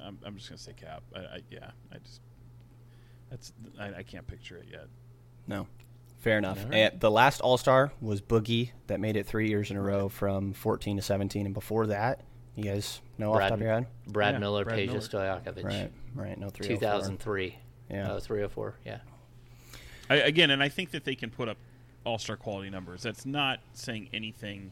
I'm, 0.04 0.18
I'm 0.26 0.36
just 0.36 0.50
gonna 0.50 0.58
say 0.58 0.74
cap. 0.74 1.04
I, 1.16 1.20
I, 1.20 1.40
yeah, 1.50 1.72
I 1.92 1.98
just 2.00 2.22
that's 3.30 3.54
I, 3.80 3.94
I 4.00 4.04
can't 4.04 4.28
picture 4.28 4.58
it 4.58 4.68
yet. 4.70 4.88
No, 5.48 5.68
fair 6.20 6.38
enough. 6.38 6.64
Right. 6.70 7.00
the 7.00 7.12
last 7.12 7.42
All 7.42 7.58
Star 7.58 7.92
was 8.02 8.22
Boogie 8.22 8.72
that 8.88 9.00
made 9.00 9.16
it 9.16 9.26
three 9.26 9.50
years 9.50 9.72
in 9.72 9.78
a 9.78 9.82
row 9.82 10.10
from 10.10 10.54
14 10.54 10.98
to 10.98 11.02
17, 11.02 11.46
and 11.46 11.54
before 11.54 11.88
that, 11.88 12.22
you 12.56 12.64
guys 12.64 13.02
know 13.18 13.32
Brad, 13.32 13.44
off 13.44 13.46
the 13.46 13.50
top 13.50 13.58
of 13.58 13.62
your 13.62 13.74
head? 13.74 13.88
Brad 14.08 14.34
yeah, 14.36 14.40
Miller, 14.40 14.66
Brad 14.66 14.80
Peja 14.80 14.98
Stojakovic. 14.98 15.64
Right, 15.64 15.92
right. 16.14 16.38
No, 16.38 16.50
2003. 16.50 17.58
Yeah, 17.90 18.14
oh, 18.14 18.20
304. 18.20 18.76
Yeah. 18.86 19.00
I, 20.12 20.16
again, 20.16 20.50
and 20.52 20.62
I 20.62 20.68
think 20.68 20.92
that 20.92 21.06
they 21.06 21.16
can 21.16 21.30
put 21.30 21.48
up 21.48 21.58
All 22.06 22.18
Star 22.18 22.36
quality 22.36 22.70
numbers. 22.70 23.02
That's 23.02 23.26
not 23.26 23.60
saying 23.74 24.10
anything 24.14 24.72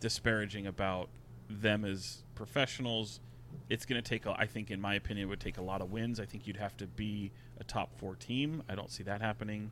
disparaging 0.00 0.66
about 0.66 1.10
them 1.50 1.84
as 1.84 2.22
professionals. 2.34 3.20
It's 3.68 3.84
going 3.84 4.02
to 4.02 4.08
take, 4.08 4.24
a, 4.24 4.32
I 4.32 4.46
think, 4.46 4.70
in 4.70 4.80
my 4.80 4.94
opinion, 4.94 5.26
it 5.26 5.28
would 5.28 5.40
take 5.40 5.58
a 5.58 5.62
lot 5.62 5.82
of 5.82 5.90
wins. 5.92 6.18
I 6.18 6.24
think 6.24 6.46
you'd 6.46 6.56
have 6.56 6.74
to 6.78 6.86
be 6.86 7.30
a 7.60 7.64
top 7.64 7.90
four 7.98 8.16
team. 8.16 8.62
I 8.66 8.74
don't 8.74 8.90
see 8.90 9.02
that 9.02 9.20
happening. 9.20 9.70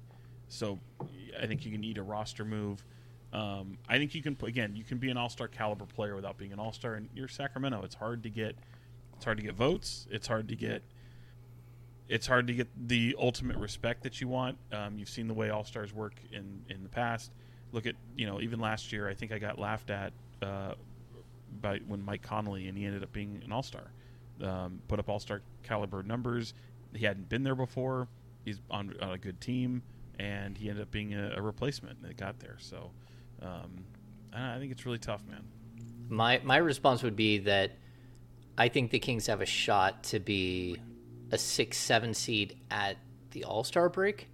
So 0.48 0.78
I 1.40 1.46
think 1.46 1.64
you 1.64 1.72
can 1.72 1.80
need 1.80 1.96
a 1.96 2.02
roster 2.02 2.44
move. 2.44 2.84
Um, 3.32 3.78
I 3.88 3.96
think 3.96 4.14
you 4.14 4.22
can, 4.22 4.36
again, 4.42 4.76
you 4.76 4.84
can 4.84 4.98
be 4.98 5.08
an 5.08 5.16
all 5.16 5.30
star 5.30 5.48
caliber 5.48 5.86
player 5.86 6.14
without 6.14 6.36
being 6.36 6.52
an 6.52 6.58
all 6.58 6.72
star. 6.72 6.94
And 6.94 7.08
you're 7.14 7.28
Sacramento. 7.28 7.82
It's 7.84 7.94
hard 7.94 8.22
to 8.24 8.28
get, 8.28 8.54
it's 9.16 9.24
hard 9.24 9.38
to 9.38 9.42
get 9.42 9.54
votes. 9.54 10.06
It's 10.10 10.26
hard 10.26 10.48
to 10.48 10.56
get, 10.56 10.82
it's 12.10 12.26
hard 12.26 12.46
to 12.48 12.52
get 12.52 12.68
the 12.88 13.16
ultimate 13.18 13.56
respect 13.56 14.02
that 14.02 14.20
you 14.20 14.28
want. 14.28 14.58
Um, 14.72 14.98
you've 14.98 15.08
seen 15.08 15.28
the 15.28 15.34
way 15.34 15.48
all 15.50 15.64
stars 15.64 15.94
work 15.94 16.14
in 16.32 16.62
in 16.68 16.82
the 16.82 16.88
past 16.88 17.30
look 17.72 17.86
at 17.86 17.94
you 18.16 18.26
know 18.26 18.40
even 18.40 18.60
last 18.60 18.92
year 18.92 19.08
I 19.08 19.14
think 19.14 19.32
I 19.32 19.38
got 19.38 19.58
laughed 19.58 19.90
at 19.90 20.12
uh, 20.42 20.74
by 21.60 21.78
when 21.86 22.04
Mike 22.04 22.22
Conley 22.22 22.68
and 22.68 22.76
he 22.76 22.84
ended 22.84 23.02
up 23.02 23.12
being 23.12 23.40
an 23.44 23.52
All 23.52 23.62
Star, 23.62 23.92
um, 24.42 24.80
put 24.88 24.98
up 24.98 25.08
All 25.08 25.18
Star 25.18 25.42
caliber 25.62 26.02
numbers. 26.02 26.54
He 26.94 27.04
hadn't 27.04 27.28
been 27.28 27.42
there 27.42 27.54
before. 27.54 28.08
He's 28.44 28.60
on, 28.70 28.94
on 29.00 29.10
a 29.10 29.18
good 29.18 29.40
team, 29.40 29.82
and 30.18 30.56
he 30.56 30.70
ended 30.70 30.82
up 30.82 30.90
being 30.90 31.14
a, 31.14 31.34
a 31.36 31.42
replacement 31.42 32.02
that 32.02 32.16
got 32.16 32.40
there. 32.40 32.56
So 32.58 32.90
um, 33.42 33.84
I 34.32 34.58
think 34.58 34.72
it's 34.72 34.86
really 34.86 34.98
tough, 34.98 35.22
man. 35.28 35.44
My 36.08 36.40
my 36.42 36.56
response 36.56 37.02
would 37.02 37.16
be 37.16 37.38
that 37.38 37.72
I 38.58 38.68
think 38.68 38.90
the 38.90 38.98
Kings 38.98 39.26
have 39.26 39.40
a 39.40 39.46
shot 39.46 40.02
to 40.04 40.18
be 40.18 40.78
a 41.32 41.38
six 41.38 41.76
seven 41.78 42.14
seed 42.14 42.56
at 42.70 42.96
the 43.30 43.44
All 43.44 43.64
Star 43.64 43.88
break 43.88 44.28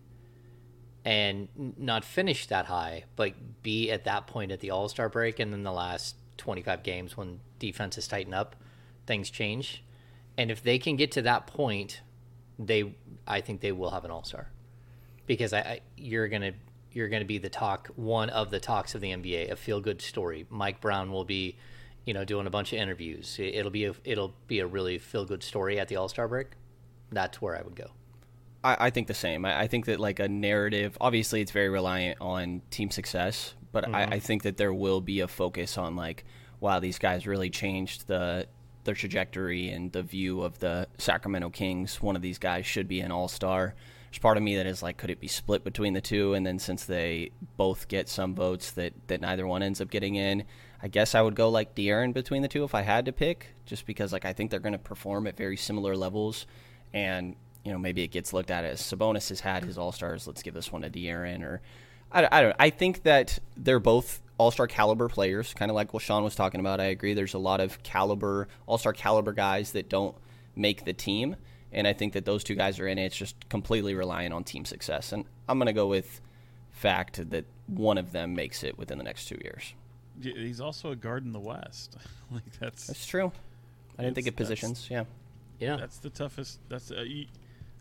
and 1.05 1.49
not 1.79 2.05
finish 2.05 2.47
that 2.47 2.67
high, 2.67 3.05
but 3.15 3.63
be 3.63 3.91
at 3.91 4.05
that 4.05 4.27
point 4.27 4.51
at 4.51 4.61
the 4.61 4.71
All 4.71 4.89
Star 4.89 5.09
break 5.09 5.39
and 5.39 5.53
then 5.53 5.63
the 5.63 5.73
last 5.73 6.17
25 6.39 6.83
games 6.83 7.17
when 7.17 7.41
defenses 7.59 8.09
tighten 8.09 8.35
up, 8.35 8.57
things 9.07 9.31
change, 9.31 9.83
and 10.37 10.51
if 10.51 10.63
they 10.63 10.79
can 10.79 10.97
get 10.97 11.13
to 11.13 11.23
that 11.23 11.47
point, 11.47 12.01
they 12.59 12.95
I 13.27 13.41
think 13.41 13.61
they 13.61 13.73
will 13.73 13.91
have 13.91 14.05
an 14.05 14.11
All 14.11 14.25
Star, 14.25 14.49
because 15.27 15.53
I, 15.53 15.59
I 15.61 15.81
you're 15.97 16.29
gonna 16.29 16.53
you're 16.93 17.09
gonna 17.09 17.25
be 17.25 17.39
the 17.39 17.49
talk 17.51 17.89
one 17.97 18.31
of 18.31 18.51
the 18.51 18.59
talks 18.61 18.95
of 18.95 19.01
the 19.01 19.11
NBA, 19.13 19.51
a 19.51 19.57
feel 19.57 19.81
good 19.81 20.01
story. 20.03 20.47
Mike 20.51 20.81
Brown 20.81 21.13
will 21.13 21.25
be, 21.25 21.57
you 22.05 22.15
know, 22.15 22.25
doing 22.25 22.47
a 22.47 22.51
bunch 22.51 22.73
of 22.73 22.79
interviews. 22.79 23.37
It- 23.39 23.55
It'll 23.55 23.71
be 23.71 23.85
a 23.85 23.95
it'll 24.05 24.35
be 24.49 24.59
a 24.61 24.67
really 24.67 24.99
feel 24.99 25.25
good 25.25 25.43
story 25.43 25.79
at 25.79 25.89
the 25.89 25.97
All 25.97 26.09
Star 26.09 26.27
break. 26.29 26.49
That's 27.11 27.41
where 27.41 27.57
I 27.57 27.63
would 27.63 27.77
go. 27.77 27.91
I, 28.65 28.87
I 28.87 28.91
think 28.91 29.07
the 29.07 29.15
same. 29.15 29.45
I, 29.45 29.61
I 29.63 29.67
think 29.67 29.87
that 29.87 30.01
like 30.01 30.19
a 30.19 30.29
narrative, 30.29 30.97
obviously, 31.01 31.41
it's 31.41 31.53
very 31.53 31.69
reliant 31.69 32.21
on 32.21 32.63
team 32.71 32.91
success, 32.91 33.55
but 33.73 33.87
I, 33.89 33.91
mm-hmm. 34.05 34.13
I 34.15 34.19
think 34.19 34.43
that 34.43 34.57
there 34.57 34.75
will 34.75 35.01
be 35.01 35.21
a 35.21 35.29
focus 35.29 35.79
on 35.79 35.97
like, 35.97 36.25
wow, 36.61 36.81
these 36.81 36.99
guys 36.99 37.27
really 37.27 37.51
changed 37.51 38.07
the 38.09 38.47
their 38.85 38.95
trajectory 38.95 39.69
and 39.71 39.93
the 39.93 40.03
view 40.03 40.43
of 40.43 40.59
the 40.61 40.87
Sacramento 40.97 41.51
Kings. 41.51 42.01
One 42.01 42.17
of 42.17 42.23
these 42.23 42.39
guys 42.39 42.65
should 42.67 42.89
be 42.89 43.01
an 43.01 43.11
All 43.11 43.29
Star. 43.29 43.75
There's 44.11 44.19
part 44.19 44.37
of 44.37 44.43
me 44.43 44.57
that 44.57 44.67
is 44.67 44.83
like, 44.83 44.97
could 44.97 45.11
it 45.11 45.21
be 45.21 45.29
split 45.29 45.65
between 45.65 45.93
the 45.93 46.01
two? 46.01 46.35
And 46.35 46.47
then 46.47 46.59
since 46.59 46.85
they 46.85 47.33
both 47.57 47.89
get 47.89 48.09
some 48.09 48.35
votes, 48.35 48.71
that 48.73 48.95
that 49.09 49.21
neither 49.21 49.47
one 49.47 49.63
ends 49.63 49.81
up 49.81 49.91
getting 49.91 50.15
in. 50.15 50.45
I 50.83 50.89
guess 50.89 51.15
I 51.15 51.23
would 51.23 51.35
go 51.35 51.49
like 51.49 51.75
De'Aaron 51.75 52.13
between 52.13 52.43
the 52.43 52.49
two 52.49 52.63
if 52.65 52.75
I 52.75 52.83
had 52.83 53.07
to 53.07 53.13
pick, 53.13 53.55
just 53.65 53.87
because 53.87 54.13
like 54.13 54.25
I 54.25 54.33
think 54.33 54.51
they're 54.51 54.61
going 54.61 54.73
to 54.73 54.79
perform 54.79 55.27
at 55.27 55.37
very 55.37 55.57
similar 55.57 55.97
levels, 55.97 56.47
and 56.93 57.37
you 57.65 57.73
know 57.73 57.79
maybe 57.79 58.03
it 58.03 58.09
gets 58.09 58.33
looked 58.33 58.51
at 58.51 58.65
as 58.65 58.81
Sabonis 58.81 59.29
has 59.29 59.41
had 59.41 59.65
his 59.65 59.79
All 59.79 59.93
Stars. 59.93 60.27
Let's 60.27 60.43
give 60.43 60.55
this 60.55 60.71
one 60.73 60.83
to 60.83 60.91
De'Aaron, 60.91 61.43
or 61.43 61.61
I, 62.13 62.29
I 62.31 62.43
don't. 62.43 62.57
I 62.59 62.71
think 62.71 63.03
that 63.03 63.39
they're 63.57 63.81
both 63.81 64.21
All 64.39 64.51
Star 64.51 64.67
caliber 64.67 65.09
players, 65.09 65.55
kind 65.55 65.71
of 65.71 65.75
like 65.75 65.93
what 65.93 66.03
Sean 66.03 66.25
was 66.25 66.35
talking 66.35 66.61
about. 66.61 66.81
I 66.81 66.87
agree. 66.87 67.15
There's 67.15 67.35
a 67.35 67.39
lot 67.39 67.61
of 67.61 67.83
caliber 67.83 68.49
All 68.67 68.79
Star 68.79 68.93
caliber 68.93 69.33
guys 69.33 69.73
that 69.73 69.89
don't 69.89 70.17
make 70.55 70.85
the 70.85 70.93
team, 70.93 71.37
and 71.73 71.87
I 71.87 71.93
think 71.93 72.13
that 72.15 72.25
those 72.25 72.45
two 72.45 72.55
guys 72.55 72.79
are 72.79 72.87
in 72.87 72.99
it. 72.99 73.07
It's 73.07 73.17
just 73.17 73.49
completely 73.49 73.95
relying 73.95 74.33
on 74.33 74.45
team 74.45 74.65
success, 74.65 75.13
and 75.13 75.25
I'm 75.49 75.59
going 75.59 75.67
to 75.67 75.73
go 75.73 75.87
with 75.87 76.21
fact 76.71 77.31
that 77.31 77.45
one 77.67 77.99
of 77.99 78.13
them 78.13 78.35
makes 78.35 78.63
it 78.63 78.79
within 78.79 78.99
the 78.99 79.05
next 79.05 79.27
two 79.27 79.39
years. 79.43 79.75
He's 80.21 80.61
also 80.61 80.93
a 80.93 80.97
guard 80.97 81.25
in 81.25 81.33
the 81.33 81.41
West. 81.41 81.97
like 82.31 82.59
that's 82.61 82.87
That's 82.87 83.07
true. 83.07 83.33
I 83.99 84.03
didn't 84.03 84.15
think 84.15 84.27
of 84.27 84.37
positions. 84.37 84.89
Yeah. 84.91 85.05
Yeah. 85.61 85.77
that's 85.77 85.99
the 85.99 86.11
toughest. 86.11 86.61
That's 86.69 86.91
uh, 86.91 87.03
you, 87.03 87.27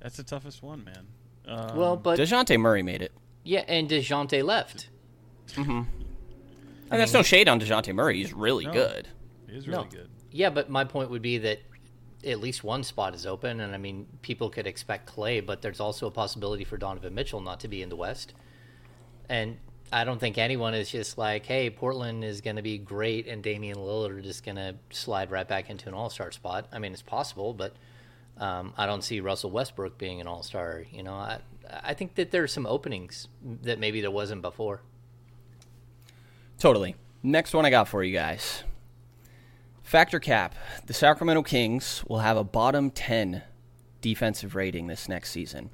that's 0.02 0.18
the 0.18 0.23
toughest 0.23 0.64
one, 0.64 0.84
man. 0.84 1.07
Um, 1.47 1.77
well, 1.77 1.95
but 1.97 2.18
Dejounte 2.19 2.60
Murray 2.60 2.81
made 2.84 3.02
it. 3.02 3.11
yeah, 3.43 3.64
and 3.68 3.89
Dejounte 3.89 4.43
left. 4.43 4.89
And 6.91 7.02
that's 7.02 7.14
no 7.14 7.23
shade 7.23 7.49
on 7.49 7.60
Dejounte 7.60 7.93
Murray. 7.95 8.18
He's 8.18 8.31
really 8.34 8.65
No. 8.65 8.72
good. 8.72 9.07
it 9.47 9.56
is 9.56 9.68
really 9.68 9.84
no. 9.85 9.89
good. 9.89 10.10
Yeah, 10.31 10.52
but 10.52 10.69
my 10.69 10.84
point 10.84 11.10
would 11.10 11.22
be 11.23 11.39
that 11.39 11.60
at 12.23 12.39
least 12.39 12.64
one 12.64 12.84
spot 12.84 13.15
is 13.15 13.26
open, 13.26 13.60
and 13.60 13.73
I 13.73 13.77
mean, 13.77 14.06
people 14.22 14.49
could 14.52 14.68
expect 14.68 15.11
Klay, 15.11 15.43
but 15.43 15.61
there's 15.64 15.80
also 15.80 16.06
a 16.07 16.11
possibility 16.11 16.64
for 16.64 16.77
Donovan 16.77 17.15
Mitchell 17.15 17.41
not 17.41 17.60
to 17.61 17.68
be 17.68 17.81
in 17.81 17.89
the 17.89 17.95
West. 17.95 18.34
And 19.30 19.57
I 19.91 20.03
don't 20.03 20.19
think 20.19 20.37
anyone 20.37 20.73
is 20.73 20.89
just 20.89 21.17
like, 21.17 21.45
hey, 21.45 21.69
Portland 21.69 22.23
is 22.23 22.41
going 22.41 22.55
to 22.55 22.61
be 22.61 22.77
great, 22.77 23.27
and 23.27 23.41
Damian 23.43 23.77
Lillard 23.77 24.19
is 24.19 24.25
just 24.25 24.43
going 24.43 24.57
to 24.57 24.75
slide 24.89 25.31
right 25.31 25.47
back 25.47 25.69
into 25.69 25.87
an 25.87 25.93
All 25.93 26.09
Star 26.09 26.31
spot. 26.31 26.67
I 26.71 26.79
mean, 26.79 26.91
it's 26.91 27.01
possible, 27.01 27.53
but 27.53 27.75
um, 28.37 28.73
I 28.77 28.85
don't 28.85 29.03
see 29.03 29.19
Russell 29.19 29.51
Westbrook 29.51 29.97
being 29.97 30.19
an 30.19 30.27
All 30.27 30.43
Star. 30.43 30.83
You 30.91 31.03
know, 31.03 31.13
I 31.13 31.39
I 31.83 31.93
think 31.93 32.15
that 32.15 32.31
there's 32.31 32.51
some 32.51 32.65
openings 32.65 33.27
that 33.63 33.79
maybe 33.79 34.01
there 34.01 34.11
wasn't 34.11 34.41
before. 34.41 34.81
Totally. 36.59 36.95
Next 37.23 37.53
one 37.53 37.65
I 37.65 37.69
got 37.69 37.87
for 37.87 38.03
you 38.03 38.13
guys. 38.13 38.63
Factor 39.83 40.19
cap. 40.19 40.55
The 40.85 40.93
Sacramento 40.93 41.43
Kings 41.43 42.03
will 42.07 42.19
have 42.19 42.37
a 42.37 42.43
bottom 42.43 42.91
10 42.91 43.43
defensive 44.01 44.55
rating 44.55 44.87
this 44.87 45.09
next 45.09 45.31
season. 45.31 45.69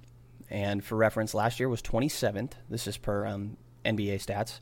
And 0.50 0.84
for 0.84 0.96
reference, 0.96 1.34
last 1.34 1.60
year 1.60 1.70
was 1.70 1.82
27th. 1.82 2.54
This 2.70 2.88
is 2.88 2.98
per 2.98 3.26
um, 3.26 3.58
NBA 3.86 4.16
stats. 4.26 4.60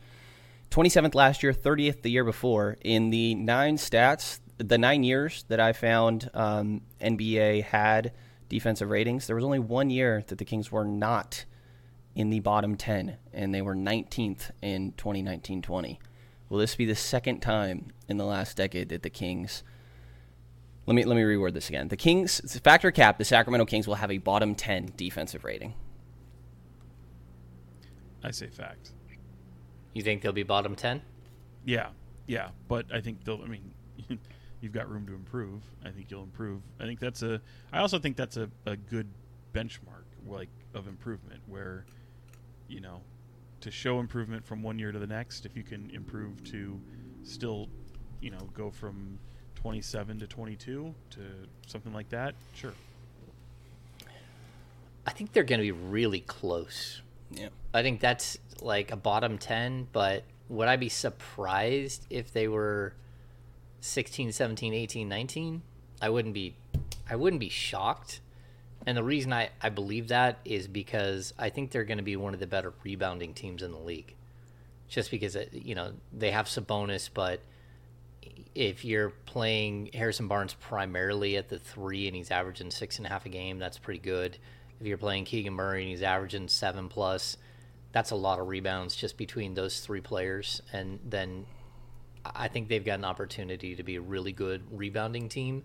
27th 0.71 1.15
last 1.15 1.41
year, 1.41 1.51
30th 1.51 2.01
the 2.03 2.11
year 2.11 2.23
before. 2.23 2.77
In 2.81 3.09
the 3.09 3.35
nine 3.35 3.77
stats, 3.77 4.39
the 4.57 4.77
nine 4.77 5.03
years 5.03 5.45
that 5.47 5.59
I 5.59 5.73
found 5.73 6.29
um, 6.33 6.81
NBA 7.01 7.63
had 7.63 8.13
defensive 8.49 8.89
ratings, 8.89 9.27
there 9.27 9.35
was 9.35 9.45
only 9.45 9.59
one 9.59 9.89
year 9.89 10.23
that 10.27 10.37
the 10.37 10.45
Kings 10.45 10.71
were 10.71 10.85
not 10.85 11.45
in 12.15 12.29
the 12.29 12.39
bottom 12.39 12.75
10, 12.75 13.17
and 13.33 13.53
they 13.53 13.61
were 13.61 13.75
19th 13.75 14.51
in 14.61 14.93
2019 14.93 15.61
20. 15.61 15.99
Will 16.49 16.57
this 16.57 16.75
be 16.75 16.85
the 16.85 16.95
second 16.95 17.41
time 17.41 17.91
in 18.07 18.17
the 18.17 18.25
last 18.25 18.57
decade 18.57 18.89
that 18.89 19.03
the 19.03 19.09
Kings. 19.09 19.63
Let 20.85 20.95
me, 20.95 21.05
let 21.05 21.15
me 21.15 21.21
reword 21.21 21.53
this 21.53 21.69
again. 21.69 21.87
The 21.89 21.97
Kings, 21.97 22.59
factor 22.61 22.89
cap, 22.89 23.19
the 23.19 23.25
Sacramento 23.25 23.65
Kings 23.65 23.87
will 23.87 23.95
have 23.95 24.09
a 24.09 24.17
bottom 24.17 24.55
10 24.55 24.93
defensive 24.97 25.43
rating. 25.43 25.75
I 28.23 28.31
say 28.31 28.47
fact. 28.47 28.91
You 29.93 30.03
think 30.03 30.21
they'll 30.21 30.31
be 30.31 30.43
bottom 30.43 30.75
10? 30.75 31.01
Yeah, 31.65 31.89
yeah, 32.27 32.49
but 32.67 32.85
I 32.93 33.01
think 33.01 33.23
they'll. 33.23 33.41
I 33.43 33.47
mean, 33.47 33.73
you've 34.61 34.73
got 34.73 34.89
room 34.89 35.05
to 35.07 35.13
improve. 35.13 35.61
I 35.83 35.89
think 35.89 36.11
you'll 36.11 36.23
improve. 36.23 36.61
I 36.79 36.85
think 36.85 36.99
that's 36.99 37.23
a. 37.23 37.41
I 37.73 37.79
also 37.79 37.99
think 37.99 38.15
that's 38.15 38.37
a, 38.37 38.49
a 38.65 38.75
good 38.75 39.07
benchmark, 39.53 40.05
like 40.27 40.49
of 40.73 40.87
improvement, 40.87 41.41
where, 41.47 41.85
you 42.67 42.81
know, 42.81 43.01
to 43.61 43.71
show 43.71 43.99
improvement 43.99 44.45
from 44.45 44.61
one 44.61 44.79
year 44.79 44.91
to 44.91 44.99
the 44.99 45.07
next, 45.07 45.45
if 45.45 45.55
you 45.55 45.63
can 45.63 45.89
improve 45.91 46.43
to 46.45 46.79
still, 47.23 47.67
you 48.21 48.31
know, 48.31 48.49
go 48.53 48.69
from 48.69 49.19
27 49.55 50.19
to 50.19 50.27
22 50.27 50.93
to 51.09 51.19
something 51.67 51.93
like 51.93 52.09
that, 52.09 52.35
sure. 52.53 52.73
I 55.05 55.11
think 55.11 55.33
they're 55.33 55.43
going 55.43 55.59
to 55.59 55.63
be 55.63 55.71
really 55.71 56.21
close. 56.21 57.01
Yeah. 57.31 57.49
I 57.73 57.81
think 57.81 57.99
that's 57.99 58.37
like 58.61 58.91
a 58.91 58.95
bottom 58.95 59.37
10, 59.37 59.87
but 59.91 60.23
would 60.47 60.67
I 60.67 60.75
be 60.75 60.89
surprised 60.89 62.07
if 62.09 62.33
they 62.33 62.47
were 62.47 62.93
16, 63.81 64.31
17, 64.31 64.73
18, 64.73 65.07
19? 65.07 65.61
I 66.01 66.09
wouldn't 66.09 66.33
be 66.33 66.55
I 67.09 67.15
wouldn't 67.15 67.39
be 67.39 67.49
shocked. 67.49 68.21
And 68.85 68.97
the 68.97 69.03
reason 69.03 69.33
I, 69.33 69.49
I 69.61 69.69
believe 69.69 70.07
that 70.09 70.39
is 70.45 70.67
because 70.67 71.33
I 71.37 71.49
think 71.49 71.71
they're 71.71 71.83
going 71.83 71.97
to 71.97 72.03
be 72.03 72.15
one 72.15 72.33
of 72.33 72.39
the 72.39 72.47
better 72.47 72.73
rebounding 72.83 73.33
teams 73.33 73.61
in 73.61 73.71
the 73.71 73.79
league. 73.79 74.15
Just 74.87 75.11
because, 75.11 75.35
it, 75.35 75.51
you 75.53 75.75
know, 75.75 75.93
they 76.13 76.31
have 76.31 76.45
Sabonis, 76.45 77.09
but 77.13 77.41
if 78.55 78.85
you're 78.85 79.09
playing 79.25 79.89
Harrison 79.93 80.27
Barnes 80.27 80.53
primarily 80.53 81.37
at 81.37 81.49
the 81.49 81.59
three 81.59 82.07
and 82.07 82.15
he's 82.15 82.31
averaging 82.31 82.71
six 82.71 82.97
and 82.97 83.05
a 83.05 83.09
half 83.09 83.25
a 83.25 83.29
game, 83.29 83.59
that's 83.59 83.77
pretty 83.77 83.99
good. 83.99 84.37
If 84.79 84.87
you're 84.87 84.97
playing 84.97 85.25
Keegan 85.25 85.53
Murray 85.53 85.81
and 85.81 85.89
he's 85.89 86.03
averaging 86.03 86.47
seven 86.47 86.87
plus, 86.87 87.37
that's 87.91 88.11
a 88.11 88.15
lot 88.15 88.39
of 88.39 88.47
rebounds 88.47 88.95
just 88.95 89.17
between 89.17 89.53
those 89.53 89.79
three 89.79 90.01
players. 90.01 90.61
And 90.71 90.99
then 91.03 91.45
I 92.25 92.47
think 92.47 92.69
they've 92.69 92.83
got 92.83 92.99
an 92.99 93.05
opportunity 93.05 93.75
to 93.75 93.83
be 93.83 93.95
a 93.95 94.01
really 94.01 94.31
good 94.31 94.63
rebounding 94.71 95.29
team. 95.29 95.63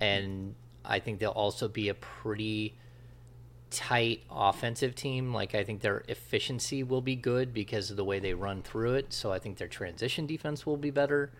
And 0.00 0.54
I 0.84 0.98
think 1.00 1.18
they'll 1.18 1.30
also 1.30 1.68
be 1.68 1.88
a 1.88 1.94
pretty 1.94 2.74
tight 3.70 4.22
offensive 4.30 4.94
team. 4.94 5.32
Like 5.32 5.54
I 5.54 5.64
think 5.64 5.80
their 5.80 6.02
efficiency 6.08 6.82
will 6.82 7.00
be 7.00 7.16
good 7.16 7.52
because 7.52 7.90
of 7.90 7.96
the 7.96 8.04
way 8.04 8.18
they 8.18 8.34
run 8.34 8.62
through 8.62 8.94
it. 8.94 9.12
So 9.12 9.32
I 9.32 9.38
think 9.38 9.58
their 9.58 9.68
transition 9.68 10.26
defense 10.26 10.66
will 10.66 10.76
be 10.76 10.90
better 10.90 11.30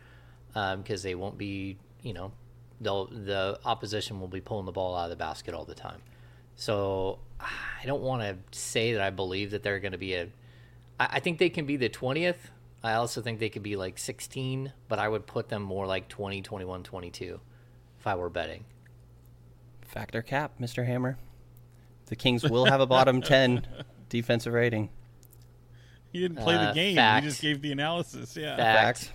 um, 0.55 0.82
because 0.82 1.02
they 1.02 1.14
won't 1.14 1.39
be, 1.39 1.77
you 2.02 2.12
know, 2.12 2.32
they'll 2.81 3.06
the 3.06 3.59
opposition 3.64 4.20
will 4.20 4.28
be 4.28 4.40
pulling 4.40 4.66
the 4.66 4.72
ball 4.72 4.97
out 4.97 5.05
of 5.05 5.10
the 5.10 5.16
basket 5.16 5.55
all 5.55 5.64
the 5.64 5.74
time. 5.74 6.01
So 6.56 7.18
I 7.40 7.86
don't 7.86 8.02
want 8.02 8.22
to 8.22 8.59
say 8.59 8.93
that 8.94 9.01
I 9.02 9.10
believe 9.10 9.52
that 9.52 9.62
they're 9.62 9.81
going 9.81 9.93
to 9.93 9.98
be 9.98 10.14
a. 10.14 10.28
I, 10.98 11.09
I 11.12 11.20
think 11.20 11.39
they 11.39 11.48
can 11.51 11.66
be 11.66 11.77
the 11.77 11.89
twentieth. 11.89 12.51
I 12.82 12.94
also 12.94 13.20
think 13.20 13.40
they 13.40 13.51
could 13.51 13.62
be 13.62 13.77
like 13.77 13.98
16, 13.98 14.72
but 14.89 14.98
I 14.98 15.06
would 15.06 15.27
put 15.27 15.51
them 15.51 15.60
more 15.60 15.86
like 15.86 16.09
20, 16.09 16.40
21, 16.40 16.82
22 16.82 17.39
if 17.98 18.06
I 18.06 18.14
were 18.14 18.31
betting. 18.31 18.64
Factor 19.82 20.22
cap, 20.22 20.52
Mr. 20.59 20.86
Hammer. 20.86 21.18
The 22.06 22.16
Kings 22.16 22.43
will 22.43 22.64
have 22.64 22.81
a 22.81 22.86
bottom 22.86 23.20
10 23.22 23.66
defensive 24.09 24.55
rating. 24.55 24.89
You 26.10 26.22
didn't 26.27 26.43
play 26.43 26.55
the 26.55 26.70
Uh, 26.70 26.72
game. 26.72 26.97
fact. 26.97 27.22
You 27.24 27.31
just 27.31 27.43
gave 27.43 27.60
the 27.60 27.70
analysis. 27.70 28.35
Yeah. 28.35 28.56
Fact. 28.56 29.12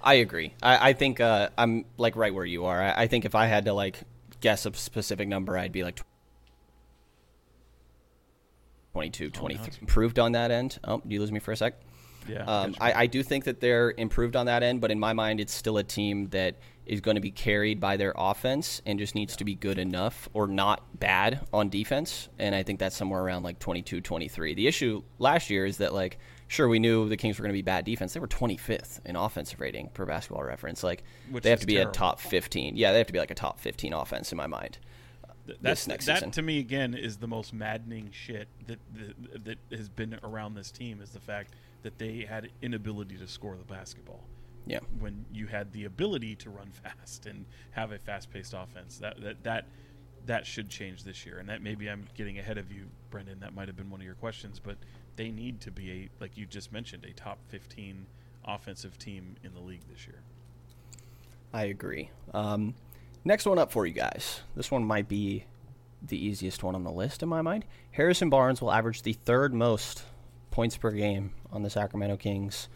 I 0.00 0.14
agree. 0.14 0.54
I, 0.62 0.90
I 0.90 0.92
think 0.92 1.20
uh, 1.20 1.48
I'm 1.58 1.84
like 1.96 2.14
right 2.14 2.32
where 2.32 2.46
you 2.46 2.66
are. 2.66 2.80
I, 2.80 3.02
I 3.02 3.06
think 3.08 3.24
if 3.24 3.34
I 3.34 3.46
had 3.46 3.64
to 3.64 3.72
like 3.72 3.98
guess 4.42 4.66
a 4.66 4.74
specific 4.74 5.26
number, 5.28 5.56
I'd 5.56 5.72
be 5.72 5.82
like 5.82 6.02
22, 8.92 9.30
23. 9.30 9.72
Improved 9.80 10.18
on 10.18 10.32
that 10.32 10.50
end. 10.50 10.78
Oh, 10.84 10.98
did 10.98 11.12
you 11.12 11.20
lose 11.20 11.32
me 11.32 11.38
for 11.38 11.52
a 11.52 11.56
sec? 11.56 11.80
Yeah. 12.28 12.44
Um. 12.44 12.76
I, 12.80 12.92
I 12.92 13.06
do 13.06 13.22
think 13.22 13.44
that 13.44 13.60
they're 13.60 13.94
improved 13.96 14.36
on 14.36 14.46
that 14.46 14.62
end, 14.62 14.80
but 14.80 14.90
in 14.90 15.00
my 15.00 15.14
mind, 15.14 15.40
it's 15.40 15.54
still 15.54 15.78
a 15.78 15.82
team 15.82 16.28
that 16.28 16.56
is 16.84 17.00
going 17.00 17.14
to 17.14 17.20
be 17.20 17.30
carried 17.30 17.80
by 17.80 17.96
their 17.96 18.12
offense 18.16 18.82
and 18.84 18.98
just 18.98 19.14
needs 19.14 19.36
to 19.36 19.44
be 19.44 19.54
good 19.54 19.78
enough 19.78 20.28
or 20.34 20.46
not 20.46 20.98
bad 20.98 21.40
on 21.52 21.68
defense. 21.68 22.28
And 22.38 22.54
I 22.54 22.62
think 22.62 22.80
that's 22.80 22.96
somewhere 22.96 23.22
around 23.22 23.44
like 23.44 23.58
22, 23.60 24.00
23. 24.00 24.54
The 24.54 24.66
issue 24.66 25.02
last 25.18 25.48
year 25.48 25.64
is 25.64 25.78
that 25.78 25.94
like 25.94 26.18
sure 26.52 26.68
we 26.68 26.78
knew 26.78 27.08
the 27.08 27.16
Kings 27.16 27.38
were 27.38 27.42
going 27.42 27.52
to 27.52 27.58
be 27.58 27.62
bad 27.62 27.84
defense. 27.84 28.12
They 28.12 28.20
were 28.20 28.28
25th 28.28 29.00
in 29.04 29.16
offensive 29.16 29.60
rating 29.60 29.88
per 29.94 30.04
basketball 30.06 30.44
reference. 30.44 30.82
Like 30.82 31.02
Which 31.30 31.44
they 31.44 31.50
have 31.50 31.60
to 31.60 31.66
be 31.66 31.74
terrible. 31.74 31.90
a 31.90 31.94
top 31.94 32.20
15. 32.20 32.76
Yeah, 32.76 32.92
they 32.92 32.98
have 32.98 33.06
to 33.06 33.12
be 33.12 33.18
like 33.18 33.30
a 33.30 33.34
top 33.34 33.58
15 33.58 33.92
offense 33.92 34.30
in 34.32 34.36
my 34.36 34.46
mind. 34.46 34.78
Th- 35.46 35.58
this 35.58 35.62
That's 35.62 35.88
next 35.88 36.06
that 36.06 36.16
season. 36.18 36.30
to 36.32 36.42
me 36.42 36.58
again 36.60 36.94
is 36.94 37.16
the 37.16 37.26
most 37.26 37.52
maddening 37.52 38.10
shit 38.12 38.48
that, 38.66 38.78
that 38.94 39.44
that 39.44 39.76
has 39.76 39.88
been 39.88 40.18
around 40.22 40.54
this 40.54 40.70
team 40.70 41.00
is 41.00 41.10
the 41.10 41.20
fact 41.20 41.54
that 41.82 41.98
they 41.98 42.20
had 42.28 42.50
inability 42.60 43.16
to 43.18 43.26
score 43.26 43.56
the 43.56 43.64
basketball. 43.64 44.22
Yeah. 44.66 44.78
When 45.00 45.24
you 45.32 45.48
had 45.48 45.72
the 45.72 45.86
ability 45.86 46.36
to 46.36 46.50
run 46.50 46.70
fast 46.84 47.26
and 47.26 47.44
have 47.72 47.90
a 47.90 47.98
fast-paced 47.98 48.54
offense, 48.54 48.98
that 48.98 49.20
that 49.22 49.42
that 49.42 49.66
that 50.26 50.46
should 50.46 50.68
change 50.68 51.02
this 51.02 51.26
year. 51.26 51.38
And 51.38 51.48
that 51.48 51.62
maybe 51.62 51.88
I'm 51.90 52.06
getting 52.14 52.38
ahead 52.38 52.58
of 52.58 52.70
you, 52.70 52.84
Brenden. 53.10 53.40
That 53.40 53.54
might 53.54 53.66
have 53.66 53.76
been 53.76 53.90
one 53.90 54.00
of 54.00 54.06
your 54.06 54.14
questions, 54.14 54.60
but 54.62 54.76
they 55.16 55.30
need 55.30 55.60
to 55.62 55.70
be 55.70 55.90
a 55.90 56.08
like 56.20 56.36
you 56.36 56.46
just 56.46 56.72
mentioned 56.72 57.04
a 57.04 57.12
top 57.12 57.38
15 57.48 58.06
offensive 58.44 58.98
team 58.98 59.36
in 59.42 59.54
the 59.54 59.60
league 59.60 59.82
this 59.90 60.06
year. 60.06 60.20
I 61.52 61.64
agree. 61.64 62.10
Um, 62.32 62.74
next 63.24 63.46
one 63.46 63.58
up 63.58 63.70
for 63.72 63.86
you 63.86 63.92
guys. 63.92 64.40
This 64.56 64.70
one 64.70 64.84
might 64.84 65.08
be 65.08 65.44
the 66.02 66.16
easiest 66.16 66.62
one 66.62 66.74
on 66.74 66.82
the 66.82 66.90
list 66.90 67.22
in 67.22 67.28
my 67.28 67.42
mind. 67.42 67.64
Harrison 67.92 68.30
Barnes 68.30 68.60
will 68.60 68.72
average 68.72 69.02
the 69.02 69.12
third 69.12 69.54
most 69.54 70.04
points 70.50 70.76
per 70.76 70.90
game 70.90 71.32
on 71.52 71.62
the 71.62 71.70
Sacramento 71.70 72.16
Kings 72.16 72.68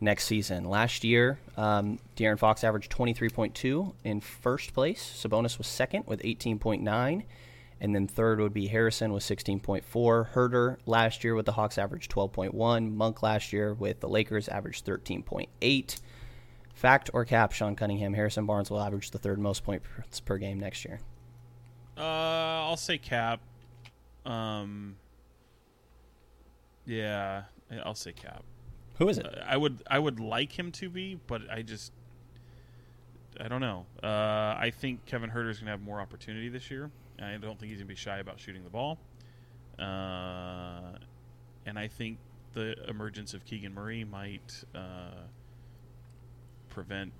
next 0.00 0.24
season. 0.24 0.64
Last 0.64 1.04
year, 1.04 1.38
um, 1.56 1.98
De'Aaron 2.16 2.38
Fox 2.38 2.64
averaged 2.64 2.90
23.2 2.90 3.92
in 4.04 4.20
first 4.20 4.72
place. 4.72 5.22
Sabonis 5.22 5.58
was 5.58 5.66
second 5.66 6.06
with 6.06 6.22
18.9. 6.22 7.24
And 7.80 7.94
then 7.94 8.06
third 8.06 8.40
would 8.40 8.52
be 8.52 8.66
Harrison 8.66 9.12
with 9.12 9.22
16.4. 9.22 9.82
Huerter 10.32 10.76
last 10.84 11.24
year 11.24 11.34
with 11.34 11.46
the 11.46 11.52
Hawks 11.52 11.78
averaged 11.78 12.10
12.1. 12.10 12.92
Monk 12.94 13.22
last 13.22 13.52
year 13.52 13.72
with 13.72 14.00
the 14.00 14.08
Lakers 14.08 14.48
averaged 14.48 14.84
13.8. 14.84 16.00
Fact 16.74 17.10
or 17.12 17.24
cap, 17.24 17.52
Sean 17.52 17.76
Cunningham, 17.76 18.14
Harrison 18.14 18.46
Barnes 18.46 18.70
will 18.70 18.80
average 18.80 19.10
the 19.10 19.18
third 19.18 19.38
most 19.38 19.64
points 19.64 20.20
per 20.20 20.38
game 20.38 20.60
next 20.60 20.84
year. 20.84 21.00
Uh, 21.96 22.00
I'll 22.00 22.76
say 22.76 22.98
cap. 22.98 23.40
Um, 24.24 24.96
yeah, 26.86 27.44
I'll 27.84 27.94
say 27.94 28.12
cap. 28.12 28.44
Who 28.98 29.08
is 29.08 29.18
it? 29.18 29.26
I 29.46 29.56
would 29.56 29.82
I 29.86 29.98
would 29.98 30.20
like 30.20 30.58
him 30.58 30.72
to 30.72 30.90
be, 30.90 31.18
but 31.26 31.42
I 31.50 31.62
just 31.62 31.92
I 33.38 33.48
don't 33.48 33.60
know. 33.60 33.86
Uh, 34.02 34.06
I 34.58 34.72
think 34.74 35.06
Kevin 35.06 35.30
Huerter's 35.30 35.58
gonna 35.58 35.70
have 35.70 35.82
more 35.82 36.00
opportunity 36.00 36.48
this 36.48 36.70
year. 36.70 36.90
I 37.20 37.36
don't 37.36 37.58
think 37.58 37.70
he's 37.70 37.78
gonna 37.78 37.88
be 37.88 37.94
shy 37.94 38.18
about 38.18 38.40
shooting 38.40 38.64
the 38.64 38.70
ball. 38.70 38.98
Uh, 39.78 40.98
and 41.66 41.78
I 41.78 41.88
think 41.88 42.18
the 42.52 42.74
emergence 42.88 43.34
of 43.34 43.44
Keegan 43.44 43.74
Murray 43.74 44.04
might 44.04 44.64
uh, 44.74 45.24
prevent 46.68 47.12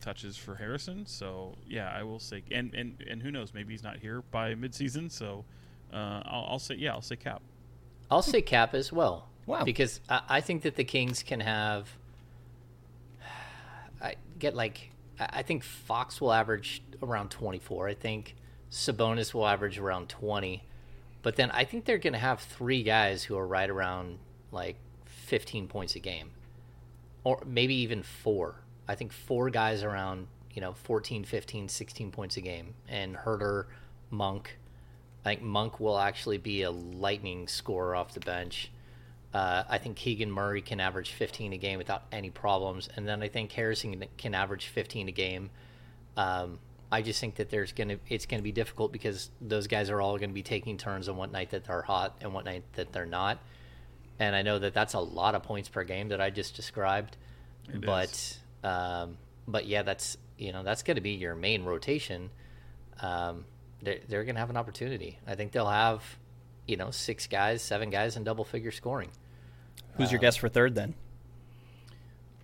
touches 0.00 0.36
for 0.36 0.54
Harrison. 0.54 1.06
So 1.06 1.54
yeah, 1.68 1.92
I 1.94 2.02
will 2.02 2.18
say, 2.18 2.42
and 2.50 2.74
and 2.74 3.02
and 3.08 3.22
who 3.22 3.30
knows? 3.30 3.52
Maybe 3.52 3.72
he's 3.72 3.82
not 3.82 3.98
here 3.98 4.22
by 4.30 4.54
midseason. 4.54 5.10
So 5.10 5.44
uh, 5.92 6.22
I'll, 6.24 6.46
I'll 6.50 6.58
say 6.58 6.76
yeah, 6.76 6.92
I'll 6.92 7.02
say 7.02 7.16
cap. 7.16 7.42
I'll 8.10 8.22
say 8.22 8.42
cap 8.42 8.74
as 8.74 8.92
well. 8.92 9.28
Wow. 9.46 9.64
Because 9.64 10.00
I, 10.08 10.22
I 10.28 10.40
think 10.40 10.62
that 10.62 10.76
the 10.76 10.84
Kings 10.84 11.22
can 11.22 11.40
have. 11.40 11.88
I 14.00 14.14
get 14.38 14.54
like 14.54 14.90
I 15.18 15.28
I 15.32 15.42
think 15.42 15.64
Fox 15.64 16.20
will 16.20 16.32
average 16.32 16.82
around 17.02 17.30
24. 17.30 17.88
I 17.88 17.94
think 17.94 18.36
Sabonis 18.70 19.32
will 19.32 19.46
average 19.46 19.78
around 19.78 20.08
20. 20.08 20.62
But 21.22 21.36
then 21.36 21.50
I 21.50 21.64
think 21.64 21.84
they're 21.84 21.98
going 21.98 22.12
to 22.12 22.18
have 22.18 22.40
three 22.40 22.82
guys 22.82 23.24
who 23.24 23.36
are 23.36 23.46
right 23.46 23.68
around 23.68 24.18
like 24.52 24.76
15 25.04 25.68
points 25.68 25.96
a 25.96 25.98
game. 25.98 26.30
Or 27.24 27.42
maybe 27.44 27.74
even 27.74 28.02
four. 28.02 28.56
I 28.86 28.94
think 28.94 29.12
four 29.12 29.50
guys 29.50 29.82
around, 29.82 30.28
you 30.52 30.60
know, 30.60 30.72
14, 30.72 31.24
15, 31.24 31.68
16 31.68 32.10
points 32.12 32.36
a 32.36 32.40
game. 32.40 32.74
And 32.88 33.16
Huerter, 33.16 33.66
Monk. 34.10 34.58
I 35.24 35.30
think 35.30 35.42
Monk 35.42 35.80
will 35.80 35.98
actually 35.98 36.38
be 36.38 36.62
a 36.62 36.70
lightning 36.70 37.48
scorer 37.48 37.96
off 37.96 38.14
the 38.14 38.20
bench. 38.20 38.70
Uh, 39.34 39.64
I 39.68 39.78
think 39.78 39.96
Keegan 39.96 40.30
Murray 40.30 40.62
can 40.62 40.80
average 40.80 41.10
15 41.10 41.52
a 41.52 41.58
game 41.58 41.78
without 41.78 42.04
any 42.12 42.30
problems, 42.30 42.88
and 42.96 43.06
then 43.06 43.22
I 43.22 43.28
think 43.28 43.52
Harrison 43.52 44.02
can 44.16 44.34
average 44.34 44.68
15 44.68 45.08
a 45.08 45.12
game. 45.12 45.50
Um, 46.16 46.58
I 46.90 47.02
just 47.02 47.20
think 47.20 47.36
that 47.36 47.50
there's 47.50 47.72
gonna 47.72 47.98
it's 48.08 48.26
gonna 48.26 48.42
be 48.42 48.52
difficult 48.52 48.92
because 48.92 49.30
those 49.40 49.66
guys 49.66 49.90
are 49.90 50.00
all 50.00 50.18
gonna 50.18 50.32
be 50.32 50.42
taking 50.42 50.76
turns 50.76 51.08
on 51.08 51.16
what 51.16 51.32
night 51.32 51.50
that 51.50 51.64
they're 51.64 51.82
hot 51.82 52.16
and 52.20 52.32
what 52.32 52.44
night 52.44 52.64
that 52.74 52.92
they're 52.92 53.06
not. 53.06 53.38
And 54.18 54.34
I 54.34 54.42
know 54.42 54.58
that 54.58 54.72
that's 54.72 54.94
a 54.94 55.00
lot 55.00 55.34
of 55.34 55.42
points 55.42 55.68
per 55.68 55.84
game 55.84 56.08
that 56.08 56.20
I 56.20 56.30
just 56.30 56.54
described, 56.56 57.16
It 57.68 57.84
but 57.84 58.38
um, 58.62 59.18
but 59.48 59.66
yeah, 59.66 59.82
that's 59.82 60.16
you 60.38 60.52
know 60.52 60.62
that's 60.62 60.82
gonna 60.82 61.00
be 61.00 61.12
your 61.12 61.34
main 61.34 61.64
rotation. 61.64 62.30
Um, 63.00 63.44
they're, 63.82 63.98
they're 64.08 64.24
gonna 64.24 64.40
have 64.40 64.50
an 64.50 64.56
opportunity. 64.56 65.18
I 65.26 65.34
think 65.34 65.52
they'll 65.52 65.66
have 65.66 66.02
you 66.66 66.76
know 66.76 66.90
six 66.90 67.26
guys, 67.26 67.62
seven 67.62 67.90
guys 67.90 68.16
in 68.16 68.24
double 68.24 68.44
figure 68.44 68.70
scoring. 68.70 69.10
Who's 69.96 70.12
your 70.12 70.20
guess 70.20 70.36
for 70.36 70.48
third 70.48 70.74
then? 70.74 70.94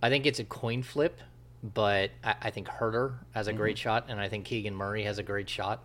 I 0.01 0.09
think 0.09 0.25
it's 0.25 0.39
a 0.39 0.43
coin 0.43 0.83
flip, 0.83 1.19
but 1.63 2.11
I, 2.23 2.35
I 2.41 2.49
think 2.51 2.67
Huerter 2.67 3.15
has 3.31 3.47
a 3.47 3.51
mm-hmm. 3.51 3.59
great 3.59 3.77
shot, 3.77 4.05
and 4.09 4.19
I 4.19 4.27
think 4.27 4.45
Keegan 4.45 4.75
Murray 4.75 5.03
has 5.03 5.17
a 5.17 5.23
great 5.23 5.49
shot. 5.49 5.83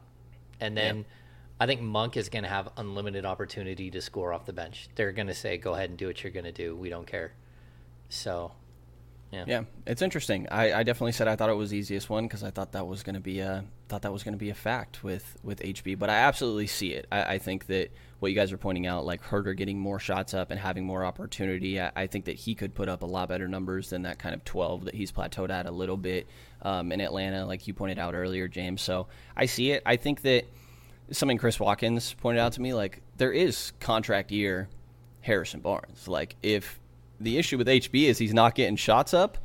And 0.61 0.77
then 0.77 1.05
I 1.61 1.67
think 1.67 1.81
Monk 1.81 2.17
is 2.17 2.29
going 2.29 2.43
to 2.43 2.49
have 2.49 2.69
unlimited 2.77 3.25
opportunity 3.25 3.91
to 3.93 4.01
score 4.01 4.33
off 4.33 4.45
the 4.45 4.53
bench. 4.53 4.89
They're 4.97 5.13
going 5.13 5.29
to 5.29 5.35
say, 5.35 5.57
go 5.57 5.75
ahead 5.75 5.91
and 5.91 5.99
do 5.99 6.09
what 6.09 6.23
you're 6.23 6.33
going 6.33 6.45
to 6.45 6.53
do. 6.53 6.75
We 6.75 6.89
don't 6.89 7.07
care. 7.07 7.33
So, 8.09 8.53
yeah. 9.31 9.45
Yeah, 9.47 9.63
it's 9.87 10.01
interesting. 10.01 10.49
I, 10.51 10.73
I 10.73 10.83
definitely 10.83 11.13
said 11.13 11.29
I 11.29 11.37
thought 11.37 11.51
it 11.51 11.57
was 11.57 11.71
the 11.71 11.77
easiest 11.77 12.09
one 12.09 12.25
because 12.25 12.43
I 12.43 12.51
thought 12.51 12.73
that 12.73 12.87
was 12.87 13.03
going 13.03 13.15
to 13.15 13.21
be 13.21 13.41
a 13.41 13.65
thought 13.89 14.03
that 14.03 14.13
was 14.13 14.23
going 14.23 14.33
to 14.33 14.39
be 14.39 14.51
a 14.51 14.55
fact 14.55 15.05
with 15.05 15.37
with 15.43 15.61
HB. 15.61 15.99
But 15.99 16.09
I 16.09 16.17
absolutely 16.17 16.67
see 16.67 16.93
it. 16.95 17.07
I, 17.13 17.35
I 17.35 17.39
think 17.39 17.67
that 17.67 17.91
what 18.21 18.31
you 18.31 18.35
guys 18.35 18.53
are 18.53 18.59
pointing 18.59 18.87
out, 18.87 19.05
like 19.05 19.23
Huerter 19.23 19.57
getting 19.57 19.79
more 19.79 19.99
shots 19.99 20.33
up 20.35 20.51
and 20.51 20.59
having 20.59 20.85
more 20.85 21.05
opportunity, 21.05 21.81
I, 21.81 21.93
I 21.95 22.07
think 22.07 22.25
that 22.25 22.37
he 22.37 22.55
could 22.55 22.75
put 22.75 22.89
up 22.89 23.03
a 23.03 23.07
lot 23.07 23.29
better 23.29 23.49
numbers 23.49 23.91
than 23.91 24.03
that 24.03 24.19
kind 24.19 24.35
of 24.35 24.45
12 24.45 24.87
that 24.87 24.95
he's 24.95 25.13
plateaued 25.13 25.51
at 25.51 25.67
a 25.67 25.71
little 25.71 25.97
bit 25.97 26.27
um, 26.63 26.91
in 26.91 27.01
Atlanta, 27.01 27.45
like 27.47 27.67
you 27.67 27.75
pointed 27.75 27.99
out 27.99 28.15
earlier, 28.15 28.49
James. 28.49 28.83
So 28.83 29.09
I 29.37 29.47
see 29.47 29.73
it. 29.73 29.83
I 29.85 29.97
think 29.97 30.23
that 30.23 30.45
something 31.11 31.39
Chris 31.39 31.61
Watkins 31.61 32.15
pointed 32.15 32.41
out 32.41 32.55
to 32.55 32.61
me, 32.61 32.75
like 32.75 33.03
there 33.19 33.33
is 33.33 33.73
contract 33.79 34.31
year 34.31 34.69
Harrison 35.21 35.61
Barnes. 35.61 36.09
Like 36.09 36.37
if 36.43 36.81
the 37.21 37.39
issue 37.39 37.59
with 37.59 37.67
HB 37.67 38.05
is 38.05 38.19
he's 38.19 38.35
not 38.35 38.55
getting 38.55 38.77
shots 38.77 39.15
up, 39.15 39.39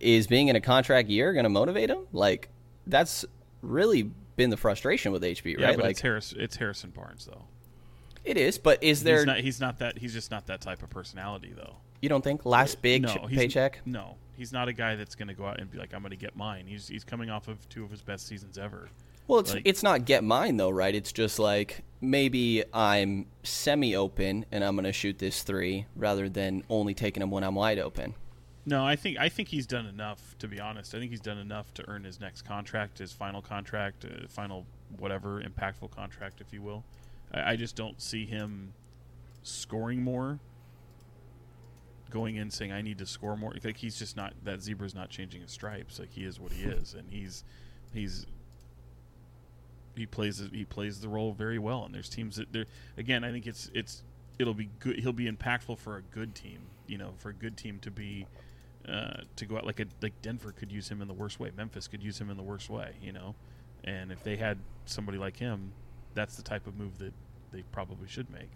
is 0.00 0.26
being 0.26 0.48
in 0.48 0.56
a 0.56 0.60
contract 0.60 1.08
year 1.08 1.32
going 1.32 1.44
to 1.44 1.50
motivate 1.50 1.90
him? 1.90 2.06
Like 2.12 2.48
that's 2.86 3.24
really 3.62 4.10
been 4.36 4.50
the 4.50 4.56
frustration 4.56 5.12
with 5.12 5.22
HB, 5.22 5.44
right? 5.44 5.60
Yeah, 5.60 5.72
but 5.72 5.80
like 5.80 5.90
it's 5.92 6.00
Harris. 6.00 6.34
It's 6.36 6.56
Harrison 6.56 6.90
Barnes 6.90 7.26
though. 7.26 7.44
it 8.24 8.36
is, 8.36 8.58
but 8.58 8.82
is 8.82 9.02
there? 9.02 9.18
He's 9.18 9.26
not. 9.26 9.38
He's 9.40 9.60
not 9.60 9.78
that. 9.78 9.98
He's 9.98 10.12
just 10.12 10.30
not 10.30 10.46
that 10.46 10.60
type 10.60 10.82
of 10.82 10.90
personality 10.90 11.52
though. 11.54 11.76
you 12.00 12.08
don't 12.08 12.24
think 12.24 12.46
last 12.46 12.76
uh, 12.76 12.80
big 12.82 13.02
no, 13.02 13.08
ch- 13.08 13.26
paycheck? 13.28 13.80
No, 13.84 14.16
he's 14.36 14.52
not 14.52 14.68
a 14.68 14.72
guy 14.72 14.96
that's 14.96 15.14
going 15.14 15.28
to 15.28 15.34
go 15.34 15.46
out 15.46 15.60
and 15.60 15.70
be 15.70 15.78
like, 15.78 15.94
"I'm 15.94 16.00
going 16.00 16.10
to 16.10 16.16
get 16.16 16.36
mine." 16.36 16.66
He's 16.66 16.88
he's 16.88 17.04
coming 17.04 17.30
off 17.30 17.48
of 17.48 17.68
two 17.68 17.84
of 17.84 17.90
his 17.90 18.02
best 18.02 18.26
seasons 18.26 18.56
ever. 18.58 18.88
Well, 19.26 19.40
it's 19.40 19.54
Like- 19.54 19.62
it's 19.64 19.82
not 19.82 20.04
get 20.04 20.24
mine 20.24 20.56
though, 20.56 20.70
right? 20.70 20.94
It's 20.94 21.12
just 21.12 21.38
like 21.38 21.82
maybe 22.00 22.64
I'm 22.72 23.26
semi 23.42 23.94
open 23.94 24.46
and 24.50 24.64
I'm 24.64 24.74
going 24.74 24.84
to 24.84 24.92
shoot 24.92 25.18
this 25.18 25.42
three 25.42 25.86
rather 25.94 26.28
than 26.28 26.64
only 26.68 26.94
taking 26.94 27.20
them 27.20 27.30
when 27.30 27.44
I'm 27.44 27.54
wide 27.54 27.78
open. 27.78 28.14
No, 28.66 28.84
I 28.84 28.94
think 28.96 29.18
I 29.18 29.28
think 29.28 29.48
he's 29.48 29.66
done 29.66 29.86
enough. 29.86 30.36
To 30.38 30.48
be 30.48 30.60
honest, 30.60 30.94
I 30.94 30.98
think 30.98 31.10
he's 31.10 31.20
done 31.20 31.38
enough 31.38 31.72
to 31.74 31.88
earn 31.88 32.04
his 32.04 32.20
next 32.20 32.42
contract, 32.42 32.98
his 32.98 33.12
final 33.12 33.40
contract, 33.40 34.04
uh, 34.04 34.26
final 34.28 34.66
whatever 34.98 35.42
impactful 35.42 35.90
contract, 35.90 36.40
if 36.40 36.52
you 36.52 36.60
will. 36.62 36.84
I, 37.32 37.52
I 37.52 37.56
just 37.56 37.74
don't 37.76 38.00
see 38.00 38.26
him 38.26 38.74
scoring 39.42 40.02
more. 40.02 40.40
Going 42.10 42.36
in 42.36 42.50
saying 42.50 42.72
I 42.72 42.82
need 42.82 42.98
to 42.98 43.06
score 43.06 43.36
more. 43.36 43.54
Like 43.62 43.76
he's 43.76 43.96
just 43.98 44.16
not 44.16 44.34
that 44.44 44.60
zebra's 44.62 44.94
not 44.94 45.10
changing 45.10 45.42
his 45.42 45.52
stripes. 45.52 45.98
Like 45.98 46.10
he 46.12 46.24
is 46.24 46.40
what 46.40 46.52
he 46.52 46.64
is, 46.64 46.94
and 46.94 47.06
he's 47.08 47.44
he's 47.94 48.26
he 49.96 50.06
plays 50.06 50.42
he 50.52 50.64
plays 50.64 51.00
the 51.00 51.08
role 51.08 51.32
very 51.32 51.58
well. 51.58 51.84
And 51.84 51.94
there's 51.94 52.08
teams 52.08 52.36
that 52.36 52.52
there 52.52 52.66
again. 52.96 53.24
I 53.24 53.30
think 53.30 53.46
it's 53.46 53.70
it's 53.74 54.02
it'll 54.38 54.54
be 54.54 54.70
good. 54.78 54.98
He'll 54.98 55.12
be 55.12 55.30
impactful 55.30 55.78
for 55.78 55.96
a 55.96 56.02
good 56.02 56.34
team. 56.34 56.60
You 56.86 56.98
know, 56.98 57.12
for 57.18 57.30
a 57.30 57.34
good 57.34 57.56
team 57.56 57.78
to 57.80 57.90
be 57.90 58.26
uh, 58.88 59.22
to 59.36 59.46
go 59.46 59.56
out 59.56 59.66
like 59.66 59.80
a 59.80 59.86
like 60.02 60.20
Denver 60.22 60.52
could 60.52 60.72
use 60.72 60.88
him 60.88 61.02
in 61.02 61.08
the 61.08 61.14
worst 61.14 61.38
way. 61.38 61.50
Memphis 61.56 61.88
could 61.88 62.02
use 62.02 62.20
him 62.20 62.30
in 62.30 62.36
the 62.36 62.42
worst 62.42 62.70
way. 62.70 62.92
You 63.02 63.12
know, 63.12 63.34
and 63.84 64.10
if 64.10 64.22
they 64.24 64.36
had 64.36 64.58
somebody 64.86 65.18
like 65.18 65.36
him, 65.36 65.72
that's 66.14 66.36
the 66.36 66.42
type 66.42 66.66
of 66.66 66.76
move 66.76 66.98
that 66.98 67.12
they 67.52 67.62
probably 67.72 68.08
should 68.08 68.30
make. 68.30 68.50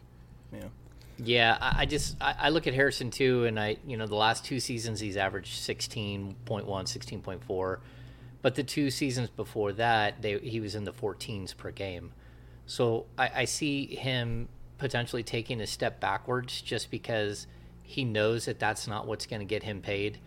Yeah. 0.52 0.68
Yeah, 1.16 1.56
I, 1.60 1.82
I 1.82 1.86
just 1.86 2.16
I, 2.20 2.34
I 2.38 2.48
look 2.48 2.66
at 2.66 2.74
Harrison 2.74 3.10
too, 3.10 3.44
and 3.44 3.58
I 3.58 3.76
you 3.86 3.96
know 3.96 4.06
the 4.06 4.16
last 4.16 4.44
two 4.44 4.58
seasons 4.58 4.98
he's 4.98 5.16
averaged 5.16 5.60
16.1, 5.62 6.34
16.4, 6.56 7.78
but 8.44 8.56
the 8.56 8.62
two 8.62 8.90
seasons 8.90 9.30
before 9.30 9.72
that 9.72 10.20
they 10.20 10.38
he 10.38 10.60
was 10.60 10.74
in 10.74 10.84
the 10.84 10.92
14s 10.92 11.56
per 11.56 11.70
game. 11.70 12.12
So 12.66 13.06
I, 13.16 13.30
I 13.36 13.44
see 13.46 13.86
him 13.86 14.50
potentially 14.76 15.22
taking 15.22 15.62
a 15.62 15.66
step 15.66 15.98
backwards 15.98 16.60
just 16.60 16.90
because 16.90 17.46
he 17.82 18.04
knows 18.04 18.44
that 18.44 18.58
that's 18.58 18.86
not 18.86 19.06
what's 19.06 19.24
going 19.24 19.40
to 19.40 19.46
get 19.46 19.62
him 19.62 19.80
paid. 19.80 20.18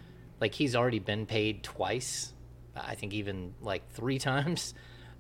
Like 0.42 0.56
he's 0.56 0.76
already 0.76 0.98
been 0.98 1.28
paid 1.28 1.62
twice, 1.62 2.34
I 2.76 2.96
think 2.96 3.14
even 3.14 3.54
like 3.62 3.88
three 3.92 4.18
times. 4.32 4.74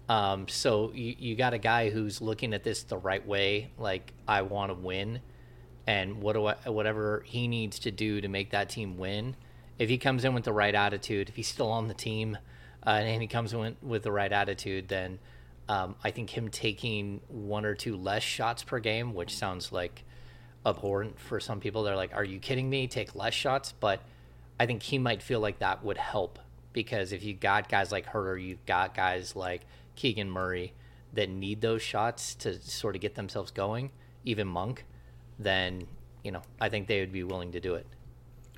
Um, 0.10 0.48
so 0.48 0.92
you, 0.96 1.16
you 1.20 1.36
got 1.36 1.54
a 1.54 1.60
guy 1.60 1.92
who's 1.92 2.20
looking 2.20 2.52
at 2.56 2.64
this 2.64 2.82
the 2.82 2.98
right 2.98 3.26
way. 3.28 3.70
Like 3.78 4.12
I 4.28 4.42
want 4.42 4.72
to 4.72 4.74
win, 4.76 5.20
and 5.86 6.20
what 6.20 6.34
do 6.34 6.48
I, 6.48 6.56
whatever 6.68 7.22
he 7.28 7.48
needs 7.48 7.78
to 7.80 7.92
do 7.92 8.22
to 8.22 8.28
make 8.28 8.50
that 8.50 8.70
team 8.70 8.98
win. 8.98 9.36
If 9.78 9.88
he 9.88 10.00
comes 10.00 10.26
in 10.26 10.34
with 10.34 10.46
the 10.46 10.54
right 10.54 10.74
attitude, 10.74 11.30
if 11.30 11.36
he's 11.36 11.48
still 11.48 11.70
on 11.70 11.90
the 11.90 11.94
team, 11.94 12.40
uh, 12.88 12.92
and 12.92 13.22
he 13.22 13.28
comes 13.28 13.52
in 13.52 13.76
with 13.82 14.04
the 14.04 14.12
right 14.14 14.32
attitude, 14.32 14.88
then 14.88 15.20
um, 15.68 15.96
I 16.06 16.12
think 16.12 16.30
him 16.30 16.48
taking 16.48 17.20
one 17.28 17.66
or 17.66 17.76
two 17.76 17.98
less 17.98 18.24
shots 18.24 18.64
per 18.64 18.80
game, 18.80 19.14
which 19.14 19.36
sounds 19.36 19.74
like 19.74 20.06
abhorrent 20.66 21.20
for 21.20 21.42
some 21.42 21.60
people. 21.60 21.84
They're 21.84 21.98
like, 21.98 22.16
"Are 22.16 22.24
you 22.24 22.40
kidding 22.40 22.70
me? 22.70 22.88
Take 22.88 23.14
less 23.14 23.34
shots?" 23.34 23.74
But 23.78 24.00
I 24.58 24.66
think 24.66 24.84
he 24.84 24.98
might 24.98 25.22
feel 25.22 25.42
like 25.42 25.60
that 25.60 25.84
would 25.84 25.98
help 25.98 26.40
because 26.72 27.12
if 27.12 27.24
you 27.24 27.34
got 27.34 27.68
guys 27.68 27.92
like 27.92 28.06
Huerter, 28.06 28.42
you've 28.42 28.66
got 28.66 28.96
guys 28.96 29.36
like 29.36 29.64
Keegan 29.98 30.30
Murray 30.30 30.74
that 31.14 31.30
need 31.30 31.60
those 31.60 31.82
shots 31.82 32.36
to 32.36 32.58
sort 32.62 32.96
of 32.96 33.02
get 33.02 33.16
themselves 33.16 33.52
going, 33.52 33.92
even 34.24 34.48
Monk, 34.48 34.86
then 35.38 35.88
you 36.24 36.32
know 36.32 36.42
I 36.62 36.70
think 36.70 36.88
they 36.88 37.02
would 37.02 37.12
be 37.12 37.26
willing 37.26 37.52
to 37.52 37.60
do 37.60 37.76
it. 37.76 37.86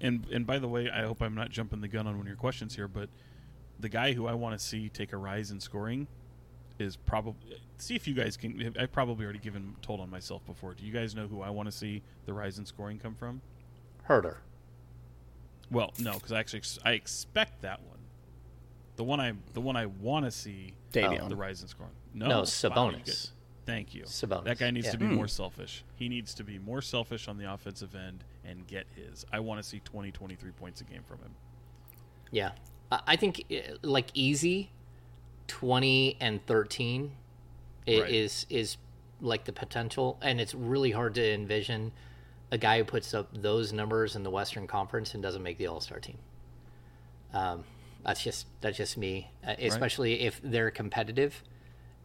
And 0.01 0.27
and 0.31 0.45
by 0.45 0.59
the 0.59 0.67
way, 0.67 0.87
I 0.87 1.01
hope 1.01 1.19
I'm 1.23 1.33
not 1.33 1.49
jumping 1.49 1.81
the 1.81 1.87
gun 1.87 2.05
on 2.05 2.13
one 2.13 2.21
of 2.21 2.27
your 2.27 2.37
questions 2.37 2.75
here, 2.75 2.87
but 2.87 3.09
the 3.79 3.89
guy 3.89 4.13
who 4.13 4.27
I 4.27 4.33
want 4.33 4.57
to 4.59 4.63
see 4.63 4.89
take 4.89 5.13
a 5.13 5.17
rise 5.17 5.51
in 5.51 5.59
scoring 5.59 6.07
is 6.77 6.95
probably 6.95 7.61
see 7.77 7.95
if 7.95 8.07
you 8.07 8.13
guys 8.13 8.37
can. 8.37 8.75
I've 8.79 8.91
probably 8.91 9.23
already 9.25 9.39
given 9.39 9.75
told 9.81 9.99
on 9.99 10.09
myself 10.09 10.45
before. 10.45 10.73
Do 10.73 10.85
you 10.85 10.91
guys 10.93 11.15
know 11.15 11.27
who 11.27 11.41
I 11.41 11.49
want 11.49 11.67
to 11.69 11.71
see 11.75 12.01
the 12.25 12.33
rise 12.33 12.57
in 12.59 12.65
scoring 12.65 12.99
come 12.99 13.15
from? 13.15 13.41
Huerter. 14.07 14.37
Well, 15.71 15.93
no, 15.99 16.13
because 16.13 16.31
I 16.31 16.39
actually 16.39 16.61
I 16.83 16.91
expect 16.93 17.61
that 17.61 17.81
one. 17.83 17.99
The 18.95 19.03
one 19.03 19.19
I 19.19 19.33
the 19.53 19.61
one 19.61 19.75
I 19.75 19.85
want 19.85 20.25
to 20.25 20.31
see 20.31 20.73
Davion. 20.91 21.29
the 21.29 21.35
rise 21.35 21.61
in 21.61 21.67
scoring. 21.67 21.93
No, 22.13 22.27
No, 22.27 22.41
Sabonis. 22.41 23.05
guys- 23.05 23.31
thank 23.65 23.93
you. 23.93 24.03
Sabonis, 24.03 24.45
That 24.45 24.57
guy 24.57 24.71
needs 24.71 24.87
yeah. 24.87 24.91
to 24.93 24.97
be 24.97 25.05
Hmm. 25.05 25.15
more 25.15 25.27
selfish. 25.27 25.83
He 25.95 26.09
needs 26.09 26.33
to 26.35 26.43
be 26.43 26.57
more 26.57 26.81
selfish 26.81 27.27
on 27.27 27.37
the 27.37 27.51
offensive 27.53 27.93
end 27.93 28.23
and 28.43 28.65
get 28.67 28.87
his. 28.95 29.25
I 29.31 29.39
want 29.41 29.61
to 29.61 29.67
see 29.67 29.79
20, 29.81 30.11
23 30.11 30.51
points 30.51 30.81
a 30.81 30.85
game 30.85 31.03
from 31.03 31.19
him. 31.19 31.35
Yeah, 32.31 32.51
I 32.91 33.15
think 33.15 33.45
uh, 33.51 33.75
like 33.83 34.07
easy, 34.13 34.71
twenty 35.47 36.17
and 36.19 36.45
thirteen, 36.45 37.11
Right. 37.87 38.09
is 38.09 38.45
is 38.49 38.77
like 39.21 39.45
the 39.45 39.53
potential, 39.53 40.17
and 40.21 40.39
it's 40.39 40.53
really 40.55 40.91
hard 40.91 41.15
to 41.15 41.33
envision 41.33 41.91
a 42.51 42.57
guy 42.57 42.79
who 42.79 42.83
puts 42.83 43.13
up 43.13 43.27
those 43.33 43.71
numbers 43.73 44.15
in 44.15 44.23
the 44.23 44.29
Western 44.31 44.65
Conference 44.65 45.13
and 45.13 45.21
doesn't 45.21 45.43
make 45.43 45.57
the 45.57 45.67
All 45.67 45.81
Star 45.81 45.99
team. 45.99 46.17
Um, 47.33 47.63
that's 48.03 48.23
just 48.23 48.47
that's 48.61 48.77
just 48.77 48.97
me, 48.97 49.29
uh, 49.47 49.55
especially 49.59 50.21
if 50.21 50.39
they're 50.43 50.71
competitive, 50.71 51.43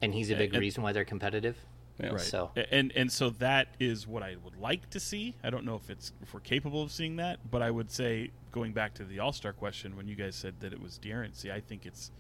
and 0.03 0.13
he's 0.13 0.31
a 0.31 0.37
big 0.37 0.53
and- 0.53 0.61
reason 0.61 0.83
why 0.83 0.93
they're 0.93 1.05
competitive. 1.05 1.57
Yeah. 2.03 2.17
So 2.17 2.51
and 2.73 2.93
and 2.97 3.11
so 3.13 3.31
that 3.31 3.69
is 3.79 4.07
what 4.07 4.23
I 4.23 4.37
would 4.45 4.57
like 4.57 4.91
to 4.91 4.99
see. 5.01 5.37
I 5.45 5.51
don't 5.51 5.65
know 5.65 5.77
if 5.77 5.91
it's 5.91 6.13
if 6.23 6.35
we're 6.35 6.41
capable 6.41 6.83
of 6.83 6.91
seeing 6.91 7.17
that, 7.17 7.39
but 7.51 7.63
I 7.63 7.71
would 7.71 7.91
say 7.91 8.31
going 8.51 8.73
back 8.73 8.95
to 8.95 9.05
the 9.05 9.21
All 9.21 9.33
Star 9.33 9.53
question 9.53 9.97
when 9.97 10.09
you 10.09 10.17
guys 10.17 10.35
said 10.35 10.55
that 10.61 10.73
it 10.73 10.81
was 10.83 10.99
De'Aaron. 11.03 11.35
See, 11.37 11.51
I 11.53 11.61
think 11.61 11.87
it's 11.87 12.11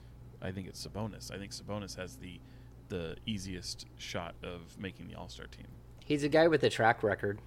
I 0.40 0.52
think 0.52 0.68
it's 0.68 0.86
Sabonis. 0.86 1.32
I 1.32 1.38
think 1.38 1.52
Sabonis 1.52 1.96
has 1.96 2.16
the 2.16 2.38
the 2.88 3.16
easiest 3.26 3.86
shot 3.96 4.34
of 4.44 4.78
making 4.78 5.09
the 5.09 5.14
All 5.16 5.28
Star 5.28 5.46
team. 5.46 5.66
he's 6.05 6.22
a 6.22 6.28
guy 6.28 6.46
with 6.46 6.62
a 6.62 6.70
track 6.70 7.02
record. 7.02 7.40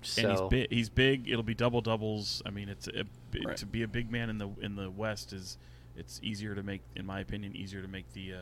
So 0.00 0.22
and 0.22 0.30
he's 0.30 0.40
big. 0.48 0.70
He's 0.70 0.88
big. 0.88 1.28
It'll 1.28 1.42
be 1.42 1.54
double 1.54 1.80
doubles. 1.80 2.40
I 2.46 2.50
mean, 2.50 2.68
it's 2.68 2.86
a, 2.88 3.04
Right. 3.44 3.56
to 3.58 3.66
be 3.66 3.82
a 3.82 3.88
big 3.88 4.10
man 4.10 4.30
in 4.30 4.38
the 4.38 4.48
in 4.62 4.74
the 4.76 4.90
West 4.90 5.32
is 5.34 5.58
it's 5.96 6.18
easier 6.22 6.54
to 6.54 6.62
make, 6.62 6.80
in 6.96 7.04
my 7.04 7.20
opinion, 7.20 7.54
easier 7.56 7.82
to 7.82 7.88
make 7.88 8.10
the 8.14 8.32
uh, 8.32 8.38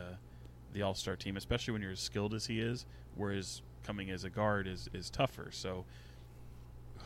the 0.75 0.83
All 0.83 0.95
Star 0.95 1.17
team, 1.17 1.37
especially 1.37 1.73
when 1.73 1.83
you're 1.83 1.91
as 1.93 1.99
skilled 2.01 2.35
as 2.35 2.47
he 2.47 2.61
is. 2.61 2.87
Whereas 3.17 3.63
coming 3.83 4.11
as 4.11 4.25
a 4.25 4.31
guard 4.31 4.67
is 4.67 4.89
is 4.93 5.11
tougher. 5.11 5.49
So 5.51 5.85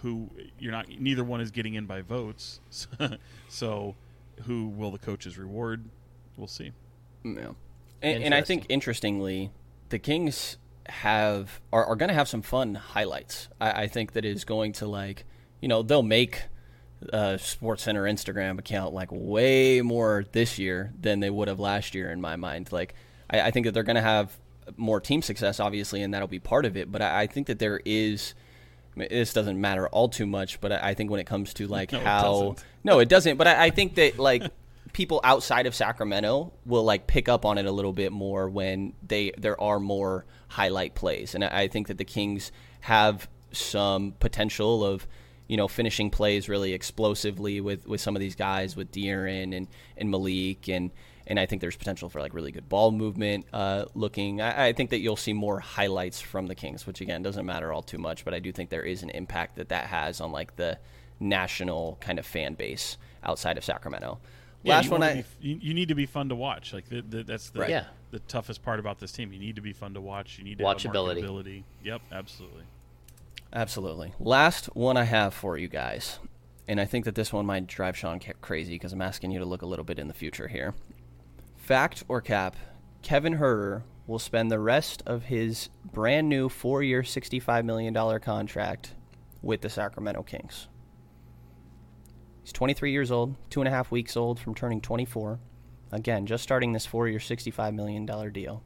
who 0.03 0.31
you're 0.59 0.73
not 0.73 0.89
neither 0.89 1.25
one 1.25 1.41
is 1.41 1.51
getting 1.51 1.75
in 1.75 1.87
by 1.87 2.03
votes. 2.03 2.61
so 3.49 3.97
who 4.45 4.69
will 4.69 4.91
the 4.91 4.99
coaches 4.99 5.39
reward? 5.39 5.85
We'll 6.37 6.47
see. 6.47 6.73
Yeah. 7.23 7.53
And, 8.03 8.25
and 8.25 8.35
I 8.35 8.41
think 8.41 8.67
interestingly, 8.69 9.51
the 9.91 9.99
Kings 9.99 10.57
have 10.87 11.61
are, 11.73 11.85
are 11.85 11.97
going 11.97 12.09
to 12.09 12.15
have 12.15 12.29
some 12.29 12.43
fun 12.43 12.75
highlights. 12.75 13.49
I, 13.61 13.83
I 13.83 13.89
think 13.89 14.13
that 14.13 14.25
is 14.25 14.45
going 14.45 14.73
to 14.75 14.87
like, 14.87 15.25
you 15.61 15.69
know, 15.69 15.83
they'll 15.83 16.03
make 16.03 16.45
a 17.13 17.39
Sports 17.39 17.83
Center 17.83 18.05
Instagram 18.05 18.59
account 18.59 18.95
like 18.95 19.09
way 19.11 19.83
more 19.83 20.25
this 20.33 20.59
year 20.59 20.93
than 20.99 21.21
they 21.21 21.31
would 21.31 21.49
have 21.49 21.61
last 21.61 21.95
year 21.95 22.11
in 22.11 22.21
my 22.21 22.37
mind. 22.37 22.73
Like, 22.73 22.95
I, 23.29 23.41
I 23.43 23.51
think 23.51 23.67
that 23.67 23.73
they're 23.73 23.83
going 23.83 23.97
to 23.97 24.03
have 24.03 24.39
more 24.77 25.01
team 25.01 25.23
success, 25.23 25.61
obviously, 25.61 26.03
and 26.03 26.13
that'll 26.15 26.29
be 26.29 26.39
part 26.39 26.65
of 26.65 26.77
it. 26.77 26.91
But 26.91 27.03
I, 27.03 27.23
I 27.23 27.27
think 27.27 27.47
that 27.49 27.59
there 27.59 27.81
is. 27.85 28.35
I 28.97 29.01
mean, 29.01 29.09
This 29.11 29.33
doesn't 29.33 29.61
matter 29.61 29.89
all 29.89 30.09
too 30.09 30.27
much, 30.27 30.61
but 30.61 30.73
I 30.73 30.91
I 30.91 30.95
think 30.95 31.11
when 31.11 31.21
it 31.21 31.27
comes 31.27 31.55
to 31.55 31.67
like 31.67 31.93
No, 31.93 32.01
how 32.01 32.23
doesn't. 32.23 32.65
no, 32.85 32.99
it 32.99 33.09
doesn't. 33.09 33.37
But 33.37 33.47
I, 33.47 33.67
I 33.67 33.71
think 33.71 33.95
that 33.97 34.19
like 34.19 34.43
people 34.93 35.21
outside 35.23 35.67
of 35.67 35.75
Sacramento 35.75 36.53
will 36.67 36.83
like 36.85 37.07
pick 37.07 37.29
up 37.29 37.45
on 37.45 37.59
it 37.59 37.67
a 37.67 37.73
little 37.73 37.93
bit 37.93 38.11
more 38.13 38.49
when 38.49 38.93
they 39.07 39.33
there 39.39 39.61
are 39.61 39.79
more 39.79 40.25
highlight 40.49 40.95
plays, 40.95 41.35
and 41.35 41.45
I 41.45 41.63
I 41.63 41.69
think 41.69 41.87
that 41.89 41.99
the 41.99 42.05
Kings 42.05 42.51
have 42.81 43.29
some 43.53 44.13
potential 44.21 44.85
of 44.85 45.07
you 45.47 45.57
know 45.57 45.69
finishing 45.69 46.11
plays 46.11 46.49
really 46.49 46.73
explosively 46.73 47.61
with 47.61 47.87
with 47.87 48.01
some 48.01 48.17
of 48.17 48.21
these 48.21 48.35
guys 48.35 48.75
with 48.77 48.91
De'Aaron 48.93 49.57
and 49.57 49.69
and 49.97 50.11
Malik 50.11 50.69
and. 50.69 50.91
And 51.31 51.39
I 51.39 51.47
think 51.47 51.61
there's 51.63 51.77
potential 51.77 52.09
for 52.11 52.21
like 52.21 52.35
really 52.35 52.51
good 52.51 52.69
ball 52.69 52.91
movement. 52.91 53.47
Uh, 53.53 53.85
looking, 53.95 54.41
I, 54.41 54.67
I 54.67 54.73
think 54.73 54.91
that 54.91 54.99
you'll 54.99 55.15
see 55.17 55.33
more 55.33 55.61
highlights 55.61 56.21
from 56.21 56.49
the 56.49 56.57
Kings, 56.57 56.89
which 56.89 57.01
again 57.01 57.23
doesn't 57.23 57.47
matter 57.47 57.73
all 57.73 57.83
too 57.83 57.99
much, 57.99 58.25
but 58.25 58.35
I 58.35 58.41
do 58.41 58.51
think 58.51 58.69
there 58.69 58.83
is 58.83 59.05
an 59.05 59.11
impact 59.11 59.55
that 59.57 59.69
that 59.69 59.87
has 59.87 60.21
on 60.21 60.33
like 60.33 60.57
the 60.57 60.77
national 61.21 61.99
kind 62.01 62.19
of 62.19 62.27
fan 62.27 62.55
base 62.55 62.99
outside 63.23 63.57
of 63.59 63.65
Sacramento. 63.65 64.19
Yeah, 64.65 64.75
Last 64.75 64.87
you 64.87 64.91
one, 64.91 65.03
I 65.05 65.15
be, 65.15 65.25
you, 65.49 65.59
you 65.63 65.75
need 65.75 65.89
to 65.89 65.95
be 65.95 66.05
fun 66.05 66.29
to 66.31 66.35
watch. 66.35 66.75
Like 66.75 66.89
the, 66.89 67.01
the, 67.01 67.23
that's 67.23 67.51
the 67.51 67.61
Right. 67.61 67.71
Yeah. 67.71 67.85
the 68.11 68.19
toughest 68.19 68.63
part 68.63 68.81
about 68.81 68.99
this 68.99 69.13
team. 69.13 69.33
You 69.33 69.39
need 69.39 69.55
to 69.55 69.63
be 69.63 69.73
fun 69.73 69.95
to 69.95 70.01
watch. 70.01 70.37
You 70.37 70.45
need 70.45 70.59
to 70.59 70.67
have 70.67 70.79
Watchability. 70.79 71.23
marketability. 71.23 71.63
Yep, 71.85 72.03
absolutely. 72.11 72.65
absolutely. 73.53 74.13
Last 74.19 74.67
one 74.75 74.97
I 74.97 75.05
have 75.05 75.33
for 75.33 75.57
you 75.57 75.69
guys, 75.69 76.19
and 76.67 76.81
I 76.81 76.85
think 76.85 77.05
that 77.05 77.15
this 77.15 77.33
one 77.33 77.47
might 77.47 77.69
drive 77.69 77.97
Sean 77.97 78.21
crazy 78.41 78.75
because 78.75 78.93
I'm 78.93 79.01
asking 79.03 79.31
you 79.31 79.39
to 79.39 79.45
look 79.45 79.63
a 79.63 79.67
little 79.67 79.85
bit 79.85 79.99
in 79.99 80.09
the 80.09 80.15
future 80.15 80.49
here. 80.49 80.75
Fact 81.71 82.03
or 82.09 82.21
cap? 82.21 82.57
Kevin 83.01 83.37
Huerter 83.39 83.85
will 84.09 84.19
spend 84.19 84.51
the 84.51 84.59
rest 84.59 85.05
of 85.07 85.27
his 85.27 85.69
brand 85.85 86.29
new 86.29 86.49
four-year, 86.49 87.03
$65 87.03 87.65
million 87.65 87.95
contract 88.19 88.97
with 89.41 89.61
the 89.61 89.71
Sacramento 89.71 90.25
Kings. 90.25 90.67
He's 92.43 92.51
23 92.51 92.91
years 92.91 93.13
old, 93.13 93.37
two 93.51 93.61
and 93.61 93.69
a 93.69 93.71
half 93.71 93.93
weeks 93.93 94.17
old 94.17 94.41
from 94.41 94.53
turning 94.53 94.81
24. 94.81 95.39
Again, 95.93 96.27
just 96.27 96.43
starting 96.43 96.73
this 96.73 96.87
four-year, 96.87 97.21
$65 97.21 97.73
million 97.73 98.05
deal. 98.33 98.65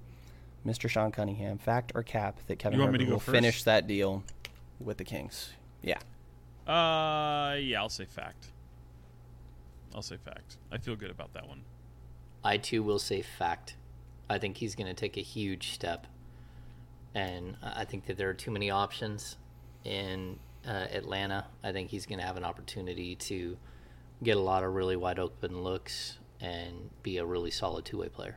Mr. 0.64 0.88
Sean 0.88 1.12
Cunningham, 1.12 1.58
fact 1.58 1.92
or 1.94 2.02
cap 2.02 2.38
that 2.46 2.58
Kevin 2.58 2.80
Huerter 2.80 3.06
will 3.06 3.18
first? 3.18 3.34
finish 3.36 3.64
that 3.64 3.86
deal 3.86 4.24
with 4.80 4.96
the 4.96 5.04
Kings? 5.04 5.52
Yeah. 5.82 5.98
Uh, 6.66 7.56
yeah, 7.56 7.82
I'll 7.82 7.90
say 7.90 8.06
fact. 8.06 8.46
I'll 9.94 10.00
say 10.00 10.16
fact. 10.16 10.56
I 10.72 10.78
feel 10.78 10.96
good 10.96 11.10
about 11.10 11.34
that 11.34 11.46
one. 11.46 11.64
I 12.44 12.58
too 12.58 12.82
will 12.82 12.98
say 12.98 13.22
fact. 13.22 13.76
I 14.28 14.38
think 14.38 14.58
he's 14.58 14.74
going 14.74 14.86
to 14.86 14.94
take 14.94 15.16
a 15.16 15.22
huge 15.22 15.72
step, 15.72 16.06
and 17.14 17.56
I 17.62 17.84
think 17.84 18.06
that 18.06 18.16
there 18.16 18.28
are 18.28 18.34
too 18.34 18.50
many 18.50 18.70
options 18.70 19.36
in 19.84 20.38
uh, 20.66 20.86
Atlanta. 20.92 21.46
I 21.62 21.72
think 21.72 21.90
he's 21.90 22.06
going 22.06 22.18
to 22.20 22.24
have 22.24 22.36
an 22.36 22.44
opportunity 22.44 23.16
to 23.16 23.56
get 24.22 24.36
a 24.36 24.40
lot 24.40 24.62
of 24.62 24.74
really 24.74 24.96
wide 24.96 25.18
open 25.18 25.62
looks 25.62 26.18
and 26.40 26.90
be 27.02 27.18
a 27.18 27.24
really 27.24 27.50
solid 27.50 27.84
two 27.84 27.98
way 27.98 28.08
player. 28.08 28.36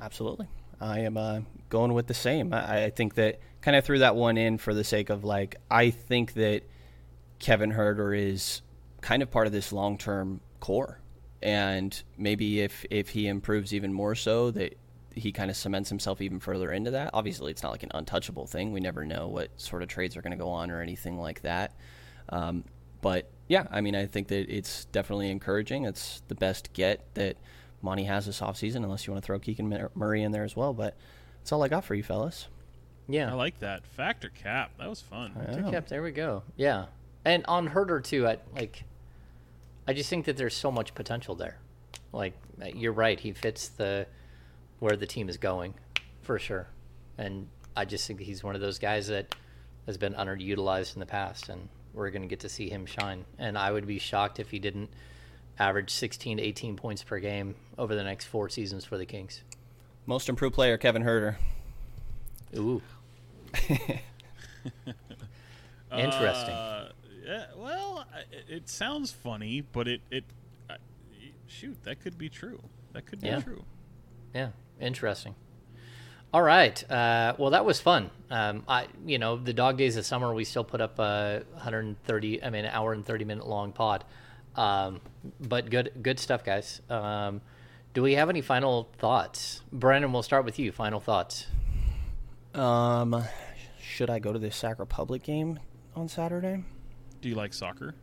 Absolutely. 0.00 0.48
I 0.80 1.00
am 1.00 1.16
uh, 1.16 1.40
going 1.68 1.92
with 1.92 2.06
the 2.06 2.14
same. 2.14 2.54
I, 2.54 2.84
I 2.84 2.90
think 2.90 3.14
that 3.14 3.40
kind 3.60 3.76
of 3.76 3.84
threw 3.84 3.98
that 3.98 4.16
one 4.16 4.38
in 4.38 4.56
for 4.56 4.72
the 4.72 4.84
sake 4.84 5.10
of 5.10 5.24
like, 5.24 5.56
I 5.70 5.90
think 5.90 6.34
that 6.34 6.62
Kevin 7.38 7.72
Huerter 7.72 8.18
is 8.18 8.62
kind 9.02 9.22
of 9.22 9.30
part 9.30 9.46
of 9.46 9.52
this 9.52 9.72
long 9.72 9.98
term 9.98 10.40
core. 10.60 11.00
And 11.42 12.02
maybe 12.18 12.60
if, 12.60 12.84
if 12.90 13.10
he 13.10 13.26
improves 13.26 13.72
even 13.72 13.92
more 13.92 14.14
so, 14.14 14.50
that 14.50 14.76
he 15.14 15.32
kind 15.32 15.50
of 15.50 15.56
cements 15.56 15.88
himself 15.88 16.20
even 16.20 16.38
further 16.38 16.70
into 16.70 16.90
that. 16.92 17.10
Obviously, 17.12 17.50
it's 17.50 17.62
not 17.62 17.72
like 17.72 17.82
an 17.82 17.90
untouchable 17.94 18.46
thing. 18.46 18.72
We 18.72 18.80
never 18.80 19.04
know 19.04 19.28
what 19.28 19.48
sort 19.56 19.82
of 19.82 19.88
trades 19.88 20.16
are 20.16 20.22
going 20.22 20.32
to 20.32 20.36
go 20.36 20.50
on 20.50 20.70
or 20.70 20.80
anything 20.80 21.18
like 21.18 21.42
that. 21.42 21.74
Um, 22.28 22.64
but 23.00 23.30
yeah, 23.48 23.66
I 23.70 23.80
mean, 23.80 23.96
I 23.96 24.06
think 24.06 24.28
that 24.28 24.48
it's 24.54 24.84
definitely 24.86 25.30
encouraging. 25.30 25.84
It's 25.84 26.22
the 26.28 26.34
best 26.34 26.72
get 26.72 27.14
that 27.14 27.36
Monty 27.82 28.04
has 28.04 28.26
this 28.26 28.40
offseason, 28.40 28.76
unless 28.76 29.06
you 29.06 29.12
want 29.12 29.22
to 29.22 29.26
throw 29.26 29.38
Keegan 29.38 29.88
Murray 29.94 30.22
in 30.22 30.32
there 30.32 30.44
as 30.44 30.54
well. 30.54 30.72
But 30.72 30.96
that's 31.38 31.52
all 31.52 31.62
I 31.62 31.68
got 31.68 31.84
for 31.84 31.94
you, 31.94 32.02
fellas. 32.02 32.48
Yeah. 33.08 33.30
I 33.30 33.34
like 33.34 33.58
that. 33.60 33.86
Factor 33.86 34.28
cap? 34.28 34.72
That 34.78 34.88
was 34.88 35.00
fun. 35.00 35.32
Yeah. 35.50 35.70
Yep, 35.70 35.88
there 35.88 36.02
we 36.02 36.12
go. 36.12 36.44
Yeah. 36.56 36.86
And 37.24 37.44
on 37.46 37.68
Huerter 37.68 38.02
too, 38.04 38.28
I 38.28 38.38
like. 38.54 38.84
I 39.90 39.92
just 39.92 40.08
think 40.08 40.26
that 40.26 40.36
there's 40.36 40.54
so 40.54 40.70
much 40.70 40.94
potential 40.94 41.34
there. 41.34 41.58
Like 42.12 42.34
you're 42.76 42.92
right, 42.92 43.18
he 43.18 43.32
fits 43.32 43.66
the 43.70 44.06
where 44.78 44.94
the 44.94 45.04
team 45.04 45.28
is 45.28 45.36
going, 45.36 45.74
for 46.22 46.38
sure. 46.38 46.68
And 47.18 47.48
I 47.76 47.86
just 47.86 48.06
think 48.06 48.20
he's 48.20 48.44
one 48.44 48.54
of 48.54 48.60
those 48.60 48.78
guys 48.78 49.08
that 49.08 49.34
has 49.86 49.98
been 49.98 50.14
underutilized 50.14 50.94
in 50.94 51.00
the 51.00 51.06
past, 51.06 51.48
and 51.48 51.68
we're 51.92 52.10
going 52.10 52.22
to 52.22 52.28
get 52.28 52.38
to 52.38 52.48
see 52.48 52.70
him 52.70 52.86
shine. 52.86 53.24
And 53.36 53.58
I 53.58 53.72
would 53.72 53.84
be 53.84 53.98
shocked 53.98 54.38
if 54.38 54.52
he 54.52 54.60
didn't 54.60 54.90
average 55.58 55.90
16 55.90 56.36
to 56.36 56.42
18 56.44 56.76
points 56.76 57.02
per 57.02 57.18
game 57.18 57.56
over 57.76 57.96
the 57.96 58.04
next 58.04 58.26
four 58.26 58.48
seasons 58.48 58.84
for 58.84 58.96
the 58.96 59.06
Kings. 59.06 59.42
Most 60.06 60.28
improved 60.28 60.54
player, 60.54 60.78
Kevin 60.78 61.02
Huerter. 61.02 61.34
Ooh. 62.56 62.80
Interesting. 65.92 66.54
Uh, 66.54 66.92
yeah, 67.30 67.46
well, 67.56 68.04
I- 68.14 68.24
it 68.52 68.68
sounds 68.68 69.12
funny, 69.12 69.60
but 69.60 69.86
it 69.88 70.00
it 70.10 70.24
uh, 70.68 70.74
shoot 71.46 71.82
that 71.84 72.00
could 72.00 72.18
be 72.18 72.28
true. 72.28 72.60
That 72.92 73.06
could 73.06 73.20
be 73.20 73.28
Yeah. 73.28 73.40
true. 73.40 73.64
Yeah, 74.34 74.50
interesting. 74.80 75.34
All 76.32 76.42
right. 76.42 76.88
Uh, 76.90 77.34
well, 77.38 77.50
that 77.50 77.64
was 77.64 77.80
fun. 77.80 78.10
Um, 78.30 78.62
I, 78.68 78.86
you 79.04 79.18
know, 79.18 79.36
the 79.36 79.52
dog 79.52 79.76
days 79.76 79.96
of 79.96 80.06
summer, 80.06 80.32
we 80.32 80.44
still 80.44 80.62
put 80.62 80.80
up 80.80 80.98
a 81.00 81.42
130, 81.54 82.42
I 82.44 82.50
mean, 82.50 82.64
an 82.64 82.70
hour 82.72 82.92
and 82.92 83.04
30 83.04 83.24
minute 83.24 83.48
long 83.48 83.72
pod. 83.72 84.04
Um, 84.54 85.00
but 85.40 85.70
good, 85.70 85.90
good 86.02 86.20
stuff, 86.20 86.44
guys. 86.44 86.82
Um, 86.88 87.40
do 87.94 88.02
we 88.02 88.14
have 88.14 88.28
any 88.30 88.42
final 88.42 88.88
thoughts? 88.98 89.62
Brenden, 89.74 90.12
we'll 90.12 90.22
start 90.22 90.44
with 90.44 90.56
you. 90.58 90.70
Final 90.70 91.00
thoughts. 91.00 91.46
Um, 92.54 93.24
should 93.80 94.08
I 94.10 94.20
go 94.20 94.32
to 94.32 94.38
the 94.38 94.52
Sac 94.52 94.78
Republic 94.78 95.24
game 95.24 95.58
on 95.96 96.08
Saturday? 96.08 96.62
Do 97.20 97.28
you 97.28 97.34
like 97.34 97.52
soccer? 97.52 97.94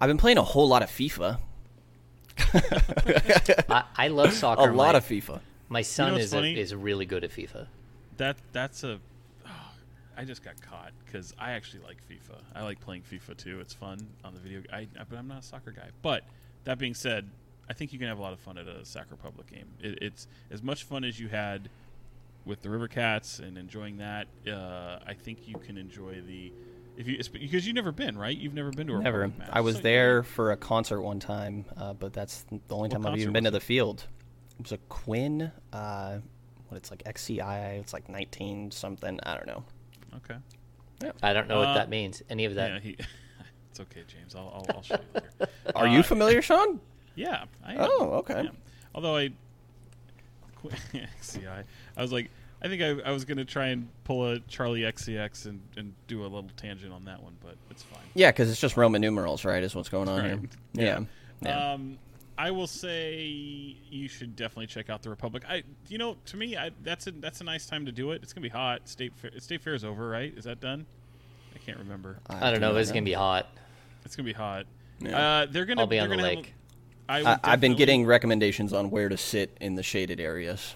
I've 0.00 0.08
been 0.08 0.18
playing 0.18 0.38
a 0.38 0.42
whole 0.42 0.68
lot 0.68 0.82
of 0.82 0.90
FIFA. 0.90 1.38
I, 3.68 3.84
I 3.96 4.08
love 4.08 4.32
soccer. 4.32 4.68
A 4.68 4.74
lot 4.74 4.92
my, 4.92 4.98
of 4.98 5.04
FIFA. 5.04 5.40
My 5.68 5.82
son 5.82 6.12
what's 6.12 6.24
is 6.24 6.34
a, 6.34 6.44
is 6.44 6.74
really 6.74 7.06
good 7.06 7.24
at 7.24 7.30
FIFA. 7.30 7.66
That 8.16 8.36
that's 8.52 8.82
a. 8.84 8.98
oh, 9.46 9.48
I 10.16 10.24
just 10.24 10.42
got 10.42 10.60
caught 10.60 10.92
because 11.04 11.32
I 11.38 11.52
actually 11.52 11.84
like 11.84 11.98
FIFA. 12.10 12.38
I 12.54 12.62
like 12.62 12.80
playing 12.80 13.02
FIFA 13.02 13.36
too. 13.36 13.60
It's 13.60 13.74
fun 13.74 13.98
on 14.24 14.34
the 14.34 14.40
video. 14.40 14.62
I, 14.72 14.88
I 14.98 15.04
but 15.08 15.18
I'm 15.18 15.28
not 15.28 15.38
a 15.38 15.46
soccer 15.46 15.70
guy. 15.70 15.90
But 16.02 16.24
that 16.64 16.78
being 16.78 16.94
said, 16.94 17.28
I 17.68 17.72
think 17.74 17.92
you 17.92 17.98
can 17.98 18.08
have 18.08 18.18
a 18.18 18.22
lot 18.22 18.32
of 18.32 18.40
fun 18.40 18.58
at 18.58 18.66
a 18.66 18.84
Sac 18.84 19.06
Republic 19.10 19.46
game. 19.46 19.66
It, 19.80 19.98
it's 20.02 20.26
as 20.50 20.62
much 20.62 20.84
fun 20.84 21.04
as 21.04 21.20
you 21.20 21.28
had 21.28 21.68
with 22.44 22.62
the 22.62 22.70
River 22.70 22.88
Cats 22.88 23.38
and 23.38 23.56
enjoying 23.56 23.98
that. 23.98 24.26
Uh, 24.46 24.98
I 25.06 25.14
think 25.14 25.46
you 25.46 25.54
can 25.58 25.78
enjoy 25.78 26.20
the 26.26 26.52
if 26.96 27.06
you 27.08 27.18
because 27.32 27.66
you've 27.66 27.74
never 27.76 27.92
been 27.92 28.16
right. 28.18 28.36
You've 28.36 28.54
never 28.54 28.70
been 28.70 28.86
to 28.88 28.96
a 28.96 28.98
Never. 29.00 29.28
Match. 29.28 29.48
I 29.52 29.60
was 29.60 29.76
So- 29.76 29.82
there 29.82 30.22
for 30.22 30.52
a 30.52 30.56
concert 30.56 31.00
one 31.02 31.20
time, 31.20 31.64
uh, 31.76 31.92
but 31.94 32.12
that's 32.12 32.44
the 32.50 32.74
only 32.74 32.88
time 32.88 33.06
I've 33.06 33.18
even 33.18 33.32
been 33.32 33.44
to 33.44 33.50
was 33.50 33.60
the 33.60 33.64
field. 33.64 34.06
It 34.58 34.62
was 34.62 34.72
a 34.72 34.78
Quinn. 34.88 35.50
Uh, 35.72 36.18
what 36.68 36.76
it's 36.76 36.90
like 36.90 37.02
XCI. 37.04 37.78
It's 37.80 37.92
like 37.92 38.08
19 38.08 38.70
something. 38.70 39.18
I 39.24 39.34
don't 39.34 39.46
know. 39.46 39.64
Okay. 40.16 40.36
I 41.22 41.32
don't 41.32 41.48
know 41.48 41.60
Uh, 41.62 41.66
what 41.66 41.74
that 41.74 41.88
means. 41.88 42.22
Any 42.30 42.44
of 42.44 42.54
that. 42.54 42.70
Yeah, 42.74 42.80
he. 42.80 42.96
it's 43.70 43.80
okay, 43.80 44.04
James. 44.06 44.34
I'll, 44.34 44.52
I'll, 44.54 44.76
I'll 44.76 44.82
show 44.82 44.94
you 44.94 45.20
later. 45.38 45.52
Are 45.74 45.86
Uh, 45.86 45.92
you 45.92 46.02
familiar, 46.02 46.40
Sean? 46.42 46.80
Yeah. 47.14 47.44
I 47.64 47.72
am. 47.74 47.78
Oh, 47.80 48.10
okay. 48.20 48.34
I 48.34 48.40
am. 48.40 48.56
Although 48.94 49.16
I, 49.16 49.30
XCI, 50.94 51.64
I 51.96 52.02
was 52.02 52.12
like, 52.12 52.30
I 52.62 52.68
think 52.68 52.82
I, 52.82 53.08
I 53.08 53.12
was 53.12 53.24
gonna 53.24 53.44
try 53.44 53.68
and 53.68 53.88
pull 54.04 54.30
a 54.30 54.38
Charlie 54.40 54.82
XCX 54.82 55.46
and, 55.46 55.60
and 55.76 55.92
do 56.06 56.22
a 56.22 56.24
little 56.24 56.48
tangent 56.56 56.92
on 56.92 57.04
that 57.06 57.22
one, 57.22 57.36
but 57.42 57.56
it's 57.70 57.82
fine. 57.82 58.02
Yeah, 58.14 58.30
because 58.30 58.50
it's 58.50 58.60
just 58.60 58.76
Roman 58.76 59.00
numerals, 59.00 59.44
right? 59.44 59.62
Is 59.62 59.74
what's 59.74 59.88
going 59.88 60.08
on 60.08 60.24
here. 60.24 60.36
Right. 60.36 60.48
Yeah. 60.74 61.00
yeah. 61.42 61.72
Um, 61.72 61.98
I 62.38 62.50
will 62.50 62.66
say 62.66 63.20
you 63.90 64.08
should 64.08 64.36
definitely 64.36 64.66
check 64.66 64.90
out 64.90 65.02
the 65.02 65.10
Republic. 65.10 65.44
I, 65.48 65.64
you 65.88 65.98
know, 65.98 66.16
to 66.26 66.36
me, 66.36 66.56
I, 66.56 66.70
that's 66.82 67.06
a 67.08 67.10
that's 67.10 67.40
a 67.40 67.44
nice 67.44 67.66
time 67.66 67.84
to 67.86 67.92
do 67.92 68.12
it. 68.12 68.22
It's 68.22 68.32
gonna 68.32 68.42
be 68.42 68.48
hot. 68.48 68.88
State 68.88 69.12
fair, 69.16 69.32
State 69.38 69.60
Fair 69.60 69.74
is 69.74 69.84
over, 69.84 70.08
right? 70.08 70.32
Is 70.36 70.44
that 70.44 70.60
done? 70.60 70.86
I 71.54 71.58
can't 71.58 71.78
remember. 71.78 72.18
I 72.28 72.50
don't 72.50 72.60
know. 72.60 72.76
It's 72.76 72.90
going 72.90 73.04
to 73.04 73.08
be 73.08 73.12
hot. 73.12 73.46
It's 74.04 74.16
gonna 74.16 74.26
be 74.26 74.32
hot. 74.32 74.66
Yeah. 75.00 75.18
Uh, 75.18 75.46
they're 75.50 75.64
gonna. 75.64 75.82
I'll 75.82 75.86
be 75.86 75.98
on 75.98 76.08
the 76.08 76.16
gonna 76.16 76.28
have 76.28 76.36
lake. 76.38 76.54
I 77.08 77.18
would 77.18 77.26
I, 77.26 77.38
I've 77.44 77.60
been 77.60 77.74
getting 77.74 78.06
recommendations 78.06 78.72
on 78.72 78.90
where 78.90 79.08
to 79.08 79.16
sit 79.16 79.56
in 79.60 79.74
the 79.74 79.82
shaded 79.82 80.20
areas. 80.20 80.74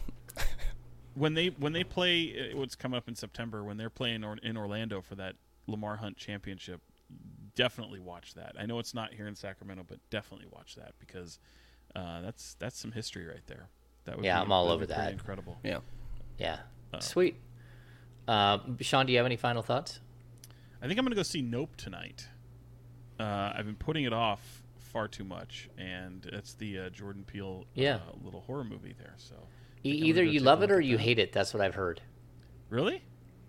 When 1.16 1.34
they 1.34 1.48
when 1.48 1.72
they 1.72 1.82
play 1.82 2.50
uh, 2.52 2.56
what's 2.56 2.76
coming 2.76 2.96
up 2.96 3.08
in 3.08 3.14
September 3.16 3.64
when 3.64 3.76
they're 3.76 3.90
playing 3.90 4.22
or, 4.22 4.36
in 4.42 4.56
Orlando 4.56 5.00
for 5.00 5.14
that 5.16 5.34
Lamar 5.66 5.96
Hunt 5.96 6.16
Championship. 6.16 6.80
Definitely 7.54 8.00
watch 8.00 8.34
that. 8.34 8.54
I 8.58 8.66
know 8.66 8.78
it's 8.78 8.92
not 8.94 9.14
here 9.14 9.26
in 9.26 9.34
Sacramento, 9.34 9.84
but 9.88 9.98
definitely 10.10 10.46
watch 10.52 10.74
that 10.76 10.92
because 11.00 11.38
uh, 11.94 12.20
that's 12.20 12.54
that's 12.58 12.78
some 12.78 12.92
history 12.92 13.26
right 13.26 13.44
there. 13.46 13.68
That 14.04 14.16
would 14.16 14.24
Yeah, 14.24 14.38
be, 14.38 14.44
I'm 14.44 14.52
all 14.52 14.68
over 14.70 14.86
that. 14.86 15.10
Incredible. 15.12 15.56
Yeah. 15.64 15.78
Yeah. 16.38 16.58
Sweet. 17.00 17.36
Uh, 18.28 18.58
Sean, 18.80 19.06
do 19.06 19.12
you 19.12 19.18
have 19.18 19.26
any 19.26 19.36
final 19.36 19.62
thoughts? 19.62 20.00
I 20.82 20.86
think 20.86 20.98
I'm 20.98 21.04
gonna 21.04 21.16
go 21.16 21.22
see 21.22 21.42
Nope 21.42 21.76
tonight. 21.76 22.28
Uh, 23.18 23.52
I've 23.56 23.64
been 23.66 23.76
putting 23.76 24.04
it 24.04 24.12
off 24.12 24.62
far 24.78 25.08
too 25.08 25.24
much, 25.24 25.68
and 25.78 26.26
it's 26.32 26.54
the 26.54 26.78
uh, 26.78 26.88
Jordan 26.90 27.24
Peele 27.26 27.64
Yeah. 27.74 27.96
uh, 27.96 28.00
little 28.24 28.40
horror 28.42 28.64
movie 28.64 28.94
there. 28.98 29.14
So 29.16 29.34
I 29.86 29.94
E- 29.94 30.02
either 30.08 30.22
you 30.24 30.40
love 30.40 30.62
it 30.62 30.70
or 30.70 30.80
you 30.80 30.98
hate 30.98 31.18
it. 31.18 31.32
That's 31.32 31.52
what 31.54 31.60
I've 31.62 31.74
heard. 31.74 32.00
Really? 32.70 33.02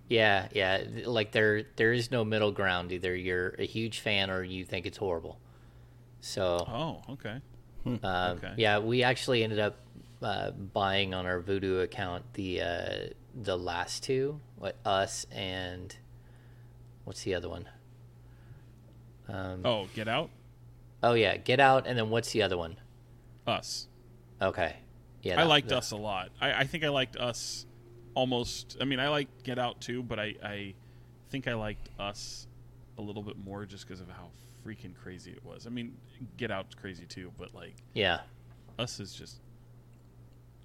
Yeah, 0.10 0.48
yeah. 0.54 0.84
Like 1.06 1.32
there, 1.32 1.64
there 1.76 1.92
is 1.94 2.12
no 2.12 2.24
middle 2.24 2.52
ground. 2.52 2.92
Either 2.92 3.16
you're 3.16 3.56
a 3.60 3.66
huge 3.66 4.00
fan 4.00 4.30
or 4.30 4.44
you 4.44 4.64
think 4.66 4.86
it's 4.86 4.98
horrible. 4.98 5.40
So, 6.22 6.66
Oh, 6.68 7.14
okay. 7.14 7.42
um, 7.86 8.00
okay. 8.04 8.54
yeah, 8.58 8.80
we 8.80 9.04
actually 9.04 9.44
ended 9.44 9.60
up 9.60 9.78
uh, 10.22 10.52
buying 10.52 11.14
on 11.14 11.26
our 11.26 11.42
Vudu 11.42 11.84
account 11.84 12.24
the 12.34 12.62
uh, 12.62 12.96
the 13.40 13.58
last 13.58 14.02
two, 14.04 14.40
what 14.58 14.76
us 14.86 15.26
and 15.32 15.96
what's 17.04 17.22
the 17.24 17.36
other 17.36 17.50
one? 17.50 17.68
Um, 19.30 19.62
Oh, 19.66 19.88
Get 19.94 20.08
Out. 20.08 20.30
oh 21.04 21.14
yeah, 21.14 21.38
Get 21.38 21.60
Out, 21.60 21.86
and 21.86 21.98
then 21.98 22.10
what's 22.10 22.32
the 22.32 22.42
other 22.42 22.58
one? 22.58 22.78
Us. 23.46 23.88
Okay, 24.42 24.78
yeah, 25.22 25.40
I 25.40 25.44
liked 25.44 25.72
Us 25.72 25.92
a 25.92 25.96
lot. 25.98 26.30
I, 26.40 26.54
I 26.54 26.64
think 26.66 26.84
I 26.84 26.90
liked 26.90 27.16
Us 27.18 27.66
almost. 28.14 28.78
I 28.82 28.86
mean, 28.86 29.00
I 29.00 29.10
like 29.10 29.28
Get 29.44 29.60
Out 29.60 29.80
too, 29.82 30.04
but 30.04 30.20
I, 30.20 30.36
I 30.44 30.74
think 31.30 31.48
I 31.48 31.54
liked 31.54 31.90
Us 32.00 32.48
a 32.98 33.02
little 33.02 33.24
bit 33.24 33.38
more 33.38 33.66
just 33.66 33.88
because 33.88 34.02
of 34.02 34.10
how 34.10 34.30
freaking 34.66 34.96
crazy 34.96 35.32
it 35.32 35.44
was. 35.46 35.68
I 35.68 35.70
mean, 35.70 35.96
Get 36.38 36.52
Out's 36.52 36.76
crazy 36.76 37.06
too, 37.06 37.32
but 37.38 37.54
like 37.54 37.76
Yeah, 37.94 38.22
Us 38.80 39.00
is 39.00 39.14
just 39.14 39.40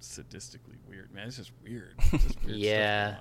sadistically 0.01 0.77
weird, 0.89 1.13
man. 1.13 1.27
It's 1.27 1.37
just 1.37 1.51
weird. 1.63 1.93
It's 2.11 2.23
just 2.23 2.43
weird 2.43 2.57
Yeah. 2.57 3.15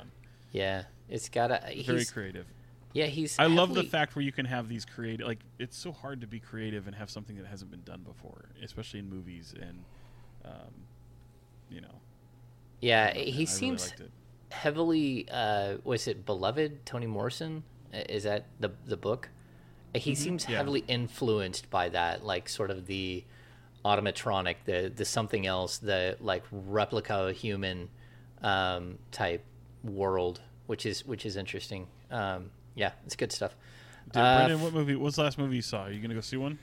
yeah. 0.51 0.85
It's 1.09 1.29
got 1.29 1.51
a 1.51 1.83
Very 1.85 2.05
creative. 2.05 2.47
yeah 2.95 3.07
he's. 3.07 3.39
I 3.39 3.47
love 3.47 3.75
the 3.75 3.83
fact 3.85 4.17
where 4.17 4.25
you 4.25 4.33
can 4.33 4.47
have 4.47 4.69
these 4.69 4.85
creative. 4.85 5.27
Like 5.27 5.41
it's 5.59 5.77
so 5.77 5.93
hard 5.93 6.21
to 6.23 6.27
be 6.27 6.41
creative 6.41 6.87
and 6.87 6.97
have 6.97 7.11
something 7.11 7.37
that 7.37 7.47
hasn't 7.47 7.71
been 7.71 7.83
done 7.83 8.01
before, 8.03 8.47
especially 8.63 9.01
in 9.01 9.11
movies 9.11 9.55
and, 9.61 9.85
um, 10.45 10.73
you 11.73 11.81
know. 11.81 12.01
Yeah, 12.81 13.13
I 13.15 13.19
he 13.19 13.33
really 13.33 13.47
seems 13.47 13.89
liked 13.91 14.03
heavily. 14.51 15.27
Uh, 15.31 15.77
was 15.85 16.07
it 16.09 16.27
beloved? 16.27 16.85
Toni 16.87 17.07
Morrison 17.07 17.65
is 17.93 18.25
that 18.25 18.47
the 18.61 18.71
the 18.87 18.97
book? 18.97 19.29
He 19.95 20.15
seems 20.15 20.45
Mm-hmm. 20.45 20.53
yeah. 20.53 20.59
heavily 20.59 20.85
influenced 20.89 21.69
by 21.71 21.91
that, 21.91 22.25
like 22.25 22.49
sort 22.49 22.71
of 22.71 22.87
the 22.87 23.25
automatronic, 23.85 24.57
the 24.65 24.91
the 24.95 25.05
something 25.05 25.47
else, 25.47 25.79
the 25.79 26.17
like 26.21 26.45
replica 26.51 27.33
human 27.33 27.89
um, 28.43 28.99
type 29.11 29.45
world, 29.85 30.41
which 30.67 30.87
is 30.87 31.05
which 31.07 31.27
is 31.27 31.37
interesting. 31.37 31.87
Um, 32.11 32.51
yeah, 32.75 32.93
it's 33.05 33.17
good 33.17 33.33
stuff. 33.33 33.55
Did, 34.13 34.21
Uh, 34.21 34.49
Brenden, 34.49 34.61
what 34.61 34.73
movie? 34.73 34.97
What's 34.97 35.17
the 35.17 35.23
last 35.25 35.39
movie 35.39 35.57
you 35.57 35.63
saw? 35.63 35.85
Are 35.85 35.93
you 35.93 36.01
gonna 36.01 36.15
go 36.15 36.21
see 36.21 36.37
one? 36.39 36.59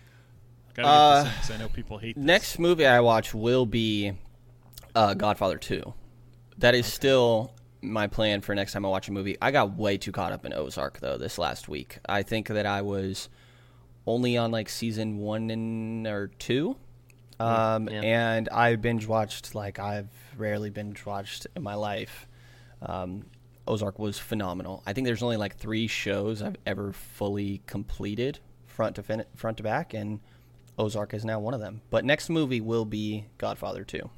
Gotta 0.74 0.88
Uh, 0.88 1.24
this 1.24 1.32
in 1.34 1.40
'cause 1.40 1.52
I 1.52 1.58
know 1.58 1.70
people 1.70 1.98
hate. 2.00 2.16
This. 2.16 2.24
Next 2.26 2.60
movie 2.60 2.86
I 2.86 3.00
watch 3.00 3.34
will 3.34 3.66
be 3.66 4.14
uh, 4.96 5.14
Godfather 5.14 5.58
2. 5.58 5.94
That 6.58 6.76
is 6.76 6.86
still 6.86 7.54
my 7.82 8.08
plan 8.08 8.42
for 8.42 8.54
next 8.56 8.74
time 8.74 8.86
I 8.86 8.90
watch 8.90 9.08
a 9.08 9.12
movie. 9.12 9.38
I 9.42 9.52
got 9.52 9.76
way 9.78 9.98
too 9.98 10.12
caught 10.12 10.32
up 10.32 10.46
in 10.46 10.54
Ozark 10.54 11.00
though 11.00 11.18
this 11.18 11.38
last 11.38 11.70
week. 11.70 12.00
I 12.08 12.24
think 12.24 12.48
that 12.50 12.66
I 12.66 12.82
was 12.82 13.30
only 14.06 14.38
on 14.38 14.52
like 14.52 14.70
season 14.70 15.18
one 15.18 15.50
and 15.50 16.08
or 16.08 16.28
two, 16.40 16.76
um, 17.40 17.88
yeah. 17.90 18.02
and 18.02 18.50
I 18.50 18.76
binge 18.76 19.08
watched 19.08 19.56
like 19.56 19.80
I've 19.80 20.10
rarely 20.38 20.70
binge 20.70 21.06
watched 21.06 21.48
in 21.56 21.64
my 21.64 21.76
life. 21.76 22.28
Um, 22.82 23.26
Ozark 23.68 24.00
was 24.00 24.18
phenomenal. 24.18 24.84
I 24.86 24.94
think 24.94 25.06
there's 25.06 25.24
only 25.24 25.38
like 25.38 25.56
three 25.56 25.88
shows 25.88 26.42
I've 26.42 26.58
ever 26.66 26.92
fully 26.92 27.62
completed 27.68 28.40
front 28.66 28.96
to 28.96 29.04
fin- 29.04 29.26
front 29.36 29.58
to 29.58 29.64
back, 29.64 29.94
and 29.94 30.22
Ozark 30.78 31.14
is 31.14 31.24
now 31.24 31.40
one 31.40 31.54
of 31.54 31.60
them. 31.60 31.82
But 31.90 32.04
next 32.04 32.30
movie 32.30 32.62
will 32.62 32.86
be 32.86 33.26
Godfather 33.38 33.84
2. 33.84 34.10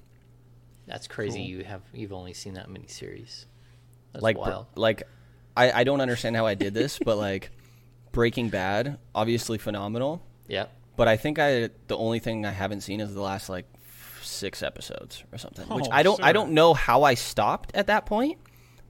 That's 0.87 1.07
crazy. 1.07 1.41
You 1.41 1.63
have 1.63 1.81
you've 1.93 2.13
only 2.13 2.33
seen 2.33 2.55
that 2.55 2.69
many 2.69 2.87
series. 2.87 3.45
That's 4.13 4.23
like 4.23 4.35
br- 4.35 4.41
wild. 4.41 4.65
like 4.75 5.03
I, 5.55 5.71
I 5.71 5.83
don't 5.83 6.01
understand 6.01 6.35
how 6.35 6.45
I 6.45 6.55
did 6.55 6.73
this, 6.73 6.99
but 6.99 7.17
like 7.17 7.51
Breaking 8.11 8.49
Bad, 8.49 8.97
obviously 9.15 9.57
phenomenal, 9.57 10.21
Yeah. 10.47 10.65
but 10.97 11.07
I 11.07 11.17
think 11.17 11.39
I 11.39 11.69
the 11.87 11.97
only 11.97 12.19
thing 12.19 12.45
I 12.45 12.51
haven't 12.51 12.81
seen 12.81 12.99
is 12.99 13.13
the 13.13 13.21
last 13.21 13.47
like 13.49 13.65
six 14.21 14.61
episodes 14.63 15.23
or 15.31 15.37
something. 15.37 15.67
which 15.69 15.85
Oh, 15.87 15.91
I 15.91 16.03
don't 16.03 16.21
I 16.23 16.33
don't 16.33 16.51
know 16.51 16.73
how 16.73 17.03
I 17.03 17.13
stopped 17.13 17.71
at 17.73 17.87
that 17.87 18.05
point, 18.05 18.39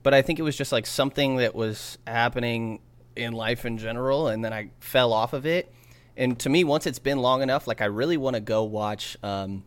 but 0.02 0.12
I 0.14 0.22
think 0.22 0.38
it 0.38 0.42
was 0.42 0.56
just 0.56 0.72
like 0.72 0.86
something 0.86 1.36
that 1.36 1.54
was 1.54 1.98
happening 2.06 2.80
in 3.14 3.32
life 3.32 3.64
in 3.66 3.76
general, 3.78 4.28
and 4.28 4.44
then 4.44 4.52
I 4.52 4.70
fell 4.80 5.12
off 5.12 5.32
of 5.34 5.46
it. 5.46 5.72
And 6.16 6.38
to 6.40 6.48
me, 6.48 6.64
once 6.64 6.86
it's 6.86 6.98
been 6.98 7.18
long 7.18 7.42
enough, 7.42 7.66
like 7.66 7.80
I 7.80 7.86
really 7.86 8.16
want 8.16 8.34
to 8.34 8.40
go 8.40 8.64
watch 8.64 9.16
um, 9.22 9.64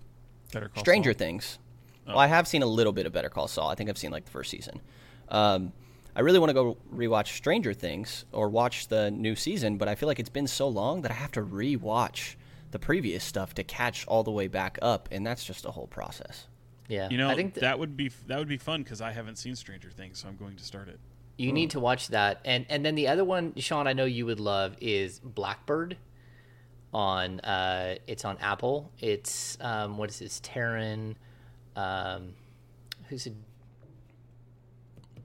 Stranger 0.77 1.13
Saul. 1.13 1.17
Things. 1.17 1.59
Well, 2.07 2.19
I 2.19 2.27
have 2.27 2.47
seen 2.47 2.61
a 2.61 2.67
little 2.67 2.93
bit 2.93 3.05
of 3.05 3.13
Better 3.13 3.29
Call 3.29 3.47
Saul. 3.47 3.69
I 3.69 3.75
think 3.75 3.89
I've 3.89 3.97
seen 3.97 4.11
like 4.11 4.25
the 4.25 4.31
first 4.31 4.51
season. 4.51 4.81
Um, 5.29 5.73
I 6.15 6.21
really 6.21 6.39
want 6.39 6.49
to 6.49 6.53
go 6.53 6.77
rewatch 6.93 7.35
Stranger 7.35 7.73
Things 7.73 8.25
or 8.31 8.47
watch 8.49 8.87
the 8.87 9.11
new 9.11 9.35
season, 9.35 9.77
but 9.77 9.87
I 9.87 9.95
feel 9.95 10.07
like 10.07 10.19
it's 10.19 10.29
been 10.29 10.47
so 10.47 10.67
long 10.67 11.01
that 11.01 11.11
I 11.11 11.15
have 11.15 11.31
to 11.33 11.41
rewatch 11.41 12.35
the 12.71 12.79
previous 12.79 13.23
stuff 13.23 13.53
to 13.55 13.63
catch 13.63 14.05
all 14.07 14.23
the 14.23 14.31
way 14.31 14.47
back 14.47 14.77
up, 14.81 15.09
and 15.11 15.25
that's 15.25 15.43
just 15.43 15.65
a 15.65 15.71
whole 15.71 15.87
process. 15.87 16.47
Yeah. 16.87 17.09
You 17.09 17.17
know, 17.17 17.29
I 17.29 17.35
think 17.35 17.55
th- 17.55 17.61
that 17.61 17.79
would 17.79 17.97
be 17.97 18.11
that 18.27 18.37
would 18.37 18.47
be 18.47 18.57
fun 18.57 18.83
because 18.83 19.01
I 19.01 19.11
haven't 19.11 19.37
seen 19.37 19.55
Stranger 19.55 19.89
Things, 19.89 20.19
so 20.19 20.27
I'm 20.27 20.37
going 20.37 20.55
to 20.55 20.63
start 20.63 20.87
it. 20.87 20.99
You 21.37 21.51
need 21.51 21.71
to 21.71 21.81
watch 21.81 22.09
that, 22.09 22.39
and 22.45 22.65
and 22.69 22.85
then 22.85 22.95
the 22.95 23.09
other 23.09 23.25
one, 23.25 23.53
Sean, 23.57 23.87
I 23.87 23.93
know 23.93 24.05
you 24.05 24.25
would 24.25 24.39
love 24.39 24.77
is 24.79 25.19
Blackbird. 25.19 25.97
On 26.93 27.41
uh, 27.41 27.95
it's 28.07 28.23
on 28.23 28.37
Apple. 28.37 28.89
It's 28.99 29.57
um, 29.59 29.97
what 29.97 30.09
is 30.09 30.19
this? 30.19 30.39
Taron, 30.39 31.15
um, 31.75 32.33
who's 33.09 33.27
a 33.27 33.31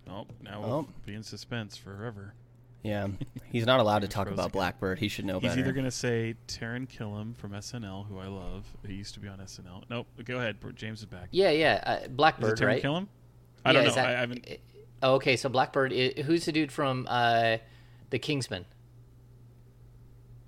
Oh, 0.08 0.26
now 0.42 0.60
Oh. 0.64 0.68
we'll 0.68 0.88
be 1.06 1.14
in 1.14 1.22
suspense 1.22 1.76
forever. 1.76 2.34
Yeah, 2.82 3.08
he's 3.52 3.66
not 3.66 3.78
allowed 3.80 4.00
to 4.02 4.08
talk 4.08 4.24
Frozen 4.26 4.34
about 4.34 4.46
again. 4.46 4.58
Blackbird. 4.58 4.98
He 4.98 5.08
should 5.08 5.24
know 5.26 5.38
He's 5.38 5.50
better. 5.50 5.60
either 5.60 5.72
going 5.72 5.84
to 5.84 5.90
say 5.90 6.34
Taran 6.48 6.88
Killam 6.88 7.36
from 7.36 7.52
SNL, 7.52 8.06
who 8.08 8.18
I 8.18 8.26
love. 8.26 8.64
He 8.86 8.94
used 8.94 9.14
to 9.14 9.20
be 9.20 9.28
on 9.28 9.38
SNL. 9.38 9.84
Nope. 9.90 10.06
Go 10.24 10.38
ahead. 10.38 10.56
James 10.74 11.00
is 11.00 11.06
back. 11.06 11.28
yeah 11.30 11.50
yeah 11.50 11.82
uh, 11.86 11.92
Is 12.00 12.04
it 12.06 12.16
Blackbird 12.16 12.58
Taron 12.58 12.66
right? 12.66 12.82
Killam? 12.82 13.06
I 13.64 13.70
Yeah, 13.70 13.72
don't 13.74 13.84
know. 13.88 13.94
that- 13.94 14.06
I, 14.08 14.12
I 14.14 14.20
haven't. 14.20 14.46
Oh, 15.02 15.14
okay, 15.14 15.36
so 15.36 15.48
Blackbird. 15.48 15.92
i 15.92 16.22
who's 16.22 16.44
the 16.46 16.52
dude 16.52 16.72
from 16.72 17.06
uh, 17.08 17.58
the 18.10 18.18
Kingsman? 18.18 18.64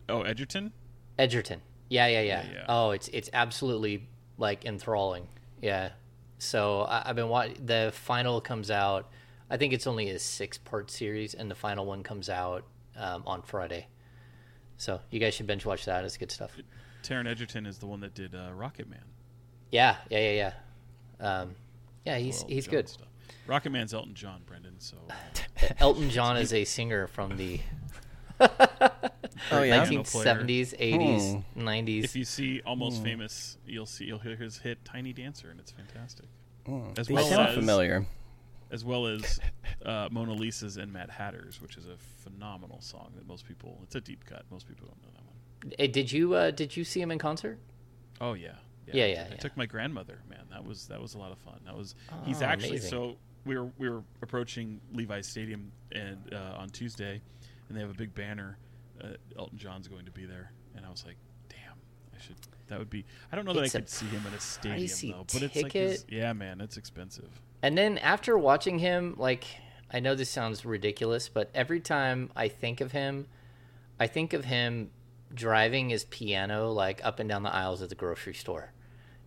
Oh, 0.08 0.22
Egerton. 0.22 0.72
Egerton. 1.18 1.60
Yeah, 1.88 2.06
yeah, 2.08 2.20
yeah. 2.22 2.42
Yeah, 2.44 2.52
yeah. 2.52 2.64
Oh, 2.68 2.90
it's 2.90 3.08
it's 3.08 3.30
absolutely 3.32 4.08
like 4.38 4.64
enthralling. 4.64 5.28
Yeah. 5.62 5.90
So 6.38 6.82
I, 6.82 7.08
I've 7.08 7.16
been 7.16 7.28
watching. 7.28 7.64
The 7.64 7.90
final 7.94 8.40
comes 8.40 8.70
out. 8.70 9.10
I 9.48 9.56
think 9.56 9.72
it's 9.72 9.86
only 9.86 10.10
a 10.10 10.18
six 10.18 10.58
part 10.58 10.90
series, 10.90 11.32
and 11.34 11.50
the 11.50 11.54
final 11.54 11.86
one 11.86 12.02
comes 12.02 12.28
out 12.28 12.64
um, 12.96 13.22
on 13.26 13.42
Friday. 13.42 13.86
So 14.76 15.00
you 15.10 15.20
guys 15.20 15.34
should 15.34 15.46
binge 15.46 15.64
watch 15.64 15.84
that. 15.84 16.04
It's 16.04 16.16
good 16.16 16.30
stuff. 16.32 16.56
Taron 17.02 17.28
Egerton 17.30 17.66
is 17.66 17.78
the 17.78 17.86
one 17.86 18.00
that 18.00 18.14
did 18.14 18.34
uh, 18.34 18.50
Rocket 18.52 18.88
Man. 18.88 19.04
Yeah, 19.70 19.96
yeah, 20.10 20.18
yeah, 20.30 20.52
yeah. 21.20 21.26
Um, 21.40 21.54
yeah, 22.04 22.18
he's 22.18 22.42
he's 22.42 22.66
John 22.66 22.72
good. 22.72 22.88
Stuff. 22.88 23.06
Rocket 23.46 23.70
Man's 23.70 23.94
Elton 23.94 24.14
John, 24.14 24.42
Brenden. 24.46 24.74
So 24.78 24.96
Elton 25.78 26.10
John 26.10 26.36
is 26.36 26.52
a 26.52 26.64
singer 26.64 27.06
from 27.06 27.36
the 27.36 27.60
oh 29.50 29.62
yeah, 29.62 29.84
Piano 29.84 30.04
player. 30.04 30.34
1970s, 30.34 30.78
80s, 30.78 31.44
90s. 31.56 32.04
if 32.04 32.16
you 32.16 32.24
see 32.24 32.60
Almost 32.64 32.98
Hmm. 32.98 33.04
Famous, 33.04 33.58
you'll 33.66 33.86
see 33.86 34.04
you'll 34.04 34.18
hear 34.18 34.36
his 34.36 34.58
hit 34.58 34.84
"Tiny 34.84 35.12
Dancer," 35.12 35.50
and 35.50 35.58
it's 35.60 35.70
fantastic. 35.72 36.26
As 36.96 37.10
well 37.10 37.24
sound 37.26 37.48
as 37.48 37.54
familiar. 37.56 38.06
as 38.70 38.84
well 38.84 39.06
as 39.06 39.40
uh, 39.84 40.08
Mona 40.10 40.32
Lisa's 40.32 40.76
and 40.76 40.92
Mad 40.92 41.10
Hatter's, 41.10 41.60
which 41.60 41.76
is 41.76 41.86
a 41.86 41.96
phenomenal 42.22 42.80
song 42.80 43.12
that 43.16 43.26
most 43.26 43.46
people. 43.46 43.80
It's 43.82 43.94
a 43.96 44.00
deep 44.00 44.24
cut. 44.24 44.44
Most 44.50 44.68
people 44.68 44.86
don't 44.86 45.02
know 45.02 45.10
that 45.14 45.24
one. 45.26 45.74
Eh, 45.78 45.86
Did 45.88 46.12
you 46.12 46.34
uh, 46.34 46.50
did 46.52 46.76
you 46.76 46.84
see 46.84 47.00
him 47.00 47.10
in 47.10 47.18
concert? 47.18 47.58
Oh 48.20 48.34
yeah, 48.34 48.52
Yeah, 48.92 49.04
I 49.04 49.06
yeah, 49.08 49.14
took- 49.16 49.26
I 49.26 49.34
yeah. 49.34 49.36
took 49.40 49.56
my 49.56 49.66
grandmother. 49.66 50.18
Man, 50.30 50.44
that 50.50 50.64
was 50.64 50.86
that 50.86 51.00
was 51.02 51.14
a 51.14 51.18
lot 51.18 51.32
of 51.32 51.38
fun. 51.38 51.60
That 51.64 51.76
was 51.76 51.94
he's 52.24 52.40
Oh, 52.42 52.46
actually 52.46 52.70
amazing. 52.70 52.90
so 52.90 53.16
we 53.44 53.58
were 53.58 53.70
we 53.78 53.90
were 53.90 54.02
approaching 54.22 54.80
Levi's 54.92 55.26
Stadium 55.26 55.72
and 55.90 56.32
uh, 56.32 56.54
on 56.58 56.68
Tuesday, 56.70 57.20
and 57.68 57.76
they 57.76 57.80
have 57.80 57.90
a 57.90 57.94
big 57.94 58.14
banner. 58.14 58.56
Uh, 59.00 59.08
Elton 59.38 59.58
John's 59.58 59.88
going 59.88 60.04
to 60.04 60.10
be 60.10 60.24
there, 60.24 60.52
and 60.76 60.84
I 60.86 60.90
was 60.90 61.04
like, 61.06 61.16
damn, 61.48 61.76
I 62.16 62.20
should. 62.22 62.36
That 62.68 62.78
would 62.78 62.90
be. 62.90 63.04
I 63.30 63.36
don't 63.36 63.44
know 63.44 63.52
that 63.52 63.64
It's 63.64 63.74
I 63.74 63.80
could 63.80 63.88
see 63.90 64.06
him 64.06 64.22
in 64.26 64.34
a 64.34 64.40
stadium 64.40 65.16
though, 65.18 65.24
but 65.32 65.42
it's 65.42 65.62
like 65.62 65.72
his, 65.72 66.04
yeah, 66.08 66.32
man, 66.32 66.60
it's 66.60 66.76
expensive. 66.76 67.28
And 67.62 67.76
then 67.76 67.98
after 67.98 68.38
watching 68.38 68.78
him, 68.78 69.14
like 69.18 69.44
I 69.92 70.00
know 70.00 70.14
this 70.14 70.30
sounds 70.30 70.64
ridiculous, 70.64 71.28
but 71.28 71.50
every 71.54 71.80
time 71.80 72.30
I 72.34 72.48
think 72.48 72.80
of 72.80 72.92
him, 72.92 73.26
I 74.00 74.06
think 74.06 74.32
of 74.32 74.44
him 74.46 74.90
driving 75.34 75.90
his 75.90 76.04
piano 76.04 76.70
like 76.72 77.04
up 77.04 77.18
and 77.18 77.28
down 77.28 77.42
the 77.42 77.52
aisles 77.52 77.82
of 77.82 77.88
the 77.88 77.94
grocery 77.94 78.34
store. 78.34 78.72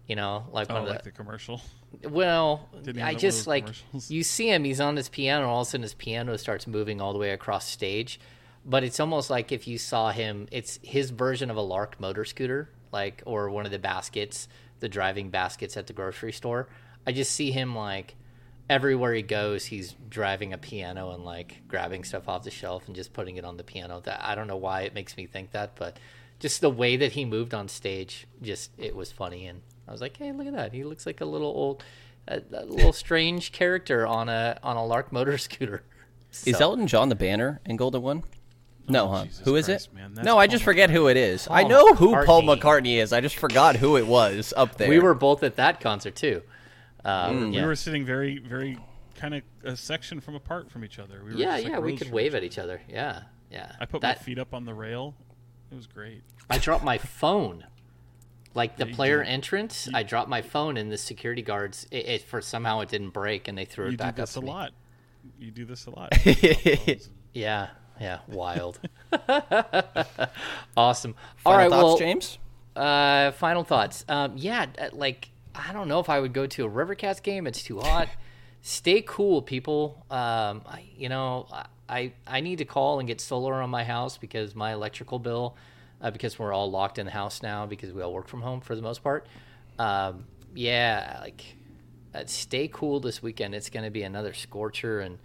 You 0.08 0.16
know, 0.16 0.46
like 0.52 0.70
Oh, 0.70 0.76
one 0.76 0.84
of 0.84 0.90
like 0.90 1.04
the, 1.04 1.10
the 1.10 1.16
commercial. 1.16 1.62
well, 2.04 2.70
I 2.74 2.78
have 2.78 2.96
one 2.96 3.16
of 3.16 3.18
just 3.22 3.48
like 3.48 3.68
you 4.08 4.24
see 4.24 4.50
him. 4.50 4.64
He's 4.64 4.80
on 4.80 4.96
his 4.96 5.10
piano. 5.10 5.48
All 5.50 5.62
of 5.62 5.68
a 5.68 5.70
sudden, 5.72 5.84
his 5.84 5.94
piano 5.94 6.38
starts 6.38 6.68
moving 6.68 7.02
all 7.02 7.14
the 7.14 7.20
way 7.20 7.32
across 7.32 7.68
stage. 7.68 8.20
But 8.66 8.84
it's 8.84 9.00
almost 9.00 9.30
like 9.30 9.52
if 9.52 9.68
you 9.68 9.78
saw 9.78 10.12
him, 10.12 10.48
it's 10.52 10.80
his 10.82 11.12
version 11.12 11.52
of 11.52 11.58
a 11.58 11.62
Lark 11.62 12.00
motor 12.00 12.26
scooter, 12.26 12.70
like 12.92 13.22
or 13.26 13.50
one 13.50 13.66
of 13.66 13.72
the 13.72 13.80
baskets, 13.80 14.48
the 14.80 14.90
driving 14.90 15.30
baskets 15.30 15.78
at 15.78 15.88
the 15.88 15.94
grocery 15.94 16.32
store. 16.32 16.68
I 17.06 17.12
just 17.12 17.32
see 17.32 17.52
him 17.52 17.76
like 17.76 18.16
everywhere 18.70 19.14
he 19.14 19.22
goes, 19.22 19.66
he's 19.66 19.96
driving 20.10 20.54
a 20.54 20.58
piano 20.58 21.12
and 21.12 21.24
like 21.24 21.62
grabbing 21.68 22.04
stuff 22.04 22.28
off 22.28 22.44
the 22.44 22.52
shelf 22.52 22.88
and 22.88 22.96
just 22.96 23.14
putting 23.14 23.38
it 23.38 23.46
on 23.46 23.58
the 23.58 23.64
piano. 23.64 24.02
That 24.02 24.22
I 24.24 24.36
don't 24.36 24.48
know 24.48 24.58
why 24.58 24.82
it 24.82 24.94
makes 24.94 25.16
me 25.18 25.26
think 25.26 25.52
that, 25.52 25.76
but 25.76 25.98
just 26.40 26.62
the 26.62 26.70
way 26.70 26.98
that 26.98 27.14
he 27.14 27.26
moved 27.26 27.54
on 27.54 27.68
stage, 27.68 28.28
just 28.42 28.72
it 28.78 28.96
was 28.96 29.12
funny. 29.12 29.46
And 29.46 29.62
I 29.88 29.92
was 29.92 30.02
like, 30.02 30.18
hey, 30.18 30.32
look 30.32 30.48
at 30.48 30.54
that. 30.54 30.74
He 30.74 30.84
looks 30.84 31.06
like 31.06 31.22
a 31.22 31.26
little 31.26 31.48
old, 31.48 31.84
a, 32.28 32.42
a 32.52 32.66
little 32.66 32.94
strange 32.94 33.52
character 33.52 34.06
on 34.08 34.30
a 34.30 34.58
on 34.64 34.76
a 34.76 34.86
Lark 34.86 35.12
motor 35.12 35.38
scooter. 35.38 35.84
Is 36.46 36.60
Elton 36.60 36.88
John 36.88 37.10
the 37.10 37.16
banner 37.16 37.62
in 37.66 37.78
Golden 37.78 38.02
One? 38.02 38.24
No, 38.88 39.08
huh? 39.08 39.22
Oh, 39.22 39.24
Jesus 39.26 39.46
Who 39.46 39.56
is 39.56 39.66
Christ, 39.66 39.88
it? 39.88 39.96
man, 39.96 40.14
that's 40.14 40.26
no, 40.26 40.38
I 40.38 40.46
Paul 40.48 40.52
just 40.52 40.64
forget 40.64 40.90
who 40.90 41.08
it 41.08 41.18
is. 41.18 41.48
I 41.50 41.64
know 41.64 41.94
who 41.96 42.14
Paul 42.26 42.44
McCartney. 42.44 42.60
McCartney 42.62 42.98
is. 43.02 43.12
I 43.14 43.22
just 43.22 43.36
forgot 43.38 43.76
who 43.78 43.98
it 43.98 44.06
was 44.08 44.54
up 44.56 44.78
there. 44.78 44.90
We 44.90 45.00
were 45.00 45.14
both 45.16 45.42
at 45.44 45.56
that 45.56 45.80
concert 45.82 46.16
too. 46.16 46.44
Um, 47.04 47.52
We 47.52 47.58
yeah. 47.58 47.66
were 47.66 47.76
sitting 47.76 48.06
very, 48.06 48.40
very 48.40 48.78
kind 49.16 49.34
of 49.36 49.42
a 49.64 49.76
section 49.76 50.20
from 50.20 50.36
apart 50.36 50.70
from 50.72 50.84
each 50.84 51.00
other. 51.00 51.22
We 51.24 51.32
were 51.34 51.38
yeah, 51.38 51.54
just, 51.54 51.64
like, 51.64 51.74
yeah, 51.74 51.80
we 51.80 51.98
could 51.98 52.12
wave 52.12 52.36
at 52.36 52.44
each 52.44 52.58
other. 52.60 52.82
Yeah, 52.88 53.24
yeah. 53.52 53.72
I 53.80 53.86
put 53.86 54.02
that. 54.02 54.18
my 54.20 54.24
feet 54.24 54.38
up 54.40 54.54
on 54.54 54.66
the 54.66 54.74
rail. 54.74 55.16
It 55.72 55.76
was 55.76 55.88
great. 55.88 56.22
I 56.50 56.58
dropped 56.58 56.84
my 56.84 56.98
phone. 56.98 57.66
Like 58.54 58.78
the 58.78 58.88
you 58.88 58.96
player 58.96 59.22
did. 59.24 59.30
entrance, 59.30 59.90
I 59.94 60.04
dropped 60.04 60.30
my 60.30 60.42
phone, 60.42 60.78
and 60.78 60.90
the 60.92 60.98
security 60.98 61.42
guards, 61.42 61.88
it, 61.92 62.06
it 62.08 62.22
for 62.22 62.40
somehow 62.40 62.80
it 62.80 62.90
didn't 62.90 63.10
break, 63.10 63.48
and 63.50 63.58
they 63.58 63.66
threw 63.66 63.88
it 63.88 63.92
You 63.92 63.98
do 63.98 64.04
back 64.04 64.14
up 64.20 64.28
this 64.28 64.34
to 64.34 64.40
a 64.40 64.44
me. 64.44 64.48
lot. 64.48 64.72
You 65.40 65.52
do 65.52 65.66
this 65.66 65.88
a 65.88 65.90
lot. 65.90 66.14
Yeah, 67.34 67.68
yeah, 68.00 68.20
wild. 68.28 68.80
awesome. 70.78 71.16
All 71.46 71.54
Final 71.54 71.58
right, 71.58 71.70
thoughts, 71.70 71.84
well, 71.84 71.98
James. 71.98 72.38
Uh, 72.76 73.32
final 73.32 73.64
thoughts. 73.64 74.04
Um, 74.10 74.34
yeah, 74.36 74.66
uh, 74.78 74.90
like 74.94 75.30
I 75.54 75.74
don't 75.74 75.88
know 75.88 76.00
if 76.00 76.10
I 76.10 76.20
would 76.20 76.34
go 76.34 76.46
to 76.48 76.66
a 76.66 76.70
Rivercats 76.70 77.22
game. 77.22 77.48
It's 77.48 77.64
too 77.64 77.80
hot. 77.80 78.10
Stay 78.62 79.02
cool, 79.06 79.42
people. 79.42 80.04
Um, 80.10 80.62
I, 80.68 80.84
you 80.98 81.08
know, 81.08 81.48
I 81.88 82.14
I 82.28 82.42
need 82.42 82.58
to 82.58 82.66
call 82.66 83.00
and 83.00 83.08
get 83.08 83.22
solar 83.22 83.54
on 83.56 83.70
my 83.70 83.84
house 83.84 84.18
because 84.18 84.56
my 84.56 84.74
electrical 84.74 85.20
bill, 85.20 85.56
uh, 86.02 86.12
because 86.12 86.38
we're 86.38 86.52
all 86.52 86.70
locked 86.70 86.98
in 86.98 87.06
the 87.06 87.12
house 87.12 87.42
now 87.42 87.66
because 87.66 87.94
we 87.94 88.02
all 88.02 88.14
work 88.14 88.28
from 88.28 88.42
home 88.42 88.62
for 88.62 88.76
the 88.76 88.82
most 88.82 89.04
part. 89.04 89.28
Um, 89.80 90.26
yeah, 90.54 91.20
like 91.22 91.44
uh, 92.14 92.24
stay 92.26 92.68
cool 92.68 93.00
this 93.00 93.22
weekend. 93.22 93.54
It's 93.56 93.70
going 93.70 93.86
to 93.86 93.92
be 93.92 94.04
another 94.04 94.34
scorcher, 94.34 95.00
and 95.00 95.20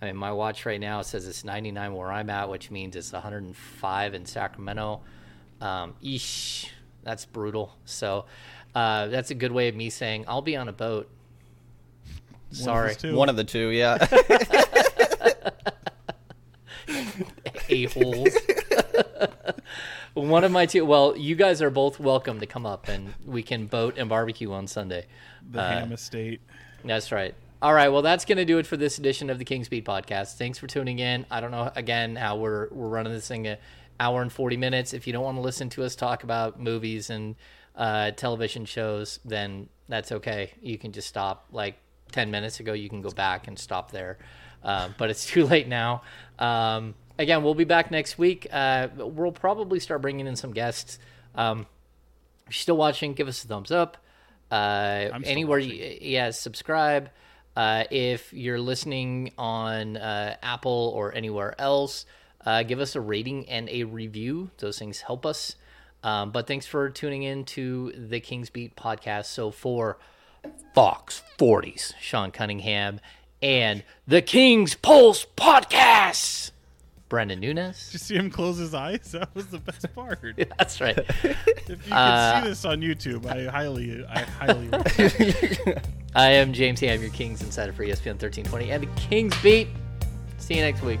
I 0.00 0.06
mean, 0.06 0.16
my 0.16 0.32
watch 0.32 0.66
right 0.66 0.80
now 0.80 1.02
says 1.02 1.26
it's 1.26 1.44
99 1.44 1.94
where 1.94 2.12
I'm 2.12 2.28
at, 2.30 2.48
which 2.48 2.70
means 2.70 2.96
it's 2.96 3.12
105 3.12 4.14
in 4.14 4.26
Sacramento. 4.26 5.00
Um, 5.60 5.94
eesh, 6.02 6.68
that's 7.02 7.24
brutal. 7.24 7.74
So 7.84 8.26
uh, 8.74 9.06
that's 9.06 9.30
a 9.30 9.34
good 9.34 9.52
way 9.52 9.68
of 9.68 9.74
me 9.74 9.90
saying 9.90 10.24
I'll 10.28 10.42
be 10.42 10.56
on 10.56 10.68
a 10.68 10.72
boat. 10.72 11.08
Sorry, 12.50 12.90
us 12.90 12.96
too. 12.96 13.14
One 13.16 13.28
of 13.28 13.36
the 13.36 13.44
two, 13.44 13.68
yeah. 13.70 13.98
a 17.68 17.84
holes. 17.86 18.28
One 20.14 20.44
of 20.44 20.52
my 20.52 20.66
two. 20.66 20.84
Well, 20.84 21.16
you 21.16 21.34
guys 21.34 21.60
are 21.60 21.70
both 21.70 21.98
welcome 21.98 22.38
to 22.38 22.46
come 22.46 22.66
up, 22.66 22.88
and 22.88 23.14
we 23.26 23.42
can 23.42 23.66
boat 23.66 23.94
and 23.98 24.08
barbecue 24.08 24.52
on 24.52 24.68
Sunday. 24.68 25.06
The 25.50 25.60
Ham 25.60 25.92
Estate. 25.92 26.40
That's 26.84 27.10
right. 27.10 27.34
All 27.64 27.72
right. 27.72 27.88
Well, 27.88 28.02
that's 28.02 28.26
going 28.26 28.36
to 28.36 28.44
do 28.44 28.58
it 28.58 28.66
for 28.66 28.76
this 28.76 28.98
edition 28.98 29.30
of 29.30 29.38
the 29.38 29.44
Kings 29.46 29.70
Beat 29.70 29.86
Podcast. 29.86 30.34
Thanks 30.34 30.58
for 30.58 30.66
tuning 30.66 30.98
in. 30.98 31.24
I 31.30 31.40
don't 31.40 31.50
know 31.50 31.72
again 31.74 32.14
how 32.14 32.36
we're 32.36 32.68
we're 32.70 32.88
running 32.88 33.14
this 33.14 33.26
thing 33.26 33.46
an 33.46 33.56
hour 33.98 34.20
and 34.20 34.30
forty 34.30 34.58
minutes. 34.58 34.92
If 34.92 35.06
you 35.06 35.14
don't 35.14 35.24
want 35.24 35.38
to 35.38 35.40
listen 35.40 35.70
to 35.70 35.82
us 35.82 35.96
talk 35.96 36.24
about 36.24 36.60
movies 36.60 37.08
and 37.08 37.36
uh, 37.74 38.10
television 38.10 38.66
shows, 38.66 39.18
then 39.24 39.70
that's 39.88 40.12
okay. 40.12 40.52
You 40.60 40.76
can 40.76 40.92
just 40.92 41.08
stop. 41.08 41.46
Like 41.52 41.76
ten 42.12 42.30
minutes 42.30 42.60
ago, 42.60 42.74
you 42.74 42.90
can 42.90 43.00
go 43.00 43.10
back 43.10 43.48
and 43.48 43.58
stop 43.58 43.92
there. 43.92 44.18
Um, 44.62 44.94
but 44.98 45.08
it's 45.08 45.24
too 45.30 45.46
late 45.46 45.66
now. 45.66 46.02
Um, 46.38 46.94
again, 47.18 47.42
we'll 47.42 47.54
be 47.54 47.64
back 47.64 47.90
next 47.90 48.18
week. 48.18 48.46
Uh, 48.52 48.88
we'll 48.94 49.32
probably 49.32 49.80
start 49.80 50.02
bringing 50.02 50.26
in 50.26 50.36
some 50.36 50.52
guests. 50.52 50.98
Um, 51.34 51.60
if 52.46 52.56
you're 52.56 52.60
still 52.60 52.76
watching, 52.76 53.14
give 53.14 53.26
us 53.26 53.42
a 53.42 53.48
thumbs 53.48 53.70
up. 53.70 53.96
Uh, 54.50 55.08
anywhere, 55.24 55.60
you, 55.60 55.96
yeah, 56.02 56.30
subscribe. 56.30 57.08
Uh, 57.56 57.84
if 57.90 58.32
you're 58.32 58.60
listening 58.60 59.32
on 59.38 59.96
uh, 59.96 60.36
Apple 60.42 60.92
or 60.94 61.14
anywhere 61.14 61.54
else, 61.60 62.06
uh, 62.44 62.62
give 62.62 62.80
us 62.80 62.96
a 62.96 63.00
rating 63.00 63.48
and 63.48 63.68
a 63.68 63.84
review. 63.84 64.50
Those 64.58 64.78
things 64.78 65.00
help 65.02 65.24
us. 65.24 65.56
Um, 66.02 66.30
but 66.30 66.46
thanks 66.46 66.66
for 66.66 66.90
tuning 66.90 67.22
in 67.22 67.44
to 67.44 67.92
the 67.96 68.20
Kings 68.20 68.50
Beat 68.50 68.76
podcast. 68.76 69.26
So 69.26 69.50
for 69.50 69.98
Fox 70.74 71.22
40s, 71.38 71.94
Sean 72.00 72.30
Cunningham, 72.30 73.00
and 73.40 73.82
the 74.06 74.20
King's 74.20 74.74
Pulse 74.74 75.26
podcast, 75.36 76.50
Brenden 77.14 77.38
Nunes. 77.38 77.86
Did 77.86 77.92
you 77.92 77.98
see 78.00 78.14
him 78.16 78.28
close 78.30 78.58
his 78.58 78.74
eyes? 78.74 79.14
That 79.24 79.32
was 79.34 79.46
the 79.46 79.58
best 79.58 79.94
part. 79.94 80.20
yeah, 80.36 80.44
That's 80.58 80.80
right. 80.80 80.98
If 81.66 81.68
you 81.68 81.76
can 81.76 81.78
see 81.86 81.92
uh, 81.92 82.44
this 82.44 82.64
on 82.64 82.80
YouTube, 82.80 83.24
I 83.26 83.50
highly, 83.50 84.04
I 84.04 84.20
highly. 84.20 84.68
I 86.14 86.30
am 86.30 86.52
James 86.52 86.80
Ham, 86.80 87.00
your 87.00 87.10
Kings 87.10 87.40
Insider 87.42 87.72
for 87.72 87.84
ESPN 87.84 88.20
1320 88.20 88.70
and 88.70 88.82
the 88.82 89.00
Kings 89.00 89.34
Beat. 89.42 89.68
See 90.38 90.56
you 90.56 90.60
next 90.60 90.82
week. 90.82 91.00